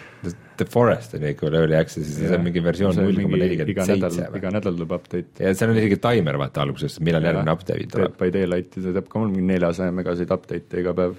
The 0.57 0.65
Forest 0.71 1.17
on 1.19 1.25
ikka 1.27 1.49
veel 1.49 1.57
early 1.65 1.77
access'is 1.77 2.17
ja 2.23 2.31
see 2.31 2.39
on 2.39 2.45
mingi 2.47 2.63
versioon 2.65 2.97
null 3.01 3.17
koma 3.25 3.41
nelikümmend 3.41 3.91
seitse 3.91 4.29
või? 4.31 4.41
iga 4.41 4.53
nädal 4.55 4.77
tuleb 4.79 4.93
update. 4.97 5.43
ja 5.43 5.53
seal 5.59 5.73
on 5.75 5.81
isegi 5.81 5.99
taimer 6.05 6.39
vaata 6.41 6.63
alguses, 6.65 6.97
millal 7.05 7.27
järgmine 7.29 7.53
update 7.57 7.89
tuleb. 7.93 8.15
Dead 8.15 8.19
by 8.21 8.33
Daylighti 8.39 8.85
ta 8.85 8.95
teeb 8.99 9.09
ka 9.13 9.21
mul 9.23 9.33
mingi 9.35 9.49
neljasaja 9.53 9.93
megaseid 9.97 10.33
update'e 10.37 10.85
iga 10.85 10.95
päev. 10.97 11.17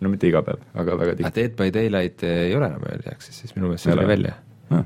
no 0.00 0.12
mitte 0.12 0.28
iga 0.30 0.44
päev, 0.46 0.62
aga 0.78 0.98
väga 1.02 1.16
tihti. 1.18 1.34
Dead 1.40 1.56
by 1.58 1.72
Daylight 1.74 2.24
ei 2.28 2.54
ole 2.56 2.70
enam 2.72 2.84
early 2.92 3.12
access'is, 3.12 3.56
minu 3.58 3.72
meelest 3.72 3.88
see 3.88 3.96
tuli 3.96 4.08
välja 4.14 4.36
Ah. 4.70 4.82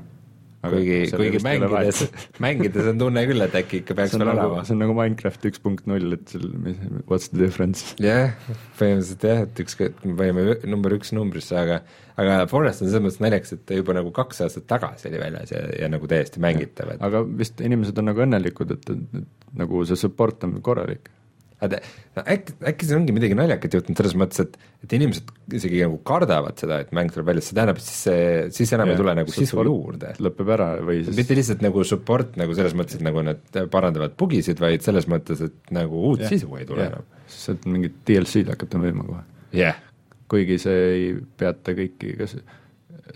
Kuigi, 0.61 0.97
kuigi 1.17 1.39
mängides 1.41 2.03
mängides 2.45 2.89
on 2.91 2.99
tunne 3.01 3.23
küll, 3.31 3.41
et 3.47 3.55
äkki 3.57 3.79
ikka 3.81 3.95
peaks 3.97 4.13
veel 4.13 4.27
nagu 4.27 4.43
olema, 4.43 4.65
see 4.69 4.75
on 4.75 4.83
nagu 4.85 4.97
Minecraft 4.99 5.47
üks 5.49 5.63
punkt 5.65 5.87
null, 5.89 6.19
et 6.19 6.35
seal, 6.35 6.51
mis, 6.61 6.77
what's 7.09 7.31
the 7.33 7.41
difference? 7.41 7.95
jah, 8.03 8.35
põhimõtteliselt 8.77 9.25
jah, 9.25 9.41
et 9.47 9.63
ükskõik, 9.65 10.03
me 10.05 10.19
panime 10.19 10.59
number 10.69 10.93
üks 10.99 11.15
numbrisse, 11.17 11.57
aga 11.57 11.81
aga 12.21 12.43
Forest 12.51 12.85
on 12.85 12.91
selles 12.91 13.07
mõttes 13.07 13.23
naljakas, 13.25 13.55
et 13.57 13.65
ta 13.69 13.79
juba 13.79 13.97
nagu 13.97 14.13
kaks 14.17 14.45
aastat 14.45 14.67
tagasi 14.69 15.09
oli 15.09 15.23
väljas 15.23 15.55
ja, 15.55 15.63
ja 15.81 15.89
nagu 15.93 16.11
täiesti 16.11 16.43
mängitav, 16.45 16.93
et 16.93 17.09
aga 17.09 17.25
vist 17.25 17.65
inimesed 17.65 17.97
on 18.03 18.11
nagu 18.11 18.25
õnnelikud, 18.27 18.77
et, 18.77 18.93
et, 18.93 19.23
et 19.23 19.57
nagu 19.63 19.81
see 19.89 19.97
support 19.97 20.45
on 20.45 20.59
korralik. 20.65 21.09
äkki, 21.61 22.55
äkki 22.71 22.89
see 22.89 22.97
ongi 22.97 23.15
midagi 23.15 23.37
naljakat 23.37 23.75
juhtunud 23.77 24.01
selles 24.01 24.15
mõttes, 24.19 24.45
et 24.45 24.57
et 24.85 24.95
inimesed 24.97 25.29
isegi 25.59 25.83
nagu 25.85 25.99
kardavad 26.09 26.57
seda, 26.61 26.79
et 26.85 26.93
mäng 26.97 27.13
tuleb 27.13 27.29
välja, 27.31 27.45
see 27.45 27.57
tähendab, 27.59 27.81
siis 27.85 27.99
see, 28.07 28.23
siis 28.57 28.73
enam 28.77 28.93
ei 28.93 29.01
tule 29.01 29.15
nagu 29.19 29.35
sisu 29.35 29.61
juurde 29.67 30.15
lõpeb 30.25 30.55
ära 30.57 30.71
või 30.81 31.03
siis 31.05 31.19
mitte 31.19 31.37
lihtsalt 31.37 31.65
nagu 31.67 31.85
support 31.89 32.39
nagu 32.41 32.57
selles 32.57 32.77
mõttes, 32.79 32.97
et 32.97 33.05
nagu 33.05 33.25
nad 33.27 33.61
parandavad 33.73 34.17
bugisid, 34.21 34.63
vaid 34.63 34.87
selles 34.87 35.09
mõttes, 35.11 35.43
et 35.45 35.75
nagu 35.77 36.01
uut 36.13 36.25
Jah, 36.25 36.33
sisu 36.33 36.57
ei 36.57 36.69
tule 36.69 36.87
jah. 36.87 36.95
enam. 36.95 37.21
saad 37.31 37.69
mingit 37.69 38.01
DLC-d 38.09 38.55
hakata 38.55 38.81
müüma 38.81 39.05
kohe. 39.11 39.27
jah, 39.61 39.83
kuigi 40.33 40.57
see 40.63 40.81
ei 40.95 41.13
peata 41.41 41.77
kõiki, 41.77 42.17
kas 42.23 42.39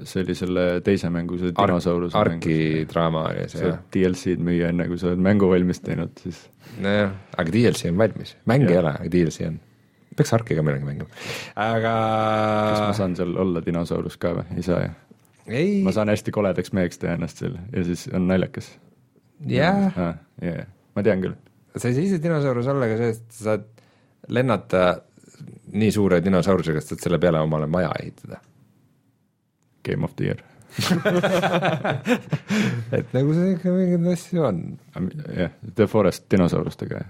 see 0.02 0.22
oli 0.24 0.34
selle 0.38 0.64
teise 0.86 1.10
mängu, 1.12 1.38
see 1.40 1.52
Ark- 1.52 1.70
dinosauruse 1.70 2.18
Arki 2.18 2.56
draama 2.90 3.26
oli 3.30 3.46
see 3.52 3.62
jah. 3.66 3.78
DLC-d 3.94 4.42
müüa 4.44 4.72
enne, 4.72 4.88
kui 4.90 4.98
sa 5.00 5.10
oled 5.12 5.22
mängu 5.24 5.50
valmis 5.50 5.80
teinud, 5.84 6.12
siis 6.22 6.42
nojah, 6.82 7.14
aga 7.36 7.54
DLC 7.54 7.92
on 7.92 8.02
valmis, 8.02 8.34
mäng 8.50 8.66
ei 8.66 8.74
Jah. 8.76 8.82
ole, 8.84 8.96
aga 9.00 9.12
DLC 9.14 9.48
on. 9.48 9.60
peaks 10.16 10.34
Arki 10.36 10.58
ka 10.58 10.62
millalgi 10.66 10.88
mängima, 10.88 11.22
aga 11.58 11.94
kas 11.94 12.84
ma 12.84 12.92
saan 13.00 13.16
seal 13.18 13.34
olla 13.46 13.62
dinosaurus 13.64 14.18
ka 14.20 14.34
või? 14.38 14.46
ei 14.58 14.66
saa 14.66 14.82
ei 15.46 15.80
ma, 15.84 15.92
saan 15.94 16.12
hästi 16.12 16.32
koledaks 16.34 16.72
meheks 16.76 17.00
teha 17.02 17.16
ennast 17.18 17.42
seal 17.42 17.56
ja 17.72 17.84
siis 17.86 18.06
on 18.14 18.28
naljakas. 18.30 18.70
jah, 19.46 19.90
ah,. 19.96 20.14
Yeah. 20.42 20.68
ma 20.96 21.02
tean 21.06 21.22
küll. 21.24 21.34
sa 21.76 21.88
ei 21.88 21.96
saa 21.98 22.06
ise 22.08 22.22
dinosaurus 22.22 22.70
olla 22.70 22.88
ka 22.90 23.00
sellest, 23.00 23.26
sa 23.34 23.50
saad 23.50 23.68
lennata 24.28 24.84
nii 25.74 25.90
suure 25.92 26.20
dinosaurusega, 26.24 26.80
et 26.80 26.90
saad 26.92 27.02
selle 27.02 27.18
peale 27.22 27.40
omale 27.42 27.66
maja 27.70 27.90
ehitada. 28.00 28.38
Game 29.84 30.04
of 30.04 30.16
the 30.16 30.30
year. 30.30 30.40
et 32.96 33.12
nagu 33.14 33.34
see 33.36 33.52
ikka 33.54 33.70
mingeid 33.70 34.06
asju 34.10 34.42
on. 34.48 34.56
jah, 35.30 35.52
The 35.78 35.86
Forest 35.90 36.26
dinosaurustega. 36.34 37.04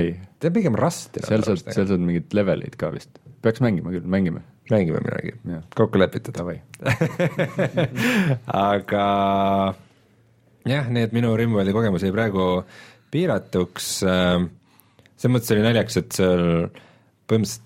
ei, 0.00 0.14
ta 0.40 0.48
on 0.48 0.54
pigem 0.56 0.76
rast 0.78 1.18
seal 1.20 1.44
saad, 1.44 1.60
seal 1.66 1.86
saad 1.90 2.02
mingeid 2.04 2.32
leveleid 2.36 2.74
ka 2.80 2.90
vist. 2.94 3.18
peaks 3.44 3.60
mängima 3.64 3.92
küll, 3.92 4.06
mängime. 4.08 4.40
mängime 4.72 4.98
midagi 5.04 5.36
kokku 5.76 6.00
lepitud. 6.00 6.36
Aga 8.70 9.04
jah, 10.66 10.84
et 11.04 11.12
minu 11.16 11.36
Rimworldi 11.36 11.76
kogemus 11.76 12.04
jäi 12.06 12.14
praegu 12.14 12.64
piiratuks 13.12 13.86
äh,. 14.08 14.40
selles 15.16 15.34
mõttes 15.36 15.52
oli 15.52 15.66
naljakas, 15.66 15.96
et 16.00 16.10
seal 16.16 16.44
põhimõtteliselt 17.28 17.64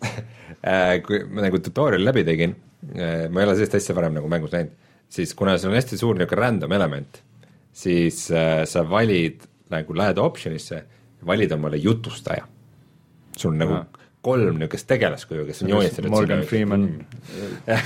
äh, 0.70 0.96
kui 1.04 1.18
ma 1.28 1.44
nagu 1.44 1.60
tutorial'i 1.60 2.08
läbi 2.08 2.24
tegin 2.24 2.52
ma 2.80 3.42
ei 3.42 3.46
ole 3.46 3.56
sellist 3.56 3.76
asja 3.76 3.96
varem 3.96 4.16
nagu 4.16 4.28
mängus 4.30 4.54
näinud, 4.54 4.72
siis 5.10 5.34
kuna 5.36 5.56
seal 5.58 5.72
on 5.72 5.78
hästi 5.78 5.98
suur 6.00 6.18
niisugune 6.18 6.40
random 6.40 6.72
element, 6.72 7.20
siis 7.72 8.26
äh, 8.32 8.62
sa 8.68 8.84
valid 8.88 9.46
nagu 9.70 9.96
lähed 9.96 10.18
option'isse, 10.18 10.82
valid 11.26 11.52
omale 11.54 11.80
jutustaja. 11.80 12.46
sul 13.36 13.52
on 13.52 13.58
nagu 13.62 13.76
kolm 14.24 14.58
niisugust 14.60 14.88
tegelaskuju, 14.90 15.46
kes 15.48 15.62
on 15.64 15.72
joonistatud 15.72 16.12
Morgan 16.12 16.42
Freeman. 16.48 16.86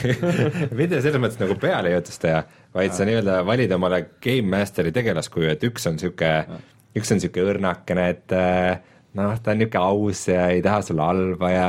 mitte 0.79 1.01
selles 1.03 1.21
mõttes 1.23 1.39
nagu 1.43 1.57
pealejutustaja, 1.63 2.41
vaid 2.75 2.97
sa 2.97 3.07
nii-öelda 3.07 3.43
valid 3.47 3.75
omale 3.77 4.01
Game 4.23 4.51
Masteri 4.57 4.93
tegelaskuju, 4.95 5.53
et 5.55 5.69
üks 5.69 5.87
on 5.91 5.99
niisugune, 5.99 6.61
üks 6.99 7.13
on 7.13 7.21
niisugune 7.21 7.55
õrnakene, 7.55 8.09
et 8.17 8.35
äh, 8.35 8.83
noh, 9.19 9.39
ta 9.39 9.55
on 9.55 9.63
niisugune 9.63 9.85
aus 9.85 10.27
ja 10.31 10.49
ei 10.55 10.63
taha 10.65 10.83
sulle 10.87 11.07
halba 11.07 11.53
ja 11.55 11.69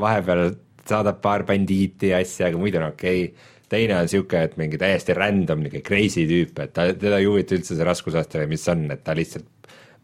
vahepeal 0.00 0.54
saadab 0.90 1.20
paar 1.24 1.46
bandiiti 1.48 2.12
ja 2.12 2.20
asja, 2.22 2.48
aga 2.50 2.60
muidu 2.60 2.80
on 2.80 2.90
okei 2.92 3.24
okay. 3.28 3.50
teine 3.68 3.96
on 3.96 4.06
niisugune, 4.06 4.44
et 4.48 4.56
mingi 4.60 4.80
täiesti 4.80 5.16
random 5.16 5.64
niisugune 5.64 5.86
crazy 5.86 6.26
tüüp, 6.30 6.58
et 6.62 6.74
ta, 6.76 6.88
teda 6.92 7.18
ei 7.20 7.28
huvita 7.30 7.56
üldse 7.58 7.76
see 7.76 7.86
raskusaste 7.88 8.42
või 8.42 8.54
mis 8.54 8.68
on, 8.72 8.86
et 8.94 9.04
ta 9.04 9.16
lihtsalt 9.16 9.48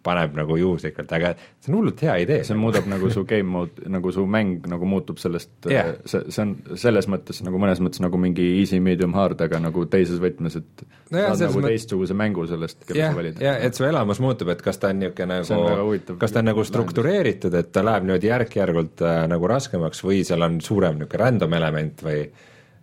paneb 0.02 0.32
nagu 0.38 0.56
juhuslikult, 0.56 1.10
aga 1.12 1.34
see 1.60 1.68
on 1.72 1.76
hullult 1.78 2.00
hea 2.00 2.14
idee. 2.24 2.38
see 2.48 2.56
muudab 2.56 2.86
nagu 2.88 3.10
su 3.12 3.24
game 3.28 3.48
mode, 3.52 3.84
nagu 3.92 4.12
su 4.16 4.22
mäng 4.26 4.64
nagu 4.70 4.86
muutub 4.88 5.18
sellest 5.20 5.68
Jah. 5.68 5.90
see, 6.08 6.22
see 6.32 6.42
on 6.46 6.54
selles 6.80 7.08
mõttes 7.12 7.42
nagu 7.44 7.60
mõnes 7.60 7.82
mõttes 7.84 8.00
nagu 8.00 8.16
mingi 8.20 8.46
easy, 8.62 8.80
medium, 8.80 9.12
hard, 9.18 9.40
aga 9.44 9.60
nagu 9.60 9.84
teises 9.92 10.20
võtmes, 10.22 10.56
et 10.56 10.84
No 11.10 11.18
jah, 11.18 11.32
saad 11.34 11.50
nagu 11.50 11.60
mõt- 11.60 11.68
teistsuguse 11.74 12.14
mängu 12.16 12.46
sellest, 12.48 12.84
kelle 12.86 13.00
jah 13.02 13.12
sa, 13.12 13.18
valid. 13.20 13.40
ja 13.44 13.54
et 13.58 13.74
su 13.76 13.84
elamus 13.84 14.20
muutub, 14.24 14.48
et 14.54 14.62
kas 14.62 14.78
ta 14.78 14.88
on 14.94 15.00
niisugune 15.02 15.40
nagu 15.42 16.18
kas 16.24 16.32
ta 16.32 16.38
on 16.40 16.48
nagu 16.52 16.64
struktureeritud, 16.64 17.54
et 17.60 17.72
ta 17.72 17.82
läheb 17.84 18.06
niimoodi 18.08 18.30
järk-järgult 18.32 19.02
äh, 19.04 19.24
nagu 19.28 19.46
raskemaks 19.50 20.00
või 20.06 20.22
seal 20.24 20.42
on 20.48 20.60
suurem 20.64 20.96
niisugune 21.00 21.24
random 21.24 21.52
element 21.60 22.00
või, 22.06 22.22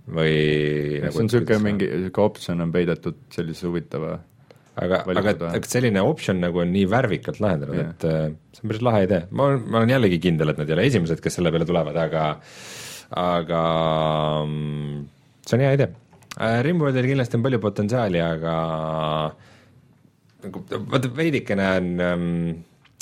või 0.07 0.34
see 1.01 1.20
on 1.22 1.28
niisugune 1.28 1.59
mingi, 1.65 1.88
niisugune 2.03 2.26
optsioon 2.30 2.61
on 2.68 2.72
peidetud 2.76 3.18
sellise 3.34 3.68
huvitava 3.68 4.18
aga, 4.78 5.01
aga 5.19 5.36
et 5.57 5.69
selline 5.69 6.03
optsioon 6.05 6.41
nagu 6.43 6.61
on 6.63 6.71
nii 6.73 6.88
värvikalt 6.91 7.41
lahendatud 7.43 7.80
Jah. 7.80 7.93
et 7.93 8.07
äh, 8.07 8.25
see 8.53 8.63
on 8.63 8.73
päris 8.73 8.86
lahe 8.86 9.03
idee, 9.07 9.21
ma, 9.32 9.49
ma 9.57 9.82
olen 9.82 9.93
jällegi 9.95 10.21
kindel, 10.28 10.53
et 10.53 10.61
nad 10.61 10.69
ei 10.69 10.78
ole 10.78 10.88
esimesed, 10.91 11.21
kes 11.23 11.39
selle 11.39 11.53
peale 11.53 11.67
tulevad, 11.69 11.97
aga 12.07 12.28
aga 13.17 13.61
mm, 14.43 15.03
see 15.47 15.57
on 15.57 15.65
hea 15.65 15.75
idee 15.80 15.91
äh,. 16.38 16.59
Rimworldil 16.67 17.07
kindlasti 17.09 17.39
on 17.39 17.45
palju 17.45 17.61
potentsiaali, 17.63 18.21
aga 18.21 18.55
nagu 20.45 20.65
vaata 20.91 21.13
veidikene 21.17 21.69
on 21.78 21.93
ähm, 22.03 22.28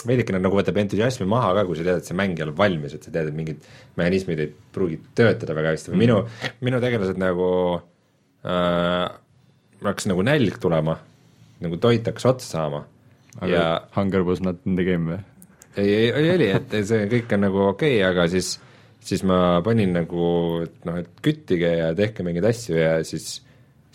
veidikene 0.07 0.39
nagu 0.41 0.57
võtab 0.57 0.77
entusiasmi 0.79 1.27
maha 1.29 1.51
ka, 1.57 1.65
kui 1.67 1.79
sa 1.79 1.85
tead, 1.87 2.01
et 2.01 2.09
see 2.09 2.17
mäng 2.17 2.37
ei 2.37 2.45
ole 2.45 2.55
valmis, 2.57 2.95
et 2.95 3.05
sa 3.05 3.11
tead, 3.11 3.31
et 3.31 3.37
mingid 3.37 3.65
mehhanismid 3.99 4.41
ei 4.43 4.51
pruugi 4.75 4.99
töötada 5.17 5.55
väga 5.57 5.73
hästi 5.73 5.93
või 5.93 6.01
minu, 6.05 6.21
minu 6.65 6.81
tegelased 6.83 7.19
nagu 7.21 7.49
äh, 8.45 9.05
hakkas 9.85 10.09
nagu 10.11 10.25
nälg 10.25 10.59
tulema, 10.61 10.99
nagu 11.63 11.79
toit 11.81 12.07
hakkas 12.07 12.27
otsa 12.33 12.57
saama 12.57 12.85
aga 13.39 13.51
ja 13.51 13.65
Hunger 13.95 14.23
was 14.23 14.41
not 14.41 14.61
in 14.65 14.75
the 14.75 14.85
game 14.87 15.11
või? 15.11 15.19
ei, 15.77 15.89
ei, 15.89 16.07
ei 16.11 16.31
oli, 16.35 16.49
et 16.55 16.75
see 16.87 17.05
kõik 17.11 17.35
on 17.35 17.45
nagu 17.47 17.61
okei 17.69 17.99
okay,, 17.99 18.07
aga 18.07 18.27
siis, 18.31 18.55
siis 19.03 19.25
ma 19.27 19.59
panin 19.65 19.95
nagu, 19.95 20.27
et 20.65 20.87
noh, 20.87 20.99
et 21.03 21.23
küttige 21.25 21.71
ja 21.81 21.91
tehke 21.97 22.23
mingeid 22.27 22.47
asju 22.51 22.79
ja 22.79 22.97
siis, 23.07 23.41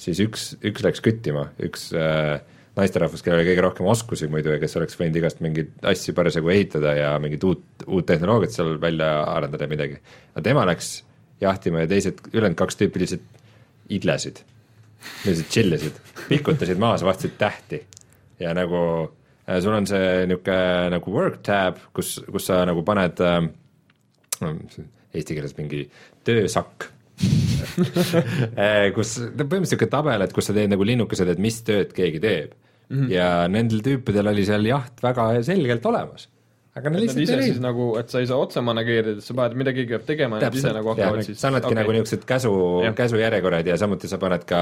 siis 0.00 0.20
üks, 0.24 0.50
üks 0.66 0.84
läks 0.84 1.04
küttima, 1.04 1.48
üks 1.64 1.88
äh, 1.96 2.36
naisterahvas, 2.76 3.24
kellel 3.24 3.40
oli 3.40 3.48
kõige 3.50 3.64
rohkem 3.64 3.88
oskusi 3.90 4.28
muidu 4.30 4.52
ja 4.54 4.60
kes 4.62 4.76
oleks 4.78 4.98
võinud 5.00 5.18
igast 5.20 5.40
mingeid 5.44 5.72
asju 5.88 6.14
parasjagu 6.16 6.52
ehitada 6.52 6.94
ja 6.98 7.14
mingit 7.22 7.44
uut, 7.48 7.64
uut 7.86 8.08
tehnoloogiat 8.08 8.54
seal 8.54 8.76
välja 8.82 9.10
arendada 9.32 9.66
ja 9.66 9.72
midagi. 9.72 10.00
aga 10.34 10.44
tema 10.46 10.66
läks 10.68 11.00
jahtima 11.40 11.86
ja 11.86 11.90
teised, 11.90 12.20
ülejäänud 12.32 12.60
kaks 12.60 12.76
tüüpi 12.80 13.02
lihtsalt 13.02 13.40
idlesid, 13.90 14.44
lihtsalt 15.24 15.50
chill 15.52 15.78
isid, 15.78 15.96
pikutasid 16.28 16.80
maas, 16.80 17.04
vaatasid 17.06 17.36
tähti 17.40 17.82
ja 18.40 18.54
nagu 18.56 18.78
äh, 19.48 19.58
sul 19.60 19.74
on 19.76 19.88
see 19.90 20.26
niisugune 20.30 20.94
nagu 20.96 21.16
work 21.16 21.42
tab, 21.46 21.82
kus, 21.96 22.18
kus 22.30 22.48
sa 22.50 22.62
nagu 22.68 22.84
paned 22.86 23.20
äh, 23.24 23.42
eesti 25.14 25.36
keeles 25.36 25.56
mingi 25.58 25.86
töösakk 26.24 26.90
Äh, 28.60 28.90
kus, 28.96 29.16
põhimõtteliselt 29.20 29.64
niisugune 29.66 29.92
tabel, 29.92 30.24
et 30.24 30.34
kus 30.34 30.48
sa 30.48 30.56
teed 30.56 30.72
nagu 30.72 30.84
linnukesed, 30.86 31.28
et 31.32 31.40
mis 31.42 31.60
tööd 31.66 31.92
keegi 31.96 32.20
teeb 32.22 32.54
mm. 32.54 32.96
-hmm. 32.96 33.10
ja 33.12 33.26
nendel 33.52 33.82
tüüpidel 33.84 34.30
oli 34.32 34.44
seal 34.48 34.66
jaht 34.66 35.02
väga 35.04 35.30
selgelt 35.46 35.86
olemas. 35.86 36.28
Aga 36.78 36.90
nad 36.92 37.02
lihtsalt 37.02 37.20
ei 37.22 37.26
siis 37.26 37.38
leidnud. 37.38 37.62
nagu, 37.64 37.86
et 37.98 38.12
sa 38.12 38.20
ei 38.22 38.28
saa 38.30 38.38
otse 38.38 38.62
manageerida, 38.62 39.22
sa 39.24 39.34
paned, 39.38 39.56
mida 39.58 39.72
keegi 39.74 39.94
peab 39.94 40.04
tegema 40.06 40.38
ja 40.38 40.48
nad 40.48 40.58
ise 40.60 40.74
nagu, 40.76 40.92
hakkavad, 40.92 41.22
siis 41.26 41.40
sa 41.40 41.48
annadki 41.50 41.72
okay. 41.72 41.78
nagu 41.80 41.94
niisugused 41.96 42.26
käsu 42.28 42.52
käsujärjekorrad 43.00 43.70
ja 43.72 43.78
samuti 43.80 44.10
sa 44.10 44.20
paned 44.22 44.44
ka 44.48 44.60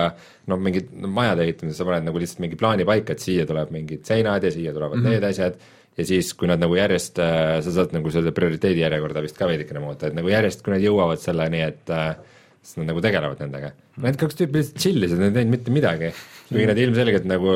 noh, 0.48 0.60
mingid 0.68 0.88
no, 0.96 1.10
majade 1.12 1.44
ehitamises 1.44 1.82
sa 1.82 1.88
paned 1.88 2.08
nagu 2.08 2.22
lihtsalt 2.22 2.40
mingi 2.44 2.60
plaani 2.60 2.88
paika, 2.88 3.16
et 3.16 3.24
siia 3.24 3.44
tuleb 3.48 3.74
mingid 3.74 4.08
seinad 4.08 4.48
ja 4.48 4.54
siia 4.54 4.72
tulevad 4.76 4.96
mm 4.96 5.04
-hmm. 5.04 5.18
need 5.18 5.28
asjad 5.28 5.60
ja 5.98 6.06
siis, 6.06 6.32
kui 6.38 6.48
nad 6.48 6.62
nagu 6.62 6.78
järjest 6.78 7.18
äh,, 7.18 7.58
sa 7.64 7.74
saad 7.74 7.92
nagu 7.96 8.10
selle 8.14 8.32
prioriteedi 8.32 8.84
järjekorda 8.84 9.22
vist 9.24 9.38
ka 9.38 9.50
veidikene 9.50 9.82
muuta, 9.82 10.08
et 10.08 10.16
nagu 10.16 10.30
järjest, 10.30 10.62
kui 10.62 10.72
nad 10.76 10.84
jõuavad 10.84 11.20
selleni, 11.20 11.60
et 11.66 11.90
äh, 11.90 12.14
siis 12.62 12.80
nad 12.80 12.90
nagu 12.90 13.02
tegelevad 13.04 13.40
nendega. 13.42 13.70
Need 14.02 14.18
kaks 14.20 14.38
tüüpi 14.38 14.60
lihtsalt 14.60 14.82
chill 14.82 15.06
isid, 15.06 15.20
nad 15.20 15.30
ei 15.30 15.36
teinud 15.38 15.54
mitte 15.54 15.74
midagi. 15.74 16.10
kuigi 16.48 16.68
nad 16.70 16.80
ilmselgelt 16.80 17.26
nagu 17.28 17.54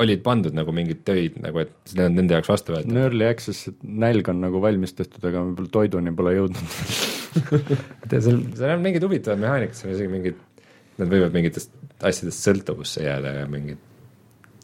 olid 0.00 0.22
pandud 0.26 0.56
nagu 0.56 0.74
mingeid 0.74 1.04
töid 1.06 1.36
nagu, 1.42 1.62
et 1.62 1.94
need 1.94 2.06
on 2.08 2.16
nende 2.18 2.36
jaoks 2.36 2.50
vastu 2.50 2.74
võetud. 2.74 2.96
Early 3.04 3.28
access, 3.28 3.70
et 3.70 3.84
nälg 3.84 4.30
on 4.32 4.40
nagu 4.44 4.62
valmis 4.62 4.96
tehtud, 4.98 5.22
aga 5.22 5.44
võib-olla 5.46 5.74
toiduni 5.76 6.14
pole 6.18 6.34
jõudnud 6.36 6.74
seal, 8.10 8.40
seal 8.58 8.74
on 8.74 8.82
mingid 8.86 9.06
huvitavad 9.06 9.42
mehaanikad, 9.44 9.78
seal 9.78 9.92
on 9.92 9.98
isegi 9.98 10.12
mingid, 10.12 10.42
nad 10.98 11.12
võivad 11.12 11.36
mingitest 11.36 11.72
asjadest 12.10 12.48
sõltuvusse 12.48 13.04
jääda 13.06 13.36
ja 13.40 13.46
mingid 13.50 13.86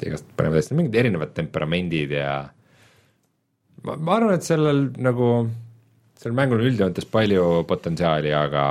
igast 0.06 0.26
panevad 0.36 0.60
hästi, 0.60 0.76
mingid 0.76 0.98
erinevad 1.00 1.32
temperamendid 1.36 2.12
ja 2.18 2.32
ma, 3.86 3.96
ma 3.96 4.16
arvan, 4.18 4.36
et 4.36 4.46
sellel 4.46 4.88
nagu, 5.02 5.30
sellel 6.20 6.36
mängul 6.38 6.60
on 6.60 6.70
üldjoontes 6.70 7.08
palju 7.12 7.48
potentsiaali, 7.68 8.32
aga 8.36 8.64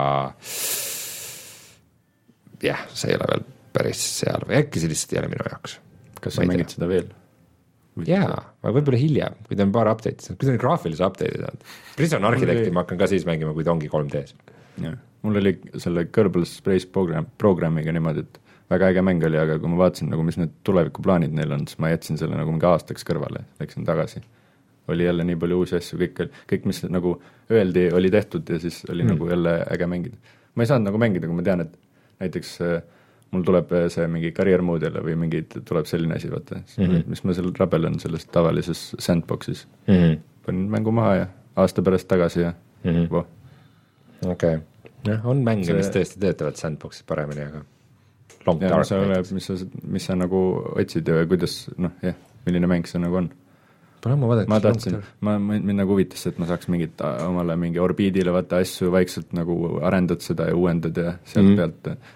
jah, 2.65 2.87
see 2.93 3.11
ei 3.11 3.19
ole 3.19 3.29
veel 3.33 3.45
päris 3.75 4.01
seal 4.21 4.47
või 4.47 4.59
äkki 4.61 4.81
see 4.81 4.91
lihtsalt 4.91 5.15
ei 5.15 5.21
ole 5.21 5.31
minu 5.33 5.47
jaoks. 5.49 5.77
kas 6.23 6.37
sa 6.37 6.47
mängid 6.47 6.73
seda 6.73 6.89
veel? 6.89 7.11
jaa, 8.07 8.39
aga 8.61 8.73
võib-olla 8.75 8.99
hiljem, 8.99 9.35
kui 9.47 9.57
ta 9.57 9.63
on 9.67 9.73
paar 9.75 9.89
update'i 9.91 10.25
saanud, 10.25 10.39
kui 10.39 10.49
ta 10.49 10.53
on 10.55 10.61
graafilise 10.61 11.05
update'i 11.05 11.43
saanud. 11.43 11.67
Prison 11.95 12.27
Architecti 12.27 12.73
ma 12.75 12.83
hakkan 12.83 12.99
ka 12.99 13.07
siis 13.11 13.27
mängima, 13.27 13.53
kui 13.55 13.63
ta 13.67 13.71
ongi 13.71 13.91
3D-s. 13.91 14.35
jah, 14.83 14.97
mul 15.25 15.39
oli 15.41 15.55
selle 15.81 16.07
Kerbal 16.11 16.47
Space 16.49 16.89
program, 16.91 17.29
programmiga 17.41 17.93
niimoodi, 17.95 18.25
et 18.25 18.41
väga 18.71 18.91
äge 18.91 19.03
mäng 19.05 19.23
oli, 19.23 19.39
aga 19.39 19.57
kui 19.61 19.71
ma 19.71 19.79
vaatasin 19.85 20.11
nagu, 20.11 20.25
mis 20.27 20.39
need 20.41 20.53
tulevikuplaanid 20.67 21.35
neil 21.37 21.55
on, 21.55 21.67
siis 21.69 21.79
ma 21.81 21.93
jätsin 21.93 22.19
selle 22.19 22.37
nagu 22.39 22.51
mingi 22.51 22.67
aastaks 22.69 23.07
kõrvale, 23.07 23.45
läksin 23.61 23.87
tagasi. 23.87 24.23
Oli 24.87 25.05
jälle 25.05 25.23
nii 25.23 25.37
palju 25.41 25.59
uusi 25.61 25.75
asju, 25.79 25.99
kõik, 25.99 26.25
kõik, 26.49 26.65
mis 26.69 26.83
nagu 26.89 27.15
öeldi, 27.51 27.87
oli 27.93 28.11
tehtud 28.13 28.49
ja 28.49 28.59
siis 28.59 28.83
oli 28.89 29.03
mm. 29.03 29.13
nagu 29.13 29.29
jälle 29.29 29.55
äge 29.73 29.87
mängida. 29.87 30.17
ma 30.55 30.63
ei 30.63 30.67
saanud 30.67 30.89
nagu 30.89 31.01
mängida, 31.01 31.27
kui 31.27 31.35
ma 31.35 31.45
tean, 31.45 31.65
et 31.65 31.73
näiteks 32.23 32.51
äh, 32.61 32.75
mul 33.31 33.45
tuleb 33.47 33.71
äh, 33.75 33.87
see 33.93 34.07
mingi 34.11 34.31
career 34.35 34.63
mode 34.65 34.87
jälle 34.87 35.03
või 35.05 35.17
mingi, 35.25 35.43
tuleb 35.57 35.89
selline 35.89 36.19
asi, 36.19 36.31
vaata 36.31 36.59
mm, 36.61 36.85
-hmm. 36.85 37.03
mis 37.11 37.23
ma 37.23 37.37
seal 37.37 37.51
rabelen 37.59 37.99
selles 37.99 38.25
tavalises 38.25 38.87
sandbox'is 38.99 39.65
mm. 39.87 39.93
-hmm. 39.95 40.19
panin 40.45 40.69
mängu 40.71 40.91
maha 40.91 41.15
ja 41.15 41.27
aasta 41.55 41.81
pärast 41.81 42.07
tagasi 42.07 42.41
ja 42.41 42.53
mm 42.83 42.91
-hmm. 42.91 43.09
voh. 43.11 43.25
okei 44.25 44.55
okay., 44.55 44.59
jah, 45.05 45.25
on 45.25 45.43
mänge 45.43 45.65
see..., 45.65 45.77
mis 45.77 45.89
tõesti 45.89 46.19
töötavad 46.19 46.61
sandbox'is 46.61 47.03
paremini, 47.07 47.41
aga 47.41 47.65
Long 48.45 48.61
Dark 48.61 48.89
näiteks. 48.91 49.31
mis 49.31 49.45
sa, 49.45 49.53
mis 49.83 50.05
sa 50.05 50.15
nagu 50.15 50.39
otsid 50.75 51.07
ja 51.07 51.25
kuidas, 51.25 51.69
noh 51.77 51.91
jah, 52.01 52.15
milline 52.45 52.67
mäng 52.67 52.87
see 52.87 53.01
nagu 53.01 53.15
on 53.15 53.29
Pole 54.05 54.13
ammu 54.13 54.27
vaadanud. 54.29 54.49
ma 54.51 54.59
tahtsin, 54.61 54.99
ma, 55.25 55.39
mind 55.41 55.79
nagu 55.79 55.95
huvitas 55.95 56.21
see, 56.21 56.33
et 56.35 56.37
ma 56.37 56.45
saaks 56.45 56.69
mingit 56.69 57.01
omale 57.25 57.55
mingi 57.57 57.81
orbiidile 57.81 58.33
vaata 58.35 58.59
asju 58.61 58.91
vaikselt 58.93 59.33
nagu 59.33 59.55
arendad 59.81 60.21
seda 60.21 60.45
ja 60.51 60.57
uuendad 60.57 60.97
ja 61.01 61.15
sealt 61.23 61.47
mm 61.47 61.55
-hmm. 61.55 61.81
pealt 61.81 62.13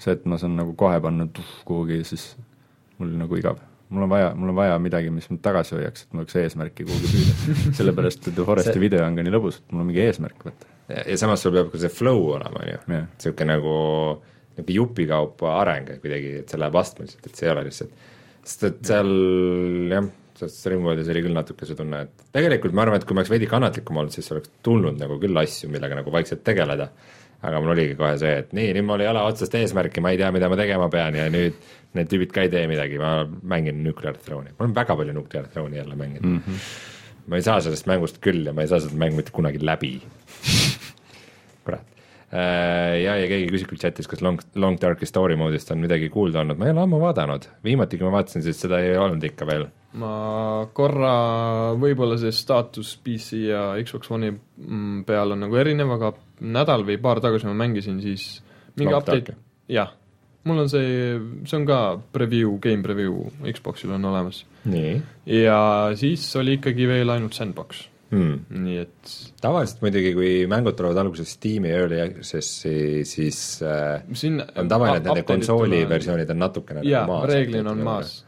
see, 0.00 0.14
et 0.16 0.24
ma 0.28 0.38
saan 0.40 0.56
nagu 0.56 0.74
kohe 0.78 1.00
panna 1.04 1.26
tuh, 1.32 1.50
kuhugi, 1.68 2.02
siis 2.08 2.28
mul 2.98 3.12
nagu 3.20 3.36
igav. 3.36 3.60
mul 3.88 4.02
on 4.02 4.10
vaja, 4.10 4.32
mul 4.34 4.50
on 4.50 4.56
vaja 4.56 4.78
midagi, 4.82 5.10
mis 5.14 5.28
mind 5.30 5.42
tagasi 5.44 5.76
hoiaks, 5.76 6.02
et 6.02 6.12
mul 6.12 6.24
oleks 6.24 6.36
eesmärki 6.40 6.84
kuhugi 6.88 7.10
püüda 7.12 7.54
sellepärast, 7.78 8.28
et 8.32 8.40
Foresti 8.48 8.72
see... 8.72 8.82
video 8.82 9.04
on 9.06 9.18
ka 9.18 9.22
nii 9.22 9.34
lõbus, 9.36 9.60
et 9.60 9.72
mul 9.72 9.84
on 9.84 9.90
mingi 9.92 10.02
eesmärk, 10.02 10.42
vaata. 10.48 10.72
ja, 10.88 11.04
ja 11.12 11.18
samas 11.20 11.44
sul 11.44 11.54
peab 11.54 11.70
ka 11.70 11.82
see 11.84 11.92
flow 11.92 12.32
olema, 12.34 12.64
on 12.64 12.72
ju, 12.72 12.80
niisugune 12.90 13.52
nagu 13.52 13.76
niisugune 14.56 14.78
jupikaupa 14.80 15.54
areng 15.60 15.98
kuidagi, 16.00 16.38
et 16.40 16.50
see 16.50 16.60
läheb 16.64 16.80
astmeliselt, 16.82 17.28
et 17.28 17.38
see 17.38 17.46
ei 17.46 17.54
ole 17.54 17.66
lihtsalt, 17.68 18.08
sest 18.42 18.66
et 18.70 18.82
seal 18.90 19.12
jah, 19.92 20.10
selles 20.40 20.66
Ringworldis 20.72 21.10
oli 21.12 21.22
küll 21.24 21.36
natuke 21.36 21.68
see 21.68 21.78
tunne, 21.78 22.02
et 22.06 22.26
tegelikult 22.36 22.74
ma 22.76 22.86
arvan, 22.86 23.00
et 23.00 23.06
kui 23.08 23.16
ma 23.16 23.22
oleks 23.22 23.32
veidi 23.32 23.48
kannatlikum 23.50 24.02
olnud, 24.02 24.14
siis 24.14 24.30
oleks 24.34 24.52
tulnud 24.66 24.98
nagu 25.00 25.20
küll 25.22 25.42
asju, 25.42 25.70
millega 25.72 25.98
nagu 25.98 26.12
vaikselt 26.14 26.44
tegeleda 26.46 26.90
aga 27.44 27.60
mul 27.60 27.74
oligi 27.74 27.96
kohe 27.98 28.14
see, 28.20 28.32
et 28.42 28.52
nii, 28.56 28.70
nüüd 28.76 28.86
mul 28.88 29.02
ei 29.04 29.10
ole 29.10 29.22
otsest 29.28 29.54
eesmärki, 29.58 30.02
ma 30.04 30.12
ei 30.14 30.20
tea, 30.20 30.30
mida 30.34 30.48
ma 30.50 30.58
tegema 30.58 30.88
pean 30.92 31.18
ja 31.18 31.26
nüüd 31.32 31.58
need 31.96 32.10
tüübid 32.10 32.32
ka 32.34 32.44
ei 32.46 32.52
tee 32.52 32.64
midagi, 32.70 33.00
ma 33.00 33.18
mängin 33.26 33.82
Nuclear 33.84 34.16
Throne'i, 34.20 34.54
ma 34.56 34.66
olen 34.66 34.76
väga 34.76 34.96
palju 34.98 35.16
Nuclear 35.16 35.48
Throne'i 35.52 35.80
jälle 35.80 35.98
mänginud 35.98 36.30
mm. 36.30 36.38
-hmm. 36.46 37.26
ma 37.26 37.40
ei 37.40 37.46
saa 37.46 37.60
sellest 37.60 37.88
mängust 37.90 38.20
küll 38.24 38.46
ja 38.46 38.52
ma 38.56 38.64
ei 38.64 38.72
saa 38.72 38.80
seda 38.80 38.96
mängu 38.96 39.20
mitte 39.20 39.34
kunagi 39.36 39.60
läbi 39.64 39.92
kurat. 41.64 41.95
Äh, 42.36 42.98
ja, 43.00 43.14
ja 43.16 43.28
keegi 43.30 43.48
küsib 43.48 43.70
küll 43.70 43.80
chatis, 43.80 44.08
kas 44.10 44.20
Long, 44.24 44.40
Long 44.60 44.76
Darki 44.80 45.06
Story 45.08 45.38
moodist 45.40 45.70
on 45.72 45.80
midagi 45.80 46.10
kuulda 46.12 46.42
olnud, 46.42 46.58
ma 46.60 46.68
ei 46.68 46.74
ole 46.74 46.82
ammu 46.82 46.98
vaadanud, 47.00 47.46
viimati, 47.64 47.96
kui 47.96 48.08
ma 48.08 48.18
vaatasin, 48.18 48.44
siis 48.44 48.60
seda 48.60 48.82
ei 48.84 48.96
olnud 49.00 49.24
ikka 49.24 49.48
veel. 49.48 49.64
Ma 49.96 50.10
korra, 50.76 51.12
võib-olla 51.80 52.18
see 52.20 52.34
staatus 52.36 52.92
PC 53.00 53.40
ja 53.46 53.62
Xbox 53.80 54.12
One'i 54.12 54.34
mm, 54.34 55.06
peal 55.08 55.32
on 55.32 55.46
nagu 55.46 55.60
erinev, 55.62 55.94
aga 55.96 56.12
nädal 56.44 56.84
või 56.84 56.98
paar 57.00 57.22
tagasi 57.24 57.48
ma 57.48 57.56
mängisin 57.62 58.02
siis 58.04 58.28
mingi 58.76 58.92
Long 58.92 59.00
update, 59.00 59.38
jah, 59.72 59.94
mul 60.44 60.66
on 60.66 60.72
see, 60.72 61.16
see 61.48 61.60
on 61.62 61.64
ka 61.70 61.82
preview, 62.12 62.58
game 62.60 62.84
preview 62.84 63.30
Xboxil 63.48 63.96
on 63.96 64.04
olemas. 64.12 64.44
ja 65.24 65.60
siis 65.96 66.28
oli 66.36 66.58
ikkagi 66.60 66.90
veel 66.90 67.16
ainult 67.16 67.38
sandbox 67.38 67.86
hmm.. 68.10 68.62
nii 68.66 68.78
et 68.84 69.14
tavaliselt 69.42 69.82
muidugi, 69.84 70.12
kui 70.16 70.30
mängud 70.50 70.76
tulevad 70.78 71.00
alguses 71.02 71.34
Steam'i 71.36 71.72
Early 71.74 72.00
Access'i, 72.04 73.04
siis 73.08 73.40
äh, 73.66 74.04
Siin 74.16 74.40
on 74.42 74.70
tavaline, 74.70 75.02
et 75.02 75.10
nende 75.10 75.26
konsooli 75.28 75.82
versioonid 75.90 76.32
on 76.34 76.42
natukene 76.44 76.86
jaa, 76.86 77.04
nagu 77.08 77.30
reeglina 77.30 77.74
on 77.74 77.84
maas. 77.86 78.18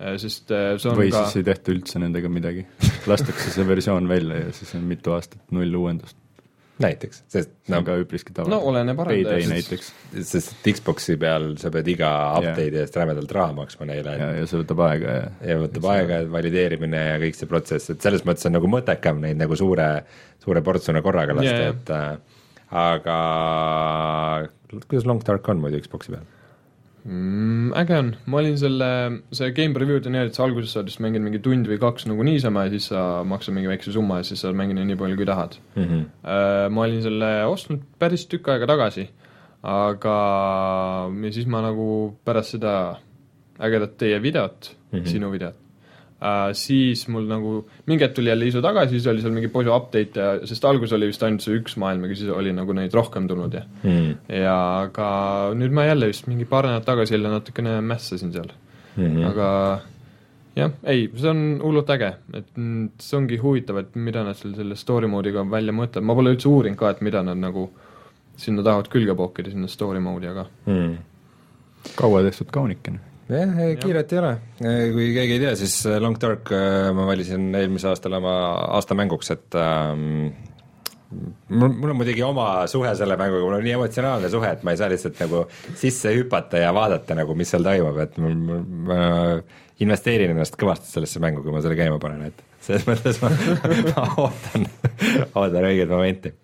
Äh, 0.00 0.16
sest 0.22 0.50
äh, 0.54 0.74
see 0.78 0.90
on 0.90 0.98
või 0.98 1.12
ka 1.14 1.24
siis 1.28 1.42
ei 1.42 1.48
tehta 1.50 1.74
üldse 1.74 2.02
nendega 2.02 2.30
midagi. 2.32 2.66
Lastakse 3.10 3.52
see 3.54 3.66
versioon 3.68 4.10
välja 4.10 4.44
ja 4.46 4.52
siis 4.56 4.74
on 4.78 4.86
mitu 4.90 5.14
aastat 5.14 5.42
null 5.54 5.80
uuendust. 5.80 6.18
Näiteks, 6.82 7.20
sest 7.30 7.52
no, 7.70 7.78
ka 7.86 7.94
üpriski 8.02 8.34
tavaline. 8.34 8.56
no 8.56 8.70
oleneb 8.70 8.98
arendajast. 9.04 9.50
näiteks. 9.52 9.90
sest 10.26 10.66
Xbox'i 10.66 11.14
peal 11.20 11.52
sa 11.60 11.70
pead 11.74 11.90
iga 11.92 12.10
update'i 12.40 12.80
eest 12.82 12.98
rämedalt 12.98 13.34
raha 13.36 13.54
maksma 13.60 13.86
neile. 13.90 14.16
ja, 14.18 14.30
ja 14.40 14.48
see 14.50 14.58
võtab 14.64 14.82
aega 14.88 15.14
ja 15.14 15.28
ja 15.52 15.58
võtab 15.62 15.86
ja 15.86 15.96
aega, 16.00 16.20
valideerimine 16.34 17.02
ja 17.12 17.16
kõik 17.22 17.38
see 17.38 17.50
protsess, 17.50 17.94
et 17.94 18.02
selles 18.02 18.26
mõttes 18.26 18.50
on 18.50 18.56
nagu 18.58 18.70
mõttekam 18.70 19.22
neid 19.22 19.38
nagu 19.38 19.58
suure, 19.58 19.88
suure 20.42 20.64
portsuna 20.66 21.02
korraga 21.04 21.38
lasta 21.38 21.54
yeah., 21.54 21.74
et 21.76 21.94
äh, 21.94 22.40
aga 22.84 23.18
kuidas 24.88 25.06
Long 25.06 25.22
Dark 25.22 25.46
on 25.52 25.62
muidu 25.62 25.78
Xbox'i 25.84 26.16
peal? 26.16 26.26
Mm,? 27.04 27.72
äge 27.80 27.98
on, 27.98 28.10
ma 28.26 28.40
olin 28.40 28.56
selle, 28.60 28.90
see 29.36 29.50
game 29.56 29.76
preview'd 29.76 30.08
on 30.08 30.16
nii, 30.16 30.28
et 30.28 30.38
sa 30.38 30.44
alguses 30.46 30.74
saad 30.76 30.90
vist 30.90 31.02
mängida 31.04 31.24
mingi 31.24 31.42
tund 31.44 31.68
või 31.70 31.80
kaks 31.82 32.08
nagu 32.10 32.26
niisama 32.26 32.66
ja 32.66 32.74
siis 32.74 32.90
sa 32.92 33.22
maksad 33.28 33.56
mingi 33.56 33.70
väikse 33.70 33.94
summa 33.94 34.20
ja 34.20 34.28
siis 34.28 34.44
saad 34.44 34.58
mängida 34.58 34.84
nii 34.86 35.00
palju, 35.00 35.18
kui 35.20 35.28
tahad 35.28 35.58
mm. 35.74 35.84
-hmm. 35.84 36.06
ma 36.74 36.86
olin 36.86 37.02
selle 37.04 37.32
ostnud 37.50 37.84
päris 37.98 38.26
tükk 38.30 38.52
aega 38.54 38.70
tagasi, 38.70 39.08
aga 39.62 40.16
ja 41.24 41.34
siis 41.36 41.50
ma 41.50 41.64
nagu 41.64 41.88
pärast 42.24 42.56
seda 42.56 42.74
ägedat 43.60 43.98
teie 43.98 44.22
videot 44.22 44.72
mm, 44.72 44.98
-hmm. 44.98 45.06
sinu 45.06 45.30
videot, 45.32 45.56
äh, 46.24 46.50
siis 46.58 47.04
mul 47.12 47.28
nagu 47.28 47.54
mingi 47.90 48.06
hetk 48.06 48.16
tuli 48.18 48.32
jälle 48.32 48.48
isu 48.48 48.62
tagasi, 48.64 48.96
siis 48.96 49.08
oli 49.12 49.24
seal 49.24 49.34
mingi 49.36 49.50
palju 49.52 49.74
update 49.74 50.20
ja, 50.20 50.34
sest 50.48 50.66
alguses 50.68 50.94
oli 50.96 51.10
vist 51.10 51.24
ainult 51.26 51.44
see 51.44 51.58
üks 51.60 51.78
maailm, 51.80 52.06
aga 52.08 52.18
siis 52.18 52.32
oli 52.34 52.54
nagu 52.56 52.76
neid 52.76 52.94
rohkem 52.96 53.28
tulnud 53.30 53.56
ja 53.58 53.64
mm. 53.82 54.12
ja 54.40 54.58
aga 54.84 55.08
nüüd 55.58 55.74
ma 55.76 55.88
jälle 55.88 56.10
vist 56.12 56.30
mingi 56.30 56.48
paar 56.48 56.68
nädalat 56.68 56.88
tagasi 56.88 57.16
jälle 57.16 57.32
natukene 57.32 57.80
mässasin 57.84 58.32
seal 58.34 58.50
mm, 58.50 59.04
-hmm. 59.04 59.26
aga 59.30 59.48
jah, 60.56 60.76
ei, 60.90 61.08
see 61.16 61.30
on 61.30 61.46
hullult 61.62 61.90
äge, 61.94 62.12
et 62.38 62.52
see 63.02 63.16
ongi 63.18 63.40
huvitav, 63.42 63.80
et 63.82 63.96
mida 63.96 64.24
nad 64.26 64.38
seal 64.38 64.54
selle 64.58 64.76
story 64.78 65.10
mode'iga 65.10 65.44
välja 65.50 65.74
mõtlevad, 65.74 66.06
ma 66.06 66.18
pole 66.18 66.34
üldse 66.36 66.50
uurinud 66.50 66.78
ka, 66.78 66.94
et 66.94 67.02
mida 67.06 67.22
nad 67.26 67.40
nagu 67.40 67.68
sinna 68.36 68.62
tahavad 68.66 68.88
külge 68.90 69.14
pookida, 69.18 69.50
sinna 69.50 69.70
story 69.70 70.02
mode'i, 70.02 70.30
aga 70.30 70.46
mm. 70.66 70.94
kaua 71.98 72.22
tehtud 72.26 72.50
kaunikene 72.54 73.13
jah, 73.28 73.60
kiiret 73.80 74.12
ei 74.12 74.20
ole, 74.20 74.32
kui 74.94 75.10
keegi 75.16 75.36
ei 75.36 75.42
tea, 75.42 75.54
siis 75.58 75.76
äh, 75.88 76.00
Long 76.02 76.18
Dark 76.20 76.50
äh, 76.52 76.90
ma 76.96 77.06
valisin 77.08 77.48
eelmisel 77.54 77.94
aastal 77.94 78.18
oma 78.18 78.34
aasta 78.76 78.96
mänguks, 78.98 79.30
et 79.34 79.56
ähm, 79.60 80.34
mul, 81.48 81.72
mul 81.72 81.94
on 81.94 81.98
muidugi 82.00 82.24
oma 82.26 82.48
suhe 82.70 82.92
selle 82.98 83.16
mänguga, 83.20 83.44
mul 83.46 83.58
on 83.58 83.64
nii 83.64 83.76
emotsionaalne 83.78 84.30
suhe, 84.32 84.50
et 84.56 84.64
ma 84.66 84.74
ei 84.74 84.80
saa 84.80 84.90
lihtsalt 84.92 85.20
nagu 85.24 85.44
sisse 85.80 86.12
hüpata 86.16 86.60
ja 86.62 86.72
vaadata 86.76 87.16
nagu, 87.18 87.36
mis 87.38 87.52
seal 87.54 87.66
toimub, 87.66 88.00
et 88.04 88.18
mul, 88.22 88.36
mul, 88.48 88.64
ma 88.90 88.98
investeerin 89.84 90.34
ennast 90.34 90.58
kõvasti 90.60 90.92
sellesse 90.92 91.22
mängu, 91.22 91.42
kui 91.44 91.54
ma 91.54 91.62
selle 91.64 91.78
käima 91.78 91.98
panen, 92.02 92.28
et 92.30 92.44
selles 92.64 92.86
mõttes 92.88 93.20
ma, 93.22 93.32
ma 93.90 94.06
ootan, 94.26 94.68
ootan 95.32 95.70
õiget 95.70 95.90
momenti. 95.90 96.34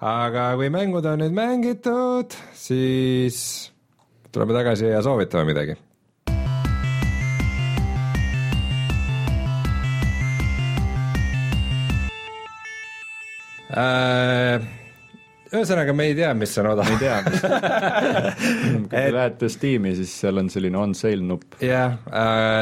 aga 0.00 0.50
kui 0.58 0.72
mängud 0.72 1.06
on 1.08 1.24
nüüd 1.24 1.36
mängitud, 1.36 2.36
siis 2.58 3.38
tuleme 4.36 4.52
tagasi 4.52 4.90
ja 4.92 5.02
soovitame 5.04 5.48
midagi. 5.48 5.76
Äh, 13.76 14.62
ühesõnaga, 15.50 15.92
me 15.96 16.06
ei 16.10 16.14
tea, 16.16 16.30
mis 16.36 16.52
on 16.60 16.68
odav. 16.70 16.88
ei 16.92 17.00
tea, 17.00 17.16
mis 17.26 17.42
kui 18.86 18.92
te 18.92 19.02
lähete 19.16 19.50
Steam'i, 19.52 19.96
siis 19.98 20.12
seal 20.20 20.40
on 20.40 20.52
selline 20.52 20.80
on 20.80 20.94
sale 20.96 21.24
nupp. 21.24 21.58
jah, 21.64 21.98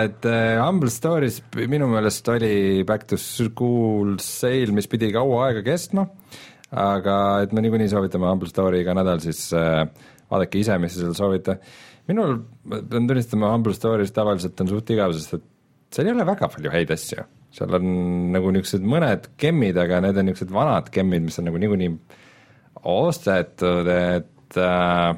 et 0.07 0.27
äh, 0.31 0.57
Humble 0.63 0.91
Stories 0.95 1.43
minu 1.59 1.91
meelest 1.91 2.31
oli 2.35 2.87
back 2.87 3.07
to 3.11 3.19
school 3.21 4.17
sale, 4.23 4.75
mis 4.75 4.91
pidi 4.91 5.11
kaua 5.15 5.49
aega 5.51 5.67
kestma 5.67 6.09
aga 6.75 7.17
et 7.45 7.53
me 7.55 7.63
niikuinii 7.63 7.91
soovitame 7.93 8.27
Humble 8.27 8.51
Story 8.51 8.83
iga 8.83 8.95
nädal, 8.97 9.23
siis 9.23 9.47
äh, 9.55 9.85
vaadake 10.33 10.61
ise, 10.61 10.79
mis 10.83 10.95
te 10.97 11.03
seal 11.03 11.17
soovite. 11.19 11.59
minul, 12.11 12.39
ma 12.69 12.81
pean 12.91 13.09
tunnistama, 13.09 13.53
Humble 13.55 13.75
Story's 13.77 14.13
tavaliselt 14.15 14.61
on 14.61 14.71
suht 14.71 14.93
igav, 14.95 15.15
sest 15.17 15.39
et 15.39 15.47
seal 15.95 16.11
ei 16.11 16.17
ole 16.17 16.27
väga 16.29 16.51
palju 16.53 16.73
häid 16.75 16.93
asju. 16.95 17.27
seal 17.55 17.79
on 17.79 17.91
nagu 18.35 18.51
niisugused 18.55 18.87
mõned 18.95 19.31
gemmid, 19.41 19.79
aga 19.81 20.03
need 20.05 20.19
on 20.21 20.31
niisugused 20.31 20.55
vanad 20.55 20.91
gemmid, 20.95 21.29
mis 21.29 21.39
on 21.41 21.49
nagu 21.51 21.61
niikuinii 21.63 21.93
ostetud, 22.91 23.89
et 23.89 24.59
äh, 24.61 25.17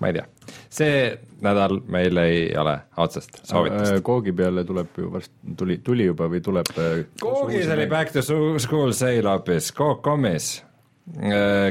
ma 0.00 0.10
ei 0.10 0.16
tea, 0.18 0.26
see 0.72 0.96
nädal 1.42 1.78
meil 1.90 2.18
ei 2.22 2.42
ole 2.58 2.74
otsest 3.02 3.40
soovitust. 3.48 4.02
Koogi 4.06 4.34
peale 4.36 4.66
tuleb 4.68 4.98
ju 4.98 5.10
varsti, 5.12 5.54
tuli, 5.58 5.78
tuli 5.82 6.06
juba 6.10 6.28
või 6.30 6.42
tuleb 6.44 6.74
Koogis 7.20 7.70
oli 7.74 7.88
Back 7.90 8.14
to 8.14 8.22
School 8.22 8.92
sale 8.94 9.26
hoopis, 9.26 9.72
Coop.com-is. 9.74 10.52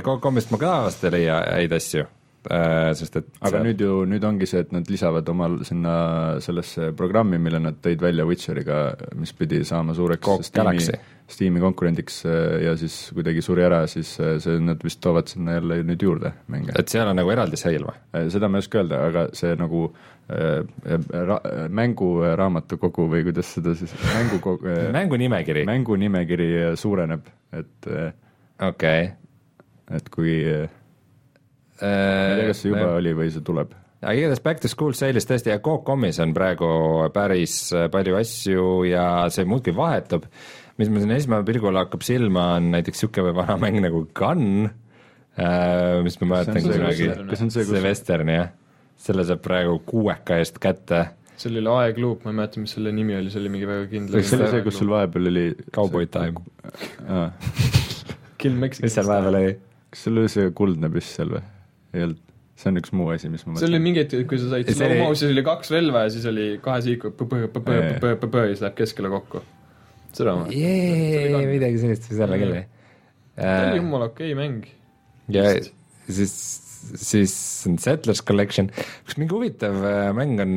Coop.com-ist 0.03 0.51
ma 0.51 0.59
ka 0.59 0.73
vast 0.87 1.05
ei 1.07 1.15
leia 1.15 1.37
häid 1.53 1.77
asju 1.77 2.09
sest 2.49 3.17
et 3.19 3.27
aga 3.39 3.59
see... 3.59 3.63
nüüd 3.67 3.81
ju, 3.83 3.95
nüüd 4.09 4.23
ongi 4.25 4.47
see, 4.49 4.63
et 4.65 4.71
nad 4.73 4.87
lisavad 4.89 5.27
omal 5.29 5.59
sinna 5.67 5.93
sellesse 6.41 6.89
programmi, 6.97 7.37
mille 7.41 7.59
nad 7.61 7.77
tõid 7.83 8.01
välja 8.01 8.25
Witcheriga, 8.25 8.81
mis 9.19 9.33
pidi 9.37 9.61
saama 9.67 9.93
suureks 9.97 10.47
Steam'i, 10.49 10.87
Steam'i 11.31 11.61
konkurendiks 11.61 12.23
ja 12.65 12.73
siis 12.79 12.95
kuidagi 13.13 13.43
suri 13.45 13.65
ära, 13.67 13.83
siis 13.91 14.15
see, 14.17 14.57
nad 14.63 14.81
vist 14.83 15.01
toovad 15.05 15.29
sinna 15.29 15.59
jälle 15.59 15.81
nüüd 15.85 16.07
juurde 16.07 16.33
mänge. 16.51 16.73
et 16.79 16.89
seal 16.89 17.11
on 17.11 17.21
nagu 17.21 17.29
eraldi 17.33 17.61
sale 17.61 17.85
või? 17.85 18.25
seda 18.33 18.49
ma 18.49 18.57
ei 18.57 18.65
oska 18.65 18.81
öelda, 18.81 19.03
aga 19.11 19.27
see 19.37 19.53
nagu 19.61 19.85
ra-, 21.29 21.41
mänguraamatukogu 21.81 23.09
või 23.13 23.25
kuidas 23.29 23.53
seda 23.59 23.77
siis, 23.77 23.93
mängukogu 24.15 24.77
mängunimekiri? 24.97 25.69
mängunimekiri 25.69 26.51
suureneb, 26.73 27.29
et 27.53 27.89
okei 27.91 28.69
okay. 28.71 29.09
et 29.93 30.09
kui 30.09 30.37
ma 31.81 32.33
ei 32.33 32.41
tea, 32.41 32.49
kas 32.51 32.63
see 32.63 32.73
juba 32.73 32.89
oli 32.97 33.15
või 33.17 33.31
see 33.33 33.45
tuleb. 33.45 33.73
Aga 34.01 34.17
igatahes 34.17 34.41
Back 34.41 34.63
to 34.63 34.69
School 34.71 34.95
sale'is 34.97 35.27
tõesti 35.29 35.51
ja 35.51 35.59
Coop.com-is 35.61 36.17
on 36.23 36.31
praegu 36.33 36.67
päris 37.13 37.57
palju 37.93 38.17
asju 38.17 38.63
ja 38.89 39.05
see 39.33 39.45
muudkui 39.45 39.75
vahetub. 39.77 40.25
mis 40.81 40.89
mul 40.89 41.03
siin 41.03 41.13
esmapilgul 41.13 41.77
hakkab 41.77 42.01
silma, 42.01 42.55
on 42.57 42.71
näiteks 42.73 43.03
niisugune 43.03 43.35
vana 43.37 43.59
mäng 43.61 43.77
nagu 43.83 44.07
Gun 44.17 44.71
äh,, 45.37 46.01
mis 46.01 46.17
ma 46.21 46.31
mäletan 46.31 46.65
kunagi, 46.65 47.11
see, 47.37 47.83
Western 47.83 48.33
jah, 48.33 48.49
selle 48.97 49.27
saab 49.29 49.43
praegu 49.45 49.77
kuueka 49.85 50.41
eest 50.41 50.57
kätte. 50.63 51.03
Seal 51.37 51.61
oli 51.61 51.69
aegluup, 51.69 52.25
ma 52.25 52.33
ei 52.33 52.39
mäleta, 52.41 52.61
mis 52.63 52.73
selle 52.73 52.93
nimi 52.95 53.13
oli, 53.17 53.29
see 53.33 53.43
oli 53.43 53.53
mingi 53.53 53.69
väga 53.69 53.85
kindel 53.91 54.17
kas 54.17 54.33
see 54.33 54.41
oli 54.41 54.51
see, 54.55 54.65
kus 54.65 54.81
sul 54.81 54.89
vahepeal 54.95 55.29
oli 55.29 55.47
Cowboy 55.77 56.09
Time. 56.09 56.41
Kill 58.41 58.57
Mexican 58.57 58.89
mis 58.89 58.97
seal 58.97 59.13
vahepeal 59.13 59.43
oli? 59.43 59.57
kas 59.93 60.07
sul 60.07 60.21
oli 60.23 60.37
see 60.39 60.53
kuldne 60.57 60.89
püss 60.89 61.17
seal 61.19 61.37
või? 61.37 61.45
Ei 61.95 62.05
olnud, 62.05 62.19
see 62.61 62.71
on 62.71 62.79
üks 62.81 62.93
muu 62.95 63.09
asi, 63.13 63.31
mis 63.31 63.43
ma 63.45 63.53
mõtlen. 63.53 63.63
see 63.63 63.71
oli 63.71 63.81
mingi 63.83 64.03
hetk, 64.03 64.23
kui 64.29 64.39
sa 64.39 64.51
said 64.53 64.71
slow 64.71 64.95
motion'is 65.01 65.35
oli 65.35 65.43
kaks 65.47 65.73
relva 65.73 66.05
ja 66.05 66.13
siis 66.13 66.27
oli 66.29 66.47
kahe 66.63 66.85
sihiku 66.85 67.11
ja 67.11 68.53
siis 68.53 68.63
läheb 68.63 68.77
keskele 68.77 69.11
kokku. 69.11 69.43
seda 70.15 70.37
ma 70.39 70.47
jee, 70.53 71.45
midagi 71.49 71.83
sellist 71.83 72.09
võis 72.11 72.25
olla 72.27 72.41
küll, 72.41 72.57
jah. 72.61 72.67
ta 73.35 73.53
oli 73.67 73.81
jumala 73.81 74.09
okei 74.11 74.35
mäng. 74.39 74.67
ja 75.35 75.47
siis, 76.07 76.35
siis 77.01 77.35
on 77.69 77.75
Settlers 77.81 78.23
Collection, 78.27 78.71
üks 79.07 79.19
mingi 79.19 79.35
huvitav 79.35 79.81
mäng 80.17 80.39
on, 80.43 80.55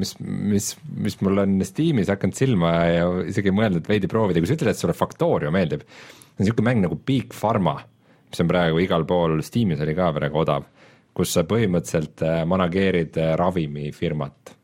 mis, 0.00 0.16
mis, 0.22 0.72
mis 1.06 1.20
mul 1.22 1.44
on 1.44 1.62
Steamis 1.66 2.10
hakanud 2.12 2.38
silma 2.38 2.74
ja 2.90 3.06
isegi 3.28 3.54
mõelnud 3.54 3.86
veidi 3.90 4.10
proovida, 4.10 4.42
kui 4.42 4.50
sa 4.50 4.58
ütled, 4.58 4.74
et 4.74 4.82
sulle 4.82 4.96
Factorio 4.96 5.54
meeldib, 5.54 5.86
on 6.32 6.46
niisugune 6.46 6.70
mäng 6.70 6.86
nagu 6.86 6.98
Big 7.06 7.34
Pharma 7.36 7.78
mis 8.32 8.40
on 8.40 8.48
praegu 8.48 8.80
igal 8.80 9.04
pool, 9.08 9.40
Steamis 9.44 9.82
oli 9.84 9.94
ka 9.96 10.08
praegu 10.16 10.40
odav, 10.40 10.64
kus 11.14 11.32
sa 11.36 11.44
põhimõtteliselt 11.48 12.22
manageerid 12.48 13.18
ravimifirmat 13.38 14.54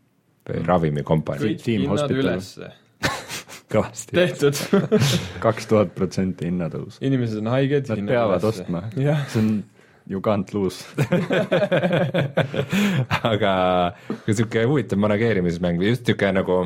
või 0.49 0.63
ravimikompanii. 0.67 1.57
kõik 1.57 1.67
hinnad 1.69 2.15
ülesse 2.15 2.71
kõvasti. 3.73 4.17
tehtud 4.17 4.61
kaks 5.45 5.69
tuhat 5.71 5.95
protsenti 5.97 6.49
hinnatõus. 6.49 7.01
inimesed 7.05 7.43
on 7.43 7.53
haiged. 7.53 7.91
Nad 7.93 8.07
peavad 8.09 8.43
ülesse. 8.43 8.65
ostma, 8.65 8.85
see 8.95 9.43
on 9.43 9.51
you 10.09 10.21
can't 10.25 10.53
lose 10.57 10.85
aga 13.33 13.53
niisugune 14.27 14.65
huvitav 14.71 15.01
manageerimismäng 15.05 15.81
või 15.81 15.93
just 15.93 16.07
niisugune 16.07 16.39
nagu 16.41 16.61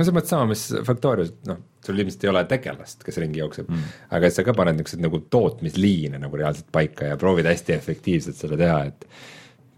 no 0.00 0.06
selles 0.06 0.16
mõttes 0.16 0.32
sama, 0.32 0.46
mis 0.48 0.62
Factorias, 0.86 1.34
noh, 1.48 1.58
sul 1.84 2.00
ilmselt 2.00 2.24
ei 2.24 2.30
ole 2.32 2.42
tegelast, 2.48 3.04
kes 3.04 3.20
ringi 3.20 3.42
jookseb 3.42 3.68
mm., 3.68 3.90
aga 4.16 4.30
et 4.30 4.36
sa 4.36 4.44
ka 4.46 4.54
paned 4.56 4.78
niisuguseid 4.78 5.04
nagu 5.04 5.20
tootmisliine 5.32 6.20
nagu 6.22 6.40
reaalselt 6.40 6.70
paika 6.72 7.12
ja 7.12 7.20
proovid 7.20 7.48
hästi 7.50 7.76
efektiivselt 7.76 8.40
seda 8.40 8.58
teha, 8.60 8.78
et 8.88 9.06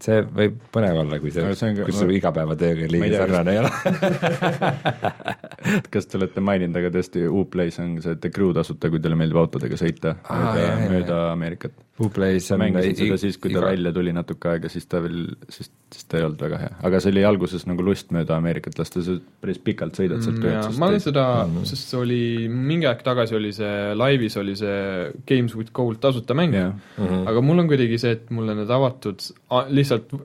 see 0.03 0.23
võib 0.39 0.57
põnev 0.73 0.99
olla, 1.03 1.19
kui 1.21 1.31
see, 1.31 1.53
see, 1.59 1.75
kui 1.79 1.95
su 1.95 2.07
igapäevatööga 2.17 2.89
liiga 2.91 3.23
sarnane 3.23 3.55
ei 3.55 3.61
ole 3.61 3.71
kas 5.93 6.07
te 6.09 6.19
olete 6.19 6.43
maininud, 6.43 6.75
aga 6.79 6.91
tõesti, 6.93 7.23
Uplays 7.29 7.79
on 7.83 7.95
see 8.03 8.17
The 8.19 8.31
Crew 8.33 8.53
tasuta, 8.55 8.91
kui 8.91 9.01
teile 9.03 9.17
meeldib 9.19 9.39
autodega 9.41 9.79
sõita 9.79 10.15
ah, 10.23 10.53
mööda, 10.53 10.75
mööda. 10.91 11.19
Ameerikat. 11.33 11.75
Uplays 12.03 12.49
on 12.53 12.61
mängisin 12.63 12.95
seda 12.97 13.17
siis, 13.21 13.37
kui 13.41 13.51
ta 13.51 13.59
iga... 13.59 13.67
välja 13.69 13.93
tuli 13.95 14.13
natuke 14.15 14.49
aega, 14.49 14.71
siis 14.71 14.87
ta 14.89 15.01
veel, 15.03 15.27
siis, 15.53 15.69
siis 15.93 16.07
ta 16.09 16.19
ei 16.19 16.25
olnud 16.25 16.41
väga 16.41 16.59
hea, 16.63 16.71
aga 16.89 17.01
see 17.03 17.13
oli 17.13 17.25
alguses 17.29 17.67
nagu 17.69 17.85
lust 17.85 18.09
mööda 18.15 18.37
Ameerikat 18.39 18.81
lasta, 18.81 19.03
sa 19.05 19.17
päris 19.43 19.61
pikalt 19.61 19.99
sõidad 19.99 20.25
sealt 20.25 20.41
mm,. 20.41 20.79
ma 20.81 20.89
olen 20.89 21.03
seda 21.03 21.27
mm, 21.45 21.69
sest 21.69 21.93
see 21.93 22.01
oli, 22.01 22.21
mingi 22.49 22.89
aeg 22.89 23.05
tagasi 23.05 23.37
oli 23.37 23.53
see 23.55 23.93
laivis 23.99 24.39
oli 24.41 24.57
see 24.57 25.13
Games 25.29 25.53
with 25.59 25.73
Gold 25.75 26.01
tasuta 26.03 26.33
mäng 26.37 26.57
mm 26.57 26.73
-hmm. 26.97 27.25
aga 27.29 27.45
mul 27.45 27.61
on 27.61 27.69
kuidagi 27.69 28.01
see, 28.01 28.17
et 28.17 28.29
mulle 28.33 28.57
need 28.57 28.73
avatud, 28.73 29.21
lihtsalt 29.69 30.17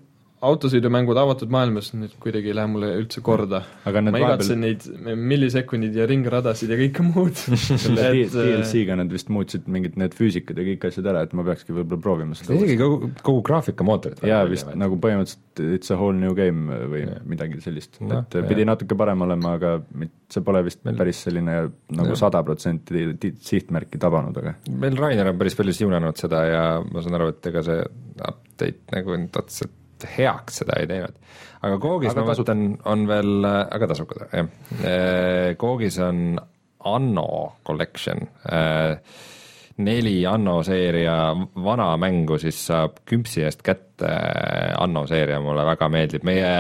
autosõidumängud 0.45 1.19
avatud 1.19 1.51
maailmas 1.53 1.91
nüüd 1.97 2.15
kuidagi 2.23 2.53
ei 2.53 2.57
lähe 2.57 2.71
mulle 2.71 2.91
üldse 3.01 3.23
korda. 3.25 3.63
ma 3.85 4.21
igatsen 4.21 4.61
neid 4.63 4.85
millisekundid 5.19 5.97
ja 5.99 6.07
ringradasid 6.09 6.71
ja 6.71 6.79
kõike 6.79 7.07
muud 7.07 7.39
selle 7.85 8.07
et... 8.13 8.35
DLC-ga 8.35 8.99
nad 9.01 9.11
vist 9.13 9.33
muutsid 9.35 9.67
mingid 9.71 9.99
need 10.01 10.15
füüsikad 10.19 10.59
ja 10.61 10.67
kõik 10.71 10.89
asjad 10.91 11.09
ära, 11.11 11.25
et 11.27 11.35
ma 11.37 11.45
peakski 11.47 11.75
võib-olla 11.75 12.03
proovima 12.05 12.39
seda. 12.39 12.55
isegi 12.55 12.79
kogu, 12.81 13.11
kogu 13.27 13.43
graafikamootorit. 13.49 14.23
jaa, 14.29 14.45
vist 14.51 14.69
või? 14.71 14.79
nagu 14.85 15.01
põhimõtteliselt 15.03 15.65
it's 15.79 15.95
a 15.95 15.99
whole 15.99 16.17
new 16.19 16.37
game 16.39 16.79
või 16.93 17.03
ja. 17.03 17.19
midagi 17.27 17.63
sellist 17.65 17.99
et 18.01 18.39
pidi 18.51 18.63
ja. 18.63 18.71
natuke 18.73 18.99
parem 18.99 19.27
olema, 19.27 19.57
aga 19.59 19.75
see 20.31 20.45
pole 20.47 20.63
vist 20.67 20.85
meil 20.87 20.99
päris 20.99 21.25
selline 21.27 21.59
nagu 21.99 22.19
sada 22.21 22.45
protsenti 22.47 23.33
sihtmärki 23.43 23.99
tabanud, 24.01 24.39
aga 24.39 24.55
meil 24.71 24.99
Rainer 25.01 25.33
on 25.33 25.41
päris 25.41 25.59
palju 25.59 25.75
siunanud 25.83 26.21
seda 26.21 26.45
ja 26.47 26.63
ma 26.85 27.03
saan 27.03 27.19
aru, 27.19 27.33
et 27.35 27.51
ega 27.51 27.65
see 27.67 27.83
update 28.19 28.95
nagu 28.95 29.19
nüüd 29.19 29.43
otseselt 29.43 29.78
heaks 30.07 30.63
seda 30.63 30.79
ei 30.81 30.91
teinud. 30.91 31.17
aga 31.63 31.79
Koogis 31.83 32.13
aga 32.13 32.27
mõtlen, 32.29 32.69
on 32.89 33.09
veel, 33.09 33.49
aga 33.49 33.91
tasuta, 33.91 34.29
jah. 34.33 34.53
Äh, 34.79 35.57
Koogis 35.59 35.99
on 36.05 36.39
Anno 36.89 37.59
Collection, 37.67 38.21
äh, 38.53 38.99
neli 39.79 40.27
Anno 40.27 40.61
seeria 40.67 41.17
vana 41.65 41.93
mängu 42.01 42.39
siis 42.43 42.59
saab 42.71 43.01
kümpsi 43.09 43.45
eest 43.47 43.63
kätte, 43.67 44.11
Anno 44.79 45.05
seeria 45.11 45.41
mulle 45.43 45.67
väga 45.67 45.89
meeldib, 45.93 46.27
meie 46.27 46.53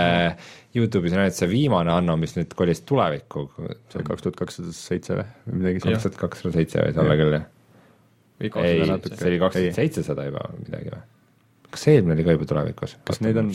Youtube'is 0.76 1.14
on 1.16 1.22
ainult 1.24 1.38
see 1.38 1.50
viimane 1.50 1.92
Anno, 1.94 2.16
mis 2.20 2.34
nüüd 2.36 2.54
kolis 2.58 2.82
tulevikku. 2.86 3.46
see 3.56 4.00
oli 4.00 4.08
kaks 4.10 4.26
tuhat 4.26 4.40
kakssada 4.42 4.74
seitse 4.76 5.18
või, 5.18 5.28
või 5.46 5.60
midagi 5.62 5.84
sellist? 5.84 6.02
kaks 6.02 6.08
tuhat 6.08 6.20
kakssada 6.24 6.56
seitse 6.58 6.82
võis 6.84 7.00
olla 7.04 7.20
küll, 7.20 7.38
jah. 7.38 7.46
ei, 8.42 8.82
see 9.14 9.30
oli 9.30 9.40
kaks 9.44 9.60
tuhat 9.60 9.78
seitsesada 9.80 10.26
juba 10.28 10.50
midagi 10.58 10.92
või? 10.94 11.06
Kas 11.74 11.88
eelmine 11.92 12.18
oli 12.18 12.26
ka 12.26 12.36
juba 12.36 12.52
tulevikus? 12.52 12.98
kas 13.08 13.24
neid 13.24 13.40
on? 13.40 13.52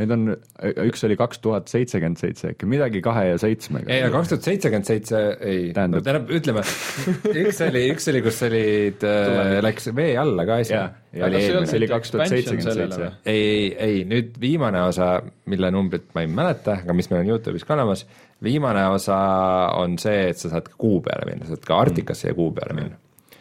Need 0.00 0.12
on, 0.14 0.30
üks 0.86 1.02
oli 1.04 1.16
kaks 1.18 1.42
tuhat 1.44 1.68
seitsekümmend 1.68 2.16
seitse 2.20 2.52
äkki, 2.54 2.64
midagi 2.70 3.02
kahe 3.04 3.26
ja 3.32 3.40
seitsmega. 3.40 3.90
ei, 3.92 4.06
kaks 4.12 4.30
tuhat 4.32 4.46
seitsekümmend 4.48 4.88
seitse 4.88 5.18
ei, 5.44 5.66
tähendab, 5.76 6.04
tähendab, 6.06 6.30
ütleme, 6.38 6.62
üks 7.42 7.60
oli, 7.66 7.82
üks 7.92 8.08
oli, 8.12 8.22
kus 8.24 8.38
olid 8.46 9.04
äh,, 9.04 9.58
läks 9.66 9.90
vee 9.96 10.14
alla 10.20 10.46
ka 10.48 10.60
asi. 10.62 10.78
see 11.12 11.76
oli 11.82 11.90
kaks 11.90 12.14
tuhat 12.14 12.32
seitsekümmend 12.32 12.80
seitse. 12.80 13.10
ei, 13.28 13.42
ei, 13.42 13.68
ei, 13.88 14.00
nüüd 14.08 14.40
viimane 14.40 14.86
osa, 14.86 15.10
mille 15.52 15.72
numbrit 15.74 16.08
ma 16.16 16.24
ei 16.24 16.32
mäleta, 16.32 16.78
aga 16.80 16.96
mis 16.96 17.12
meil 17.12 17.26
on 17.26 17.34
Youtube'is 17.34 17.68
ka 17.68 17.76
olemas, 17.76 18.06
viimane 18.46 18.86
osa 18.94 19.20
on 19.82 20.00
see, 20.00 20.30
et 20.32 20.40
sa 20.40 20.54
saad 20.54 20.72
ka 20.72 20.80
kuu 20.80 21.02
peale 21.04 21.28
minna, 21.28 21.50
saad 21.50 21.66
ka 21.66 21.82
Arktikasse 21.84 22.32
ja 22.32 22.38
kuu 22.38 22.54
peale 22.56 22.80
minna. 22.80 23.00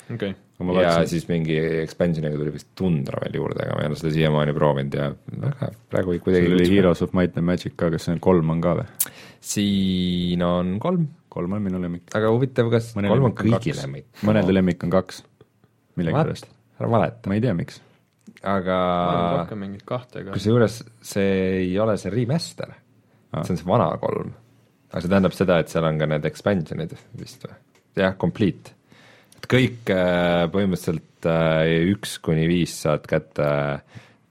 okei 0.09 0.33
okay 0.33 0.37
ja 0.60 0.76
vaatasin. 0.76 1.10
siis 1.10 1.27
mingi 1.30 1.56
expansion'iga 1.81 2.38
tuli 2.38 2.52
vist 2.53 2.69
tundra 2.77 3.22
veel 3.23 3.38
juurde, 3.40 3.64
aga 3.64 3.77
ma 3.77 3.84
ei 3.84 3.90
ole 3.90 3.99
seda 3.99 4.11
siiamaani 4.15 4.56
proovinud 4.57 4.98
ja 4.98 5.10
väga 5.44 5.69
praegu 5.91 6.15
kuidagi 6.26 6.49
sul 6.49 6.57
oli 6.57 6.69
Heroes 6.73 7.03
of 7.06 7.14
Might 7.18 7.38
and 7.40 7.48
Magic 7.48 7.77
ka, 7.80 7.90
kas 7.94 8.07
see 8.07 8.15
on 8.18 8.22
kolm 8.23 8.52
on 8.56 8.64
ka 8.64 8.76
või? 8.81 9.14
siin 9.52 10.44
on 10.44 10.73
kolm. 10.84 11.07
kolm 11.31 11.56
on 11.56 11.64
minu 11.64 11.80
lemmik. 11.81 12.10
aga 12.15 12.31
huvitav, 12.36 12.72
kas 12.73 12.91
Mõne 12.98 13.11
kolm 13.14 13.30
on 13.30 13.36
kõigi 13.40 13.76
lemmik? 13.77 14.10
mõnede 14.27 14.56
lemmik 14.56 14.84
on 14.88 14.91
kaks, 14.98 15.22
millegipärast. 15.99 16.52
ära 16.80 16.91
valeta. 16.91 17.31
ma 17.31 17.40
ei 17.40 17.45
tea, 17.45 17.56
miks. 17.56 17.80
aga 18.44 18.80
rohkem 19.38 19.64
mingit 19.64 19.86
kahte 19.88 20.26
ka. 20.26 20.36
kusjuures 20.36 20.81
see 21.14 21.31
ei 21.61 21.72
ole 21.80 21.95
see 22.02 22.11
remaster 22.14 22.76
ah., 22.76 23.45
see 23.45 23.56
on 23.56 23.61
see 23.64 23.69
vana 23.69 23.94
kolm. 24.02 24.36
aga 24.91 25.06
see 25.06 25.14
tähendab 25.15 25.40
seda, 25.40 25.61
et 25.64 25.72
seal 25.72 25.88
on 25.88 26.03
ka 26.03 26.10
need 26.11 26.27
expansion'id 26.27 26.98
vist 27.15 27.48
või? 27.48 27.56
jah, 27.95 28.19
complete 28.19 28.76
et 28.76 28.78
kõik 29.49 29.93
äh, 29.93 30.45
põhimõtteliselt 30.51 31.29
äh, 31.29 31.89
üks 31.93 32.17
kuni 32.23 32.47
viis 32.49 32.75
saad 32.83 33.07
kätte 33.09 33.49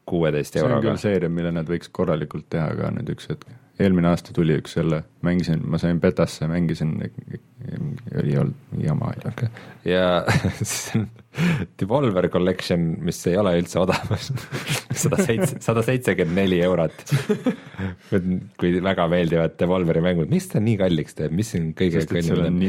kuueteist 0.08 0.56
see 0.56 0.64
on 0.64 0.72
euroga 0.72 0.92
küll. 0.92 1.04
seeria, 1.04 1.32
mille 1.32 1.54
nad 1.54 1.68
võiks 1.68 1.92
korralikult 1.94 2.48
teha 2.52 2.68
ka 2.78 2.92
nüüd 2.96 3.12
üks 3.14 3.28
hetk. 3.30 3.46
eelmine 3.78 4.10
aasta 4.10 4.32
tuli 4.34 4.56
üks 4.58 4.74
jälle, 4.74 5.04
mängisin, 5.22 5.60
ma 5.70 5.78
sain 5.78 6.00
betasse, 6.02 6.48
mängisin, 6.50 6.96
ei 7.04 8.34
olnud 8.40 8.82
jama. 8.82 9.12
ja 9.86 10.08
siis 10.58 10.90
on 10.96 11.06
Devolver 11.78 12.26
Collection, 12.32 12.88
mis 13.06 13.20
ei 13.30 13.36
ole 13.38 13.52
üldse 13.60 13.78
odav, 13.78 14.10
sada 15.04 15.20
seitse, 15.22 15.60
sada 15.62 15.84
seitsekümmend 15.86 16.40
neli 16.40 16.60
eurot. 16.66 17.04
kui 18.58 18.74
väga 18.82 19.06
meeldivad 19.12 19.58
Devolveri 19.60 20.02
mängud, 20.08 20.32
miks 20.32 20.50
ta 20.54 20.62
nii 20.64 20.78
kalliks 20.80 21.18
teeb, 21.20 21.36
mis 21.38 21.54
siin 21.54 21.74
kõige 21.78 22.06
seal 22.08 22.48
on 22.48 22.62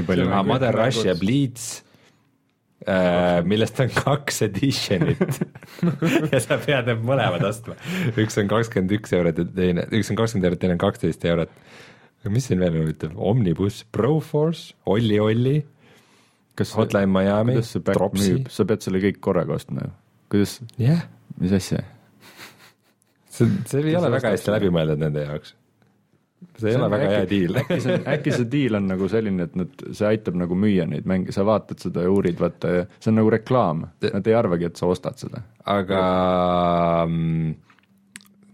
Mother 0.50 0.78
Rush 0.78 1.08
ja 1.10 1.18
Bleeds 1.18 1.72
äh,, 1.80 1.89
millest 3.44 3.80
on 3.84 3.90
kaks 3.92 4.44
edition'it 4.46 5.40
ja 6.32 6.40
sa 6.40 6.58
pead 6.64 6.88
need 6.88 7.02
mõlemad 7.04 7.44
ostma. 7.50 7.76
üks 8.16 8.40
on 8.40 8.48
kakskümmend 8.52 8.94
üks 8.96 9.12
eurot 9.18 9.42
ja 9.42 9.46
teine, 9.52 9.84
üks 9.92 10.12
on 10.14 10.20
kakskümmend 10.20 10.48
eurot, 10.48 10.62
teine 10.62 10.78
on 10.78 10.82
kaksteist 10.86 11.26
eurot. 11.28 11.52
mis 12.32 12.48
siin 12.48 12.64
veel 12.64 12.80
huvitav, 12.80 13.12
Omnibus, 13.16 13.84
Proforce, 13.92 14.74
Olli 14.88 15.20
Olli, 15.20 15.58
Hotline 16.60 17.12
Miami, 17.12 17.60
Dropsy, 17.92 18.44
sa 18.52 18.66
pead 18.68 18.84
selle 18.84 19.04
kõik 19.04 19.20
korraga 19.24 19.56
ostma 19.60 19.84
ju, 19.84 19.94
kuidas, 20.32 20.58
jah, 20.80 21.04
mis 21.40 21.56
asja? 21.60 21.84
see, 23.28 23.48
see 23.68 23.84
ei 23.84 23.96
ole 24.00 24.12
väga 24.16 24.34
hästi 24.36 24.56
läbi 24.56 24.72
mõeldud 24.74 25.04
nende 25.04 25.28
jaoks. 25.28 25.59
See 26.60 26.70
ei 26.70 26.76
See 26.76 26.82
ole 26.82 26.90
väga 26.92 27.10
hea 27.12 27.22
äkki- 27.24 27.30
diil. 27.30 27.56
äkki 27.62 27.80
see, 27.84 27.98
äkki 28.16 28.32
see 28.36 28.48
diil 28.52 28.76
on 28.80 28.88
nagu 28.92 29.08
selline, 29.12 29.48
et 29.50 29.56
nad, 29.60 29.72
see 29.96 30.08
aitab 30.10 30.36
nagu 30.40 30.56
müüa 30.60 30.86
neid 30.90 31.08
mänge, 31.10 31.32
sa 31.36 31.46
vaatad 31.48 31.80
seda 31.84 32.04
ja 32.06 32.12
uurid, 32.12 32.40
vaata 32.40 32.74
ja 32.76 32.86
see 33.00 33.12
on 33.14 33.20
nagu 33.22 33.32
reklaam, 33.34 33.86
nad 34.06 34.28
ei 34.28 34.36
arvagi, 34.38 34.68
et 34.72 34.80
sa 34.82 34.90
ostad 34.92 35.18
seda. 35.22 35.42
aga 35.66 36.02
mm, 37.08 37.54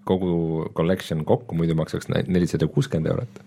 kogu 0.05 0.69
collection 0.77 1.23
kokku 1.25 1.55
muidu 1.57 1.75
maksaks 1.77 2.09
nelisada 2.27 2.67
kuuskümmend 2.67 3.09
eurot. 3.13 3.41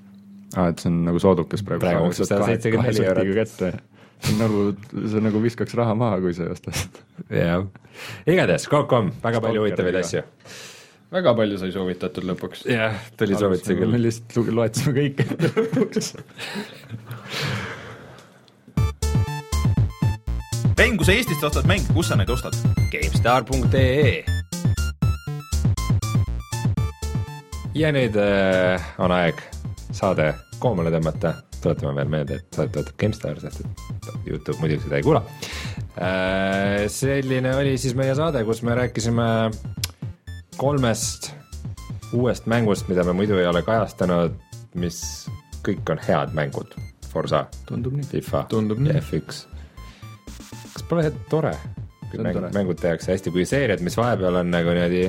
aa, 0.57 0.69
et 0.73 0.79
see 0.83 0.91
on 0.91 1.05
nagu 1.07 1.21
soodukas 1.23 1.63
praegu. 1.63 1.85
Praegu 1.87 2.09
maksab 2.09 2.27
174 2.33 3.07
eurot. 3.13 3.35
kätte. 3.39 3.73
see 4.19 4.35
on 4.35 4.41
nagu, 4.43 4.65
see 5.13 5.21
nagu 5.23 5.43
viskaks 5.45 5.75
raha 5.79 5.95
maha, 5.95 6.19
kui 6.25 6.35
sa 6.35 6.49
ei 6.49 6.55
osta 6.57 6.75
seda. 6.75 7.05
jah, 7.31 7.69
igatahes 8.27 8.67
Coop.com, 8.71 9.13
väga 9.23 9.41
palju 9.45 9.63
huvitavaid 9.67 10.01
asju. 10.03 10.25
Väga 11.13 11.35
palju 11.39 11.59
sai 11.61 11.71
soovitatud 11.73 12.27
lõpuks. 12.29 12.67
jah, 12.69 12.97
tuli 13.17 13.39
soovitusi 13.39 13.75
me 13.75 13.81
küll. 13.85 14.01
lihtsalt 14.07 14.37
lu- 14.37 14.57
loetsime 14.61 14.97
kõike 15.01 15.29
lõpuks. 15.45 16.13
Rein, 20.79 20.95
kui 20.97 21.07
sa 21.09 21.15
Eestist 21.17 21.43
ostad 21.43 21.67
mänge, 21.67 21.91
kus 21.95 22.13
sa 22.13 22.17
neid 22.17 22.31
ostad? 22.31 22.55
GameStar.ee 22.93 24.23
ja 27.79 27.91
nüüd 27.95 28.17
äh, 28.19 28.87
on 29.03 29.13
aeg 29.15 29.39
saade 29.95 30.33
koomale 30.59 30.91
tõmmata, 30.91 31.35
tuletame 31.63 31.95
veel 31.99 32.11
meelde, 32.11 32.39
et 32.41 32.57
saadet 32.57 32.75
toetab 32.75 32.97
GameStar, 32.99 33.39
sest 33.43 33.63
et 33.63 34.27
Youtube 34.27 34.59
muidugi 34.63 34.87
seda 34.87 34.99
ei 34.99 35.07
kuula 35.07 35.23
äh,. 35.99 36.87
selline 36.91 37.55
oli 37.59 37.77
siis 37.79 37.95
meie 37.99 38.15
saade, 38.19 38.43
kus 38.47 38.63
me 38.67 38.75
rääkisime 38.79 39.29
kolmest 40.59 41.33
uuest 42.13 42.47
mängust, 42.51 42.89
mida 42.89 43.05
me 43.05 43.15
muidu 43.17 43.39
ei 43.39 43.47
ole 43.47 43.63
kajastanud, 43.63 44.37
mis 44.79 45.01
kõik 45.67 45.93
on 45.93 46.01
head 46.03 46.35
mängud. 46.37 46.75
Forsa, 47.09 47.47
tundub 47.69 47.97
nii. 47.97 48.09
FIFA 48.11 48.45
Tundub 48.51 48.81
ja 48.85 48.99
nii. 48.99 49.03
F1. 49.03 49.45
kas 50.75 50.85
pole 50.89 51.11
tore? 51.31 51.55
kui 52.09 52.23
mäng, 52.25 52.39
mängud 52.55 52.79
tehakse 52.81 53.13
hästi, 53.13 53.33
kui 53.35 53.45
seeriad, 53.49 53.83
mis 53.85 53.97
vahepeal 53.99 54.41
on 54.41 54.49
nagu 54.53 54.73
niimoodi, 54.73 55.03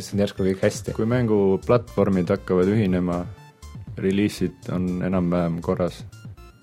siis 0.00 0.14
on 0.14 0.22
järsku 0.24 0.46
kõik 0.48 0.64
hästi. 0.66 0.94
kui 0.96 1.06
mänguplatvormid 1.10 2.32
hakkavad 2.34 2.70
ühinema, 2.72 3.20
reliisid 4.02 4.70
on 4.74 4.88
enam-vähem 5.06 5.60
korras, 5.62 6.00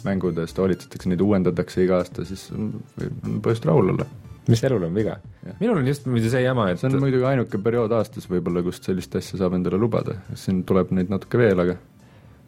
mängudest 0.03 0.59
hoolitsetakse, 0.59 1.11
neid 1.11 1.23
uuendatakse 1.23 1.85
iga 1.85 2.01
aasta, 2.01 2.27
siis 2.27 2.49
on 2.55 2.73
on 2.99 3.39
põhjust 3.45 3.67
rahul 3.69 3.95
olla. 3.95 4.07
Mis 4.51 4.63
elul 4.67 4.87
on 4.87 4.95
viga. 4.95 5.17
Minul 5.59 5.81
on 5.81 5.89
just 5.89 6.07
muidu 6.09 6.29
see 6.31 6.43
jama, 6.45 6.69
et 6.71 6.81
see 6.81 6.89
on 6.89 6.99
muidugi 7.03 7.27
ainuke 7.29 7.59
periood 7.65 7.93
aastas 7.97 8.27
võib-olla, 8.31 8.63
kust 8.65 8.87
sellist 8.87 9.15
asja 9.17 9.41
saab 9.41 9.57
endale 9.57 9.79
lubada, 9.81 10.19
siin 10.37 10.63
tuleb 10.67 10.93
neid 10.95 11.13
natuke 11.13 11.41
veel, 11.41 11.61
aga 11.65 11.77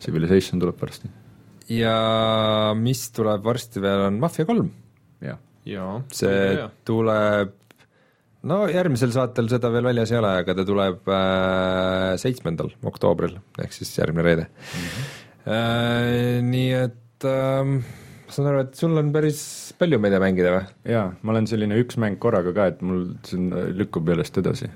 Civilization 0.04 0.62
tuleb 0.62 0.78
varsti, 0.78 1.10
ja 1.74 1.94
mis 2.78 3.08
tuleb 3.16 3.46
varsti 3.46 3.82
veel, 3.82 4.08
on 4.12 4.20
Mafia 4.22 4.46
kolm. 4.46 4.70
see 6.14 6.68
tuleb, 6.88 7.56
no 8.48 8.60
järgmisel 8.72 9.12
saatel 9.16 9.50
seda 9.52 9.72
veel 9.74 9.90
väljas 9.90 10.14
ei 10.14 10.22
ole, 10.22 10.36
aga 10.44 10.58
ta 10.60 10.68
tuleb 10.68 11.14
seitsmendal 12.22 12.76
oktoobril 12.88 13.40
ehk 13.64 13.74
siis 13.74 13.96
järgmine 13.98 14.28
reede. 14.30 14.52
Mm. 14.52 14.92
-hmm. 14.92 15.16
Äh, 15.48 16.42
nii 16.44 16.72
et 16.76 17.24
äh, 17.24 17.64
ma 17.64 18.34
saan 18.36 18.50
aru, 18.50 18.66
et 18.66 18.74
sul 18.76 19.00
on 19.00 19.14
päris 19.16 19.42
palju 19.82 20.00
mida 20.02 20.20
mängida 20.22 20.54
või? 20.56 20.64
jaa, 20.94 21.08
ma 21.22 21.34
olen 21.36 21.48
selline 21.50 21.78
üks 21.82 22.00
mäng 22.02 22.20
korraga 22.22 22.54
ka, 22.56 22.70
et 22.74 22.84
mul 22.86 23.06
siin 23.28 23.50
lükkub 23.78 24.10
järjest 24.10 24.40
edasi. 24.42 24.70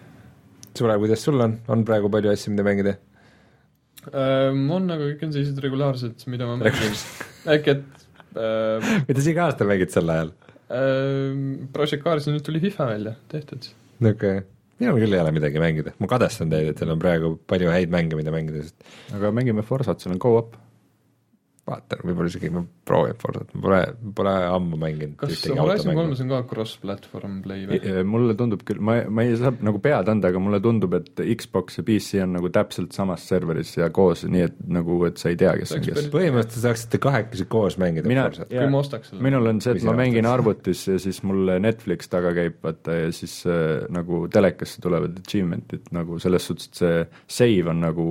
Sule, 0.77 0.95
kuidas 1.01 1.23
sul 1.25 1.41
on, 1.43 1.57
on 1.71 1.83
praegu 1.87 2.11
palju 2.11 2.31
asju, 2.31 2.53
mida 2.53 2.63
mängida? 2.65 2.95
Ähm, 4.09 4.63
on, 4.73 4.87
aga 4.89 5.11
kõik 5.11 5.27
on 5.27 5.33
sellised 5.35 5.59
regulaarsed, 5.61 6.23
mida 6.31 6.47
ma 6.49 6.55
mängin. 6.61 6.95
äkki, 7.53 7.75
et 7.75 8.39
äh, 8.39 8.87
mida 9.09 9.21
sa 9.21 9.29
iga 9.33 9.43
aasta 9.49 9.67
mängid 9.69 9.93
sel 9.93 10.09
ajal? 10.09 10.31
äh, 10.71 11.35
Project 11.75 12.05
Carsi 12.05 12.33
nüüd 12.33 12.45
tuli 12.47 12.63
FIFA 12.63 12.87
välja, 12.95 13.13
tehtud. 13.29 13.69
okei 13.99 14.13
okay., 14.15 14.47
minul 14.81 14.97
küll 15.03 15.13
ei 15.13 15.21
ole 15.21 15.35
midagi 15.35 15.61
mängida, 15.61 15.93
ma 16.01 16.09
kadestan 16.09 16.49
teid, 16.49 16.71
et 16.71 16.79
teil 16.79 16.93
on 16.95 17.01
praegu 17.01 17.35
palju 17.51 17.69
häid 17.69 17.93
mänge, 17.93 18.17
mida 18.17 18.33
mängida, 18.33 18.63
sest 18.65 19.17
aga 19.17 19.29
mängime 19.37 19.65
Forsat, 19.65 20.01
seal 20.01 20.15
on 20.15 20.21
go-up. 20.23 20.57
vaatan, 21.69 22.01
võib-olla 22.07 22.31
isegi 22.31 22.49
ma 22.53 22.63
proovin 22.87 23.17
Forsat, 23.21 23.51
ma 23.53 23.61
pole, 23.61 23.79
pole 24.17 24.31
ammu 24.49 24.79
mänginud 24.81 25.13
kas 25.19 25.43
Horizon 25.53 25.93
kolmes 25.97 26.21
on 26.23 26.31
ka 26.31 26.39
cross-platvorm 26.49 27.37
play 27.45 27.67
või? 27.69 27.91
mulle 28.07 28.35
tundub 28.39 28.63
küll, 28.65 28.81
ma, 28.83 28.97
ma 29.13 29.25
ei 29.27 29.37
saa 29.39 29.53
nagu 29.61 29.81
pead 29.83 30.09
anda, 30.11 30.31
aga 30.31 30.41
mulle 30.41 30.61
tundub, 30.63 30.95
et 30.97 31.21
Xbox 31.37 31.77
ja 31.77 31.85
PC 31.87 32.23
on 32.25 32.33
nagu 32.39 32.49
täpselt 32.53 32.97
samas 32.97 33.27
serveris 33.29 33.75
ja 33.77 33.91
koos, 33.93 34.25
nii 34.25 34.45
et 34.47 34.57
nagu, 34.73 34.97
et 35.09 35.21
sa 35.21 35.29
ei 35.29 35.37
tea, 35.39 35.53
kes 35.61 35.75
on 35.77 35.85
kes 35.85 36.09
põhimõtteliselt 36.13 36.65
saaksite 36.65 37.01
kahekesi 37.05 37.47
koos 37.51 37.77
mängida 37.81 38.09
mina 38.09 38.25
Forsat. 38.31 38.49
kui 38.51 38.73
ma 38.73 38.81
ostaks 38.81 39.13
selle. 39.13 39.25
minul 39.29 39.53
on 39.53 39.61
see, 39.63 39.77
et 39.77 39.87
ma 39.87 39.95
mängin 40.01 40.29
arvutis 40.29 40.85
ja 40.89 40.97
siis 41.01 41.21
mul 41.27 41.55
Netflix 41.61 42.09
taga 42.11 42.33
käib, 42.37 42.57
vaata, 42.65 42.97
ja 43.05 43.13
siis 43.15 43.37
äh, 43.45 43.85
nagu 43.93 44.25
telekasse 44.33 44.81
tulevad 44.81 45.21
achievement'id 45.21 45.93
nagu 45.93 46.17
selles 46.21 46.49
suhtes, 46.49 46.71
et 46.71 46.81
see 46.81 47.05
save 47.41 47.69
on 47.69 47.85
nagu 47.85 48.07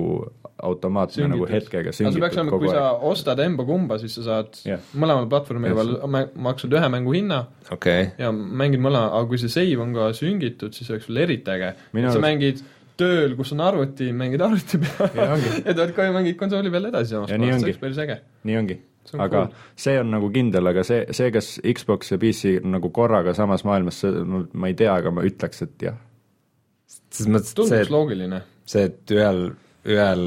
automaatne 0.67 1.27
nagu 1.31 1.47
hetkega 1.49 1.93
süngitud 1.95 2.37
kogu 2.49 2.59
kui 2.65 2.69
sa 2.73 2.83
aeg. 2.91 3.05
ostad 3.11 3.39
emba 3.43 3.65
kumba, 3.67 3.97
siis 4.01 4.15
sa 4.19 4.25
saad 4.27 4.59
Jah. 4.65 4.79
mõlemal 4.95 5.29
platvormil 5.31 5.75
veel 5.77 5.95
mä- 6.07 6.27
maksad 6.49 6.73
ühe 6.77 6.89
mängu 6.93 7.15
hinna 7.17 7.39
okei 7.71 8.03
okay., 8.03 8.11
ja 8.19 8.31
mängid 8.31 8.83
mõlema, 8.83 9.09
aga 9.17 9.25
kui 9.31 9.41
see 9.41 9.49
save 9.53 9.81
on 9.81 9.93
ka 9.97 10.11
süngitud, 10.17 10.73
siis 10.77 10.89
oleks 10.93 11.09
sul 11.09 11.17
eriti 11.17 11.51
äge. 11.51 11.73
Sa 11.75 11.97
arust- 12.05 12.21
mängid 12.27 12.63
tööl, 13.01 13.35
kus 13.39 13.51
on 13.55 13.61
arvuti, 13.65 14.11
mängid 14.13 14.41
arvuti 14.45 14.77
Ja 14.83 15.07
peal 15.15 15.35
ongi. 15.39 15.51
ja 15.65 15.73
tuled 15.73 15.93
koju, 15.97 16.13
mängid 16.19 16.37
konsooli 16.39 16.71
peal 16.73 16.85
edasi 16.91 17.15
samas 17.15 17.29
Ja 17.33 17.37
nii 17.41 17.49
kohas, 17.49 17.61
see 17.61 17.65
ongi. 17.65 17.71
oleks 17.71 17.83
päris 17.85 18.01
äge. 18.05 18.17
nii 18.49 18.57
ongi 18.61 18.79
aga 19.17 19.29
cool. 19.47 19.47
see 19.75 19.97
on 19.99 20.11
nagu 20.13 20.29
kindel, 20.33 20.67
aga 20.71 20.83
see, 20.87 21.01
see, 21.17 21.31
kas 21.33 21.47
Xbox 21.65 22.11
ja 22.13 22.19
PC 22.21 22.59
on 22.63 22.75
nagu 22.77 22.91
korraga 22.93 23.33
samas 23.33 23.63
maailmas, 23.67 24.03
ma, 24.53 24.69
ei 24.69 24.75
tea, 24.77 24.93
aga 24.93 25.11
ma 25.11 25.23
ütleks, 25.25 25.63
et 25.65 25.87
jah. 25.87 25.97
selles 27.11 27.31
mõttes, 27.33 27.51
et 27.51 27.57
tunduks 27.57 27.87
see, 27.87 27.91
loogiline. 27.91 28.41
see, 28.69 28.85
et 28.91 29.15
ühel, 29.17 29.41
ühel 29.89 30.25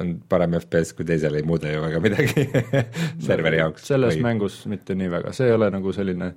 on 0.00 0.16
parem 0.28 0.56
FPS 0.58 0.94
kui 0.96 1.06
teisel, 1.06 1.36
ei 1.38 1.46
muuda 1.46 1.70
ju 1.70 1.84
väga 1.84 2.00
midagi 2.02 2.48
serveri 3.28 3.60
jaoks. 3.62 3.86
selles 3.90 4.16
või... 4.16 4.26
mängus 4.26 4.64
mitte 4.70 4.96
nii 4.98 5.12
väga, 5.12 5.32
see 5.36 5.50
ei 5.50 5.56
ole 5.56 5.70
nagu 5.74 5.94
selline 5.94 6.32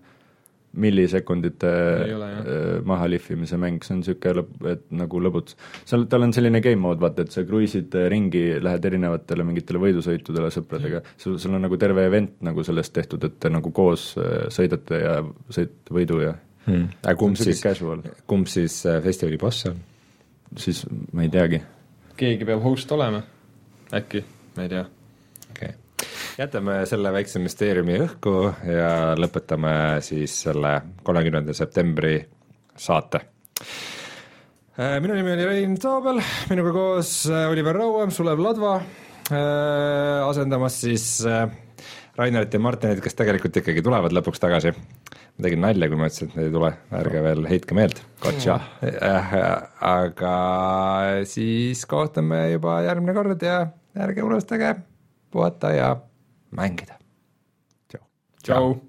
millisekundite 0.78 1.70
ole, 2.14 2.28
äh, 2.38 2.66
maha 2.86 3.08
lihvimise 3.10 3.58
mäng, 3.58 3.82
see 3.86 3.96
on 3.96 4.02
niisugune 4.04 4.34
lõb-, 4.42 4.68
et 4.70 4.84
nagu 5.00 5.22
lõbutus. 5.24 5.58
seal, 5.88 6.06
tal 6.12 6.28
on 6.28 6.36
selline 6.36 6.62
game 6.62 6.82
mode, 6.84 7.02
vaata, 7.02 7.26
et 7.26 7.34
sa 7.34 7.42
kruiisid 7.48 7.96
äh, 7.98 8.10
ringi, 8.14 8.44
lähed 8.62 8.86
erinevatele 8.92 9.48
mingitele 9.48 9.82
võidusõitudele 9.82 10.52
sõpradega, 10.54 11.02
sul, 11.18 11.40
sul 11.42 11.58
on 11.58 11.66
nagu 11.66 11.80
terve 11.82 12.06
event 12.10 12.36
nagu 12.46 12.66
sellest 12.68 12.94
tehtud, 12.94 13.26
et 13.26 13.40
te 13.42 13.52
nagu 13.54 13.74
koos 13.74 14.12
äh, 14.22 14.48
sõidate 14.54 15.02
ja 15.02 15.20
sõidate 15.50 15.98
võidu 15.98 16.22
ja 16.28 16.36
hmm.. 16.68 16.90
aga 17.02 17.18
kumb 17.24 17.40
siis 17.42 17.64
kumb 18.30 18.52
siis 18.52 18.82
äh, 18.86 19.02
festivali 19.06 19.42
boss 19.42 19.72
on? 19.72 19.82
Siis 20.56 20.86
ma 21.14 21.26
ei 21.26 21.32
teagi. 21.34 21.62
keegi 22.18 22.46
peab 22.48 22.64
host 22.64 22.92
olema, 22.92 23.22
äkki, 23.94 24.24
ma 24.56 24.66
ei 24.66 24.72
tea. 24.72 24.86
okei 25.52 25.70
okay., 25.74 26.10
jätame 26.38 26.80
selle 26.90 27.12
väikse 27.14 27.42
müsteeriumi 27.44 28.00
õhku 28.06 28.36
ja 28.70 28.92
lõpetame 29.20 29.74
siis 30.06 30.40
selle 30.48 30.74
kolmekümnenda 31.04 31.54
septembri 31.58 32.20
saate. 32.78 33.22
minu 34.78 35.14
nimi 35.18 35.36
oli 35.36 35.52
Rein 35.52 35.78
Toobel, 35.82 36.22
minuga 36.50 36.74
koos 36.76 37.14
äh, 37.32 37.50
Oliver 37.52 37.76
Rauam, 37.76 38.12
Sulev 38.12 38.40
Ladva, 38.40 38.80
asendamas 40.28 40.82
siis 40.86 41.10
äh, 41.28 41.50
Rainerit 42.18 42.54
ja 42.54 42.60
Martinit, 42.60 43.02
kes 43.06 43.14
tegelikult 43.14 43.60
ikkagi 43.62 43.84
tulevad 43.86 44.14
lõpuks 44.16 44.42
tagasi. 44.42 44.72
ma 44.74 45.46
tegin 45.46 45.62
nalja, 45.62 45.90
kui 45.90 46.00
ma 46.00 46.08
ütlesin, 46.10 46.32
et 46.32 46.38
nad 46.40 46.48
ei 46.48 46.54
tule, 46.56 46.72
ärge 47.00 47.22
veel 47.28 47.46
heitke 47.50 47.78
meelt. 47.78 48.02
Gotcha. 48.24 48.58
aga 49.92 50.34
siis 51.30 51.86
kohtume 51.86 52.42
juba 52.56 52.80
järgmine 52.88 53.14
kord 53.18 53.46
ja 53.46 53.60
ärge 54.08 54.26
unustage 54.26 54.74
puhata 55.32 55.74
ja 55.78 55.96
mängida. 56.58 56.98
tšau. 58.42 58.87